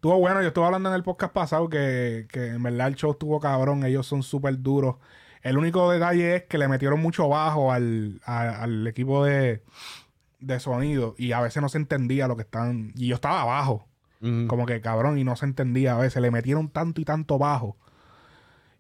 Estuvo 0.07 0.21
bueno, 0.21 0.41
yo 0.41 0.47
estuve 0.47 0.67
hablando 0.67 0.89
en 0.89 0.95
el 0.95 1.03
podcast 1.03 1.33
pasado 1.33 1.69
que, 1.69 2.29
que 2.31 2.51
en 2.51 2.63
verdad 2.63 2.87
el 2.87 2.95
show 2.95 3.11
estuvo 3.11 3.41
cabrón, 3.41 3.83
ellos 3.85 4.07
son 4.07 4.23
súper 4.23 4.63
duros. 4.63 4.99
El 5.43 5.59
único 5.59 5.91
detalle 5.91 6.37
es 6.37 6.43
que 6.45 6.59
le 6.59 6.69
metieron 6.69 7.01
mucho 7.01 7.29
bajo 7.29 7.73
al, 7.73 8.21
a- 8.25 8.63
al 8.63 8.87
equipo 8.87 9.25
de, 9.25 9.65
de 10.39 10.61
sonido 10.61 11.17
y 11.19 11.33
a 11.33 11.41
veces 11.41 11.61
no 11.61 11.69
se 11.69 11.79
entendía 11.79 12.29
lo 12.29 12.37
que 12.37 12.43
estaban... 12.43 12.93
Y 12.95 13.09
yo 13.09 13.17
estaba 13.17 13.43
abajo, 13.43 13.89
como 14.47 14.65
que 14.65 14.81
cabrón, 14.81 15.19
y 15.19 15.25
no 15.25 15.35
se 15.35 15.47
entendía 15.47 15.97
a 15.97 15.99
veces, 15.99 16.23
le 16.23 16.31
metieron 16.31 16.69
tanto 16.69 17.01
y 17.01 17.05
tanto 17.05 17.37
bajo. 17.37 17.77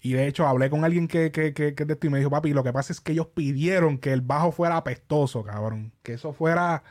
Y 0.00 0.12
de 0.12 0.28
hecho 0.28 0.46
hablé 0.46 0.70
con 0.70 0.84
alguien 0.84 1.08
que, 1.08 1.32
que, 1.32 1.52
que, 1.52 1.74
que 1.74 1.84
de 1.86 1.94
esto 1.94 2.06
y 2.06 2.10
me 2.10 2.18
dijo, 2.18 2.30
papi, 2.30 2.52
lo 2.52 2.62
que 2.62 2.72
pasa 2.72 2.92
es 2.92 3.00
que 3.00 3.10
ellos 3.10 3.26
pidieron 3.34 3.98
que 3.98 4.12
el 4.12 4.20
bajo 4.20 4.52
fuera 4.52 4.76
apestoso, 4.76 5.42
cabrón. 5.42 5.92
Que 6.04 6.12
eso 6.12 6.32
fuera... 6.32 6.84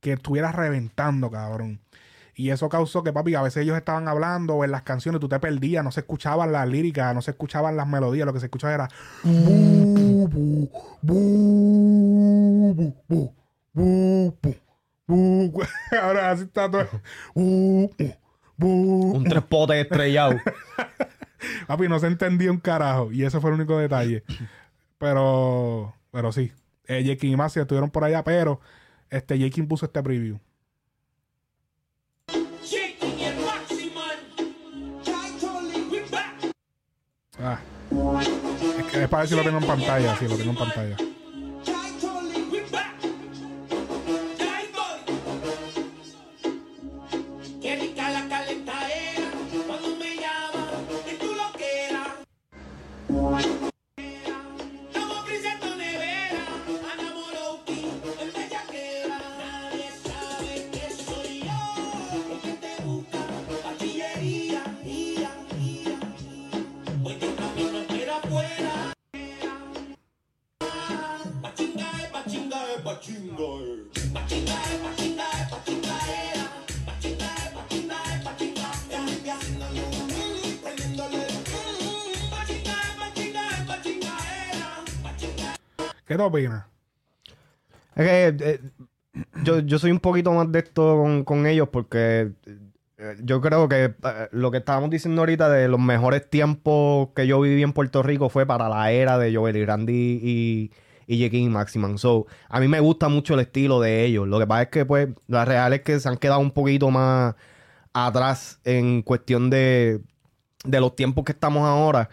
Que 0.00 0.14
estuviera 0.14 0.50
reventando, 0.50 1.30
cabrón. 1.30 1.80
Y 2.34 2.50
eso 2.50 2.68
causó 2.68 3.02
que, 3.02 3.12
papi, 3.12 3.34
a 3.34 3.42
veces 3.42 3.62
ellos 3.64 3.76
estaban 3.76 4.08
hablando 4.08 4.54
o 4.54 4.64
en 4.64 4.70
las 4.70 4.82
canciones, 4.82 5.20
tú 5.20 5.28
te 5.28 5.38
perdías, 5.38 5.84
no 5.84 5.90
se 5.90 6.00
escuchaban 6.00 6.50
las 6.52 6.66
líricas, 6.66 7.14
no 7.14 7.20
se 7.20 7.32
escuchaban 7.32 7.76
las 7.76 7.86
melodías, 7.86 8.26
lo 8.26 8.32
que 8.32 8.40
se 8.40 8.46
escuchaba 8.46 8.72
era. 8.74 8.88
bu, 9.22 10.28
bu, 11.02 12.94
bu. 13.74 14.42
Ahora 16.02 16.30
así 16.30 16.44
está 16.44 16.70
todo. 16.70 16.86
Un 17.34 17.90
tres 19.28 19.42
potes 19.44 19.82
estrellado. 19.82 20.36
Papi, 21.66 21.88
no 21.88 21.98
se 21.98 22.06
entendía 22.06 22.50
un 22.50 22.58
carajo. 22.58 23.12
Y 23.12 23.24
ese 23.24 23.40
fue 23.40 23.50
el 23.50 23.56
único 23.56 23.76
detalle. 23.78 24.24
Pero, 24.98 25.94
pero 26.10 26.32
sí. 26.32 26.52
Eh, 26.86 27.02
Jekin 27.04 27.32
y 27.32 27.36
Masi 27.36 27.60
estuvieron 27.60 27.90
por 27.90 28.04
allá, 28.04 28.24
pero 28.24 28.60
este 29.10 29.38
Jekin 29.38 29.68
puso 29.68 29.86
este 29.86 30.02
preview. 30.02 30.38
Ah. 37.42 37.58
Es, 38.92 39.08
para 39.08 39.22
ver 39.22 39.28
si 39.28 39.34
lo 39.34 39.42
tengo 39.42 39.58
en 39.58 39.66
pantalla. 39.66 40.16
Sí, 40.16 40.28
lo 40.28 40.36
tengo 40.36 40.50
en 40.50 40.56
pantalla. 40.56 40.96
¿Qué 86.30 86.38
te 86.38 86.46
opinas? 86.46 86.64
Es 87.94 88.06
que 88.06 88.50
eh, 88.50 88.60
yo, 89.42 89.60
yo 89.60 89.78
soy 89.78 89.90
un 89.90 90.00
poquito 90.00 90.32
más 90.32 90.50
de 90.50 90.60
esto 90.60 90.96
con, 90.96 91.24
con 91.24 91.46
ellos 91.46 91.68
porque 91.70 92.32
eh, 92.98 93.16
yo 93.22 93.40
creo 93.40 93.68
que 93.68 93.84
eh, 93.84 94.28
lo 94.30 94.50
que 94.50 94.58
estábamos 94.58 94.90
diciendo 94.90 95.22
ahorita 95.22 95.48
de 95.48 95.68
los 95.68 95.80
mejores 95.80 96.28
tiempos 96.30 97.08
que 97.14 97.26
yo 97.26 97.40
viví 97.40 97.62
en 97.62 97.72
Puerto 97.72 98.02
Rico 98.02 98.28
fue 98.28 98.46
para 98.46 98.68
la 98.68 98.92
era 98.92 99.18
de 99.18 99.34
Joel 99.34 99.56
y 99.56 99.66
Randy 99.66 100.20
y, 100.22 100.72
y 101.06 101.18
Jekin 101.18 101.42
y 101.42 101.48
Maximan. 101.48 101.98
So, 101.98 102.26
a 102.48 102.60
mí 102.60 102.68
me 102.68 102.80
gusta 102.80 103.08
mucho 103.08 103.34
el 103.34 103.40
estilo 103.40 103.80
de 103.80 104.04
ellos. 104.04 104.28
Lo 104.28 104.38
que 104.38 104.46
pasa 104.46 104.62
es 104.62 104.68
que, 104.68 104.86
pues, 104.86 105.08
la 105.26 105.44
real 105.44 105.72
es 105.72 105.82
que 105.82 105.98
se 106.00 106.08
han 106.08 106.16
quedado 106.16 106.40
un 106.40 106.52
poquito 106.52 106.90
más 106.90 107.34
atrás 107.92 108.60
en 108.64 109.02
cuestión 109.02 109.50
de, 109.50 110.00
de 110.64 110.80
los 110.80 110.96
tiempos 110.96 111.24
que 111.24 111.32
estamos 111.32 111.64
ahora. 111.64 112.08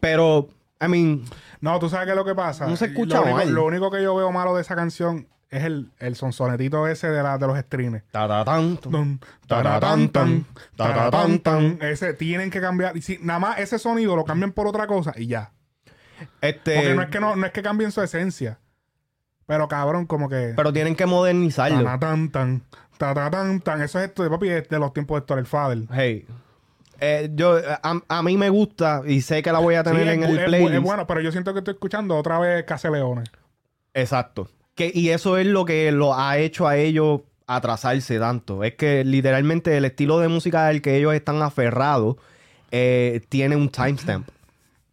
Pero, 0.00 0.48
I 0.84 0.88
mean, 0.88 1.24
No, 1.60 1.78
tú 1.78 1.88
sabes 1.88 2.06
qué 2.06 2.12
es 2.12 2.16
lo 2.16 2.24
que 2.24 2.34
pasa. 2.34 2.66
No 2.66 2.76
se 2.76 2.86
escucha 2.86 3.20
lo 3.20 3.34
único, 3.34 3.50
lo 3.50 3.64
único 3.66 3.90
que 3.90 4.02
yo 4.02 4.14
veo 4.14 4.30
malo 4.32 4.54
de 4.54 4.62
esa 4.62 4.76
canción 4.76 5.28
es 5.50 5.64
el, 5.64 5.92
el 5.98 6.16
sonsonetito 6.16 6.86
ese 6.88 7.08
de, 7.10 7.22
la, 7.22 7.38
de 7.38 7.46
los 7.46 7.56
taratán. 10.76 11.78
Ese 11.80 12.14
tienen 12.14 12.50
que 12.50 12.60
cambiar. 12.60 12.96
Y 12.96 13.02
si 13.02 13.18
nada 13.22 13.38
más 13.38 13.58
ese 13.58 13.78
sonido 13.78 14.16
lo 14.16 14.24
cambian 14.24 14.52
por 14.52 14.66
otra 14.66 14.86
cosa 14.86 15.12
y 15.16 15.28
ya. 15.28 15.52
este, 16.40 16.74
Porque 16.74 16.94
no 16.94 17.02
es 17.02 17.08
que 17.08 17.20
no, 17.20 17.36
no 17.36 17.46
es 17.46 17.52
que 17.52 17.62
cambien 17.62 17.92
su 17.92 18.02
esencia. 18.02 18.58
Pero 19.46 19.68
cabrón, 19.68 20.06
como 20.06 20.28
que. 20.28 20.54
pero 20.56 20.72
tienen 20.72 20.96
que 20.96 21.06
modernizarlo. 21.06 21.84
Taratán, 21.84 22.30
tan, 22.30 22.62
taratán, 22.98 23.60
tan. 23.60 23.82
Eso 23.82 24.00
es 24.00 24.06
esto 24.08 24.22
de 24.22 24.30
papi 24.30 24.48
de 24.48 24.78
los 24.78 24.92
tiempos 24.92 25.16
de 25.16 25.18
Héctor 25.20 25.38
el 25.38 25.46
Father. 25.46 25.78
Hey. 25.92 26.26
Eh, 27.00 27.30
yo, 27.34 27.58
a, 27.82 28.00
a 28.08 28.22
mí 28.22 28.36
me 28.36 28.48
gusta 28.50 29.02
y 29.06 29.20
sé 29.20 29.42
que 29.42 29.52
la 29.52 29.58
voy 29.58 29.74
a 29.74 29.82
tener 29.82 30.06
en 30.08 30.22
el 30.22 30.44
playlist. 30.44 30.74
es 30.74 30.80
bueno, 30.82 31.06
pero 31.06 31.20
yo 31.20 31.32
siento 31.32 31.52
que 31.52 31.58
estoy 31.58 31.74
escuchando 31.74 32.16
otra 32.16 32.38
vez 32.38 32.64
Case 32.64 32.90
Leones. 32.90 33.28
Exacto. 33.94 34.48
Que, 34.74 34.90
y 34.92 35.10
eso 35.10 35.38
es 35.38 35.46
lo 35.46 35.64
que 35.64 35.92
lo 35.92 36.14
ha 36.14 36.38
hecho 36.38 36.66
a 36.66 36.76
ellos 36.76 37.20
atrasarse 37.46 38.18
tanto. 38.18 38.64
Es 38.64 38.74
que 38.74 39.04
literalmente 39.04 39.76
el 39.76 39.84
estilo 39.84 40.18
de 40.18 40.28
música 40.28 40.66
del 40.66 40.82
que 40.82 40.96
ellos 40.96 41.14
están 41.14 41.42
aferrados 41.42 42.16
eh, 42.70 43.20
tiene 43.28 43.56
un 43.56 43.68
timestamp. 43.68 44.28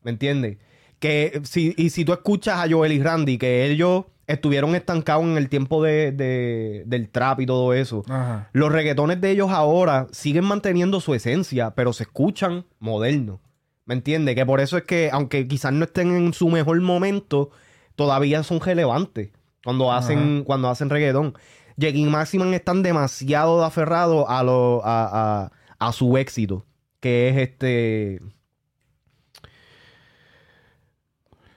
¿Me 0.04 0.12
entiendes? 0.12 0.58
Que 1.00 1.42
si, 1.44 1.74
y 1.78 1.90
si 1.90 2.06
tú 2.06 2.14
escuchas 2.14 2.60
a 2.60 2.70
Joel 2.70 2.92
y 2.92 3.02
Randy, 3.02 3.38
que 3.38 3.66
ellos 3.66 4.06
estuvieron 4.32 4.76
estancados 4.76 5.24
en 5.26 5.38
el 5.38 5.50
tiempo 5.50 5.84
de, 5.84 6.12
de- 6.12 6.84
del 6.86 7.10
trap 7.10 7.42
y 7.42 7.46
todo 7.46 7.74
eso. 7.74 8.04
Ajá. 8.08 8.50
Los 8.54 8.72
reggaetones 8.72 9.22
de 9.22 9.32
ellos 9.32 9.50
ahora 9.52 10.08
siguen 10.12 10.46
manteniendo 10.46 11.00
su 11.00 11.14
esencia, 11.14 11.72
pero 11.76 11.94
se 11.94 12.04
escuchan 12.04 12.66
modernos. 12.80 13.40
¿Me 13.86 13.94
entiendes? 13.96 14.36
Que 14.36 14.46
por 14.46 14.60
eso 14.62 14.78
es 14.78 14.84
que, 14.84 15.10
aunque 15.12 15.48
quizás 15.48 15.74
no 15.74 15.86
estén 15.86 16.16
en 16.16 16.34
su 16.34 16.50
mejor 16.50 16.80
momento, 16.82 17.50
todavía 17.96 18.44
son 18.44 18.60
relevantes 18.62 19.32
cuando 19.64 19.92
hacen, 19.92 20.44
cuando 20.46 20.70
hacen 20.70 20.90
reggaetón. 20.90 21.34
Jekin 21.80 22.08
y 22.08 22.10
Maximan 22.12 22.54
están 22.54 22.84
demasiado 22.84 23.64
aferrados 23.66 24.26
a, 24.28 24.44
lo, 24.44 24.82
a, 24.86 25.44
a- 25.46 25.52
a 25.80 25.92
su 25.94 26.16
éxito, 26.18 26.66
que 27.00 27.30
es 27.30 27.38
este... 27.38 28.20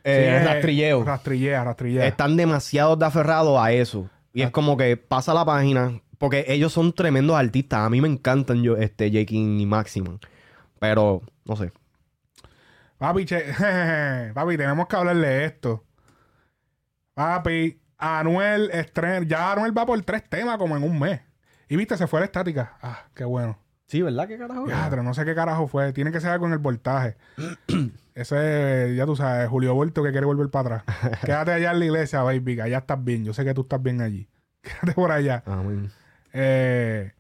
eh, 0.05 0.39
Sí, 0.41 0.47
rastrilleo. 0.47 1.05
Rastrillea, 1.05 1.65
rastrillea. 1.65 2.07
Están 2.07 2.37
demasiado 2.37 2.95
de 2.97 3.07
aferrados 3.07 3.59
a 3.61 3.73
eso. 3.73 4.09
Y 4.33 4.43
es 4.43 4.51
como 4.51 4.77
que 4.77 4.97
pasa 4.97 5.33
la 5.35 5.45
página, 5.45 6.01
Porque 6.19 6.45
ellos 6.49 6.73
son 6.73 6.93
tremendos 6.93 7.37
artistas. 7.37 7.81
A 7.81 7.91
mí 7.91 8.01
me 8.01 8.09
encantan 8.09 8.63
yo, 8.63 8.77
este, 8.77 9.11
Jake 9.11 9.35
y 9.35 9.67
Maximan. 9.67 10.19
Pero, 10.79 11.23
no 11.45 11.57
sé. 11.57 11.73
Papi, 12.99 13.25
che- 13.25 13.45
papi, 14.35 14.57
tenemos 14.57 14.87
que 14.87 14.97
hablarle 14.97 15.27
de 15.29 15.45
esto. 15.47 15.85
Papi, 17.15 17.81
Anuel 17.99 18.71
estrena. 18.73 19.27
Ya 19.27 19.53
Anuel 19.53 19.77
va 19.77 19.87
por 19.87 20.01
tres 20.03 20.29
temas 20.29 20.57
como 20.59 20.77
en 20.77 20.83
un 20.83 20.99
mes. 20.99 21.21
Y 21.69 21.77
viste, 21.77 21.97
se 21.97 22.07
fue 22.07 22.21
la 22.21 22.27
estática. 22.27 22.77
Ah, 22.83 23.05
qué 23.15 23.25
bueno. 23.25 23.59
Sí, 23.87 24.01
¿verdad? 24.03 24.27
¿Qué 24.27 24.39
carajo? 24.39 24.67
Ya, 24.67 24.87
pero 24.91 25.03
no 25.03 25.13
sé 25.15 25.25
qué 25.25 25.35
carajo 25.35 25.69
fue. 25.69 25.93
Tiene 25.93 26.11
que 26.11 26.21
ser 26.21 26.31
algo 26.31 26.47
en 26.47 26.53
el 26.53 26.59
voltaje. 26.59 27.17
Ese, 28.15 28.95
ya 28.97 29.07
tú 29.07 29.17
sabes, 29.17 29.49
Julio 29.49 29.75
Volto 29.75 30.03
que 30.03 30.11
quiere 30.13 30.27
volver 30.27 30.49
para 30.49 30.77
atrás. 30.83 31.21
Quédate 31.25 31.53
allá 31.53 31.73
en 31.73 31.79
la 31.81 31.85
iglesia, 31.85 32.23
baby, 32.23 32.57
que 32.57 32.63
allá 32.63 32.79
estás 32.79 33.03
bien. 33.05 33.25
Yo 33.25 33.35
sé 33.35 33.45
que 33.45 33.55
tú 33.55 33.63
estás 33.63 33.83
bien 33.83 34.01
allí. 34.01 34.29
Quédate 34.63 34.93
por 34.93 35.11
allá. 35.13 35.43
Amén. 35.47 35.91
Eh, 36.33 37.13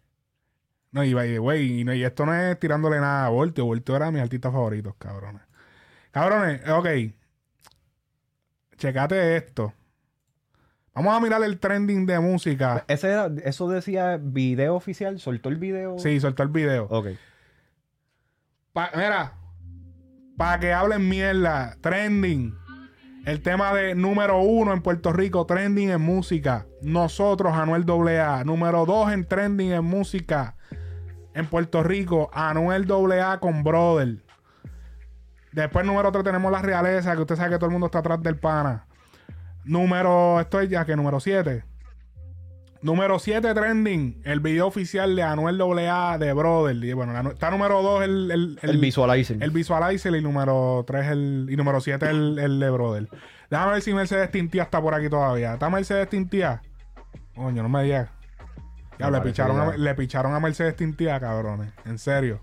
no, 0.93 1.05
y 1.05 1.13
by 1.13 1.39
way, 1.39 1.81
y, 1.81 1.85
no- 1.85 1.93
y 1.95 2.05
esto 2.05 2.25
no 2.25 2.35
es 2.35 2.59
tirándole 2.59 2.99
nada 3.01 3.27
a 3.27 3.29
Voltio. 3.29 3.65
Voltio 3.67 3.97
era 3.97 4.11
mis 4.11 4.23
artistas 4.23 4.53
favoritos, 4.53 4.95
cabrones. 4.99 5.43
Cabrones, 6.13 6.61
ok. 6.69 6.87
Checate 8.77 9.37
esto. 9.37 9.73
Vamos 10.95 11.17
a 11.17 11.21
mirar 11.21 11.43
el 11.43 11.59
trending 11.59 12.07
de 12.07 12.21
música. 12.21 12.85
Ese 12.87 13.11
era, 13.11 13.29
eso 13.45 13.69
decía 13.69 14.19
video 14.23 14.77
oficial, 14.77 15.19
soltó 15.19 15.49
el 15.49 15.57
video. 15.57 15.99
Sí, 15.99 16.21
soltó 16.21 16.45
el 16.45 16.51
video. 16.51 16.87
Ok. 16.89 17.09
Pa- 18.73 18.91
mira, 18.95 19.33
para 20.37 20.61
que 20.61 20.73
hablen 20.73 21.09
mierda, 21.09 21.77
trending. 21.81 22.55
El 23.27 23.41
tema 23.43 23.73
de 23.75 23.95
número 23.95 24.39
uno 24.41 24.73
en 24.73 24.83
Puerto 24.83 25.13
Rico, 25.13 25.47
trending 25.47 25.91
en 25.91 26.01
música. 26.01 26.67
Nosotros, 26.83 27.55
Anuel 27.55 27.85
AA. 27.89 28.45
Número 28.45 28.85
dos 28.87 29.11
en 29.13 29.25
trending 29.27 29.73
en 29.73 29.85
música 29.85 30.55
en 31.33 31.47
Puerto 31.47 31.83
Rico, 31.83 32.31
Anuel 32.33 32.87
AA 32.91 33.41
con 33.41 33.65
Brother. 33.65 34.23
Después, 35.53 35.85
número 35.87 36.13
tres, 36.13 36.23
tenemos 36.25 36.53
la 36.53 36.63
realeza, 36.63 37.15
que 37.17 37.23
usted 37.23 37.35
sabe 37.37 37.51
que 37.51 37.57
todo 37.57 37.67
el 37.67 37.73
mundo 37.73 37.87
está 37.87 37.99
atrás 38.01 38.23
del 38.23 38.37
pana. 38.39 38.87
Número, 39.65 40.41
esto 40.41 40.61
es 40.61 40.69
ya 40.69 40.85
que 40.85 40.97
número 40.97 41.21
7. 41.21 41.65
Número 42.83 43.19
7 43.19 43.55
trending, 43.55 44.21
el 44.25 44.41
video 44.41 44.67
oficial 44.67 45.17
de 45.17 45.23
Anuel 45.23 45.59
AA 45.59 46.19
de 46.19 46.35
Brother. 46.35 46.77
Y 46.77 46.93
bueno, 46.93 47.31
está 47.31 47.51
número 47.51 47.81
2 47.83 48.03
el, 48.05 48.31
el, 48.31 48.59
El 48.61 48.79
visualizer. 48.79 49.43
El 49.43 49.51
visualizer 49.53 50.15
y 50.15 50.21
número 50.21 50.85
3 50.87 51.07
el, 51.09 51.47
y 51.49 51.57
número 51.57 51.81
7 51.81 52.11
el, 52.11 52.39
el 52.39 52.61
de 52.61 52.69
Brother. 52.69 53.09
Déjame 53.49 53.73
ver 53.73 53.83
si 53.83 53.95
Mercedes 53.95 54.31
Tintía 54.31 54.65
está 54.65 54.83
por 54.83 54.95
aquí 54.95 55.09
todavía. 55.09 55.55
¿Está 55.55 55.71
Mercedes 55.71 56.11
Tintía? 56.11 56.61
Coño, 57.35 57.63
no 57.63 57.71
me 57.71 57.85
digas. 57.85 58.11
Ya, 58.99 59.11
Me 59.11 59.19
le 59.19 59.25
picharon, 59.25 59.61
a, 59.61 59.77
le 59.79 59.95
picharon 59.95 60.35
a 60.35 60.41
Mercedes 60.41 60.77
Tintía, 60.77 61.19
cabrones. 61.19 61.73
En 61.87 61.99
serio. 61.99 62.41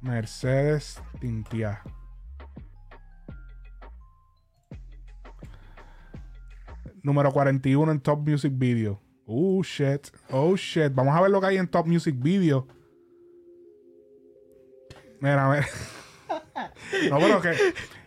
Mercedes 0.00 1.00
Tintía. 1.20 1.82
Número 7.02 7.30
41 7.32 7.92
en 7.92 8.00
Top 8.00 8.26
Music 8.28 8.52
Video. 8.56 9.00
Oh 9.26 9.62
shit. 9.62 10.08
Oh 10.30 10.56
shit. 10.56 10.92
Vamos 10.94 11.16
a 11.16 11.20
ver 11.20 11.30
lo 11.30 11.40
que 11.40 11.46
hay 11.46 11.56
en 11.56 11.68
Top 11.68 11.86
Music 11.86 12.14
Video. 12.18 12.66
Mira, 15.20 15.48
mira. 15.50 15.66
No, 17.10 17.18
pero 17.18 17.40
que. 17.40 17.54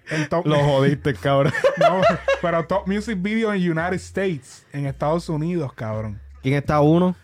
En 0.09 0.27
top... 0.27 0.45
Lo 0.45 0.59
jodiste, 0.59 1.13
cabrón. 1.13 1.53
No, 1.77 2.01
pero 2.41 2.65
Top 2.67 2.85
Music 2.87 3.17
Video 3.21 3.53
en 3.53 3.61
United 3.61 3.93
States. 3.95 4.65
En 4.73 4.85
Estados 4.85 5.29
Unidos, 5.29 5.71
cabrón. 5.73 6.19
¿Quién 6.41 6.55
está 6.55 6.81
uno? 6.81 7.15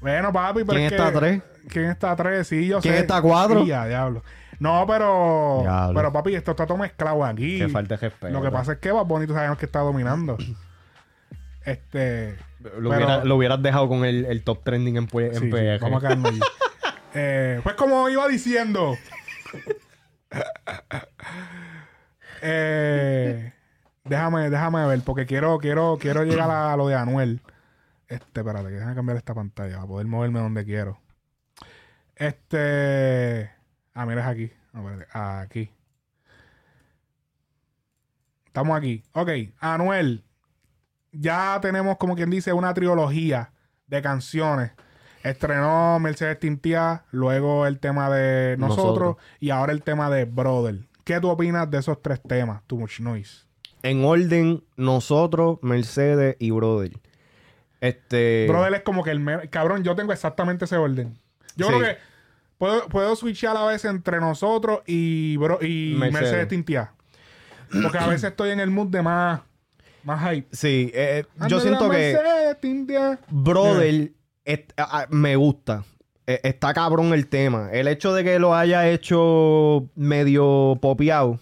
Bueno, 0.00 0.30
papi, 0.32 0.60
pero 0.64 0.72
¿Quién 0.74 0.84
es 0.84 0.92
está 0.92 1.10
que- 1.12 1.18
tres? 1.18 1.42
¿Quién 1.68 1.90
está 1.90 2.16
tres? 2.16 2.48
Sí, 2.48 2.66
yo 2.66 2.80
¿Quién 2.80 2.94
sé. 2.94 3.00
está 3.00 3.20
cuatro? 3.22 3.62
Sí, 3.62 3.68
ya, 3.68 3.86
diablo. 3.86 4.22
No, 4.58 4.84
pero. 4.88 5.58
Diablo. 5.62 5.94
Pero, 5.94 6.12
papi, 6.12 6.34
esto 6.34 6.50
está 6.52 6.66
todo 6.66 6.78
mezclado 6.78 7.24
aquí. 7.24 7.58
Qué 7.58 7.68
falta 7.68 7.96
de 7.96 8.08
respeto. 8.08 8.32
Lo 8.32 8.42
que 8.42 8.50
pasa 8.50 8.72
es 8.72 8.78
que 8.78 8.90
va 8.90 9.02
bonito 9.02 9.34
sabemos 9.34 9.58
que 9.58 9.66
está 9.66 9.80
dominando. 9.80 10.36
Este. 11.64 12.36
Lo, 12.60 12.70
pero- 12.70 12.88
hubiera- 12.88 13.24
lo 13.24 13.36
hubieras 13.36 13.62
dejado 13.62 13.88
con 13.88 14.04
el, 14.06 14.24
el 14.24 14.42
top 14.42 14.64
trending 14.64 14.96
en, 14.96 15.08
en 15.12 15.34
Sí, 15.34 15.40
sí, 15.40 15.50
PR. 15.50 15.78
vamos 15.80 16.02
a 16.02 16.06
quedarnos 16.08 16.30
allí. 16.30 16.40
Eh, 17.14 17.60
pues 17.62 17.74
como 17.74 18.06
iba 18.10 18.28
diciendo. 18.28 18.94
eh, 22.42 23.52
déjame, 24.04 24.50
déjame 24.50 24.86
ver, 24.86 25.00
porque 25.04 25.26
quiero, 25.26 25.58
quiero, 25.58 25.98
quiero 26.00 26.24
llegar 26.24 26.50
a 26.50 26.76
lo 26.76 26.88
de 26.88 26.94
Anuel. 26.94 27.40
Este, 28.08 28.40
espérate, 28.40 28.68
que 28.68 28.74
déjame 28.74 28.94
cambiar 28.94 29.16
esta 29.18 29.34
pantalla 29.34 29.76
para 29.76 29.86
poder 29.86 30.06
moverme 30.06 30.40
donde 30.40 30.64
quiero. 30.64 30.98
Este. 32.18 33.50
Ah, 33.94 34.04
mira, 34.06 34.22
es 34.22 34.26
aquí. 34.26 34.52
No, 34.72 34.86
aquí. 35.14 35.70
Estamos 38.46 38.76
aquí. 38.76 39.02
Ok, 39.12 39.30
Anuel. 39.60 40.24
Ya 41.12 41.58
tenemos, 41.62 41.96
como 41.96 42.16
quien 42.16 42.30
dice, 42.30 42.52
una 42.52 42.74
trilogía 42.74 43.52
de 43.86 44.02
canciones. 44.02 44.72
Estrenó 45.22 45.98
Mercedes 46.00 46.38
Tintía, 46.38 47.04
luego 47.10 47.66
el 47.66 47.80
tema 47.80 48.08
de 48.10 48.56
nosotros, 48.58 48.86
Nosotros. 48.86 49.16
y 49.40 49.50
ahora 49.50 49.72
el 49.72 49.82
tema 49.82 50.10
de 50.10 50.24
Brother. 50.26 50.86
¿Qué 51.04 51.18
tú 51.20 51.28
opinas 51.28 51.70
de 51.70 51.78
esos 51.78 52.00
tres 52.02 52.20
temas? 52.22 52.62
Too 52.66 52.78
Much 52.78 53.00
Noise. 53.00 53.44
En 53.82 54.04
orden, 54.04 54.62
nosotros, 54.76 55.58
Mercedes 55.62 56.36
y 56.38 56.50
Brother. 56.50 56.92
Este. 57.80 58.46
Brother 58.48 58.74
es 58.74 58.82
como 58.82 59.02
que 59.02 59.10
el 59.10 59.50
cabrón, 59.50 59.82
yo 59.84 59.96
tengo 59.96 60.12
exactamente 60.12 60.66
ese 60.66 60.76
orden. 60.76 61.16
Yo 61.56 61.66
Sí. 61.68 61.72
creo 61.74 61.80
que 61.94 61.98
puedo, 62.58 62.86
puedo 62.88 63.16
switchar 63.16 63.56
a 63.56 63.64
veces 63.64 63.90
entre 63.90 64.20
nosotros 64.20 64.80
y, 64.86 65.36
Bro- 65.38 65.60
y 65.62 65.94
Mercedes. 65.98 66.22
Mercedes, 66.22 66.48
Tintía. 66.48 66.92
Porque 67.82 67.98
a 67.98 68.06
veces 68.06 68.24
estoy 68.30 68.50
en 68.50 68.60
el 68.60 68.70
mood 68.70 68.88
de 68.88 69.02
más, 69.02 69.40
más 70.04 70.30
hype. 70.30 70.48
Sí, 70.52 70.90
eh, 70.94 71.24
Anda 71.36 71.48
yo 71.48 71.56
la 71.56 71.62
siento 71.62 71.90
que 71.90 71.96
Mercedes, 72.14 72.60
Tintía. 72.60 73.18
Brother 73.30 74.12
est- 74.44 74.72
a- 74.76 75.02
a- 75.02 75.06
me 75.10 75.36
gusta. 75.36 75.84
Eh, 76.26 76.40
está 76.42 76.74
cabrón 76.74 77.14
el 77.14 77.26
tema. 77.28 77.70
El 77.72 77.88
hecho 77.88 78.12
de 78.12 78.22
que 78.24 78.38
lo 78.38 78.54
haya 78.54 78.86
hecho 78.88 79.88
medio 79.94 80.78
popeado, 80.82 81.40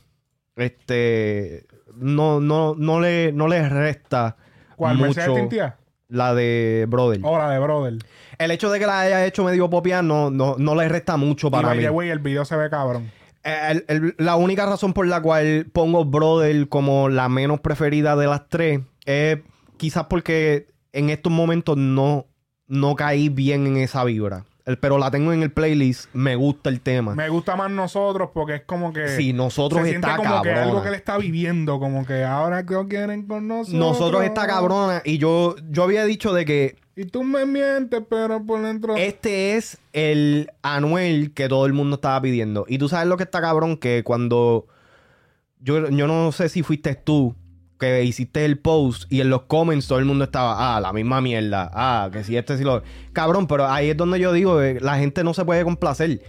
este, 0.54 1.66
no, 1.94 2.40
no, 2.40 2.74
no 2.76 3.00
le, 3.00 3.32
no 3.32 3.48
le 3.48 3.68
resta 3.68 4.36
¿Cuál? 4.76 4.98
¿Mercedes 4.98 5.28
mucho 5.28 5.40
Tintía? 5.40 5.76
La 6.08 6.34
de 6.34 6.86
Brother. 6.88 7.20
O 7.24 7.36
la 7.38 7.50
de 7.50 7.58
Brother. 7.58 7.94
El 8.38 8.50
hecho 8.50 8.70
de 8.70 8.78
que 8.78 8.86
la 8.86 9.00
haya 9.00 9.26
hecho 9.26 9.44
medio 9.44 9.68
popeado 9.70 10.02
no, 10.02 10.30
no, 10.30 10.56
no 10.58 10.74
le 10.74 10.88
resta 10.88 11.16
mucho 11.16 11.50
para 11.50 11.74
mí. 11.74 11.86
way, 11.88 12.08
el 12.10 12.18
video 12.18 12.44
se 12.44 12.56
ve 12.56 12.68
cabrón. 12.70 13.10
Eh, 13.44 13.56
el- 13.70 13.84
el- 13.88 14.14
la 14.18 14.36
única 14.36 14.66
razón 14.66 14.92
por 14.92 15.06
la 15.06 15.20
cual 15.22 15.66
pongo 15.72 16.04
Brother 16.04 16.68
como 16.68 17.08
la 17.08 17.28
menos 17.28 17.60
preferida 17.60 18.16
de 18.16 18.26
las 18.26 18.48
tres 18.48 18.80
es 19.04 19.38
quizás 19.76 20.06
porque 20.06 20.66
en 20.92 21.10
estos 21.10 21.32
momentos 21.32 21.76
no, 21.76 22.26
no 22.66 22.94
caí 22.96 23.28
bien 23.28 23.66
en 23.66 23.76
esa 23.76 24.02
vibra. 24.04 24.44
El- 24.66 24.78
pero 24.78 24.98
la 24.98 25.10
tengo 25.10 25.32
en 25.32 25.42
el 25.42 25.50
playlist, 25.52 26.12
me 26.12 26.36
gusta 26.36 26.68
el 26.70 26.80
tema. 26.80 27.14
Me 27.14 27.28
gusta 27.28 27.56
más 27.56 27.70
nosotros 27.70 28.30
porque 28.34 28.56
es 28.56 28.62
como 28.64 28.92
que. 28.92 29.08
Sí, 29.16 29.32
nosotros 29.32 29.82
se 29.82 29.90
siente 29.90 30.06
está 30.08 30.16
como 30.18 30.42
que 30.42 30.48
cabrona. 30.50 30.62
algo 30.62 30.82
que 30.82 30.88
él 30.88 30.94
está 30.94 31.16
viviendo, 31.18 31.78
como 31.78 32.04
que 32.04 32.24
ahora 32.24 32.66
que 32.66 32.74
quieren 32.88 33.26
con 33.26 33.46
nosotros. 33.48 33.78
Nosotros 33.78 34.24
está 34.24 34.46
cabrona 34.46 35.02
y 35.04 35.18
yo, 35.18 35.54
yo 35.70 35.84
había 35.84 36.04
dicho 36.04 36.32
de 36.34 36.44
que 36.44 36.76
Y 36.96 37.04
tú 37.04 37.22
me 37.22 37.46
mientes, 37.46 38.02
pero 38.10 38.44
por 38.44 38.60
dentro. 38.62 38.96
este 38.96 39.56
es 39.56 39.78
el 39.92 40.50
Anuel 40.62 41.32
que 41.32 41.48
todo 41.48 41.64
el 41.66 41.72
mundo 41.72 41.94
estaba 41.96 42.20
pidiendo. 42.20 42.64
Y 42.68 42.78
tú 42.78 42.88
sabes 42.88 43.06
lo 43.06 43.16
que 43.16 43.22
está 43.24 43.40
cabrón, 43.40 43.76
que 43.76 44.02
cuando 44.02 44.66
yo, 45.60 45.88
yo 45.90 46.06
no 46.06 46.32
sé 46.32 46.48
si 46.48 46.62
fuiste 46.62 46.94
tú 46.96 47.34
que 47.78 48.04
hiciste 48.04 48.44
el 48.44 48.58
post 48.58 49.10
y 49.12 49.20
en 49.20 49.30
los 49.30 49.42
comments 49.42 49.86
todo 49.86 49.98
el 49.98 50.04
mundo 50.04 50.24
estaba, 50.24 50.76
ah, 50.76 50.80
la 50.80 50.92
misma 50.92 51.20
mierda, 51.20 51.70
ah, 51.74 52.08
que 52.12 52.24
si 52.24 52.36
este, 52.36 52.56
si 52.56 52.64
lo... 52.64 52.82
Cabrón, 53.12 53.46
pero 53.46 53.66
ahí 53.68 53.90
es 53.90 53.96
donde 53.96 54.18
yo 54.18 54.32
digo, 54.32 54.62
eh, 54.62 54.78
la 54.80 54.98
gente 54.98 55.24
no 55.24 55.34
se 55.34 55.44
puede 55.44 55.64
complacer. 55.64 56.22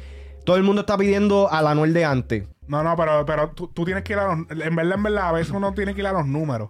Todo 0.45 0.56
el 0.56 0.64
mundo 0.64 0.82
está 0.82 0.98
pidiendo 0.98 1.52
al 1.52 1.68
Anuel 1.68 1.94
de 1.94 2.06
antes. 2.06 2.44
No, 2.68 2.84
no, 2.84 2.95
pero, 2.95 3.26
pero 3.26 3.49
tú, 3.52 3.68
tú 3.68 3.86
tienes 3.86 4.03
que 4.03 4.14
ir 4.14 4.19
a 4.19 4.28
los. 4.28 4.49
En 4.49 4.76
verdad, 4.76 4.95
en 4.95 5.03
verdad, 5.03 5.30
a 5.30 5.32
veces 5.32 5.53
uno 5.53 5.74
tiene 5.74 5.94
que 5.94 6.02
ir 6.02 6.07
a 6.07 6.14
los 6.14 6.26
números. 6.26 6.69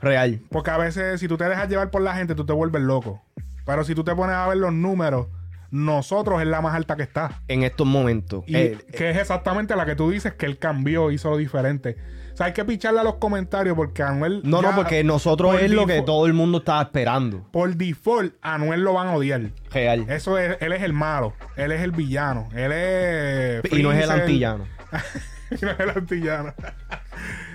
Real. 0.00 0.40
Porque 0.50 0.70
a 0.70 0.78
veces, 0.78 1.20
si 1.20 1.28
tú 1.28 1.36
te 1.36 1.48
dejas 1.48 1.68
llevar 1.68 1.90
por 1.90 2.02
la 2.02 2.14
gente, 2.14 2.34
tú 2.34 2.44
te 2.44 2.52
vuelves 2.52 2.82
loco. 2.82 3.22
Pero 3.64 3.84
si 3.84 3.94
tú 3.94 4.04
te 4.04 4.14
pones 4.14 4.34
a 4.34 4.46
ver 4.48 4.58
los 4.58 4.72
números, 4.72 5.26
nosotros 5.70 6.40
es 6.40 6.46
la 6.46 6.60
más 6.60 6.74
alta 6.74 6.96
que 6.96 7.02
está. 7.02 7.42
En 7.48 7.62
estos 7.62 7.86
momentos. 7.86 8.44
Y 8.46 8.56
Eh, 8.56 8.78
que 8.96 9.10
es 9.10 9.16
exactamente 9.18 9.76
la 9.76 9.84
que 9.86 9.94
tú 9.96 10.10
dices 10.10 10.34
que 10.34 10.46
él 10.46 10.58
cambió, 10.58 11.10
hizo 11.10 11.36
diferente. 11.36 11.96
O 12.32 12.36
sea, 12.38 12.46
hay 12.46 12.52
que 12.52 12.64
picharle 12.64 13.00
a 13.00 13.02
los 13.02 13.16
comentarios 13.16 13.74
porque 13.74 14.02
Anuel. 14.02 14.40
no, 14.44 14.62
ya- 14.62 14.70
no, 14.70 14.76
porque 14.76 15.02
nosotros 15.02 15.52
por 15.52 15.60
es 15.60 15.70
lo 15.72 15.86
que 15.86 16.02
todo 16.02 16.26
el 16.26 16.34
mundo 16.34 16.58
estaba 16.58 16.82
esperando. 16.82 17.44
Por 17.50 17.74
default, 17.74 18.34
a 18.42 18.54
Anuel 18.54 18.82
lo 18.82 18.92
van 18.94 19.08
a 19.08 19.14
odiar. 19.14 19.40
Real. 19.72 20.06
Eso 20.08 20.38
es, 20.38 20.56
él 20.60 20.72
es 20.72 20.82
el 20.82 20.92
malo, 20.92 21.34
él 21.56 21.72
es 21.72 21.80
el 21.82 21.90
villano, 21.90 22.48
él 22.54 22.70
es. 22.72 23.72
Y 23.72 23.82
no 23.82 23.90
es 23.92 24.04
el 24.04 24.10
antillano. 24.10 24.64
y 25.50 25.64
no 25.64 25.70
es 25.72 25.80
el 25.80 25.90
antillano. 25.90 26.54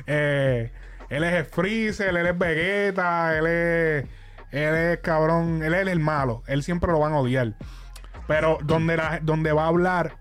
Eh, 0.06 0.70
Él 1.10 1.24
es 1.24 1.34
el 1.34 1.46
Freezer, 1.46 2.10
él 2.16 2.26
es 2.28 2.38
Vegeta, 2.38 3.38
él 3.38 3.46
es. 3.48 4.06
Él 4.52 4.76
es 4.76 4.98
cabrón, 5.00 5.64
él 5.64 5.74
es 5.74 5.88
el 5.88 6.00
malo. 6.00 6.44
Él 6.48 6.62
siempre 6.64 6.92
lo 6.92 7.00
van 7.00 7.14
a 7.14 7.20
odiar. 7.20 7.54
Pero 8.28 8.58
donde, 8.64 8.98
la- 8.98 9.20
donde 9.22 9.52
va 9.52 9.66
a 9.66 9.68
hablar, 9.68 10.18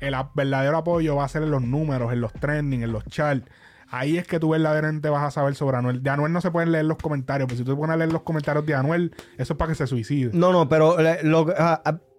el 0.00 0.14
verdadero 0.34 0.76
apoyo 0.76 1.16
va 1.16 1.24
a 1.24 1.28
ser 1.28 1.42
en 1.42 1.50
los 1.50 1.62
números, 1.62 2.12
en 2.12 2.20
los 2.20 2.32
trending, 2.32 2.82
en 2.82 2.92
los 2.92 3.04
charts. 3.06 3.48
Ahí 3.88 4.18
es 4.18 4.26
que 4.26 4.40
tú 4.40 4.48
verdaderamente 4.50 5.08
vas 5.08 5.22
a 5.24 5.30
saber 5.30 5.54
sobre 5.54 5.76
Anuel. 5.76 6.02
De 6.02 6.10
Anuel 6.10 6.32
no 6.32 6.40
se 6.40 6.50
pueden 6.50 6.72
leer 6.72 6.84
los 6.86 6.96
comentarios, 6.98 7.46
pero 7.46 7.56
si 7.58 7.64
tú 7.64 7.70
te 7.72 7.76
pones 7.76 7.94
a 7.94 7.96
leer 7.96 8.12
los 8.12 8.22
comentarios 8.22 8.66
de 8.66 8.74
Anuel, 8.74 9.14
eso 9.38 9.52
es 9.52 9.56
para 9.56 9.68
que 9.70 9.74
se 9.76 9.86
suicide. 9.86 10.30
No, 10.32 10.52
no, 10.52 10.68
pero 10.68 10.98
eh, 11.00 11.20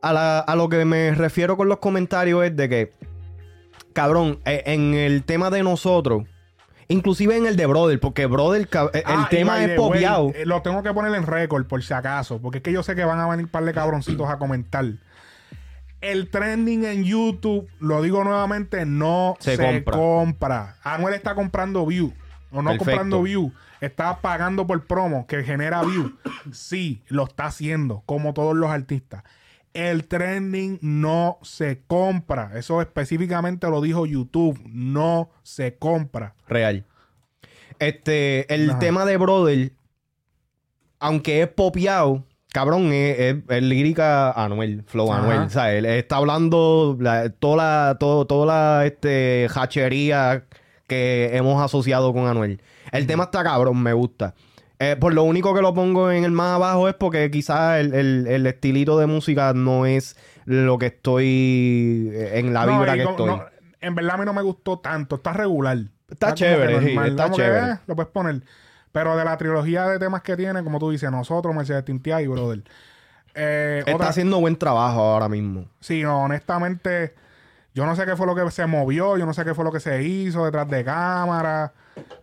a 0.01 0.55
lo 0.55 0.69
que 0.69 0.85
me 0.85 1.11
refiero 1.13 1.57
con 1.57 1.67
los 1.67 1.79
comentarios 1.79 2.45
es 2.45 2.55
de 2.55 2.69
que, 2.69 2.93
cabrón, 3.93 4.39
eh, 4.45 4.63
en 4.67 4.93
el 4.93 5.23
tema 5.23 5.49
de 5.49 5.61
nosotros, 5.63 6.23
inclusive 6.89 7.35
en 7.37 7.45
el 7.45 7.55
de 7.57 7.65
Brother, 7.65 7.99
porque 7.99 8.25
Brother, 8.25 8.67
el 8.93 9.03
Ah, 9.05 9.27
tema 9.29 9.63
es 9.63 9.75
popeado. 9.75 10.31
eh, 10.35 10.45
Lo 10.45 10.61
tengo 10.61 10.83
que 10.83 10.93
poner 10.93 11.13
en 11.15 11.25
récord 11.25 11.65
por 11.65 11.83
si 11.83 11.93
acaso, 11.93 12.39
porque 12.41 12.57
es 12.59 12.63
que 12.63 12.71
yo 12.71 12.83
sé 12.83 12.95
que 12.95 13.03
van 13.05 13.19
a 13.19 13.27
venir 13.27 13.45
un 13.45 13.51
par 13.51 13.63
de 13.65 13.73
cabroncitos 13.73 14.29
a 14.29 14.37
comentar. 14.37 14.85
El 15.99 16.29
trending 16.29 16.85
en 16.85 17.03
YouTube, 17.03 17.67
lo 17.79 18.01
digo 18.03 18.23
nuevamente, 18.23 18.85
no 18.85 19.35
Se 19.39 19.55
se, 19.57 19.63
compra. 19.65 19.97
compra. 19.97 20.75
Anuel 20.83 21.15
está 21.15 21.33
comprando 21.33 21.85
view. 21.85 22.13
O 22.51 22.61
no 22.61 22.69
Perfecto. 22.69 22.85
comprando 22.85 23.21
view. 23.23 23.51
Está 23.81 24.17
pagando 24.21 24.65
por 24.65 24.85
promo 24.85 25.25
que 25.27 25.43
genera 25.43 25.81
view. 25.83 26.15
Sí, 26.51 27.01
lo 27.09 27.25
está 27.25 27.45
haciendo, 27.47 28.03
como 28.05 28.33
todos 28.33 28.55
los 28.55 28.69
artistas. 28.69 29.23
El 29.73 30.07
trending 30.07 30.79
no 30.81 31.37
se 31.43 31.81
compra. 31.85 32.51
Eso 32.55 32.81
específicamente 32.81 33.67
lo 33.69 33.81
dijo 33.81 34.05
YouTube. 34.05 34.59
No 34.65 35.29
se 35.43 35.75
compra. 35.77 36.35
Real. 36.47 36.85
Este, 37.79 38.51
el 38.53 38.69
Ajá. 38.71 38.79
tema 38.79 39.05
de 39.05 39.17
Brother, 39.17 39.71
aunque 40.99 41.43
es 41.43 41.47
popeado, 41.47 42.25
cabrón, 42.51 42.91
es, 42.91 43.19
es- 43.19 43.35
es 43.47 43.63
lírica 43.63 44.31
Anuel, 44.31 44.83
flow 44.87 45.11
Ajá. 45.11 45.21
Anuel. 45.23 45.39
O 45.41 45.49
sea, 45.49 45.73
él 45.73 45.85
está 45.85 46.15
hablando 46.17 46.97
la- 46.99 47.29
toda 47.29 47.57
la, 47.57 47.97
todo, 47.99 48.25
toda 48.25 48.45
la 48.79 48.85
este, 48.85 49.47
hachería 49.53 50.45
que 50.87 51.31
hemos 51.37 51.61
asociado 51.61 52.13
con 52.13 52.25
Anuel. 52.27 52.61
El 52.91 53.05
tema 53.05 53.25
está 53.25 53.43
cabrón, 53.43 53.83
me 53.83 53.93
gusta. 53.93 54.33
Eh, 54.79 54.95
por 54.99 55.13
lo 55.13 55.23
único 55.23 55.55
que 55.55 55.61
lo 55.61 55.73
pongo 55.73 56.11
en 56.11 56.23
el 56.23 56.31
más 56.31 56.55
abajo 56.55 56.87
es 56.87 56.93
porque 56.93 57.31
quizás 57.31 57.79
el, 57.79 57.93
el- 57.95 58.27
el 58.27 58.45
estilito 58.45 58.99
de 58.99 59.07
música 59.07 59.53
no 59.53 59.85
es 59.87 60.15
lo 60.45 60.77
que 60.77 60.85
estoy 60.87 62.11
eh, 62.13 62.33
en 62.39 62.53
la 62.53 62.65
No, 62.65 62.73
vibra 62.79 62.95
y 62.95 62.99
que 62.99 63.05
como- 63.05 63.17
estoy. 63.17 63.27
no, 63.27 63.45
en 63.81 63.95
verdad 63.95 64.15
a 64.15 64.17
mí 64.17 64.25
no 64.25 64.33
me 64.33 64.41
gustó 64.43 64.77
tanto. 64.79 65.15
Está 65.15 65.33
regular. 65.33 65.77
Está 66.09 66.33
chévere, 66.33 66.79
sí, 66.81 66.95
está 67.05 67.31
chévere. 67.31 67.79
lo 67.87 67.95
puedes 67.95 68.11
poner. 68.11 68.41
Pero 68.91 69.17
de 69.17 69.25
la 69.25 69.35
trilogía 69.37 69.85
de 69.87 69.99
temas 69.99 70.21
que 70.21 70.37
tiene, 70.37 70.63
como 70.63 70.79
tú 70.79 70.89
dices, 70.91 71.09
nosotros, 71.11 71.53
Mercedes 71.55 71.83
Tintia 71.83 72.21
y 72.21 72.27
Brother. 72.27 72.63
Eh, 73.35 73.79
Está 73.79 73.95
otra- 73.95 74.09
haciendo 74.09 74.39
buen 74.39 74.55
trabajo 74.55 74.99
ahora 75.01 75.27
mismo. 75.29 75.65
Sí, 75.79 76.01
no, 76.03 76.23
honestamente, 76.23 77.13
yo 77.77 77.85
no 77.85 77.95
sé 77.95 78.05
qué 78.05 78.15
fue 78.15 78.25
lo 78.25 78.33
que 78.33 78.49
se 78.49 78.65
movió, 78.65 79.17
yo 79.17 79.25
no 79.27 79.33
sé 79.35 79.45
qué 79.45 79.53
fue 79.53 79.63
lo 79.63 79.71
que 79.71 79.79
se 79.79 80.01
hizo 80.03 80.43
detrás 80.45 80.67
de 80.67 80.83
cámara, 80.83 81.73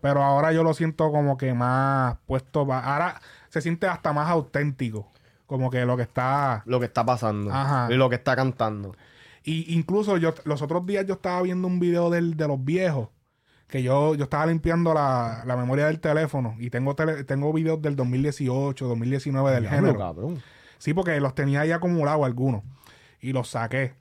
pero 0.00 0.20
ahora 0.22 0.52
yo 0.52 0.64
lo 0.64 0.74
siento 0.74 1.12
como 1.12 1.36
que 1.36 1.54
más 1.54 2.16
puesto, 2.26 2.66
pa- 2.66 2.80
ahora 2.80 3.20
se 3.50 3.60
siente 3.60 3.86
hasta 3.86 4.12
más 4.12 4.28
auténtico, 4.28 5.12
como 5.46 5.70
que 5.70 5.84
lo 5.86 5.96
que 5.96 6.02
está... 6.02 6.62
Lo 6.66 6.80
que 6.80 6.86
está 6.86 7.04
pasando. 7.06 7.52
Ajá. 7.52 7.86
Y 7.88 7.96
lo 7.96 8.08
que 8.10 8.16
está 8.16 8.34
cantando. 8.34 8.96
Y 9.44 9.72
incluso 9.76 10.16
yo 10.16 10.34
los 10.44 10.60
otros 10.60 10.84
días 10.86 11.06
yo 11.06 11.14
estaba 11.14 11.40
viendo 11.42 11.68
un 11.68 11.78
video 11.78 12.10
del- 12.10 12.36
de 12.36 12.48
los 12.48 12.64
viejos, 12.64 13.10
que 13.68 13.82
yo, 13.82 14.14
yo 14.16 14.24
estaba 14.24 14.46
limpiando 14.46 14.92
la, 14.92 15.42
la 15.46 15.56
memoria 15.56 15.86
del 15.86 16.00
teléfono 16.00 16.56
y 16.58 16.70
tengo, 16.70 16.94
tele- 16.96 17.22
tengo 17.24 17.52
videos 17.52 17.80
del 17.80 17.94
2018, 17.94 18.86
2019 18.88 19.52
del 19.52 19.62
Diablo, 19.62 19.78
género. 19.78 19.98
cabrón. 19.98 20.42
Sí, 20.78 20.92
porque 20.94 21.18
los 21.20 21.34
tenía 21.34 21.60
ahí 21.60 21.70
acumulados 21.72 22.24
algunos. 22.26 22.62
Y 23.20 23.32
los 23.32 23.48
saqué. 23.50 23.94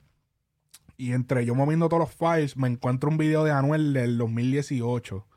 Y 0.98 1.14
entre 1.14 1.46
yo 1.46 1.56
moviendo 1.56 1.90
todos 1.90 2.02
los 2.02 2.14
files, 2.16 2.56
me 2.58 2.68
encuentro 2.68 3.10
un 3.10 3.18
video 3.18 3.44
de 3.44 3.52
Anuel 3.52 3.94
del 3.94 4.18
2018. 4.18 5.28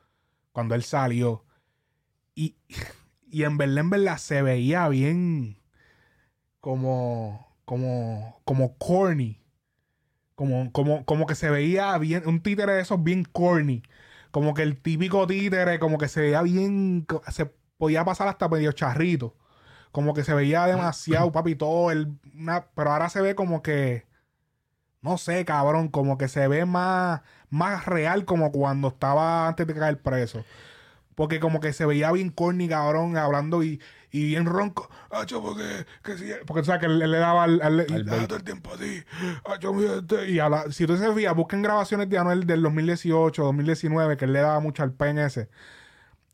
Cuando 0.52 0.74
él 0.74 0.82
salió. 0.82 1.44
Y, 2.34 2.56
y 3.30 3.44
en 3.44 3.56
verdad, 3.58 3.78
en 3.78 3.90
verdad, 3.90 4.18
se 4.18 4.42
veía 4.42 4.88
bien. 4.88 5.58
Como. 6.60 7.46
Como. 7.64 8.40
Como 8.44 8.76
corny. 8.78 9.42
Como, 10.34 10.70
como, 10.72 11.04
como 11.06 11.26
que 11.26 11.34
se 11.34 11.50
veía 11.50 11.96
bien. 11.98 12.22
Un 12.26 12.42
títere 12.42 12.74
de 12.74 12.82
esos 12.82 13.02
bien 13.02 13.24
corny. 13.24 13.82
Como 14.30 14.52
que 14.54 14.62
el 14.62 14.80
típico 14.80 15.26
títere, 15.26 15.78
como 15.78 15.98
que 15.98 16.08
se 16.08 16.20
veía 16.20 16.42
bien. 16.42 17.06
Se 17.30 17.46
podía 17.78 18.04
pasar 18.04 18.28
hasta 18.28 18.48
medio 18.48 18.72
charrito. 18.72 19.34
Como 19.92 20.12
que 20.14 20.24
se 20.24 20.34
veía 20.34 20.66
demasiado, 20.66 21.32
papi, 21.32 21.54
todo 21.56 21.90
el. 21.90 22.12
una- 22.34 22.66
pero 22.74 22.92
ahora 22.92 23.08
se 23.08 23.20
ve 23.22 23.34
como 23.34 23.62
que. 23.62 24.06
No 25.06 25.18
sé, 25.18 25.44
cabrón. 25.44 25.88
Como 25.88 26.18
que 26.18 26.28
se 26.28 26.48
ve 26.48 26.64
más. 26.66 27.20
Más 27.48 27.86
real 27.86 28.24
como 28.24 28.50
cuando 28.50 28.88
estaba 28.88 29.46
antes 29.46 29.66
de 29.66 29.74
caer 29.74 30.00
preso. 30.02 30.44
Porque 31.14 31.40
como 31.40 31.60
que 31.60 31.72
se 31.72 31.86
veía 31.86 32.10
bien 32.12 32.28
corny, 32.30 32.68
cabrón, 32.68 33.16
hablando 33.16 33.62
y, 33.62 33.80
y 34.10 34.26
bien 34.26 34.44
ronco. 34.44 34.90
Acho, 35.10 35.40
porque, 35.40 35.86
que 36.02 36.18
si- 36.18 36.32
porque 36.46 36.60
tú 36.62 36.66
sabes 36.66 36.80
que 36.80 36.86
él, 36.86 37.00
él 37.00 37.10
le 37.12 37.18
daba 37.18 37.44
al, 37.44 37.62
al- 37.62 37.80
Al 37.88 38.06
"Ah, 38.10 38.26
todo 38.26 38.36
el 38.36 38.44
tiempo 38.44 38.70
mi 39.72 39.86
gente", 39.88 40.28
y 40.30 40.38
habla- 40.40 40.70
si 40.72 40.86
tú 40.86 40.96
se 40.96 41.10
fijas, 41.14 41.34
busquen 41.34 41.62
grabaciones 41.62 42.10
de 42.10 42.18
Anuel 42.18 42.46
del 42.46 42.60
2018, 42.62 43.44
2019, 43.44 44.16
que 44.18 44.26
él 44.26 44.32
le 44.34 44.40
daba 44.40 44.60
mucho 44.60 44.82
al 44.82 44.92
PNS. 44.92 45.48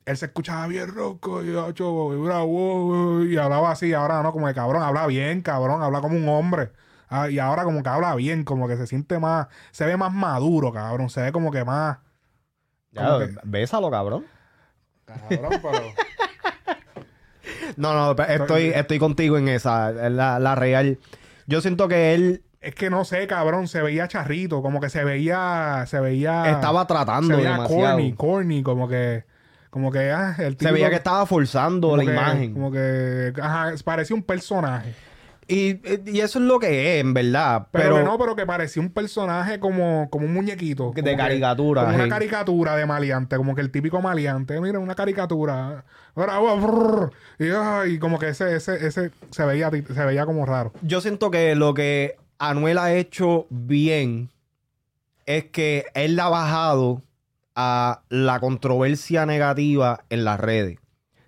Él 0.05 0.16
se 0.16 0.27
escuchaba 0.27 0.66
bien 0.66 0.89
ronco 0.89 1.44
y, 1.44 1.57
acho, 1.57 2.12
y 2.15 2.16
bravo, 2.19 3.23
y 3.23 3.36
hablaba 3.36 3.70
así. 3.70 3.93
Ahora 3.93 4.20
no, 4.23 4.32
como 4.32 4.49
de 4.49 4.55
cabrón, 4.55 4.82
habla 4.82 5.07
bien, 5.07 5.43
cabrón, 5.43 5.82
habla 5.82 6.01
como 6.01 6.16
un 6.16 6.28
hombre. 6.28 6.73
Ah, 7.13 7.29
y 7.31 7.39
ahora 7.39 7.65
como 7.65 7.83
que 7.83 7.89
habla 7.89 8.15
bien, 8.15 8.43
como 8.45 8.67
que 8.69 8.77
se 8.77 8.87
siente 8.87 9.19
más, 9.19 9.49
se 9.71 9.85
ve 9.87 9.97
más 9.97 10.13
maduro, 10.13 10.73
cabrón. 10.73 11.11
Se 11.11 11.21
ve 11.21 11.31
como 11.33 11.51
que 11.51 11.65
más... 11.65 11.99
Ya, 12.93 13.07
como 13.07 13.19
que- 13.21 13.35
bésalo, 13.45 13.91
cabrón. 13.91 14.25
cabrón, 15.05 15.61
pero... 15.63 15.83
No, 17.77 17.95
no, 18.15 18.23
estoy, 18.25 18.67
estoy 18.75 18.99
contigo 18.99 19.39
en 19.39 19.49
esa. 19.49 19.91
es 19.91 20.13
La, 20.13 20.39
la 20.39 20.55
real. 20.55 20.99
Yo 21.47 21.61
siento 21.61 21.89
que 21.89 22.15
él 22.15 22.43
Es 22.61 22.75
que 22.75 22.91
no 22.91 23.05
sé, 23.05 23.27
cabrón, 23.27 23.67
se 23.67 23.83
veía 23.83 24.09
charrito, 24.09 24.63
como 24.63 24.81
que 24.81 24.89
se 24.91 25.05
veía, 25.05 25.85
se 25.87 25.99
veía... 26.01 26.51
estaba 26.51 26.87
tratando 26.87 27.29
se 27.29 27.37
veía 27.37 27.53
demasiado. 27.53 27.91
corny, 27.97 28.13
corny, 28.15 28.63
como 28.63 28.89
que, 28.89 29.25
como 29.71 29.91
que, 29.91 30.11
ah, 30.13 30.35
el 30.39 30.53
Se 30.53 30.59
típico- 30.59 30.73
veía 30.75 30.91
que 30.91 30.97
estaba 30.97 31.27
forzando 31.27 31.97
la 31.97 32.05
que- 32.05 32.11
imagen. 32.13 32.53
Como 32.53 32.71
que, 32.71 33.33
ajá, 33.41 33.73
parecía 33.85 34.15
un 34.15 34.23
personaje. 34.23 34.95
Y, 35.53 35.81
y 36.11 36.20
eso 36.20 36.39
es 36.39 36.45
lo 36.47 36.59
que 36.59 36.95
es, 36.99 37.05
en 37.05 37.12
verdad. 37.12 37.66
Pero, 37.70 37.85
Pero, 37.85 37.97
que 37.97 38.05
no, 38.05 38.19
pero 38.19 38.35
que 38.37 38.47
parecía 38.47 38.83
un 38.83 38.91
personaje 38.91 39.61
como, 39.61 40.09
como 40.11 40.24
un 40.24 40.33
muñequito. 40.33 40.93
De 40.95 41.03
que- 41.03 41.16
caricatura, 41.16 41.85
una 41.85 42.09
caricatura 42.09 42.74
de 42.77 42.87
maleante, 42.87 43.37
como 43.37 43.55
que 43.55 43.61
el 43.61 43.70
típico 43.70 44.01
maleante. 44.01 44.59
Mira, 44.61 44.79
una 44.79 44.95
caricatura. 44.95 45.85
Brrr, 46.15 47.12
y, 47.39 47.99
como 47.99 48.19
que 48.19 48.29
ese, 48.29 48.57
ese, 48.57 48.87
ese 48.87 49.11
se 49.31 49.45
veía, 49.45 49.70
se 49.70 50.05
veía 50.05 50.24
como 50.24 50.47
raro. 50.47 50.73
yo 50.83 51.01
siento 51.01 51.31
que 51.31 51.55
lo 51.55 51.74
que 51.74 52.16
Anuel 52.39 52.79
ha 52.79 52.93
hecho 52.95 53.47
bien 53.51 54.31
es 55.27 55.45
que 55.45 55.87
él 55.95 56.19
ha 56.19 56.29
bajado 56.29 57.03
a 57.55 58.03
la 58.09 58.41
controversia 58.41 59.27
negativa 59.27 60.05
en 60.09 60.24
las 60.24 60.41
redes. 60.41 60.79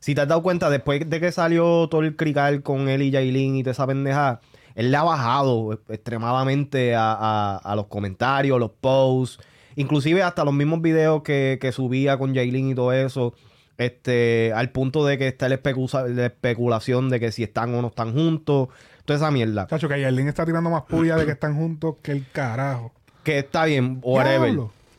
Si 0.05 0.15
te 0.15 0.21
has 0.21 0.29
dado 0.29 0.43
cuenta, 0.43 0.69
después 0.69 1.09
de 1.09 1.19
que 1.19 1.33
salió 1.33 1.89
todo 1.89 2.03
el 2.03 2.15
crical 2.15 2.63
con 2.63 2.91
él 2.91 3.01
y 3.01 3.11
Yailin 3.11 3.57
y 3.57 3.63
toda 3.63 3.73
esa 3.73 3.87
pendeja, 3.87 4.43
él 4.75 4.91
le 4.91 4.99
ha 4.99 5.03
bajado 5.03 5.73
extremadamente 5.89 6.95
a, 6.95 7.13
a- 7.15 7.57
a 7.57 7.75
los 7.75 7.87
comentarios, 7.87 8.61
los 8.61 8.71
posts, 8.83 9.43
inclusive 9.77 10.23
hasta 10.23 10.45
los 10.45 10.53
mismos 10.53 10.83
videos 10.83 11.23
que, 11.23 11.57
que 11.59 11.73
subía 11.73 12.19
con 12.19 12.35
Yailin 12.35 12.73
y 12.73 12.75
todo 12.75 12.93
eso, 12.93 13.33
este, 13.79 14.53
al 14.55 14.69
punto 14.73 15.07
de 15.07 15.17
que 15.17 15.27
está 15.27 15.49
la, 15.49 15.55
especulación 15.55 17.09
de 17.09 17.19
que 17.19 17.33
si 17.33 17.43
están 17.43 17.75
o 17.75 17.81
no 17.81 17.89
están 17.89 18.13
juntos, 18.13 18.69
toda 19.07 19.17
esa 19.17 19.31
mierda. 19.31 19.67
Chacho, 19.69 19.89
que 19.89 19.99
Yailin 20.03 20.29
está 20.29 20.45
tirando 20.45 20.69
más 20.69 20.83
puya 20.83 21.17
de 21.17 21.25
que 21.25 21.33
están 21.33 21.57
juntos 21.57 21.95
que 22.03 22.13
el 22.13 22.27
carajo. 22.31 22.93
Que 23.23 23.39
está 23.39 23.65
bien, 23.65 24.01
whatever. 24.03 24.55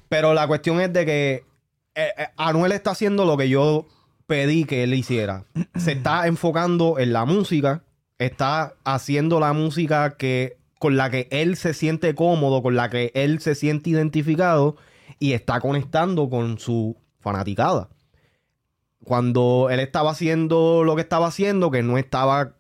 Pero 0.10 0.34
la 0.34 0.48
cuestión 0.48 0.82
es 0.82 0.92
de 0.92 1.06
que 1.06 1.44
eh, 1.94 2.10
eh, 2.18 2.28
Anuel 2.38 2.72
está 2.72 2.90
haciendo 2.90 3.24
lo 3.24 3.38
que 3.38 3.50
yo 3.50 3.86
pedí 4.28 4.66
que 4.66 4.84
él 4.84 4.94
hiciera. 4.94 5.46
Se 5.76 5.94
está 5.94 6.28
enfocando 6.28 7.00
en 7.00 7.14
la 7.14 7.26
música, 7.26 7.84
está 8.18 8.74
haciendo 8.84 9.40
la 9.40 9.54
música 9.54 10.18
que 10.18 10.58
con 10.80 10.98
la 10.98 11.10
que 11.10 11.28
él 11.32 11.56
se 11.56 11.74
siente 11.74 12.16
cómodo, 12.16 12.62
con 12.62 12.76
la 12.76 12.90
que 12.90 13.12
él 13.16 13.40
se 13.40 13.56
siente 13.56 13.90
identificado 13.90 14.76
y 15.20 15.34
está 15.34 15.60
conectando 15.60 16.30
con 16.30 16.60
su 16.60 16.98
fanaticada. 17.20 17.90
Cuando 19.04 19.70
él 19.72 19.80
estaba 19.80 20.12
haciendo 20.12 20.84
lo 20.84 20.96
que 20.96 21.02
estaba 21.02 21.28
haciendo, 21.28 21.72
que 21.72 21.84
no 21.84 21.98
estaba, 21.98 22.56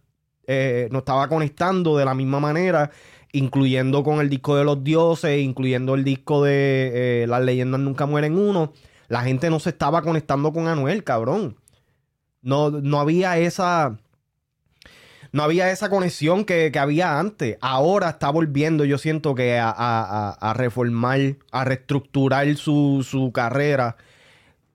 eh, 0.47 0.87
no 0.91 0.99
estaba 0.99 1.27
conectando 1.27 1.97
de 1.97 2.05
la 2.05 2.13
misma 2.13 2.39
manera, 2.39 2.91
incluyendo 3.31 4.03
con 4.03 4.19
el 4.21 4.29
disco 4.29 4.55
de 4.55 4.63
los 4.63 4.83
dioses, 4.83 5.41
incluyendo 5.41 5.95
el 5.95 6.03
disco 6.03 6.43
de 6.43 7.23
eh, 7.23 7.27
Las 7.27 7.41
leyendas 7.41 7.81
nunca 7.81 8.05
mueren 8.05 8.37
uno, 8.37 8.73
La 9.07 9.21
gente 9.23 9.49
no 9.49 9.59
se 9.59 9.69
estaba 9.69 10.01
conectando 10.01 10.51
con 10.53 10.67
Anuel, 10.67 11.03
cabrón. 11.03 11.57
No, 12.41 12.69
no 12.71 12.99
había 12.99 13.37
esa. 13.37 13.97
No 15.31 15.43
había 15.43 15.69
esa 15.71 15.89
conexión 15.89 16.45
que, 16.45 16.71
que 16.71 16.79
había 16.79 17.19
antes. 17.19 17.57
Ahora 17.59 18.09
está 18.11 18.29
volviendo, 18.29 18.85
yo 18.85 18.97
siento 18.97 19.35
que 19.35 19.57
a, 19.59 19.69
a- 19.69 20.29
a- 20.29 20.31
a 20.31 20.53
reformar, 20.53 21.19
a 21.51 21.65
reestructurar 21.65 22.55
su, 22.55 23.05
su 23.07 23.31
carrera. 23.33 23.97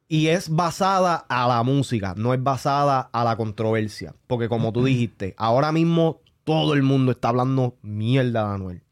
Y 0.07 0.27
es 0.29 0.49
basada 0.51 1.25
a 1.29 1.47
la 1.47 1.63
música, 1.63 2.15
no 2.17 2.35
es 2.35 2.43
basada 2.43 3.09
a 3.13 3.25
la 3.25 3.37
controversia. 3.37 4.15
Porque 4.27 4.49
como 4.49 4.73
tú 4.73 4.85
dijiste, 4.85 5.35
ahora 5.39 5.71
mismo 5.73 6.21
todo 6.45 6.75
el 6.75 6.83
mundo 6.83 7.13
está 7.13 7.29
hablando 7.29 7.77
mierda 7.83 8.49
de 8.49 8.55
Anuel. 8.55 8.83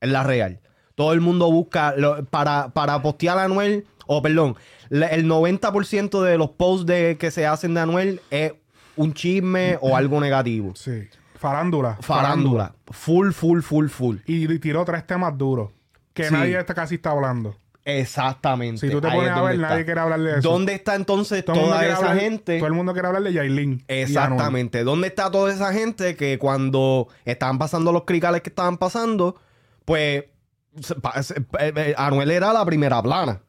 Es 0.00 0.08
la 0.10 0.22
real. 0.22 0.60
Todo 0.94 1.12
el 1.12 1.20
mundo 1.20 1.50
busca 1.52 1.94
lo- 1.96 2.24
para, 2.24 2.70
para 2.70 3.00
postear 3.02 3.38
a 3.38 3.44
Anuel, 3.44 3.86
o 4.12 4.20
perdón, 4.22 4.56
el 4.90 5.26
90% 5.26 6.20
de 6.22 6.36
los 6.36 6.50
posts 6.50 6.84
de, 6.84 7.16
que 7.16 7.30
se 7.30 7.46
hacen 7.46 7.74
de 7.74 7.80
Anuel 7.80 8.20
es 8.30 8.54
un 8.96 9.14
chisme 9.14 9.78
o 9.80 9.96
algo 9.96 10.20
negativo. 10.20 10.72
Sí. 10.74 11.08
Farándula. 11.36 11.96
Farándula. 12.00 12.74
Full, 12.90 13.30
full, 13.30 13.60
full, 13.60 13.86
full. 13.88 14.16
Y 14.26 14.58
tiró 14.58 14.84
tres 14.84 15.06
temas 15.06 15.38
duros. 15.38 15.70
Que 16.12 16.24
Sí. 16.24 16.34
nadie 16.34 16.58
está 16.58 16.74
casi 16.74 16.96
está 16.96 17.12
hablando. 17.12 17.54
Exactamente. 17.84 18.80
Si 18.86 18.90
tú 18.92 19.00
te 19.00 19.06
Ahí 19.06 19.14
pones 19.14 19.30
es 19.30 19.36
a 19.36 19.42
ver, 19.42 19.58
nadie 19.58 19.74
está. 19.76 19.84
quiere 19.84 20.00
hablar 20.00 20.20
de 20.20 20.38
eso. 20.38 20.48
¿Dónde 20.50 20.74
está 20.74 20.96
entonces 20.96 21.44
Todo 21.44 21.54
toda 21.60 21.86
esa 21.86 21.96
hablar- 21.98 22.18
gente? 22.18 22.58
Todo 22.58 22.66
el 22.66 22.74
mundo 22.74 22.92
quiere 22.92 23.06
hablar 23.08 23.22
de 23.22 23.32
Yailin. 23.32 23.84
Exactamente. 23.86 24.82
¿Dónde 24.82 25.06
está 25.06 25.30
toda 25.30 25.52
esa 25.54 25.72
gente 25.72 26.16
que 26.16 26.36
cuando 26.38 27.06
estaban 27.24 27.58
pasando 27.58 27.92
los 27.92 28.04
cricales 28.04 28.42
que 28.42 28.50
estaban 28.50 28.76
pasando, 28.76 29.36
pues 29.84 30.24
eh, 30.24 31.32
eh, 31.58 31.94
Anuel 31.96 32.30
era 32.32 32.52
la 32.52 32.64
primera 32.64 33.00
plana. 33.02 33.40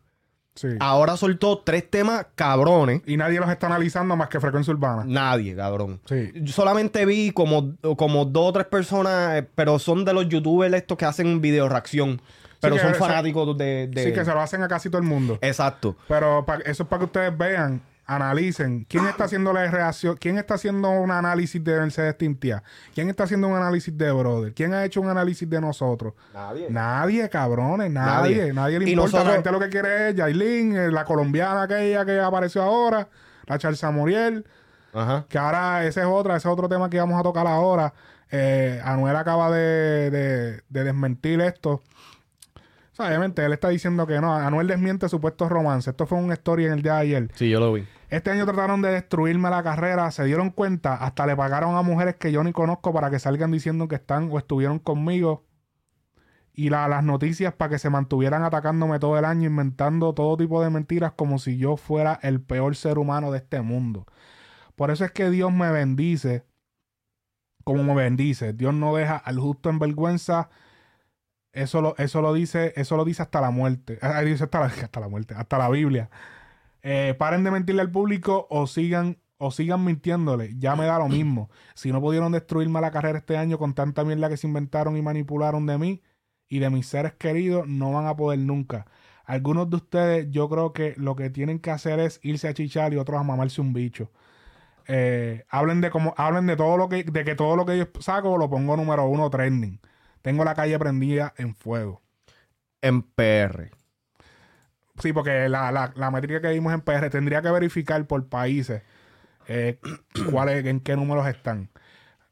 Sí. 0.56 0.68
Ahora 0.80 1.16
soltó 1.18 1.60
tres 1.60 1.90
temas 1.90 2.26
cabrones. 2.36 3.02
Y 3.06 3.16
nadie 3.18 3.40
los 3.40 3.50
está 3.50 3.68
analizando 3.68 4.16
más 4.16 4.28
que 4.30 4.40
Frecuencia 4.40 4.74
Urbana. 4.74 5.04
Nadie, 5.06 5.56
cabrón. 5.56 6.02
Sí. 6.06 6.32
Yo 6.36 6.52
solamente 6.54 7.06
vi 7.06 7.32
como, 7.32 7.74
como 7.98 8.26
dos 8.26 8.50
o 8.50 8.54
tres 8.54 8.66
personas, 8.68 9.38
eh, 9.40 9.48
pero 9.56 9.80
son 9.80 10.04
de 10.06 10.14
los 10.14 10.28
youtubers 10.28 10.74
estos 10.74 10.98
que 10.98 11.06
hacen 11.06 11.40
video 11.42 11.70
reacción. 11.70 12.22
Pero 12.60 12.78
son 12.78 12.94
fanáticos 12.94 13.58
de, 13.58 13.88
de- 13.88 14.04
Sí, 14.04 14.14
que 14.14 14.24
se 14.24 14.32
lo 14.32 14.40
hacen 14.40 14.62
a 14.62 14.68
casi 14.68 14.90
todo 14.90 15.02
el 15.02 15.08
mundo. 15.08 15.40
Exacto. 15.42 15.96
Pero 16.08 16.46
pa- 16.46 16.58
eso 16.66 16.84
es 16.84 16.90
para 16.90 17.00
que 17.00 17.06
ustedes 17.06 17.36
vean, 17.36 17.82
analicen 18.16 18.86
quién 18.90 19.06
está 19.08 19.24
haciendo 19.26 19.54
la 19.54 19.70
reacción, 19.72 20.18
quién 20.18 20.38
está 20.38 20.56
haciendo 20.56 20.90
un 20.90 21.12
análisis 21.12 21.64
de 21.64 21.80
Mercedes 21.80 22.18
Tintia, 22.18 22.62
quién 22.94 23.10
está 23.10 23.24
haciendo 23.24 23.48
un 23.48 23.56
análisis 23.56 23.98
de 23.98 24.12
Brother, 24.12 24.54
quién 24.54 24.74
ha 24.74 24.84
hecho 24.84 25.02
un 25.02 25.10
análisis 25.10 25.50
de 25.50 25.62
nosotros. 25.62 26.14
Nadie. 26.34 26.68
Nadie, 26.70 27.30
cabrones, 27.30 27.92
nadie. 27.92 28.36
Nadie. 28.38 28.54
Nadie, 28.54 28.80
le 28.80 28.90
importa. 28.92 29.12
nosotros- 29.18 29.28
La 29.28 29.34
gente 29.34 29.52
lo 29.52 29.60
que 29.60 29.70
quiere 29.70 30.10
es 30.10 30.16
Yailin, 30.16 30.76
eh, 30.76 30.92
la 30.92 31.06
colombiana 31.06 31.64
aquella 31.64 32.06
que 32.06 32.20
apareció 32.20 32.62
ahora, 32.64 33.08
la 33.46 33.58
Charza 33.58 33.92
Muriel. 33.92 34.46
Ajá. 34.94 35.26
Que 35.30 35.38
ahora 35.38 35.86
ese 35.86 36.02
es 36.02 36.06
otra, 36.06 36.36
ese 36.36 36.48
es 36.50 36.52
otro 36.54 36.68
tema 36.68 36.90
que 36.90 37.00
vamos 37.00 37.18
a 37.20 37.24
tocar 37.24 37.48
ahora. 37.48 37.94
Eh, 38.30 38.82
Anuel 38.84 39.16
acaba 39.16 39.50
de, 39.52 40.10
de- 40.12 40.62
de 40.70 40.84
desmentir 40.84 41.40
esto. 41.42 41.82
O 42.92 42.96
sea, 42.96 43.08
obviamente 43.08 43.44
él 43.46 43.54
está 43.54 43.70
diciendo 43.70 44.06
que 44.06 44.20
no. 44.20 44.34
Anuel 44.34 44.68
desmiente 44.68 45.08
supuestos 45.08 45.50
romances. 45.50 45.92
Esto 45.92 46.06
fue 46.06 46.18
un 46.18 46.32
story 46.34 46.66
en 46.66 46.74
el 46.74 46.82
día 46.82 46.96
de 46.96 47.00
ayer. 47.00 47.32
Sí, 47.36 47.50
yo 47.50 47.60
lo 47.60 47.72
vi. 47.74 47.86
Este 48.10 48.32
año 48.32 48.46
trataron 48.46 48.82
de 48.82 48.92
destruirme 48.92 49.50
la 49.50 49.64
carrera. 49.64 50.12
Se 50.12 50.26
dieron 50.26 50.50
cuenta. 50.50 50.96
Hasta 50.96 51.26
le 51.26 51.36
pagaron 51.36 51.76
a 51.76 51.82
mujeres 51.84 52.16
que 52.18 52.32
yo 52.34 52.44
ni 52.44 52.52
conozco 52.52 52.92
para 52.94 53.10
que 53.10 53.18
salgan 53.20 53.52
diciendo 53.52 53.88
que 53.88 53.96
están 53.96 54.30
o 54.32 54.38
estuvieron 54.38 54.80
conmigo. 54.80 55.46
Y 56.54 56.70
la- 56.70 56.90
las 56.90 57.02
noticias 57.02 57.54
para 57.54 57.70
que 57.70 57.80
se 57.80 57.90
mantuvieran 57.90 58.44
atacándome 58.44 59.00
todo 59.00 59.18
el 59.18 59.24
año, 59.24 59.48
inventando 59.48 60.14
todo 60.14 60.36
tipo 60.36 60.62
de 60.62 60.70
mentiras 60.70 61.14
como 61.14 61.40
si 61.40 61.58
yo 61.58 61.78
fuera 61.78 62.20
el 62.24 62.42
peor 62.42 62.76
ser 62.76 62.98
humano 62.98 63.32
de 63.32 63.38
este 63.38 63.62
mundo. 63.62 64.06
Por 64.76 64.92
eso 64.92 65.06
es 65.06 65.12
que 65.12 65.30
Dios 65.30 65.54
me 65.54 65.72
bendice 65.72 66.44
como 67.64 67.84
me 67.84 67.94
bendice. 67.96 68.52
Dios 68.52 68.74
no 68.74 68.94
deja 68.96 69.16
al 69.16 69.40
justo 69.40 69.70
en 69.70 69.80
vergüenza. 69.80 70.50
Eso 71.54 71.82
lo, 71.82 71.96
eso 71.98 72.22
lo 72.22 72.34
dice, 72.34 72.74
eso 72.76 72.96
lo 72.98 73.06
dice 73.06 73.22
hasta 73.22 73.42
la 73.42 73.52
muerte. 73.52 74.00
Ah, 74.02 74.22
dice 74.22 74.44
hasta 74.46 74.60
la, 74.60 74.66
hasta 74.84 75.00
la 75.00 75.08
muerte, 75.10 75.34
hasta 75.36 75.58
la 75.58 75.70
Biblia. 75.70 76.10
Eh, 76.84 77.16
paren 77.18 77.44
de 77.44 77.52
mentirle 77.52 77.82
al 77.82 77.92
público 77.92 78.48
o 78.50 78.68
sigan, 78.68 79.18
o 79.38 79.52
sigan 79.52 79.84
mintiéndole. 79.84 80.56
Ya 80.58 80.76
me 80.76 80.86
da 80.86 81.00
lo 81.00 81.10
mismo. 81.10 81.50
Si 81.76 81.92
no 81.92 82.02
pudieron 82.02 82.32
destruirme 82.32 82.82
la 82.82 82.92
carrera 82.92 83.20
este 83.20 83.38
año 83.38 83.58
con 83.58 83.74
tanta 83.74 84.04
mierda 84.04 84.30
que 84.30 84.38
se 84.38 84.48
inventaron 84.48 84.98
y 84.98 85.02
manipularon 85.02 85.66
de 85.66 85.78
mí 85.78 86.02
y 86.48 86.60
de 86.60 86.70
mis 86.70 86.88
seres 86.88 87.14
queridos, 87.14 87.68
no 87.68 87.92
van 87.94 88.08
a 88.08 88.16
poder 88.16 88.40
nunca. 88.40 88.86
Algunos 89.26 89.70
de 89.70 89.78
ustedes, 89.78 90.28
yo 90.32 90.50
creo 90.50 90.74
que 90.74 90.94
lo 90.98 91.16
que 91.16 91.30
tienen 91.30 91.60
que 91.60 91.72
hacer 91.72 92.00
es 92.00 92.20
irse 92.24 92.48
a 92.48 92.54
chichar 92.54 92.94
y 92.94 92.98
otros 92.98 93.20
a 93.20 93.24
mamarse 93.24 93.62
un 93.62 93.74
bicho. 93.74 94.12
Eh, 94.88 95.46
hablen 95.50 95.82
de 95.82 95.90
cómo, 95.92 96.14
hablen 96.18 96.48
de 96.48 96.58
todo 96.58 96.78
lo 96.78 96.90
que, 96.90 97.04
de 97.04 97.24
que 97.24 97.36
todo 97.36 97.56
lo 97.56 97.66
que 97.66 97.78
yo 97.78 97.86
saco 98.00 98.38
lo 98.38 98.50
pongo 98.50 98.76
número 98.78 99.06
uno 99.06 99.30
trending. 99.30 99.80
Tengo 100.22 100.44
la 100.44 100.56
calle 100.56 100.78
prendida 100.80 101.34
en 101.38 101.56
fuego. 101.56 102.02
En 102.82 103.04
PR. 103.04 103.72
Sí, 105.00 105.14
porque 105.14 105.50
la, 105.50 105.72
la, 105.72 105.94
la 105.96 106.12
métrica 106.12 106.42
que 106.42 106.50
vimos 106.52 106.74
en 106.74 106.82
PR 106.82 107.10
tendría 107.10 107.42
que 107.42 107.52
verificar 107.52 108.06
por 108.06 108.28
países 108.28 108.84
eh, 109.48 109.80
cuáles, 110.32 110.66
en 110.66 110.80
qué 110.80 110.96
números 110.96 111.28
están. 111.28 111.70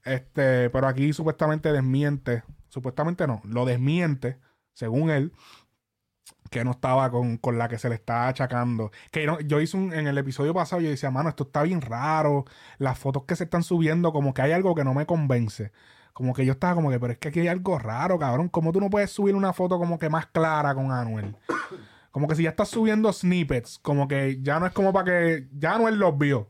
Este, 0.03 0.69
pero 0.69 0.87
aquí 0.87 1.13
supuestamente 1.13 1.71
desmiente, 1.71 2.43
supuestamente 2.69 3.27
no, 3.27 3.41
lo 3.45 3.65
desmiente, 3.65 4.39
según 4.73 5.09
él, 5.09 5.33
que 6.49 6.63
no 6.63 6.71
estaba 6.71 7.11
con, 7.11 7.37
con 7.37 7.57
la 7.57 7.67
que 7.67 7.77
se 7.77 7.89
le 7.89 7.95
está 7.95 8.27
achacando. 8.27 8.91
Que 9.11 9.25
yo, 9.25 9.39
yo 9.41 9.61
hice 9.61 9.77
un, 9.77 9.93
en 9.93 10.07
el 10.07 10.17
episodio 10.17 10.53
pasado, 10.53 10.81
yo 10.81 10.89
decía, 10.89 11.11
mano, 11.11 11.29
esto 11.29 11.43
está 11.43 11.63
bien 11.63 11.81
raro. 11.81 12.45
Las 12.77 12.97
fotos 12.97 13.25
que 13.25 13.35
se 13.35 13.43
están 13.45 13.63
subiendo, 13.63 14.13
como 14.13 14.33
que 14.33 14.41
hay 14.41 14.51
algo 14.51 14.75
que 14.75 14.83
no 14.83 14.93
me 14.93 15.05
convence. 15.05 15.71
Como 16.13 16.33
que 16.33 16.45
yo 16.45 16.51
estaba 16.53 16.75
como 16.75 16.89
que, 16.89 16.99
pero 16.99 17.13
es 17.13 17.19
que 17.19 17.29
aquí 17.29 17.39
hay 17.39 17.47
algo 17.47 17.79
raro, 17.79 18.19
cabrón. 18.19 18.49
Como 18.49 18.71
tú 18.71 18.79
no 18.81 18.89
puedes 18.89 19.11
subir 19.11 19.35
una 19.35 19.53
foto 19.53 19.77
como 19.79 19.97
que 19.99 20.09
más 20.09 20.25
clara 20.27 20.75
con 20.75 20.91
Anuel. 20.91 21.35
Como 22.11 22.27
que 22.27 22.35
si 22.35 22.43
ya 22.43 22.49
estás 22.49 22.69
subiendo 22.69 23.13
snippets, 23.13 23.79
como 23.79 24.07
que 24.07 24.39
ya 24.41 24.59
no 24.59 24.65
es 24.65 24.73
como 24.73 24.91
para 24.91 25.05
que. 25.05 25.47
Ya 25.53 25.75
Anuel 25.75 25.97
los 25.99 26.17
vio. 26.17 26.39
O 26.41 26.49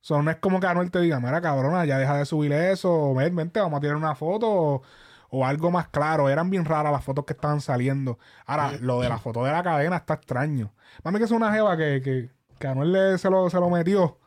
sea, 0.00 0.20
no 0.22 0.30
es 0.30 0.36
como 0.36 0.60
que 0.60 0.66
Anuel 0.66 0.90
te 0.90 1.00
diga, 1.00 1.18
mira 1.18 1.40
cabrona, 1.40 1.84
ya 1.84 1.98
deja 1.98 2.16
de 2.16 2.26
subir 2.26 2.52
eso, 2.52 2.92
o 3.10 3.14
ven, 3.14 3.34
vente, 3.34 3.58
vamos 3.60 3.78
a 3.78 3.80
tirar 3.80 3.96
una 3.96 4.14
foto, 4.14 4.48
o, 4.48 4.82
o 5.30 5.44
algo 5.46 5.70
más 5.70 5.88
claro. 5.88 6.28
Eran 6.28 6.50
bien 6.50 6.64
raras 6.64 6.92
las 6.92 7.02
fotos 7.04 7.24
que 7.24 7.32
estaban 7.32 7.60
saliendo. 7.60 8.18
Ahora, 8.46 8.72
lo 8.80 9.00
de 9.00 9.08
la 9.08 9.18
foto 9.18 9.42
de 9.44 9.50
la 9.52 9.62
cadena 9.62 9.96
está 9.96 10.14
extraño. 10.14 10.72
Mami, 11.02 11.18
que 11.18 11.24
es 11.24 11.30
una 11.30 11.52
jeva 11.52 11.76
que, 11.76 12.00
que, 12.02 12.30
que 12.58 12.66
Anuel 12.68 12.92
le- 12.92 13.18
se, 13.18 13.30
lo, 13.30 13.48
se 13.50 13.58
lo 13.58 13.68
metió. 13.70 14.18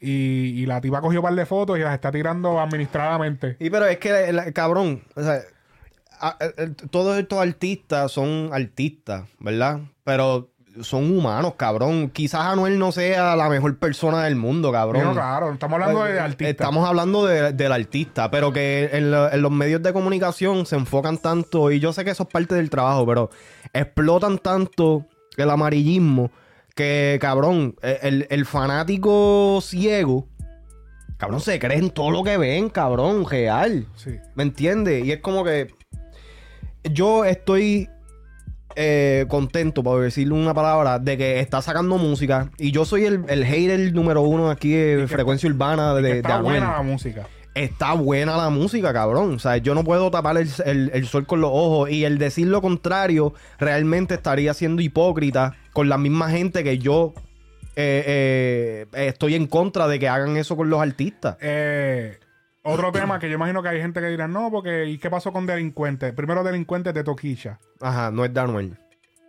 Y, 0.00 0.62
y 0.62 0.66
la 0.66 0.80
tipa 0.80 1.00
cogió 1.02 1.20
un 1.20 1.24
par 1.24 1.34
de 1.34 1.44
fotos 1.44 1.78
y 1.78 1.82
las 1.82 1.92
está 1.92 2.10
tirando 2.10 2.58
administradamente. 2.58 3.56
Y 3.60 3.68
pero 3.70 3.86
es 3.86 3.98
que, 3.98 4.30
el- 4.30 4.52
cabrón, 4.54 5.02
o 5.14 5.22
sea, 5.22 5.40
a- 6.18 6.28
a- 6.28 6.34
a- 6.44 6.88
todos 6.90 7.18
estos 7.18 7.38
artistas 7.38 8.10
son 8.10 8.48
artistas, 8.52 9.24
¿verdad? 9.38 9.80
Pero 10.04 10.48
son 10.82 11.10
humanos, 11.14 11.54
cabrón. 11.56 12.08
Quizás 12.10 12.40
Anuel 12.42 12.78
no 12.78 12.92
sea 12.92 13.36
la 13.36 13.48
mejor 13.50 13.76
persona 13.78 14.22
del 14.24 14.36
mundo, 14.36 14.72
cabrón. 14.72 15.02
No, 15.04 15.12
claro, 15.12 15.52
estamos 15.52 15.74
hablando 15.80 16.04
de 16.04 16.18
artistas. 16.20 16.48
Estamos 16.66 16.88
hablando 16.88 17.26
de- 17.26 17.52
del 17.52 17.72
artista, 17.72 18.30
pero 18.30 18.52
que 18.52 18.88
en, 18.92 19.10
lo- 19.10 19.30
en 19.30 19.42
los 19.42 19.50
medios 19.50 19.82
de 19.82 19.92
comunicación 19.92 20.64
se 20.64 20.76
enfocan 20.76 21.18
tanto, 21.18 21.70
y 21.70 21.80
yo 21.80 21.92
sé 21.92 22.04
que 22.04 22.10
eso 22.12 22.22
es 22.22 22.28
parte 22.30 22.54
del 22.54 22.70
trabajo, 22.70 23.04
pero 23.06 23.28
explotan 23.74 24.38
tanto 24.38 25.04
el 25.36 25.50
amarillismo 25.50 26.30
que, 26.80 27.18
cabrón, 27.20 27.76
e, 27.82 27.98
el, 28.02 28.26
el 28.30 28.46
fanático 28.46 29.60
ciego, 29.62 30.26
cabrón, 31.18 31.40
se 31.40 31.58
cree 31.58 31.78
en 31.78 31.90
todo 31.90 32.10
lo 32.10 32.24
que 32.24 32.38
ven, 32.38 32.70
cabrón, 32.70 33.28
real. 33.28 33.86
Sí. 33.96 34.12
¿Me 34.34 34.42
entiendes? 34.42 35.04
Y 35.04 35.12
es 35.12 35.20
como 35.20 35.44
que 35.44 35.68
yo 36.84 37.24
estoy 37.26 37.88
eh, 38.76 39.26
contento, 39.28 39.82
por 39.82 40.00
decirle 40.02 40.32
una 40.34 40.54
palabra, 40.54 40.98
de 40.98 41.18
que 41.18 41.40
está 41.40 41.60
sacando 41.60 41.98
música. 41.98 42.50
Y 42.56 42.70
yo 42.72 42.84
soy 42.84 43.04
el, 43.04 43.24
el 43.28 43.44
hater 43.44 43.92
número 43.92 44.22
uno 44.22 44.48
aquí 44.48 44.72
de 44.72 45.06
Frecuencia 45.08 45.48
Urbana 45.50 45.94
de, 45.94 46.02
de 46.02 46.16
está 46.18 46.36
Anuel. 46.36 46.60
buena 46.60 46.76
la 46.76 46.82
música. 46.82 47.26
Está 47.54 47.94
buena 47.94 48.36
la 48.36 48.48
música, 48.48 48.92
cabrón. 48.92 49.34
O 49.34 49.38
sea, 49.38 49.56
yo 49.56 49.74
no 49.74 49.82
puedo 49.84 50.10
tapar 50.10 50.36
el, 50.36 50.48
el- 50.64 50.90
el 50.94 51.06
sol 51.06 51.26
con 51.26 51.40
los 51.40 51.50
ojos. 51.52 51.90
Y 51.90 52.04
el 52.04 52.18
decir 52.18 52.46
lo 52.46 52.62
contrario 52.62 53.34
realmente 53.58 54.14
estaría 54.14 54.54
siendo 54.54 54.82
hipócrita 54.82 55.56
con 55.72 55.88
la 55.88 55.98
misma 55.98 56.30
gente 56.30 56.62
que 56.62 56.78
yo 56.78 57.12
eh, 57.76 58.86
eh, 58.92 59.06
estoy 59.08 59.34
en 59.34 59.46
contra 59.46 59.88
de 59.88 59.98
que 59.98 60.08
hagan 60.08 60.36
eso 60.36 60.56
con 60.56 60.70
los 60.70 60.80
artistas. 60.80 61.36
Eh, 61.40 62.18
otro 62.62 62.92
tema 62.92 63.18
que 63.18 63.28
yo 63.28 63.34
imagino 63.34 63.62
que 63.62 63.68
hay 63.70 63.80
gente 63.80 64.00
que 64.00 64.08
dirá, 64.08 64.28
no, 64.28 64.50
porque 64.50 64.86
¿y 64.86 64.98
qué 64.98 65.10
pasó 65.10 65.32
con 65.32 65.46
Delincuente? 65.46 66.12
Primero 66.12 66.44
Delincuente 66.44 66.92
de 66.92 67.02
Toquilla. 67.02 67.58
Ajá, 67.80 68.10
no 68.10 68.24
es 68.24 68.32
de 68.32 68.40
Anuel. 68.40 68.78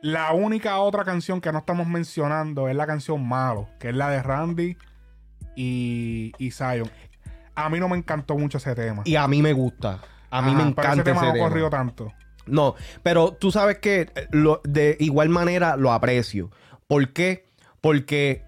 La 0.03 0.31
única 0.33 0.79
otra 0.79 1.03
canción 1.05 1.41
que 1.41 1.51
no 1.51 1.59
estamos 1.59 1.87
mencionando 1.87 2.67
es 2.67 2.75
la 2.75 2.87
canción 2.87 3.27
Malo, 3.27 3.67
que 3.79 3.89
es 3.89 3.95
la 3.95 4.09
de 4.09 4.21
Randy 4.23 4.75
y, 5.55 6.31
y 6.37 6.51
Zion. 6.51 6.89
A 7.55 7.69
mí 7.69 7.79
no 7.79 7.89
me 7.89 7.97
encantó 7.97 8.37
mucho 8.37 8.57
ese 8.57 8.73
tema. 8.75 9.01
Y 9.05 9.15
a 9.15 9.27
mí 9.27 9.41
me 9.41 9.53
gusta. 9.53 9.99
A 10.29 10.41
mí 10.41 10.51
Ajá, 10.51 10.57
me 10.63 10.69
encanta 10.69 10.93
ese 10.93 11.03
tema 11.03 11.25
no 11.25 11.33
tema. 11.33 11.47
corrió 11.49 11.69
tanto. 11.69 12.13
No, 12.45 12.75
pero 13.03 13.33
tú 13.33 13.51
sabes 13.51 13.77
que 13.79 14.01
eh, 14.15 14.27
lo- 14.31 14.61
de 14.63 14.97
igual 14.99 15.29
manera 15.29 15.75
lo 15.77 15.91
aprecio. 15.91 16.49
¿Por 16.87 17.11
qué? 17.13 17.49
Porque 17.81 18.43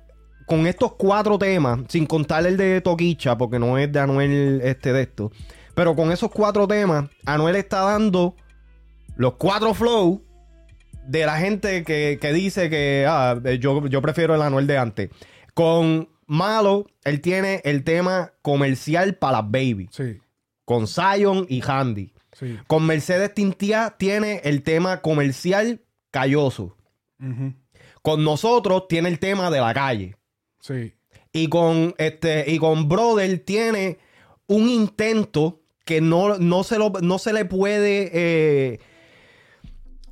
con 0.47 0.65
estos 0.67 0.93
cuatro 0.93 1.37
temas, 1.37 1.79
sin 1.89 2.05
contar 2.05 2.45
el 2.45 2.57
de 2.57 2.81
Toquicha, 2.81 3.37
porque 3.37 3.59
no 3.59 3.77
es 3.77 3.91
de 3.91 3.99
Anuel 3.99 4.61
este 4.63 4.91
de 4.93 5.03
esto, 5.03 5.31
pero 5.75 5.95
con 5.95 6.11
esos 6.11 6.31
cuatro 6.31 6.67
temas, 6.67 7.05
Anuel 7.25 7.55
está 7.55 7.81
dando 7.81 8.35
los 9.15 9.33
cuatro 9.35 9.73
flow 9.73 10.23
de 11.05 11.25
la 11.25 11.37
gente 11.37 11.83
que, 11.83 12.17
que 12.21 12.33
dice 12.33 12.69
que 12.69 13.05
ah, 13.07 13.39
yo, 13.59 13.85
yo 13.87 14.01
prefiero 14.01 14.35
el 14.35 14.41
Anuel 14.41 14.67
de 14.67 14.77
antes. 14.77 15.09
Con 15.53 16.09
Malo, 16.27 16.87
él 17.03 17.21
tiene 17.21 17.61
el 17.63 17.83
tema 17.83 18.33
comercial 18.41 19.15
para 19.15 19.41
las 19.41 19.51
baby. 19.51 19.89
Sí. 19.91 20.19
Con 20.65 20.87
Zion 20.87 21.45
y 21.49 21.61
Handy. 21.65 22.13
Sí. 22.31 22.57
Con 22.67 22.85
Mercedes 22.85 23.33
Tintia 23.33 23.95
tiene 23.97 24.41
el 24.43 24.63
tema 24.63 25.01
comercial 25.01 25.81
calloso. 26.11 26.75
Con 28.01 28.23
nosotros 28.23 28.87
tiene 28.87 29.09
el 29.09 29.19
tema 29.19 29.49
de 29.49 29.59
la 29.59 29.73
calle. 29.73 30.15
Sí. 30.59 30.93
Y 31.31 31.47
con 31.47 31.95
este 31.97 32.51
y 32.51 32.57
con 32.59 32.89
Brother 32.89 33.39
tiene 33.39 33.97
un 34.47 34.67
intento 34.69 35.61
que 35.85 36.01
no, 36.01 36.37
no, 36.37 36.63
se, 36.63 36.77
lo, 36.77 36.91
no 37.01 37.17
se 37.19 37.33
le 37.33 37.45
puede. 37.45 38.11
eh, 38.13 38.79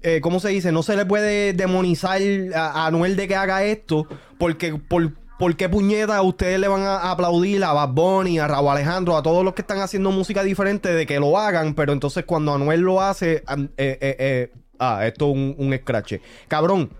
eh, 0.03 0.19
¿Cómo 0.21 0.39
se 0.39 0.49
dice? 0.49 0.71
No 0.71 0.83
se 0.83 0.95
le 0.95 1.05
puede 1.05 1.53
demonizar 1.53 2.19
a, 2.55 2.71
a 2.83 2.87
Anuel 2.87 3.15
de 3.15 3.27
que 3.27 3.35
haga 3.35 3.63
esto. 3.63 4.07
Porque 4.37 4.73
por, 4.73 5.13
¿por 5.41 5.55
qué 5.55 5.67
puñeta 5.67 6.21
ustedes 6.21 6.59
le 6.59 6.67
van 6.67 6.83
a 6.83 7.09
aplaudir 7.09 7.63
a 7.63 7.73
Bad 7.73 7.89
Bunny, 7.89 8.37
a 8.37 8.47
Raúl 8.47 8.69
Alejandro, 8.69 9.17
a 9.17 9.23
todos 9.23 9.43
los 9.43 9.55
que 9.55 9.63
están 9.63 9.79
haciendo 9.79 10.11
música 10.11 10.43
diferente 10.43 10.93
de 10.93 11.07
que 11.07 11.19
lo 11.19 11.35
hagan? 11.35 11.73
Pero 11.73 11.93
entonces 11.93 12.25
cuando 12.25 12.53
Anuel 12.53 12.81
lo 12.81 13.01
hace, 13.01 13.37
eh, 13.37 13.43
eh, 13.77 13.97
eh, 14.19 14.51
ah, 14.77 15.05
esto 15.07 15.29
es 15.31 15.35
un, 15.35 15.55
un 15.57 15.73
escrache. 15.73 16.21
Cabrón, 16.47 16.91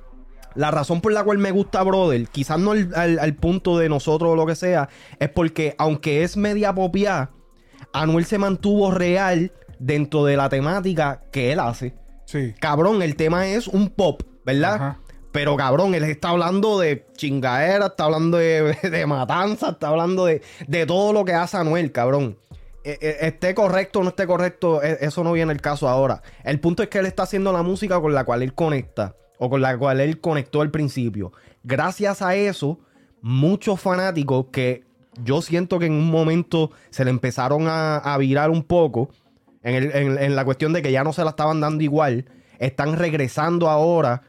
la 0.56 0.72
razón 0.72 1.02
por 1.02 1.14
la 1.14 1.24
cual 1.24 1.38
me 1.38 1.52
gusta 1.52 1.84
Brother, 1.84 2.28
quizás 2.30 2.58
no 2.58 2.72
al, 2.72 2.90
al- 2.96 3.20
al 3.20 3.36
punto 3.36 3.78
de 3.78 3.90
nosotros 3.90 4.32
o 4.32 4.36
lo 4.36 4.48
que 4.48 4.56
sea, 4.56 4.90
es 5.20 5.30
porque 5.30 5.76
aunque 5.78 6.24
es 6.24 6.36
media 6.36 6.74
popia, 6.74 7.30
Anuel 7.94 8.26
se 8.26 8.40
mantuvo 8.40 8.90
real 8.90 9.52
dentro 9.78 10.26
de 10.26 10.36
la 10.36 10.50
temática 10.50 11.22
que 11.32 11.52
él 11.52 11.60
hace. 11.60 11.94
Sí. 12.26 12.54
Cabrón, 12.60 13.04
el 13.04 13.16
tema 13.16 13.48
es 13.48 13.68
un 13.68 13.90
pop, 13.90 14.24
¿verdad? 14.46 14.74
Ajá. 14.76 15.00
Pero 15.32 15.56
cabrón, 15.56 15.96
él 15.96 16.04
está 16.04 16.30
hablando 16.30 16.80
de 16.80 17.06
chingaera, 17.16 17.88
está 17.88 18.06
hablando 18.06 18.38
de, 18.38 18.78
de 18.90 19.06
matanza, 19.06 19.70
está 19.72 19.88
hablando 19.90 20.26
de, 20.26 20.42
de 20.68 20.86
todo 20.86 21.14
lo 21.14 21.24
que 21.26 21.34
hace 21.34 21.58
Anuel, 21.58 21.92
cabrón. 21.92 22.38
Eh, 22.84 22.98
eh, 23.00 23.18
esté 23.22 23.54
correcto 23.54 24.00
o 24.00 24.04
no 24.04 24.10
esté 24.10 24.26
correcto, 24.28 24.82
eh, 24.84 24.98
eso 25.02 25.24
no 25.24 25.32
viene 25.34 25.54
el 25.54 25.62
caso 25.62 25.88
ahora. 25.88 26.22
El 26.44 26.60
punto 26.60 26.84
es 26.84 26.90
que 26.90 26.98
él 27.00 27.06
está 27.06 27.24
haciendo 27.24 27.54
la 27.54 27.62
música 27.62 28.00
con 28.02 28.14
la 28.14 28.24
cual 28.24 28.42
él 28.42 28.54
conecta, 28.54 29.16
o 29.38 29.50
con 29.50 29.62
la 29.62 29.78
cual 29.78 30.02
él 30.02 30.20
conectó 30.20 30.62
al 30.62 30.72
principio. 30.72 31.32
Gracias 31.64 32.22
a 32.22 32.36
eso, 32.36 32.80
muchos 33.22 33.80
fanáticos 33.80 34.48
que 34.52 34.84
yo 35.24 35.42
siento 35.42 35.78
que 35.78 35.86
en 35.86 35.94
un 35.94 36.10
momento 36.10 36.72
se 36.90 37.06
le 37.06 37.12
empezaron 37.12 37.68
a, 37.68 37.98
a 37.98 38.18
virar 38.18 38.50
un 38.50 38.64
poco, 38.64 39.10
en, 39.64 39.76
el- 39.76 40.18
en 40.18 40.36
la 40.36 40.44
cuestión 40.44 40.74
de 40.74 40.82
que 40.82 40.92
ya 40.92 41.04
no 41.04 41.14
se 41.14 41.24
la 41.24 41.30
estaban 41.32 41.62
dando 41.62 41.84
igual, 41.84 42.26
están 42.58 42.98
regresando 42.98 43.70
ahora 43.70 44.24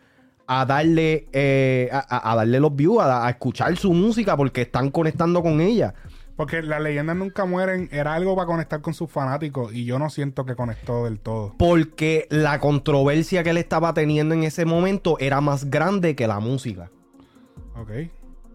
a 0.47 0.67
darle 0.67 1.29
eh, 1.33 1.91
a, 1.93 2.35
darle 2.37 2.61
los 2.61 2.75
views, 2.75 3.01
a, 3.01 3.27
a 3.27 3.31
escuchar 3.31 3.77
su 3.77 3.93
música 3.93 4.37
porque 4.37 4.63
están 4.63 4.91
conectando 4.91 5.43
con 5.43 5.61
ella. 5.61 5.95
Porque 6.37 6.63
las 6.63 6.81
leyendas 6.81 7.17
nunca 7.17 7.45
mueren 7.45 7.89
era 7.93 8.15
algo 8.15 8.35
para 8.35 8.47
conectar 8.47 8.81
con 8.81 8.95
sus 8.95 9.11
fanáticos 9.11 9.73
y 9.75 9.85
yo 9.85 9.99
no 9.99 10.11
siento 10.11 10.45
que 10.45 10.57
conectó 10.57 11.05
del 11.05 11.21
todo. 11.21 11.55
Porque 11.59 12.27
la 12.31 12.59
controversia 12.59 13.43
que 13.43 13.51
él 13.51 13.59
estaba 13.59 13.93
teniendo 13.93 14.35
en 14.35 14.45
ese 14.45 14.65
momento 14.65 15.19
era 15.21 15.41
más 15.41 15.71
grande 15.71 16.17
que 16.17 16.27
la 16.27 16.41
música. 16.41 16.91
Ok. 17.77 17.91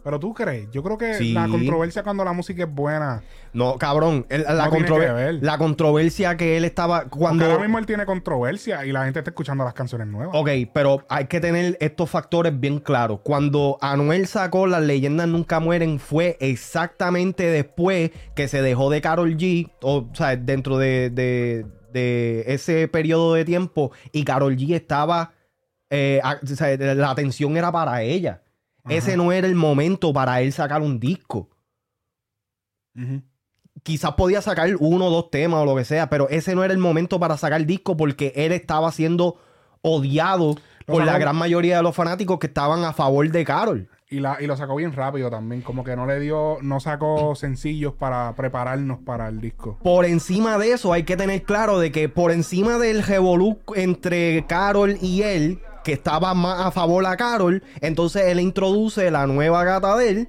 Pero 0.08 0.22
tú 0.22 0.34
crees, 0.34 0.70
yo 0.72 0.82
creo 0.84 0.98
que 0.98 1.16
Sí. 1.16 1.34
la 1.34 1.50
controversia 1.50 2.02
cuando 2.02 2.24
la 2.24 2.32
música 2.32 2.64
es 2.64 2.74
buena. 2.74 3.24
No, 3.52 3.76
cabrón, 3.78 4.26
el- 4.30 4.44
la, 4.44 4.54
No 4.68 4.72
controver- 4.72 5.58
controversia 5.58 6.38
que 6.38 6.56
él 6.56 6.64
estaba 6.64 7.02
Cuando 7.10 7.18
cuando 7.20 7.46
ahora 7.46 7.60
mismo 7.60 7.78
él 7.78 7.86
tiene 7.86 8.06
controversia 8.06 8.86
y 8.86 8.94
la 8.94 9.04
gente 9.04 9.20
está 9.20 9.32
escuchando 9.32 9.66
las 9.66 9.74
canciones 9.74 10.08
nuevas. 10.08 10.34
Ok, 10.34 10.50
pero 10.74 11.04
hay 11.10 11.26
que 11.26 11.42
tener 11.42 11.78
estos 11.82 12.10
factores 12.10 12.58
bien 12.58 12.80
claros. 12.80 13.20
Cuando 13.22 13.78
Anuel 13.82 14.28
sacó 14.28 14.66
Las 14.66 14.82
leyendas 14.84 15.28
nunca 15.28 15.60
mueren 15.60 16.00
fue 16.00 16.38
exactamente 16.40 17.44
después 17.44 18.12
que 18.34 18.48
se 18.48 18.62
dejó 18.62 18.90
de 18.90 19.02
Carol 19.02 19.36
G, 19.36 19.70
o, 19.82 20.08
sea, 20.14 20.38
dentro 20.38 20.78
de, 20.78 21.10
de- 21.10 21.66
de 21.92 22.46
ese 22.48 22.88
periodo 22.88 23.34
de 23.34 23.44
tiempo, 23.44 23.92
y 24.14 24.24
Carol 24.24 24.56
G 24.56 24.74
estaba, 24.74 25.34
eh, 25.90 26.22
a- 26.24 26.40
o 26.42 26.48
sea, 26.48 26.78
la 26.78 27.12
atención 27.12 27.58
era 27.58 27.74
para 27.74 28.04
ella. 28.04 28.42
Ese 28.90 29.18
no 29.18 29.32
era 29.32 29.48
el 29.48 29.56
momento 29.56 30.14
para 30.14 30.42
él 30.42 30.54
sacar 30.54 30.82
un 30.82 31.00
disco. 31.00 31.50
Quizás 33.84 34.14
podía 34.14 34.42
sacar 34.42 34.70
uno 34.80 35.06
o 35.06 35.12
dos 35.12 35.30
temas 35.30 35.62
o 35.62 35.66
lo 35.66 35.76
que 35.76 35.86
sea, 35.86 36.10
pero 36.10 36.30
ese 36.30 36.56
no 36.56 36.64
era 36.64 36.74
el 36.74 36.80
momento 36.80 37.20
para 37.20 37.38
sacar 37.38 37.66
disco 37.66 37.96
porque 37.96 38.34
él 38.36 38.52
estaba 38.52 38.92
siendo 38.92 39.38
odiado 39.82 40.56
por 40.86 41.06
la 41.06 41.18
gran 41.18 41.36
mayoría 41.36 41.78
de 41.78 41.84
los 41.84 41.96
fanáticos 41.96 42.40
que 42.40 42.48
estaban 42.48 42.84
a 42.84 42.94
favor 42.94 43.30
de 43.30 43.46
Carol. 43.46 43.90
Y, 44.10 44.22
la, 44.22 44.38
y 44.40 44.48
lo 44.48 44.56
sacó 44.56 44.78
bien 44.78 44.94
rápido 44.94 45.30
también. 45.30 45.62
Como 45.62 45.84
que 45.84 45.96
no 45.98 46.06
le 46.06 46.20
dio, 46.20 46.58
no 46.62 46.80
sacó 46.80 47.36
sencillos 47.36 47.94
para 47.94 48.34
prepararnos 48.36 49.00
para 49.00 49.28
el 49.28 49.42
disco. 49.42 49.78
Por 49.84 50.06
encima 50.06 50.58
de 50.58 50.72
eso, 50.72 50.94
hay 50.94 51.04
que 51.04 51.18
tener 51.18 51.44
claro 51.44 51.78
de 51.78 51.92
que 51.92 52.08
por 52.08 52.32
encima 52.32 52.78
del 52.78 53.04
revolú 53.04 53.60
entre 53.76 54.46
Carol 54.48 54.98
y 55.02 55.24
él, 55.24 55.60
que 55.88 55.94
estaba 55.94 56.34
más 56.34 56.66
a 56.66 56.72
favor 56.72 57.06
a 57.06 57.16
Carol, 57.16 57.64
entonces 57.80 58.24
él 58.26 58.42
introduce 58.42 59.10
la 59.10 59.26
nueva 59.26 59.64
gata 59.64 59.96
de 59.96 60.10
él, 60.10 60.28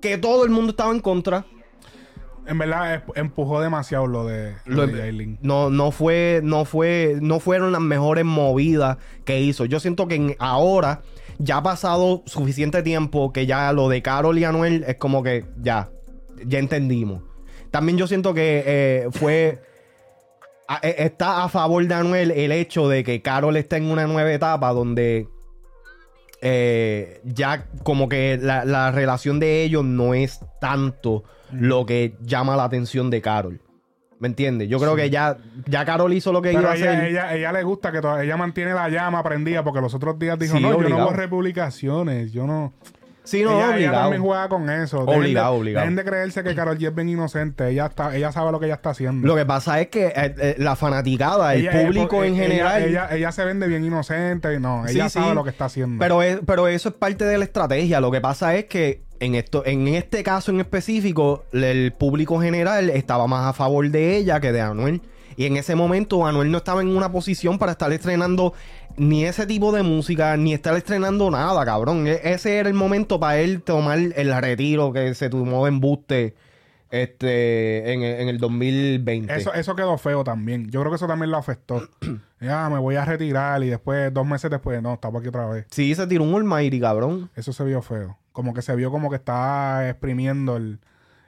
que 0.00 0.16
todo 0.16 0.42
el 0.46 0.50
mundo 0.50 0.70
estaba 0.70 0.90
en 0.90 1.00
contra. 1.00 1.44
En 2.46 2.56
verdad 2.56 3.02
empujó 3.14 3.60
demasiado 3.60 4.06
lo 4.06 4.24
de, 4.24 4.54
lo 4.64 4.86
Lo- 4.86 4.86
de 4.86 4.98
Yailin. 4.98 5.38
no, 5.42 5.68
no 5.68 5.90
fue, 5.90 6.40
no 6.42 6.64
fue, 6.64 7.18
no 7.20 7.40
fueron 7.40 7.72
las 7.72 7.82
mejores 7.82 8.24
movidas 8.24 8.96
que 9.26 9.38
hizo. 9.42 9.66
Yo 9.66 9.80
siento 9.80 10.08
que 10.08 10.34
ahora 10.38 11.02
ya 11.38 11.58
ha 11.58 11.62
pasado 11.62 12.22
suficiente 12.24 12.82
tiempo 12.82 13.34
que 13.34 13.44
ya 13.44 13.70
lo 13.74 13.90
de 13.90 14.00
Carol 14.00 14.38
y 14.38 14.44
Anuel 14.44 14.82
es 14.88 14.96
como 14.96 15.22
que 15.22 15.44
ya, 15.60 15.90
ya 16.46 16.58
entendimos. 16.58 17.22
También 17.70 17.98
yo 17.98 18.06
siento 18.06 18.32
que 18.32 18.62
eh, 18.64 19.08
fue 19.10 19.60
a- 20.68 20.80
e- 20.82 20.96
está 21.04 21.44
a 21.44 21.48
favor 21.48 21.86
de 21.86 21.94
Anuel 21.94 22.30
el 22.30 22.52
hecho 22.52 22.88
de 22.88 23.04
que 23.04 23.22
Carol 23.22 23.56
está 23.56 23.76
en 23.76 23.90
una 23.90 24.06
nueva 24.06 24.32
etapa 24.32 24.72
donde 24.72 25.28
eh, 26.42 27.20
ya 27.24 27.66
como 27.82 28.08
que 28.08 28.38
la, 28.40 28.64
la 28.64 28.90
relación 28.92 29.40
de 29.40 29.62
ellos 29.62 29.84
no 29.84 30.14
es 30.14 30.40
tanto 30.60 31.24
lo 31.52 31.86
que 31.86 32.14
llama 32.22 32.56
la 32.56 32.64
atención 32.64 33.10
de 33.10 33.22
Carol. 33.22 33.60
¿Me 34.18 34.28
entiendes? 34.28 34.68
Yo 34.68 34.78
creo 34.78 34.96
que 34.96 35.10
ya, 35.10 35.36
ya 35.66 35.84
Carol 35.84 36.12
hizo 36.14 36.32
lo 36.32 36.40
que 36.40 36.48
Pero 36.50 36.62
iba 36.62 36.72
a 36.72 36.76
ella, 36.76 36.92
hacer. 36.92 37.04
ella, 37.04 37.34
ella 37.34 37.52
le 37.52 37.62
gusta 37.64 37.92
que 37.92 37.98
ella 37.98 38.36
mantiene 38.38 38.72
la 38.72 38.88
llama 38.88 39.22
prendida 39.22 39.62
porque 39.62 39.80
los 39.82 39.94
otros 39.94 40.18
días 40.18 40.38
dijo, 40.38 40.56
Sí, 40.56 40.62
no, 40.62 40.70
yo 40.70 40.74
no 40.78 40.80
obligado. 40.86 41.04
borré 41.06 41.28
publicaciones, 41.28 42.32
yo 42.32 42.46
no... 42.46 42.72
Sí, 43.26 43.42
no, 43.42 43.50
ella, 43.50 43.66
ella 43.66 43.74
obligado. 43.74 44.00
también 44.02 44.22
juega 44.22 44.48
con 44.48 44.70
eso. 44.70 45.04
Dejen 45.04 45.20
Obligado, 45.20 45.52
de, 45.54 45.58
obligado. 45.60 45.84
Dejen 45.84 45.96
de 45.96 46.04
creerse 46.04 46.42
que 46.44 46.54
Carol 46.54 46.78
G 46.78 46.86
es 46.88 46.94
bien 46.94 47.08
inocente. 47.10 47.68
Ella 47.68 47.86
está, 47.86 48.16
ella 48.16 48.32
sabe 48.32 48.52
lo 48.52 48.58
que 48.60 48.66
ella 48.66 48.76
está 48.76 48.90
haciendo. 48.90 49.26
Lo 49.26 49.34
que 49.36 49.44
pasa 49.44 49.80
es 49.80 49.88
que 49.88 50.06
eh, 50.06 50.34
eh, 50.38 50.54
la 50.58 50.76
fanaticada, 50.76 51.54
el 51.54 51.60
Ella- 51.62 51.72
ella- 51.72 51.86
público 51.86 52.24
en 52.24 52.34
ella- 52.34 52.42
general. 52.42 52.82
Ella, 52.84 53.08
ella 53.10 53.32
se 53.32 53.44
vende 53.44 53.66
bien 53.66 53.84
inocente. 53.84 54.54
y 54.54 54.60
No, 54.60 54.86
ella 54.86 55.08
sí. 55.08 55.18
sabe 55.18 55.34
lo 55.34 55.44
que 55.44 55.50
está 55.50 55.66
haciendo. 55.66 55.98
Pero, 56.02 56.22
es- 56.22 56.38
pero 56.46 56.68
eso 56.68 56.88
es 56.88 56.94
parte 56.94 57.24
de 57.24 57.36
la 57.36 57.44
estrategia. 57.44 58.00
Lo 58.00 58.10
que 58.10 58.20
pasa 58.20 58.54
es 58.54 58.66
que 58.66 59.02
en, 59.18 59.34
esto, 59.34 59.64
en 59.66 59.88
este 59.88 60.22
caso 60.22 60.50
en 60.52 60.60
específico, 60.60 61.44
el 61.52 61.92
público 61.98 62.40
general 62.40 62.90
estaba 62.90 63.26
más 63.26 63.46
a 63.46 63.52
favor 63.52 63.88
de 63.90 64.16
ella 64.16 64.40
que 64.40 64.52
de 64.52 64.60
Anuel. 64.60 65.00
Y 65.38 65.44
en 65.44 65.56
ese 65.58 65.74
momento 65.74 66.26
Anuel 66.26 66.50
no 66.50 66.58
estaba 66.58 66.80
en 66.80 66.88
una 66.96 67.12
posición 67.12 67.58
para 67.58 67.72
estar 67.72 67.92
estrenando 67.92 68.54
ni 68.96 69.24
ese 69.24 69.46
tipo 69.46 69.72
de 69.72 69.82
música, 69.82 70.36
ni 70.36 70.54
estar 70.54 70.74
estrenando 70.76 71.30
nada, 71.30 71.64
cabrón. 71.64 72.06
E- 72.06 72.20
ese 72.24 72.58
era 72.58 72.68
el 72.68 72.74
momento 72.74 73.18
para 73.20 73.38
él 73.38 73.62
tomar 73.62 73.98
el 73.98 74.40
retiro 74.40 74.92
que 74.92 75.14
se 75.14 75.28
tomó 75.30 75.66
en 75.68 75.80
Buste 75.80 76.34
este, 76.90 77.92
en, 77.92 78.02
el- 78.02 78.20
en 78.20 78.28
el 78.28 78.38
2020. 78.38 79.34
Eso, 79.34 79.52
eso 79.52 79.74
quedó 79.76 79.98
feo 79.98 80.24
también. 80.24 80.70
Yo 80.70 80.80
creo 80.80 80.90
que 80.92 80.96
eso 80.96 81.06
también 81.06 81.30
lo 81.30 81.36
afectó. 81.36 81.88
ya, 82.40 82.68
me 82.70 82.78
voy 82.78 82.96
a 82.96 83.04
retirar 83.04 83.62
y 83.62 83.68
después, 83.68 84.12
dos 84.12 84.26
meses 84.26 84.50
después, 84.50 84.80
no, 84.82 84.94
estamos 84.94 85.20
aquí 85.20 85.28
otra 85.28 85.46
vez. 85.46 85.66
Sí, 85.70 85.94
se 85.94 86.06
tiró 86.06 86.24
un 86.24 86.34
Almighty, 86.34 86.80
cabrón. 86.80 87.30
Eso 87.36 87.52
se 87.52 87.64
vio 87.64 87.82
feo. 87.82 88.16
Como 88.32 88.54
que 88.54 88.62
se 88.62 88.74
vio 88.76 88.90
como 88.90 89.10
que 89.10 89.16
estaba 89.16 89.88
exprimiendo 89.88 90.56
el, 90.56 90.78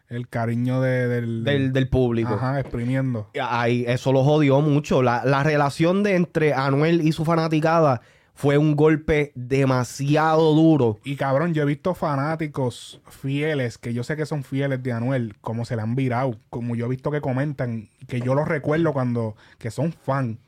el 0.09 0.29
cariño 0.29 0.81
de- 0.81 1.09
del, 1.09 1.45
Del, 1.45 1.73
del 1.73 1.89
público. 1.89 2.35
Ajá, 2.35 2.61
exprimiendo. 2.61 3.29
Ay, 3.41 3.85
eso 3.87 4.13
lo 4.13 4.25
jodió 4.25 4.61
mucho. 4.61 5.03
La, 5.03 5.25
la 5.25 5.43
relación 5.43 6.03
de 6.03 6.15
entre 6.17 6.55
Anuel 6.55 7.03
y 7.07 7.13
su 7.13 7.25
fanaticada 7.25 8.01
fue 8.35 8.57
un 8.57 8.77
golpe 8.77 9.33
demasiado 9.35 10.55
duro. 10.55 10.99
Y 11.05 11.17
cabrón, 11.17 11.55
yo 11.55 11.63
he 11.63 11.67
visto 11.67 11.95
fanáticos 11.95 13.01
fieles, 13.09 13.79
que 13.79 13.93
yo 13.93 14.05
sé 14.05 14.17
que 14.17 14.27
son 14.27 14.45
fieles 14.45 14.83
de 14.83 14.93
Anuel, 14.93 15.35
como 15.41 15.65
se 15.65 15.75
le 15.77 15.83
han 15.83 15.95
virado, 15.97 16.37
como 16.49 16.77
yo 16.77 16.87
he 16.87 16.89
visto 16.89 17.11
que 17.11 17.21
comentan, 17.21 17.89
que 18.07 18.21
yo 18.21 18.35
los 18.35 18.47
recuerdo 18.49 18.93
cuando, 18.93 19.35
que 19.59 19.71
son 19.71 19.93
fan. 19.93 20.39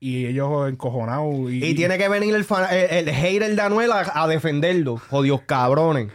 y 0.00 0.26
ellos 0.26 0.68
encojonados. 0.68 1.50
Y, 1.50 1.64
Y 1.64 1.74
tiene 1.74 1.96
que 1.96 2.10
venir 2.10 2.34
el, 2.34 2.44
fan- 2.44 2.66
el, 2.70 3.08
el 3.08 3.14
hater 3.14 3.56
de 3.56 3.62
Anuel 3.62 3.90
a, 3.90 4.04
a 4.22 4.28
defenderlo. 4.28 4.98
Jodidos 4.98 5.40
cabrones. 5.46 6.08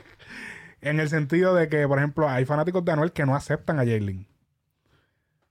En 0.81 0.99
el 0.99 1.10
sentido 1.10 1.56
de 1.56 1.68
que, 1.69 1.88
por 1.88 1.97
ejemplo, 1.97 2.30
hay 2.30 2.45
fanáticos 2.45 2.84
de 2.85 2.91
Anuel 2.91 3.11
que 3.11 3.26
no 3.26 3.35
aceptan 3.35 3.80
a 3.80 3.84
Jalen. 3.85 4.27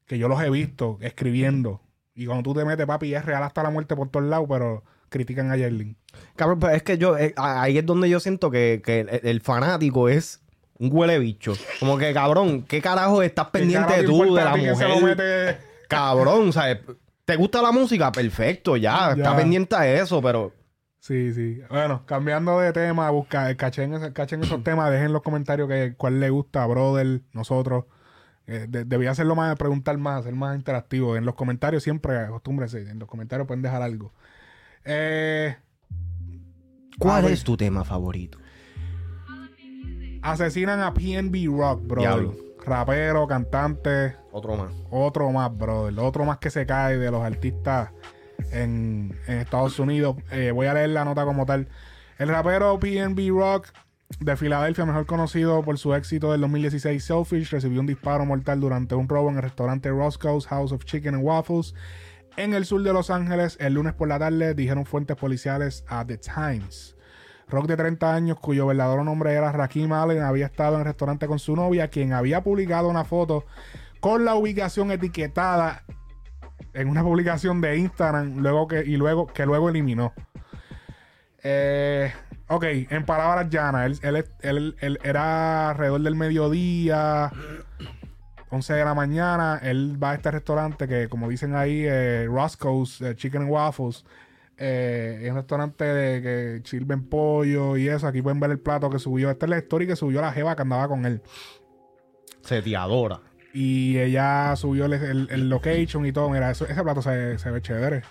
Que 0.07 0.19
yo 0.19 0.29
los 0.29 0.43
he 0.43 0.51
visto 0.51 0.99
escribiendo. 1.01 1.83
Y 2.15 2.27
cuando 2.27 2.43
tú 2.43 2.59
te 2.59 2.65
metes, 2.65 2.87
papi, 2.87 3.15
es 3.15 3.25
real 3.25 3.43
hasta 3.43 3.63
la 3.63 3.71
muerte 3.71 3.95
por 3.95 4.09
todos 4.11 4.27
lados, 4.27 4.47
pero 4.49 4.83
critican 5.09 5.51
a 5.51 5.59
Jalen. 5.59 5.97
Cabrón, 6.35 6.59
pero 6.61 6.73
es 6.73 6.83
que 6.83 6.99
yo, 6.99 7.17
eh, 7.19 7.35
ahí 7.37 7.79
es 7.79 7.87
donde 7.87 8.09
yo 8.09 8.21
siento 8.21 8.51
que, 8.51 8.81
que 8.85 9.01
el, 9.01 9.21
el 9.23 9.41
fanático 9.41 10.09
es 10.09 10.41
un 10.79 10.91
huele 10.93 11.19
bicho. 11.19 11.53
Como 11.79 11.99
que, 11.99 12.13
cabrón, 12.15 12.63
¿qué 12.63 12.81
carajo 12.81 13.23
estás 13.23 13.51
pendiente 13.51 13.95
te 13.95 14.05
tú 14.05 14.35
de 14.35 14.45
la 14.45 14.57
mujer? 14.57 15.61
Cabrón, 15.89 16.53
¿sabes? 16.53 16.79
¿Te 17.25 17.37
gusta 17.37 17.61
la 17.61 17.73
música? 17.73 18.11
Perfecto, 18.11 18.77
ya, 18.77 19.15
Ya. 19.15 19.23
está 19.23 19.37
pendiente 19.37 19.77
a 19.77 19.87
eso, 20.01 20.23
pero... 20.23 20.53
Sí, 21.01 21.33
sí. 21.33 21.61
Bueno, 21.71 22.05
cambiando 22.07 22.59
de 22.61 22.73
tema, 22.73 23.09
busca, 23.11 23.55
cachen, 23.57 24.13
cachen 24.13 24.43
esos 24.43 24.63
temas, 24.65 24.91
dejen 24.91 25.07
en 25.07 25.13
los 25.13 25.23
comentarios 25.23 25.69
que, 25.69 25.95
cuál 25.97 26.21
le 26.21 26.31
gusta, 26.31 26.67
brother, 26.67 27.23
nosotros. 27.33 27.85
Eh, 28.47 28.67
de- 28.69 28.85
debía 28.85 29.11
hacerlo 29.11 29.35
más, 29.37 29.55
preguntar 29.57 29.97
más, 29.99 30.25
ser 30.25 30.35
más 30.35 30.57
interactivo. 30.57 31.17
En 31.17 31.25
los 31.25 31.35
comentarios 31.35 31.83
siempre, 31.83 32.19
acostúmbrense, 32.19 32.81
en 32.91 32.99
los 32.99 33.09
comentarios 33.09 33.47
pueden 33.47 33.63
dejar 33.63 33.83
algo. 33.83 34.13
Eh, 34.85 35.57
¿Cuál 36.99 37.27
es 37.27 37.45
tu 37.45 37.57
tema 37.57 37.85
favorito? 37.85 38.39
Asesinan 40.23 40.81
a 40.81 40.93
PNB 40.93 41.47
Rock, 41.57 41.83
brother. 41.87 42.29
Rapero, 42.65 43.27
cantante. 43.27 44.17
Otro 44.33 44.57
más. 44.57 44.73
Otro 44.91 45.31
más, 45.31 45.57
brother. 45.57 45.99
Otro 46.01 46.25
más 46.25 46.39
que 46.39 46.51
se 46.51 46.67
cae 46.67 46.99
de 46.99 47.11
los 47.11 47.23
artistas 47.23 47.91
en, 48.53 49.17
Estados 49.27 49.79
Unidos. 49.79 50.17
Eh, 50.31 50.51
voy 50.53 50.67
a 50.67 50.75
leer 50.75 50.91
la 50.91 51.05
nota 51.05 51.25
como 51.25 51.47
tal. 51.47 51.69
El 52.19 52.29
rapero 52.29 52.79
PNB 52.79 53.31
Rock 53.31 53.69
de 54.21 54.37
Filadelfia, 54.37 54.87
mejor 54.87 55.07
conocido 55.07 55.63
por 55.63 55.79
su 55.79 55.95
éxito 55.95 56.33
del 56.33 56.41
2016 56.41 57.05
Selfish, 57.05 57.51
recibió 57.51 57.81
un 57.81 57.87
disparo 57.87 58.25
mortal 58.25 58.61
durante 58.61 58.95
un 58.95 59.09
robo 59.09 59.29
en 59.31 59.37
el 59.37 59.43
restaurante 59.43 59.91
Roscoe's 59.91 60.47
House 60.47 60.73
of 60.73 60.85
Chicken 60.85 61.17
and 61.17 61.25
Waffles 61.25 61.75
en 62.39 62.55
el 62.55 62.65
sur 62.65 62.83
de 62.83 62.93
Los 62.93 63.11
Ángeles 63.11 63.57
el 63.61 63.75
lunes 63.75 63.95
por 63.95 64.07
la 64.07 64.19
tarde, 64.19 64.55
dijeron 64.55 64.87
fuentes 64.87 65.17
policiales 65.17 65.85
a 65.89 66.07
The 66.07 66.19
Times. 66.19 66.97
Rock 67.49 67.67
de 67.67 67.77
30 67.77 68.15
años, 68.15 68.39
cuyo 68.39 68.67
verdadero 68.67 69.03
nombre 69.03 69.33
era 69.33 69.51
Rakim 69.51 69.93
Allen, 69.93 70.23
había 70.23 70.47
estado 70.47 70.75
en 70.75 70.81
el 70.81 70.87
restaurante 70.87 71.27
con 71.27 71.41
su 71.41 71.57
novia, 71.57 71.89
quien 71.89 72.13
había 72.13 72.43
publicado 72.43 72.89
una 72.89 73.05
foto 73.05 73.45
con 74.01 74.25
la 74.25 74.37
ubicación 74.37 74.93
etiquetada 74.93 75.83
en 76.75 76.89
una 76.89 77.03
publicación 77.03 77.61
de 77.61 77.77
Instagram 77.79 78.39
luego 78.39 78.69
que, 78.69 78.81
y 78.85 78.97
luego, 78.97 79.27
que 79.27 79.47
luego 79.47 79.69
eliminó. 79.69 80.13
Eh, 81.43 82.13
ok, 82.49 82.65
en 82.91 83.05
palabras 83.07 83.49
llanas, 83.51 84.01
él, 84.03 84.17
él- 84.17 84.25
él- 84.43 84.77
él 84.81 84.99
era 85.03 85.71
alrededor 85.71 86.01
del 86.03 86.15
mediodía, 86.17 87.31
11 88.51 88.73
de 88.75 88.85
la 88.85 88.95
mañana. 88.95 89.59
Él 89.63 90.03
va 90.03 90.13
a 90.13 90.15
este 90.15 90.31
restaurante 90.31 90.89
que, 90.89 91.09
como 91.09 91.29
dicen 91.29 91.55
ahí, 91.55 91.85
eh, 91.87 92.27
Roscoe's 92.29 93.01
eh, 93.03 93.15
Chicken 93.15 93.45
Waffles. 93.49 94.05
Eh, 94.61 95.21
es 95.23 95.31
un 95.31 95.37
restaurante 95.37 95.85
de 95.85 96.23
que 96.23 96.69
sirven 96.69 97.05
pollo 97.09 97.77
y 97.77 97.89
eso. 97.89 98.09
Aquí 98.09 98.21
pueden 98.23 98.41
ver 98.41 98.51
el 98.51 98.59
plato 98.59 98.91
que 98.91 98.99
subió. 98.99 99.31
Esta 99.31 99.47
es 99.47 99.51
la 99.51 99.59
historia 99.59 99.87
que 99.87 99.97
subió 99.97 100.21
la 100.21 100.33
jeva 100.33 100.57
que 100.57 100.63
andaba 100.63 100.89
con 100.89 101.07
él. 101.07 101.23
Seteadora. 102.43 103.21
Y 103.55 103.99
ella 103.99 104.55
subió 104.57 104.85
el, 104.87 104.93
el- 104.95 105.29
el 105.31 105.49
location 105.49 106.05
y 106.07 106.13
todo. 106.13 106.29
Mira, 106.31 106.51
eso- 106.51 106.67
ese 106.67 106.83
plato 106.83 107.03
se, 107.03 107.39
se 107.39 107.51
ve 107.51 107.63
chévere. 107.63 108.03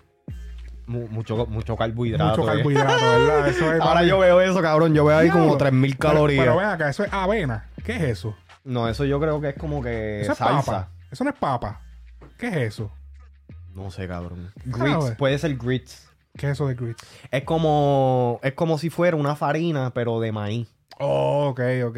Mu- 0.87 1.07
mucho, 1.09 1.45
mucho 1.47 1.75
carbohidrato. 1.75 2.37
Mucho 2.41 2.51
eh. 2.51 2.55
carbohidrato, 2.55 3.05
¿verdad? 3.05 3.47
Eso 3.49 3.73
es, 3.73 3.81
Ahora 3.81 3.95
papi. 3.95 4.07
yo 4.07 4.19
veo 4.19 4.39
eso, 4.41 4.61
cabrón. 4.61 4.93
Yo 4.93 5.03
veo 5.05 5.17
ahí 5.17 5.29
como 5.29 5.43
Diablo. 5.43 5.57
3000 5.57 5.97
Pero- 5.97 6.09
calorías. 6.13 6.43
Pero, 6.45 6.57
ven 6.57 6.65
acá, 6.65 6.89
eso 6.89 7.03
es 7.03 7.11
avena. 7.13 7.69
¿Qué 7.83 7.95
es 7.97 8.01
eso? 8.03 8.35
No, 8.63 8.87
eso 8.87 9.03
yo 9.05 9.19
creo 9.19 9.39
que 9.41 9.49
es 9.49 9.55
como 9.55 9.81
que 9.83 10.21
Eso 10.21 10.31
es 10.31 10.37
papa. 10.39 10.89
Eso 11.11 11.23
no 11.23 11.29
es 11.29 11.35
papa. 11.35 11.81
¿Qué 12.37 12.47
es 12.47 12.55
eso? 12.55 12.91
No 13.73 13.91
sé, 13.91 14.07
cabrón. 14.07 14.51
Grits, 14.65 15.11
puede 15.17 15.37
ser 15.37 15.55
grits. 15.57 16.09
¿Qué 16.37 16.47
es 16.47 16.51
eso 16.53 16.67
de 16.67 16.75
grits? 16.75 17.03
Es 17.31 17.43
como 17.43 18.39
es 18.43 18.53
como 18.53 18.77
si 18.77 18.89
fuera 18.89 19.15
una 19.17 19.35
farina, 19.35 19.91
pero 19.93 20.19
de 20.19 20.31
maíz. 20.31 20.67
Oh, 20.99 21.47
ok, 21.49 21.61
ok. 21.85 21.97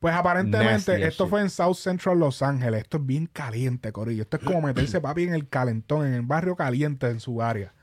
Pues 0.00 0.14
aparentemente 0.14 0.64
Nasty 0.64 1.02
esto 1.02 1.24
shit. 1.24 1.30
fue 1.30 1.42
en 1.42 1.50
South 1.50 1.76
Central 1.76 2.18
Los 2.18 2.42
Ángeles. 2.42 2.82
Esto 2.82 2.96
es 2.98 3.06
bien 3.06 3.26
caliente, 3.26 3.92
Corillo. 3.92 4.22
Esto 4.22 4.38
es 4.38 4.42
como 4.42 4.62
meterse 4.62 5.00
papi 5.02 5.24
en 5.24 5.34
el 5.34 5.48
calentón, 5.48 6.06
en 6.06 6.14
el 6.14 6.22
barrio 6.22 6.56
caliente 6.56 7.08
en 7.08 7.20
su 7.20 7.42
área. 7.42 7.74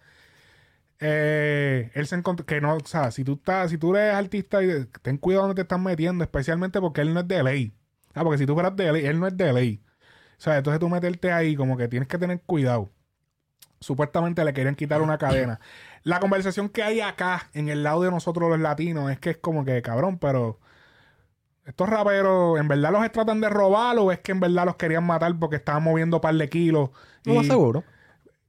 Eh, 1.00 1.92
él 1.94 2.08
se 2.08 2.16
encontró 2.16 2.46
que 2.46 2.60
no, 2.60 2.76
o 2.76 2.86
sea, 2.86 3.12
si 3.12 3.24
tú 3.24 3.34
estás, 3.34 3.70
si 3.70 3.78
tú 3.78 3.96
eres 3.96 4.16
artista, 4.16 4.64
y 4.64 4.86
ten 5.04 5.18
cuidado 5.18 5.44
donde 5.44 5.56
te 5.56 5.62
estás 5.62 5.80
metiendo, 5.80 6.24
especialmente 6.24 6.82
porque 6.82 7.02
él 7.02 7.14
no 7.14 7.20
es 7.20 7.28
de 7.28 7.44
ley. 7.44 7.74
Ah, 8.16 8.24
porque 8.24 8.40
si 8.40 8.48
tú 8.48 8.56
fueras 8.56 8.76
de 8.76 8.92
ley, 8.92 9.06
él 9.06 9.20
no 9.20 9.28
es 9.28 9.38
de 9.38 9.54
ley. 9.54 9.84
O 10.40 10.42
sea, 10.42 10.58
entonces 10.58 10.80
tú 10.80 10.90
meterte 10.90 11.32
ahí, 11.32 11.56
como 11.56 11.78
que 11.78 11.88
tienes 11.88 12.08
que 12.08 12.18
tener 12.18 12.42
cuidado. 12.42 12.92
Supuestamente 13.80 14.44
le 14.44 14.54
querían 14.54 14.76
quitar 14.76 15.02
una 15.04 15.20
cadena. 15.20 15.60
La 16.04 16.20
conversación 16.20 16.70
que 16.70 16.82
hay 16.84 17.02
acá, 17.02 17.50
en 17.54 17.70
el 17.70 17.84
lado 17.84 18.02
de 18.02 18.10
nosotros 18.12 18.50
los 18.50 18.60
latinos, 18.60 19.12
es 19.12 19.20
que 19.20 19.32
es 19.32 19.38
como 19.38 19.66
que, 19.66 19.82
cabrón, 19.84 20.18
pero 20.18 20.60
estos 21.68 21.90
raperos, 21.90 22.60
¿en 22.60 22.68
verdad 22.68 22.92
los 22.92 23.12
tratan 23.12 23.42
de 23.42 23.50
robar 23.50 23.98
o 24.00 24.12
es 24.12 24.20
que 24.20 24.32
en 24.32 24.40
verdad 24.40 24.66
los 24.66 24.76
querían 24.78 25.06
matar 25.06 25.34
porque 25.40 25.58
estaban 25.58 25.84
moviendo 25.84 26.18
un 26.18 26.22
par 26.22 26.34
de 26.36 26.50
kilos? 26.50 26.90
No 27.26 27.34
lo 27.36 27.42
Y- 27.42 27.46
seguro. 27.48 27.84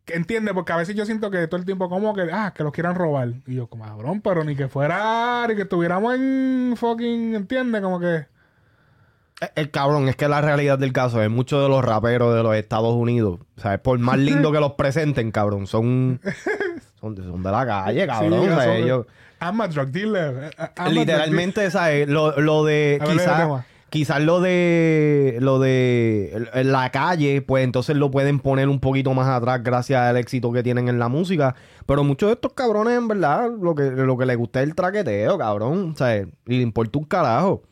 que 0.05 0.15
entiende, 0.15 0.55
porque 0.55 0.73
a 0.73 0.77
veces 0.77 0.95
yo 0.97 1.05
siento 1.05 1.31
que 1.31 1.47
todo 1.49 1.59
el 1.61 1.67
tiempo 1.67 1.91
como 1.91 2.15
que, 2.15 2.29
ah, 2.33 2.55
que 2.57 2.63
los 2.65 2.73
quieran 2.73 2.95
robar. 2.95 3.29
Y 3.47 3.57
yo, 3.57 3.67
como 3.67 3.85
cabrón, 3.85 4.23
pero 4.23 4.43
ni 4.43 4.57
que 4.57 4.67
fuera, 4.69 5.45
ni 5.47 5.55
que 5.55 5.63
estuviéramos 5.63 6.15
en 6.15 6.75
fucking, 6.79 7.35
¿entiende? 7.35 7.83
Como 7.83 8.01
que... 8.01 8.27
El, 9.41 9.51
el 9.55 9.71
cabrón, 9.71 10.09
es 10.09 10.17
que 10.17 10.27
la 10.27 10.41
realidad 10.41 10.79
del 10.79 10.93
caso 10.95 11.23
es 11.23 11.29
muchos 11.29 11.63
de 11.63 11.69
los 11.69 11.85
raperos 11.85 12.35
de 12.35 12.43
los 12.43 12.57
Estados 12.57 12.95
Unidos, 12.95 13.41
¿sabes? 13.57 13.81
Por 13.81 13.99
más 13.99 14.17
lindo 14.19 14.51
que 14.51 14.61
los 14.61 14.73
presenten, 14.73 15.31
cabrón, 15.31 15.67
son, 15.67 16.21
son, 17.01 17.15
de- 17.15 17.23
son 17.23 17.43
de 17.43 17.51
la 17.51 17.67
calle, 17.67 18.07
cabrón. 18.07 18.43
Sí, 18.43 18.49
o 18.49 18.55
sea, 18.61 18.77
ellos- 18.77 19.07
I'm 19.41 19.61
a 19.61 19.69
drug 19.69 19.89
dealer. 19.91 20.51
I'm 20.59 20.65
a 20.77 20.85
drug 20.85 20.93
literalmente, 20.95 21.71
¿sabes? 21.71 22.09
Lo, 22.09 22.39
lo 22.41 22.65
de 22.65 22.99
quizás 23.91 24.21
lo 24.23 24.41
de 24.43 25.39
lo 25.41 25.59
de 25.61 26.49
la 26.65 26.91
calle, 26.91 27.41
pues 27.41 27.65
entonces 27.65 27.97
lo 27.97 28.11
pueden 28.11 28.39
poner 28.41 28.69
un 28.69 28.81
poquito 28.81 29.15
más 29.15 29.29
atrás 29.29 29.63
gracias 29.63 30.01
al 30.03 30.17
éxito 30.17 30.53
que 30.53 30.63
tienen 30.63 30.89
en 30.89 30.99
la 30.99 31.09
música. 31.09 31.55
Pero 31.87 32.05
muchos 32.05 32.29
de 32.29 32.35
estos 32.35 32.53
cabrones, 32.53 32.99
en 32.99 33.09
verdad, 33.09 33.49
lo 33.61 33.75
que, 33.75 33.85
lo 33.85 34.19
que 34.19 34.27
les 34.27 34.37
gusta 34.37 34.61
es 34.61 34.69
el 34.69 34.75
traqueteo, 34.75 35.39
cabrón. 35.39 35.95
¿sabes? 35.97 36.27
Y 36.47 36.57
le 36.57 36.63
importa 36.63 36.99
un 36.99 37.05
carajo. 37.05 37.63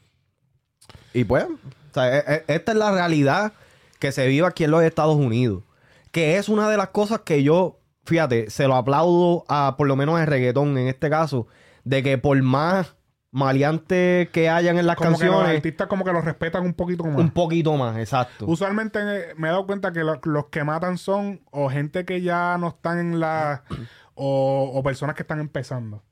Y 1.12 1.24
pues, 1.24 1.44
o 1.44 1.94
sea, 1.94 2.16
e- 2.18 2.24
e- 2.26 2.44
esta 2.54 2.72
es 2.72 2.78
la 2.78 2.92
realidad 2.92 3.52
que 3.98 4.12
se 4.12 4.26
vive 4.26 4.46
aquí 4.46 4.64
en 4.64 4.70
los 4.70 4.82
Estados 4.82 5.16
Unidos. 5.16 5.64
Que 6.12 6.36
es 6.38 6.48
una 6.48 6.70
de 6.70 6.76
las 6.78 6.88
cosas 6.88 7.20
que 7.24 7.42
yo, 7.42 7.75
fíjate, 8.06 8.48
se 8.50 8.66
lo 8.66 8.74
aplaudo 8.76 9.44
a 9.48 9.74
por 9.76 9.86
lo 9.86 9.96
menos 9.96 10.18
el 10.20 10.26
reggaetón 10.26 10.78
en 10.78 10.88
este 10.88 11.10
caso, 11.10 11.46
de 11.84 12.02
que 12.02 12.16
por 12.18 12.40
más 12.42 12.94
maleantes 13.32 14.30
que 14.30 14.48
hayan 14.48 14.78
en 14.78 14.86
las 14.86 14.96
Como 14.96 15.18
que 15.18 15.26
los 15.26 15.34
canciones, 15.34 15.56
artistas 15.56 15.86
como 15.88 16.04
que 16.04 16.12
los 16.12 16.24
respetan 16.24 16.64
un 16.64 16.72
poquito 16.72 17.04
más. 17.04 17.16
un 17.18 17.30
poquito 17.30 17.76
más, 17.76 17.98
exacto. 17.98 18.46
Usualmente 18.46 18.98
eh, 19.02 19.34
me 19.36 19.48
he 19.48 19.50
dado 19.50 19.66
cuenta 19.66 19.92
que 19.92 20.00
lo- 20.04 20.20
los 20.24 20.46
que 20.46 20.64
matan 20.64 20.96
son 20.96 21.42
o 21.50 21.68
gente 21.68 22.04
que 22.06 22.22
ya 22.22 22.56
no 22.58 22.68
están 22.68 22.98
en 22.98 23.20
la... 23.20 23.64
o, 24.14 24.70
o 24.74 24.82
personas 24.82 25.14
que 25.16 25.22
están 25.22 25.40
empezando. 25.40 26.02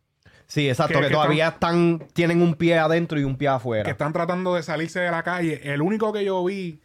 Sí, 0.46 0.68
exacto, 0.68 0.98
que- 0.98 1.04
que, 1.04 1.08
que 1.08 1.14
todavía 1.14 1.48
están, 1.48 2.06
tienen 2.12 2.42
un 2.42 2.54
pie 2.56 2.78
adentro 2.78 3.18
y 3.18 3.24
un 3.24 3.36
pie 3.36 3.48
afuera. 3.48 3.84
que 3.84 3.92
están 3.92 4.12
tratando 4.12 4.54
de 4.54 4.62
salirse 4.62 5.00
de 5.00 5.10
la 5.10 5.22
calle. 5.22 5.60
El 5.72 5.80
único 5.80 6.12
que 6.12 6.24
yo 6.26 6.44
vi 6.44 6.82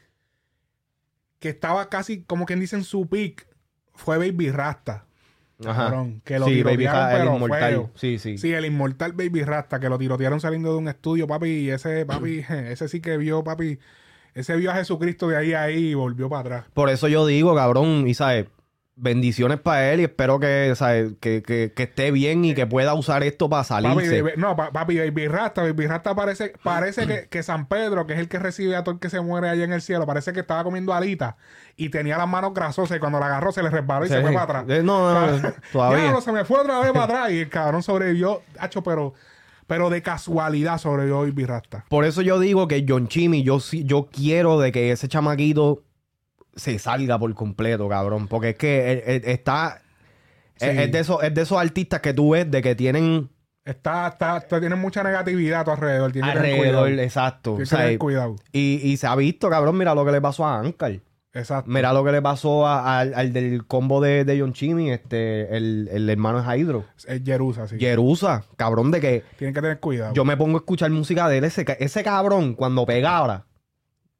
que 1.39 1.49
estaba 1.49 1.89
casi, 1.89 2.23
como 2.23 2.45
quien 2.45 2.61
dice, 2.61 2.77
en 2.77 2.83
su 2.85 3.07
peak 3.09 3.45
fue 3.99 4.17
Baby 4.17 4.51
Rasta. 4.51 5.05
Ajá. 5.65 5.85
Cabrón, 5.89 6.21
que 6.23 6.39
lo 6.39 6.45
Sí, 6.45 6.63
Baby 6.63 6.77
tirotearon, 6.77 7.11
el 7.11 7.17
pero 7.19 7.35
inmortal. 7.35 7.69
feo. 7.71 7.91
Sí, 7.95 8.17
sí. 8.17 8.37
Sí, 8.37 8.53
el 8.53 8.65
inmortal 8.65 9.11
Baby 9.11 9.43
Rasta, 9.43 9.79
que 9.79 9.89
lo 9.89 9.97
tirotearon 9.97 10.39
saliendo 10.39 10.71
de 10.71 10.77
un 10.77 10.87
estudio, 10.87 11.27
papi, 11.27 11.47
y 11.49 11.69
ese, 11.69 12.05
papi, 12.05 12.45
ese 12.49 12.87
sí 12.87 13.01
que 13.01 13.17
vio, 13.17 13.43
papi, 13.43 13.77
ese 14.33 14.55
vio 14.55 14.71
a 14.71 14.75
Jesucristo 14.75 15.27
de 15.27 15.35
ahí 15.37 15.53
a 15.53 15.63
ahí 15.63 15.89
y 15.89 15.93
volvió 15.95 16.29
para 16.29 16.39
atrás. 16.41 16.65
Por 16.73 16.89
eso 16.89 17.07
yo 17.09 17.25
digo, 17.25 17.53
cabrón, 17.55 18.07
y 18.07 18.13
sabes, 18.13 18.45
bendiciones 19.01 19.59
para 19.59 19.91
él 19.93 20.01
y 20.01 20.03
espero 20.03 20.39
que, 20.39 20.73
¿sabes? 20.75 21.13
Que, 21.21 21.41
que, 21.41 21.71
que 21.75 21.83
esté 21.83 22.11
bien 22.11 22.43
y 22.43 22.53
que 22.53 22.67
pueda 22.67 22.93
usar 22.93 23.23
esto 23.23 23.49
para 23.49 23.63
salirse. 23.63 24.23
No, 24.37 24.55
pa- 24.55 24.71
papi, 24.71 24.97
Baby 24.99 25.27
Rasta, 25.27 25.61
Baby 25.63 25.87
Rasta 25.87 26.13
parece, 26.15 26.53
parece 26.63 27.07
que, 27.07 27.27
que 27.29 27.41
San 27.41 27.67
Pedro, 27.67 28.05
que 28.05 28.13
es 28.13 28.19
el 28.19 28.27
que 28.27 28.39
recibe 28.39 28.75
a 28.75 28.83
todo 28.83 28.95
el 28.95 28.99
que 28.99 29.09
se 29.09 29.21
muere 29.21 29.49
allá 29.49 29.63
en 29.63 29.71
el 29.73 29.81
cielo, 29.81 30.05
parece 30.05 30.33
que 30.33 30.41
estaba 30.41 30.63
comiendo 30.63 30.93
alita 30.93 31.37
y 31.77 31.89
tenía 31.89 32.17
las 32.17 32.27
manos 32.27 32.53
grasosas 32.53 32.97
y 32.97 32.99
cuando 32.99 33.19
la 33.19 33.27
agarró 33.27 33.51
se 33.51 33.63
le 33.63 33.69
resbaló 33.69 34.05
y 34.05 34.09
Sí. 34.09 34.15
se 34.15 34.21
fue 34.21 34.31
para 34.33 34.43
atrás. 34.43 34.65
Eh, 34.67 34.83
no, 34.83 35.13
no, 35.13 35.37
no, 35.37 35.53
todavía. 35.71 35.99
Diablo, 36.01 36.21
se 36.21 36.31
me 36.31 36.43
fue 36.43 36.59
otra 36.59 36.79
vez 36.81 36.91
para 36.91 37.03
atrás 37.05 37.31
y 37.31 37.39
el 37.39 37.49
cabrón 37.49 37.81
sobrevivió, 37.81 38.41
hacho, 38.59 38.83
pero, 38.83 39.13
pero 39.65 39.89
de 39.89 40.01
casualidad 40.01 40.77
sobrevivió 40.77 41.19
Baby 41.21 41.45
Rasta. 41.45 41.85
Por 41.87 42.03
eso 42.03 42.21
yo 42.21 42.39
digo 42.39 42.67
que 42.67 42.85
John 42.87 43.07
Chimmy, 43.07 43.43
yo 43.43 43.59
sí, 43.61 43.83
yo 43.85 44.09
quiero 44.11 44.59
de 44.59 44.71
que 44.71 44.91
ese 44.91 45.07
chamaquito 45.07 45.83
se 46.59 46.77
salga 46.79 47.17
por 47.17 47.33
completo, 47.33 47.87
cabrón. 47.89 48.27
Porque 48.27 48.49
es 48.49 48.55
que 48.57 48.91
él- 48.93 49.03
él 49.05 49.21
está. 49.25 49.81
Es, 50.59 50.71
Sí. 50.71 50.77
es 50.81 50.91
de 50.91 50.99
esos, 50.99 51.23
es 51.23 51.33
de 51.33 51.41
esos 51.41 51.57
artistas 51.57 52.01
que 52.01 52.13
tú 52.13 52.31
ves 52.31 52.49
de 52.51 52.61
que 52.61 52.75
tienen 52.75 53.29
Está, 53.65 54.07
está, 54.07 54.39
tiene 54.59 54.75
mucha 54.75 55.03
negatividad 55.03 55.61
a 55.61 55.63
tu 55.63 55.71
alrededor. 55.71 56.11
Que 56.11 56.21
tener 56.21 56.37
alrededor, 56.37 56.85
cuidado. 56.87 56.87
exacto. 57.03 57.53
O 57.53 57.65
sea, 57.65 57.77
que 57.79 57.83
tener 57.83 57.99
cuidado. 57.99 58.35
Y, 58.51 58.79
y 58.83 58.97
se 58.97 59.05
ha 59.05 59.15
visto, 59.15 59.47
cabrón, 59.49 59.77
mira 59.77 59.93
lo 59.93 60.03
que 60.05 60.11
le 60.11 60.19
pasó 60.21 60.45
a 60.45 60.59
Ankar. 60.59 60.99
Exacto. 61.33 61.69
Mira 61.69 61.93
lo 61.93 62.03
que 62.03 62.11
le 62.11 62.21
pasó 62.23 62.65
a- 62.65 62.99
al, 62.99 63.13
al 63.13 63.31
del 63.31 63.67
combo 63.67 64.01
de, 64.01 64.25
de 64.25 64.39
John 64.39 64.53
Chimmy, 64.53 64.89
este, 64.89 65.55
el, 65.55 65.87
el 65.91 66.09
hermano 66.09 66.39
es 66.39 66.45
Hydro. 66.59 66.85
Es 67.07 67.21
Jerusa, 67.23 67.67
sí. 67.67 67.77
Jerusa, 67.79 68.43
cabrón, 68.57 68.89
de 68.89 68.99
que 68.99 69.23
Tienen 69.37 69.53
que 69.53 69.61
tener 69.61 69.79
cuidado. 69.79 70.13
yo 70.15 70.25
me 70.25 70.35
pongo 70.35 70.57
a 70.57 70.61
escuchar 70.61 70.89
música 70.89 71.29
de 71.29 71.37
él, 71.37 71.43
ese, 71.43 71.63
ese 71.79 72.03
cabrón, 72.03 72.55
cuando 72.55 72.83
pega 72.87 73.15
ahora, 73.17 73.45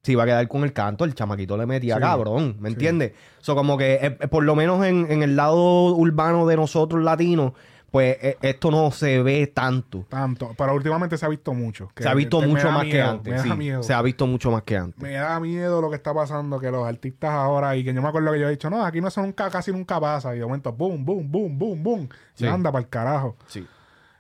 se 0.02 0.14
iba 0.14 0.24
a 0.24 0.26
quedar 0.26 0.48
con 0.48 0.64
el 0.64 0.74
canto, 0.74 1.04
el 1.06 1.14
chamaquito 1.14 1.58
le 1.58 1.66
metía 1.66 1.96
Sí. 1.96 2.02
cabrón, 2.02 2.56
¿me 2.60 2.70
entiendes? 2.70 3.14
So, 3.40 3.56
como 3.56 3.78
que, 3.78 3.96
eh, 3.96 4.18
eh, 4.20 4.28
por 4.28 4.44
lo 4.44 4.56
menos 4.56 4.86
en, 4.86 5.12
en 5.12 5.24
el 5.24 5.36
lado 5.36 5.94
urbano 5.96 6.48
de 6.48 6.56
nosotros 6.56 7.04
latinos, 7.04 7.54
pues 7.92 8.18
eh, 8.22 8.38
esto 8.42 8.70
no 8.72 8.92
se 8.92 9.22
ve 9.24 9.48
tanto. 9.48 10.06
Tanto. 10.08 10.54
Pero 10.58 10.76
últimamente 10.76 11.18
se 11.18 11.26
ha 11.26 11.30
visto 11.30 11.54
mucho. 11.54 11.90
que 11.96 12.04
Se 12.04 12.10
ha 12.10 12.14
visto 12.14 12.40
me 12.40 12.48
mucho 12.48 12.72
más 12.72 12.86
que 12.86 13.02
antes. 13.02 13.32
Me 13.32 13.38
da 13.38 13.44
sí. 13.44 13.54
miedo. 13.58 13.84
Se 13.84 13.94
ha 13.94 14.02
visto 14.02 14.28
mucho 14.28 14.52
más 14.52 14.62
que 14.64 14.78
antes. 14.78 15.02
Me 15.02 15.14
da 15.14 15.40
miedo 15.40 15.82
lo 15.82 15.90
que 15.90 15.96
está 15.96 16.14
pasando, 16.14 16.60
que 16.60 16.70
los 16.70 16.88
artistas 16.88 17.32
ahora, 17.32 17.76
y 17.76 17.84
que 17.84 17.94
yo 17.94 18.02
me 18.02 18.08
acuerdo 18.08 18.32
que 18.32 18.40
yo 18.40 18.48
he 18.48 18.52
dicho, 18.52 18.70
no, 18.70 18.86
aquí 18.86 19.02
no 19.02 19.08
eso 19.08 19.22
nunca, 19.22 19.50
casi 19.50 19.72
nunca 19.72 20.00
pasa. 20.00 20.36
Y 20.36 20.40
de 20.40 20.46
momento, 20.46 20.72
boom, 20.72 21.04
boom, 21.04 21.32
boom, 21.32 21.58
boom, 21.58 21.84
boom. 21.84 22.10
Se 22.36 22.48
anda 22.48 22.72
para 22.72 22.84
el 22.84 22.90
carajo. 22.90 23.36
Sí. 23.48 23.66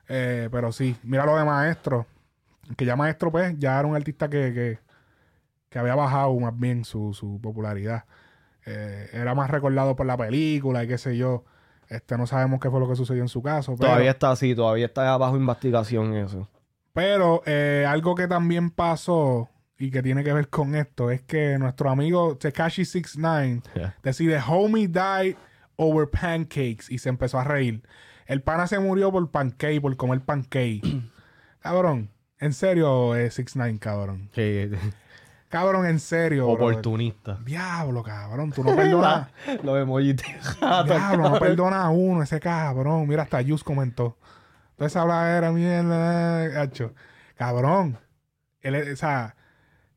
Eh, 0.07 0.49
pero 0.51 0.71
sí, 0.71 0.95
mira 1.03 1.25
lo 1.25 1.37
de 1.37 1.45
Maestro. 1.45 2.07
Que 2.75 2.85
ya 2.85 2.95
Maestro, 2.95 3.31
pues, 3.31 3.53
ya 3.59 3.79
era 3.79 3.87
un 3.87 3.95
artista 3.95 4.29
que, 4.29 4.51
que, 4.53 4.79
que 5.69 5.79
había 5.79 5.95
bajado 5.95 6.37
más 6.39 6.57
bien 6.57 6.83
su, 6.85 7.13
su 7.13 7.39
popularidad. 7.41 8.05
Eh, 8.65 9.09
era 9.13 9.33
más 9.35 9.49
recordado 9.49 9.95
por 9.95 10.05
la 10.05 10.17
película 10.17 10.83
y 10.83 10.87
qué 10.87 10.97
sé 10.97 11.17
yo. 11.17 11.45
Este, 11.87 12.17
no 12.17 12.27
sabemos 12.27 12.59
qué 12.59 12.69
fue 12.69 12.79
lo 12.79 12.87
que 12.87 12.95
sucedió 12.95 13.21
en 13.23 13.29
su 13.29 13.41
caso. 13.41 13.75
Pero, 13.77 13.87
Todavía 13.89 14.11
está 14.11 14.31
así, 14.31 14.53
todavía 14.55 14.85
está 14.85 15.17
bajo 15.17 15.35
investigación 15.37 16.15
eso. 16.15 16.47
pero 16.93 17.41
eh, 17.45 17.85
algo 17.87 18.13
que 18.15 18.27
también 18.27 18.69
pasó 18.69 19.49
y 19.77 19.89
que 19.91 20.03
tiene 20.03 20.23
que 20.23 20.33
ver 20.33 20.49
con 20.49 20.75
esto 20.75 21.09
es 21.09 21.21
que 21.21 21.57
nuestro 21.57 21.89
amigo 21.89 22.35
Tekashi 22.37 22.83
69 22.85 23.61
Yeah. 23.75 23.95
decide 24.03 24.39
homie 24.45 24.87
died 24.87 25.35
over 25.77 26.07
pancakes 26.09 26.89
y 26.89 26.97
se 26.99 27.09
empezó 27.09 27.39
a 27.39 27.43
reír. 27.45 27.81
El 28.27 28.41
pana 28.43 28.67
se 28.67 28.77
murió 28.77 29.11
por 29.11 29.31
pancake, 29.31 29.81
por 29.81 29.95
comer 29.97 30.19
pancake. 30.21 30.81
cabrón, 31.61 32.11
en 32.39 32.53
serio, 32.53 33.15
eh, 33.15 33.31
69, 33.31 33.79
cabrón. 33.79 34.29
Cabrón, 35.49 35.87
en 35.87 35.99
serio. 35.99 36.45
brother. 36.45 36.61
Oportunista. 36.61 37.39
Diablo, 37.43 38.03
cabrón, 38.03 38.51
tú 38.51 38.63
no 38.63 38.75
perdonas. 38.75 39.29
Los 39.63 39.81
emojis 39.81 40.15
Diablo, 40.85 41.29
no 41.29 41.39
perdona 41.39 41.83
a 41.83 41.89
uno, 41.89 42.21
ese 42.23 42.39
cabrón. 42.39 43.07
Mira, 43.07 43.23
hasta 43.23 43.41
Yus 43.41 43.63
comentó. 43.63 44.17
Toda 44.75 44.87
esa 44.87 45.01
habladera, 45.01 45.51
mierda, 45.51 46.47
gacho. 46.47 46.93
Cabrón. 47.35 47.97
Él, 48.61 48.93
o 48.93 48.95
sea, 48.95 49.35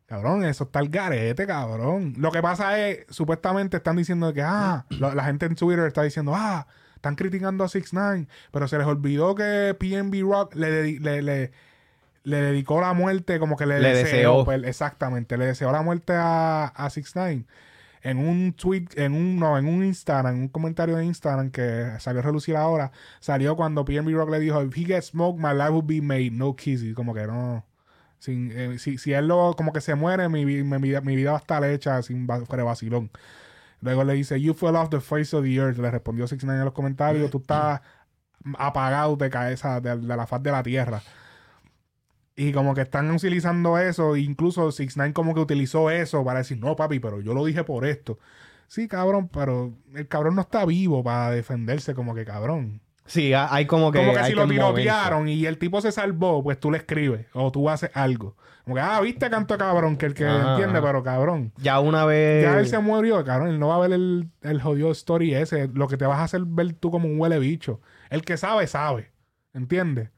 cabrón, 0.07 0.45
eso 0.45 0.65
está 0.65 0.81
el 0.81 0.89
garete, 0.89 1.47
cabrón. 1.47 2.15
Lo 2.16 2.33
que 2.33 2.41
pasa 2.41 2.79
es, 2.79 3.05
supuestamente 3.11 3.77
están 3.77 3.97
diciendo 3.97 4.33
que, 4.33 4.43
ah, 4.43 4.87
la 4.91 5.24
gente 5.24 5.47
en 5.47 5.55
Twitter 5.55 5.87
está 5.87 6.03
diciendo, 6.03 6.33
ah, 6.35 6.66
están 7.03 7.16
criticando 7.16 7.65
a 7.65 7.69
6 7.69 7.93
9 7.93 8.29
pero 8.53 8.69
se 8.69 8.79
les 8.79 8.87
olvidó 8.87 9.35
que 9.35 9.77
PNB 9.79 10.23
Rock 10.23 10.55
le, 10.55 11.01
le, 11.01 11.20
le, 11.20 11.53
le 12.24 12.40
dedicó 12.40 12.81
la 12.81 12.93
muerte, 12.94 13.39
como 13.39 13.57
que 13.57 13.66
le, 13.66 13.81
Le 13.81 13.94
deseó. 13.94 14.05
deseó. 14.05 14.44
pues, 14.44 14.62
exactamente, 14.65 15.36
le 15.36 15.47
deseó 15.47 15.73
la 15.73 15.82
muerte 15.82 16.12
a, 16.15 16.66
a 16.66 16.90
6 16.90 17.12
9 17.15 17.47
en 18.03 18.19
un 18.19 18.53
tweet, 18.55 18.86
en 18.97 19.15
un, 19.15 19.39
no, 19.39 19.57
en 19.59 19.66
un 19.66 19.85
Instagram, 19.85 20.35
un 20.36 20.49
comentario 20.49 20.97
de 20.97 21.05
Instagram 21.05 21.51
que 21.51 21.93
salió 22.01 22.20
a 22.20 22.24
relucir 22.24 22.57
ahora, 22.57 22.90
salió 23.20 23.55
cuando 23.57 23.85
PNB 23.85 24.12
Rock 24.15 24.31
le 24.31 24.40
dijo, 24.40 24.62
if 24.62 24.77
he 24.77 24.85
gets 24.85 25.07
smoked, 25.09 25.40
my 25.40 25.53
life 25.55 25.70
will 25.70 25.85
be 25.85 26.01
made, 26.01 26.31
no 26.32 26.55
kisses, 26.57 26.94
como 26.94 27.15
que 27.15 27.27
no, 27.27 27.65
sin, 28.19 28.51
eh, 28.53 28.78
si, 28.78 28.99
si 28.99 29.12
él 29.12 29.28
lo, 29.28 29.55
como 29.57 29.73
que 29.73 29.81
se 29.81 29.94
muere, 29.94 30.28
mi, 30.28 30.44
mi 30.44 30.62
vida, 30.78 31.01
mi 31.01 31.15
vida 31.16 31.31
va 31.31 31.36
a 31.39 31.40
estar 31.40 31.65
hecha 31.65 32.03
sin 32.03 32.27
vacilón. 32.27 33.11
Luego 33.81 34.05
le 34.05 34.15
dice, 34.15 34.40
you 34.40 34.55
fell 34.55 34.77
off 34.77 34.90
the 34.90 35.01
face 35.01 35.35
of 35.36 35.44
the 35.44 35.55
earth, 35.57 35.78
le 35.78 35.90
respondió 35.90 36.27
69 36.27 36.59
en 36.61 36.65
los 36.65 36.74
comentarios, 36.74 37.31
tú 37.31 37.39
estás 37.43 37.81
apagado 38.59 39.16
de 39.16 39.31
cabeza 39.31 39.81
de, 39.81 39.97
de 39.97 40.16
la 40.16 40.27
faz 40.27 40.43
de 40.43 40.51
la 40.53 40.62
tierra. 40.62 41.03
Y 42.35 42.53
como 42.53 42.75
que 42.75 42.81
están 42.83 43.11
utilizando 43.11 43.77
eso, 43.79 44.17
incluso 44.17 44.73
69 44.73 45.13
como 45.13 45.35
que 45.35 45.41
utilizó 45.41 45.91
eso 45.91 46.25
para 46.25 46.39
decir, 46.41 46.59
no 46.59 46.77
papi, 46.77 46.99
pero 46.99 47.21
yo 47.21 47.35
lo 47.35 47.45
dije 47.45 47.63
por 47.65 47.85
esto. 47.87 48.19
Sí, 48.69 48.89
cabrón, 48.89 49.29
pero 49.29 49.75
el 49.95 50.09
cabrón 50.09 50.35
no 50.35 50.41
está 50.41 50.65
vivo 50.65 51.05
para 51.05 51.31
defenderse 51.31 51.95
como 51.95 52.15
que 52.15 52.25
cabrón. 52.25 52.81
Sí, 53.05 53.35
ha- 53.35 53.53
hay 53.53 53.67
como 53.67 53.93
que. 53.93 53.99
como 53.99 54.13
que 54.13 54.19
hay 54.21 54.31
si 54.31 54.37
lo 54.37 54.47
tirotearon 54.49 55.29
y 55.29 55.45
el 55.45 55.59
tipo 55.59 55.81
se 55.83 55.93
salvó, 55.93 56.43
pues 56.43 56.59
tú 56.59 56.71
le 56.71 56.79
escribes 56.79 57.27
o 57.35 57.53
tú 57.53 57.69
haces 57.69 57.91
algo. 57.95 58.37
Como 58.65 58.77
que, 58.77 58.81
ah, 58.81 59.01
viste 59.01 59.29
canto 59.29 59.59
cabrón, 59.59 59.97
que 59.97 60.07
el 60.07 60.15
que 60.15 60.25
entiende, 60.25 60.81
pero 60.81 61.03
cabrón. 61.03 61.53
Ya 61.59 61.81
una 61.81 62.05
vez. 62.07 62.45
Ya 62.45 62.59
él 62.61 62.67
se 62.69 62.79
murió, 62.79 63.23
cabrón. 63.25 63.49
Él 63.49 63.59
no 63.59 63.69
va 63.69 63.75
a 63.75 63.81
ver 63.81 63.93
el, 63.93 64.31
el 64.43 64.63
jodido 64.63 64.91
story 64.93 65.35
ese. 65.35 65.69
Lo 65.75 65.89
que 65.89 65.97
te 65.97 66.07
vas 66.07 66.21
a 66.21 66.25
hacer 66.25 66.43
ver 66.47 66.73
tú 66.75 66.91
como 66.93 67.09
un 67.09 67.21
huele 67.21 67.41
bicho. 67.41 67.81
El 68.09 68.23
que 68.23 68.37
sabe, 68.37 68.67
sabe. 68.69 69.11
¿Entiendes? 69.53 70.11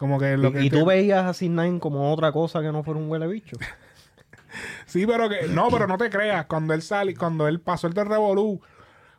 Como 0.00 0.18
que 0.18 0.36
lo 0.36 0.50
que 0.52 0.62
y, 0.62 0.66
y 0.66 0.70
te- 0.70 0.78
tú 0.78 0.84
veías 0.86 1.40
a 1.40 1.44
Nine 1.44 1.78
como 1.78 2.12
otra 2.12 2.32
cosa 2.32 2.60
que 2.60 2.72
no 2.72 2.82
fuera 2.82 2.98
un 2.98 3.08
huele 3.08 3.28
bicho. 3.28 3.56
Sí, 4.86 5.06
pero 5.06 5.28
que. 5.28 5.46
No, 5.46 5.68
pero 5.70 5.86
no 5.86 5.96
te 5.96 6.10
creas. 6.10 6.46
Cuando 6.46 6.74
él 6.74 6.82
sale, 6.82 7.14
cuando 7.14 7.46
él 7.46 7.60
pasó 7.60 7.86
el 7.86 7.92
del 7.92 8.06
Revolú, 8.06 8.60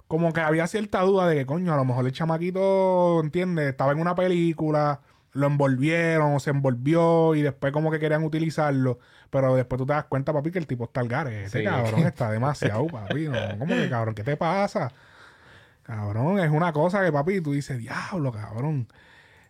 como 0.10 0.34
que 0.34 0.42
había 0.42 0.68
cierta 0.68 1.00
duda 1.04 1.26
de 1.28 1.36
que, 1.38 1.46
coño, 1.46 1.74
a 1.74 1.78
lo 1.78 1.86
mejor 1.86 2.06
el 2.06 2.12
chamaquito, 2.12 3.22
¿entiendes? 3.24 3.70
Estaba 3.70 3.94
en 3.94 4.02
una 4.02 4.14
película, 4.14 5.00
lo 5.32 5.48
envolvieron 5.48 6.34
o 6.36 6.40
se 6.42 6.50
envolvió 6.50 7.34
y 7.36 7.44
después 7.44 7.72
como 7.72 7.90
que 7.92 8.00
querían 8.00 8.26
utilizarlo. 8.26 9.00
Pero 9.30 9.56
después 9.56 9.78
tú 9.80 9.86
te 9.86 9.94
das 9.94 10.04
cuenta, 10.04 10.34
papi, 10.34 10.52
que 10.52 10.60
el 10.60 10.68
tipo 10.68 10.84
está 10.84 11.00
al 11.00 11.08
gare. 11.08 11.46
Este 11.46 11.60
Sí. 11.60 11.64
cabrón 11.64 12.00
está 12.06 12.30
demasiado, 12.30 12.88
papi. 12.88 13.30
No, 13.30 13.38
¿Cómo 13.58 13.74
que 13.74 13.90
cabrón? 13.90 14.14
¿Qué 14.16 14.24
te 14.26 14.36
pasa? 14.36 14.92
Cabrón, 15.84 16.40
es 16.40 16.52
una 16.52 16.74
cosa 16.74 17.04
que, 17.06 17.12
papi, 17.14 17.40
tú 17.40 17.54
dices, 17.54 17.78
diablo, 17.78 18.34
cabrón. 18.34 18.88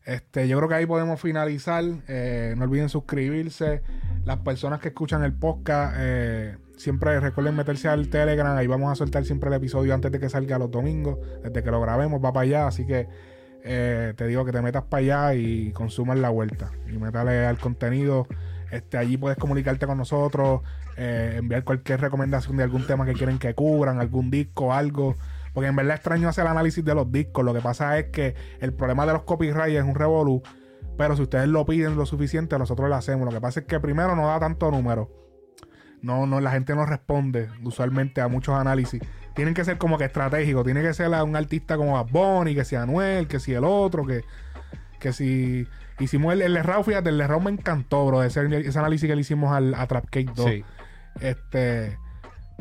Este, 0.05 0.47
yo 0.47 0.57
creo 0.57 0.69
que 0.69 0.75
ahí 0.75 0.85
podemos 0.85 1.19
finalizar. 1.21 1.83
Eh, 2.07 2.55
no 2.57 2.65
olviden 2.65 2.89
suscribirse. 2.89 3.81
Las 4.25 4.37
personas 4.39 4.79
que 4.79 4.89
escuchan 4.89 5.23
el 5.23 5.33
podcast, 5.33 5.95
eh, 5.97 6.57
siempre 6.77 7.19
recuerden 7.19 7.55
meterse 7.55 7.87
al 7.87 8.09
Telegram. 8.09 8.55
Ahí 8.57 8.67
vamos 8.67 8.91
a 8.91 8.95
soltar 8.95 9.25
siempre 9.25 9.49
el 9.49 9.55
episodio 9.55 9.93
antes 9.93 10.11
de 10.11 10.19
que 10.19 10.29
salga 10.29 10.57
los 10.57 10.71
domingos. 10.71 11.19
Desde 11.43 11.63
que 11.63 11.71
lo 11.71 11.81
grabemos 11.81 12.23
va 12.23 12.33
para 12.33 12.43
allá. 12.43 12.67
Así 12.67 12.85
que 12.85 13.07
eh, 13.63 14.13
te 14.15 14.27
digo 14.27 14.43
que 14.45 14.51
te 14.51 14.61
metas 14.61 14.83
para 14.83 15.01
allá 15.01 15.35
y 15.35 15.71
consumas 15.71 16.17
la 16.17 16.29
vuelta. 16.29 16.71
Y 16.87 16.97
métale 16.97 17.45
al 17.45 17.57
contenido. 17.57 18.27
Este, 18.71 18.97
allí 18.97 19.17
puedes 19.17 19.37
comunicarte 19.37 19.85
con 19.85 19.97
nosotros, 19.97 20.61
eh, 20.95 21.35
enviar 21.37 21.63
cualquier 21.63 21.99
recomendación 21.99 22.55
de 22.55 22.63
algún 22.63 22.87
tema 22.87 23.05
que 23.05 23.13
quieren 23.13 23.37
que 23.37 23.53
cubran, 23.53 23.99
algún 23.99 24.31
disco, 24.31 24.73
algo. 24.73 25.17
Porque 25.53 25.67
en 25.67 25.75
verdad 25.75 25.95
extraño 25.95 26.29
hacer 26.29 26.45
el 26.45 26.51
análisis 26.51 26.83
de 26.83 26.95
los 26.95 27.11
discos. 27.11 27.43
Lo 27.43 27.53
que 27.53 27.61
pasa 27.61 27.97
es 27.99 28.05
que 28.05 28.35
el 28.59 28.73
problema 28.73 29.05
de 29.05 29.13
los 29.13 29.23
copyright 29.23 29.75
es 29.75 29.83
un 29.83 29.95
revolú. 29.95 30.41
Pero 30.97 31.15
si 31.15 31.23
ustedes 31.23 31.47
lo 31.47 31.65
piden 31.65 31.95
lo 31.95 32.05
suficiente, 32.05 32.57
nosotros 32.57 32.89
lo 32.89 32.95
hacemos. 32.95 33.25
Lo 33.25 33.31
que 33.31 33.41
pasa 33.41 33.61
es 33.61 33.65
que 33.65 33.79
primero 33.79 34.15
no 34.15 34.27
da 34.27 34.39
tanto 34.39 34.71
número. 34.71 35.09
No, 36.01 36.25
no, 36.25 36.39
la 36.41 36.51
gente 36.51 36.73
no 36.75 36.85
responde 36.85 37.49
usualmente 37.63 38.21
a 38.21 38.27
muchos 38.27 38.55
análisis. 38.55 39.01
Tienen 39.35 39.53
que 39.53 39.63
ser 39.63 39.77
como 39.77 39.97
que 39.97 40.05
estratégicos. 40.05 40.63
Tiene 40.63 40.81
que 40.81 40.93
ser 40.93 41.13
a 41.13 41.23
un 41.23 41.35
artista 41.35 41.77
como 41.77 41.93
Bad 41.93 42.11
Bunny, 42.11 42.55
que 42.55 42.65
sea 42.65 42.83
Anuel, 42.83 43.27
que 43.27 43.39
si 43.39 43.53
el 43.53 43.63
otro, 43.63 44.05
que, 44.05 44.23
que 44.99 45.13
si 45.13 45.67
hicimos 45.99 46.33
el, 46.33 46.41
el 46.41 46.63
Raw, 46.63 46.83
fíjate, 46.83 47.09
el 47.09 47.27
Raw 47.27 47.39
me 47.39 47.51
encantó, 47.51 48.05
bro, 48.07 48.23
ese, 48.23 48.45
ese 48.67 48.79
análisis 48.79 49.07
que 49.07 49.15
le 49.15 49.21
hicimos 49.21 49.51
al, 49.51 49.73
a 49.75 49.85
Trap 49.87 50.05
Cake 50.09 50.31
2. 50.35 50.49
Sí. 50.49 50.65
Este, 51.19 51.97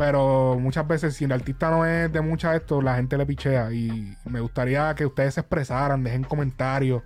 pero 0.01 0.57
muchas 0.59 0.89
veces, 0.89 1.15
si 1.15 1.27
el 1.27 1.33
artista 1.33 1.71
no 1.71 1.85
es 1.85 2.11
de 2.11 2.23
mucha 2.23 2.57
esto, 2.57 2.81
la 2.81 2.97
gente 2.97 3.19
le 3.19 3.27
pichea. 3.27 3.71
Y 3.71 4.17
me 4.25 4.41
gustaría 4.41 4.95
que 4.95 5.05
ustedes 5.05 5.35
se 5.35 5.41
expresaran, 5.41 6.03
dejen 6.03 6.25
comentarios, 6.25 7.03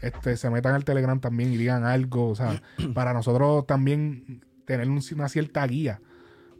este, 0.00 0.34
se 0.38 0.48
metan 0.48 0.74
al 0.74 0.82
Telegram 0.82 1.20
también 1.20 1.52
y 1.52 1.58
digan 1.58 1.84
algo. 1.84 2.30
O 2.30 2.34
sea, 2.34 2.62
para 2.94 3.12
nosotros 3.12 3.66
también 3.66 4.46
tener 4.64 4.88
un- 4.88 5.02
una 5.12 5.28
cierta 5.28 5.66
guía. 5.66 6.00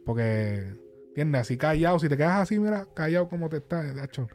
Porque, 0.05 0.75
¿entiendes? 1.07 1.41
Así 1.41 1.57
callado, 1.57 1.97
si 1.97 2.07
te 2.07 2.17
quedas 2.17 2.39
así, 2.41 2.59
mira, 2.59 2.85
callado 2.95 3.27
como 3.27 3.49
te 3.49 3.57
estás, 3.57 3.95
de 3.95 4.03
hecho 4.03 4.27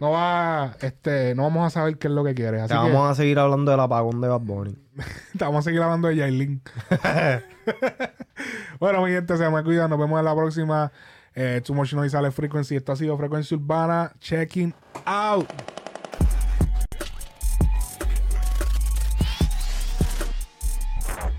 no 0.00 0.10
va, 0.10 0.76
este, 0.80 1.34
no 1.34 1.44
vamos 1.44 1.66
a 1.66 1.70
saber 1.70 1.98
qué 1.98 2.08
es 2.08 2.12
lo 2.12 2.22
que 2.24 2.34
quieres. 2.34 2.62
Así 2.62 2.68
Te 2.68 2.74
vamos 2.74 3.06
que... 3.06 3.12
a 3.12 3.14
seguir 3.14 3.38
hablando 3.38 3.70
del 3.70 3.80
apagón 3.80 4.20
de 4.20 4.28
Bad 4.28 4.40
Bunny. 4.40 4.76
Te 5.38 5.44
vamos 5.44 5.60
a 5.60 5.62
seguir 5.62 5.82
hablando 5.82 6.08
de 6.08 6.16
Jailin. 6.16 6.62
bueno, 8.80 9.02
mi 9.02 9.10
gente, 9.10 9.36
se 9.36 9.48
me 9.48 9.62
cuidan. 9.62 9.90
Nos 9.90 9.98
vemos 9.98 10.18
en 10.18 10.24
la 10.24 10.34
próxima. 10.34 10.92
Eh, 11.34 11.60
Too 11.64 11.74
Much 11.74 11.94
Noise 11.94 12.12
sale 12.12 12.30
Frequency. 12.30 12.76
Esto 12.76 12.92
ha 12.92 12.96
sido 12.96 13.16
Frecuencia 13.16 13.56
Urbana. 13.56 14.12
Checking 14.20 14.74
out. 15.04 15.48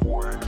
Boy. 0.02 0.47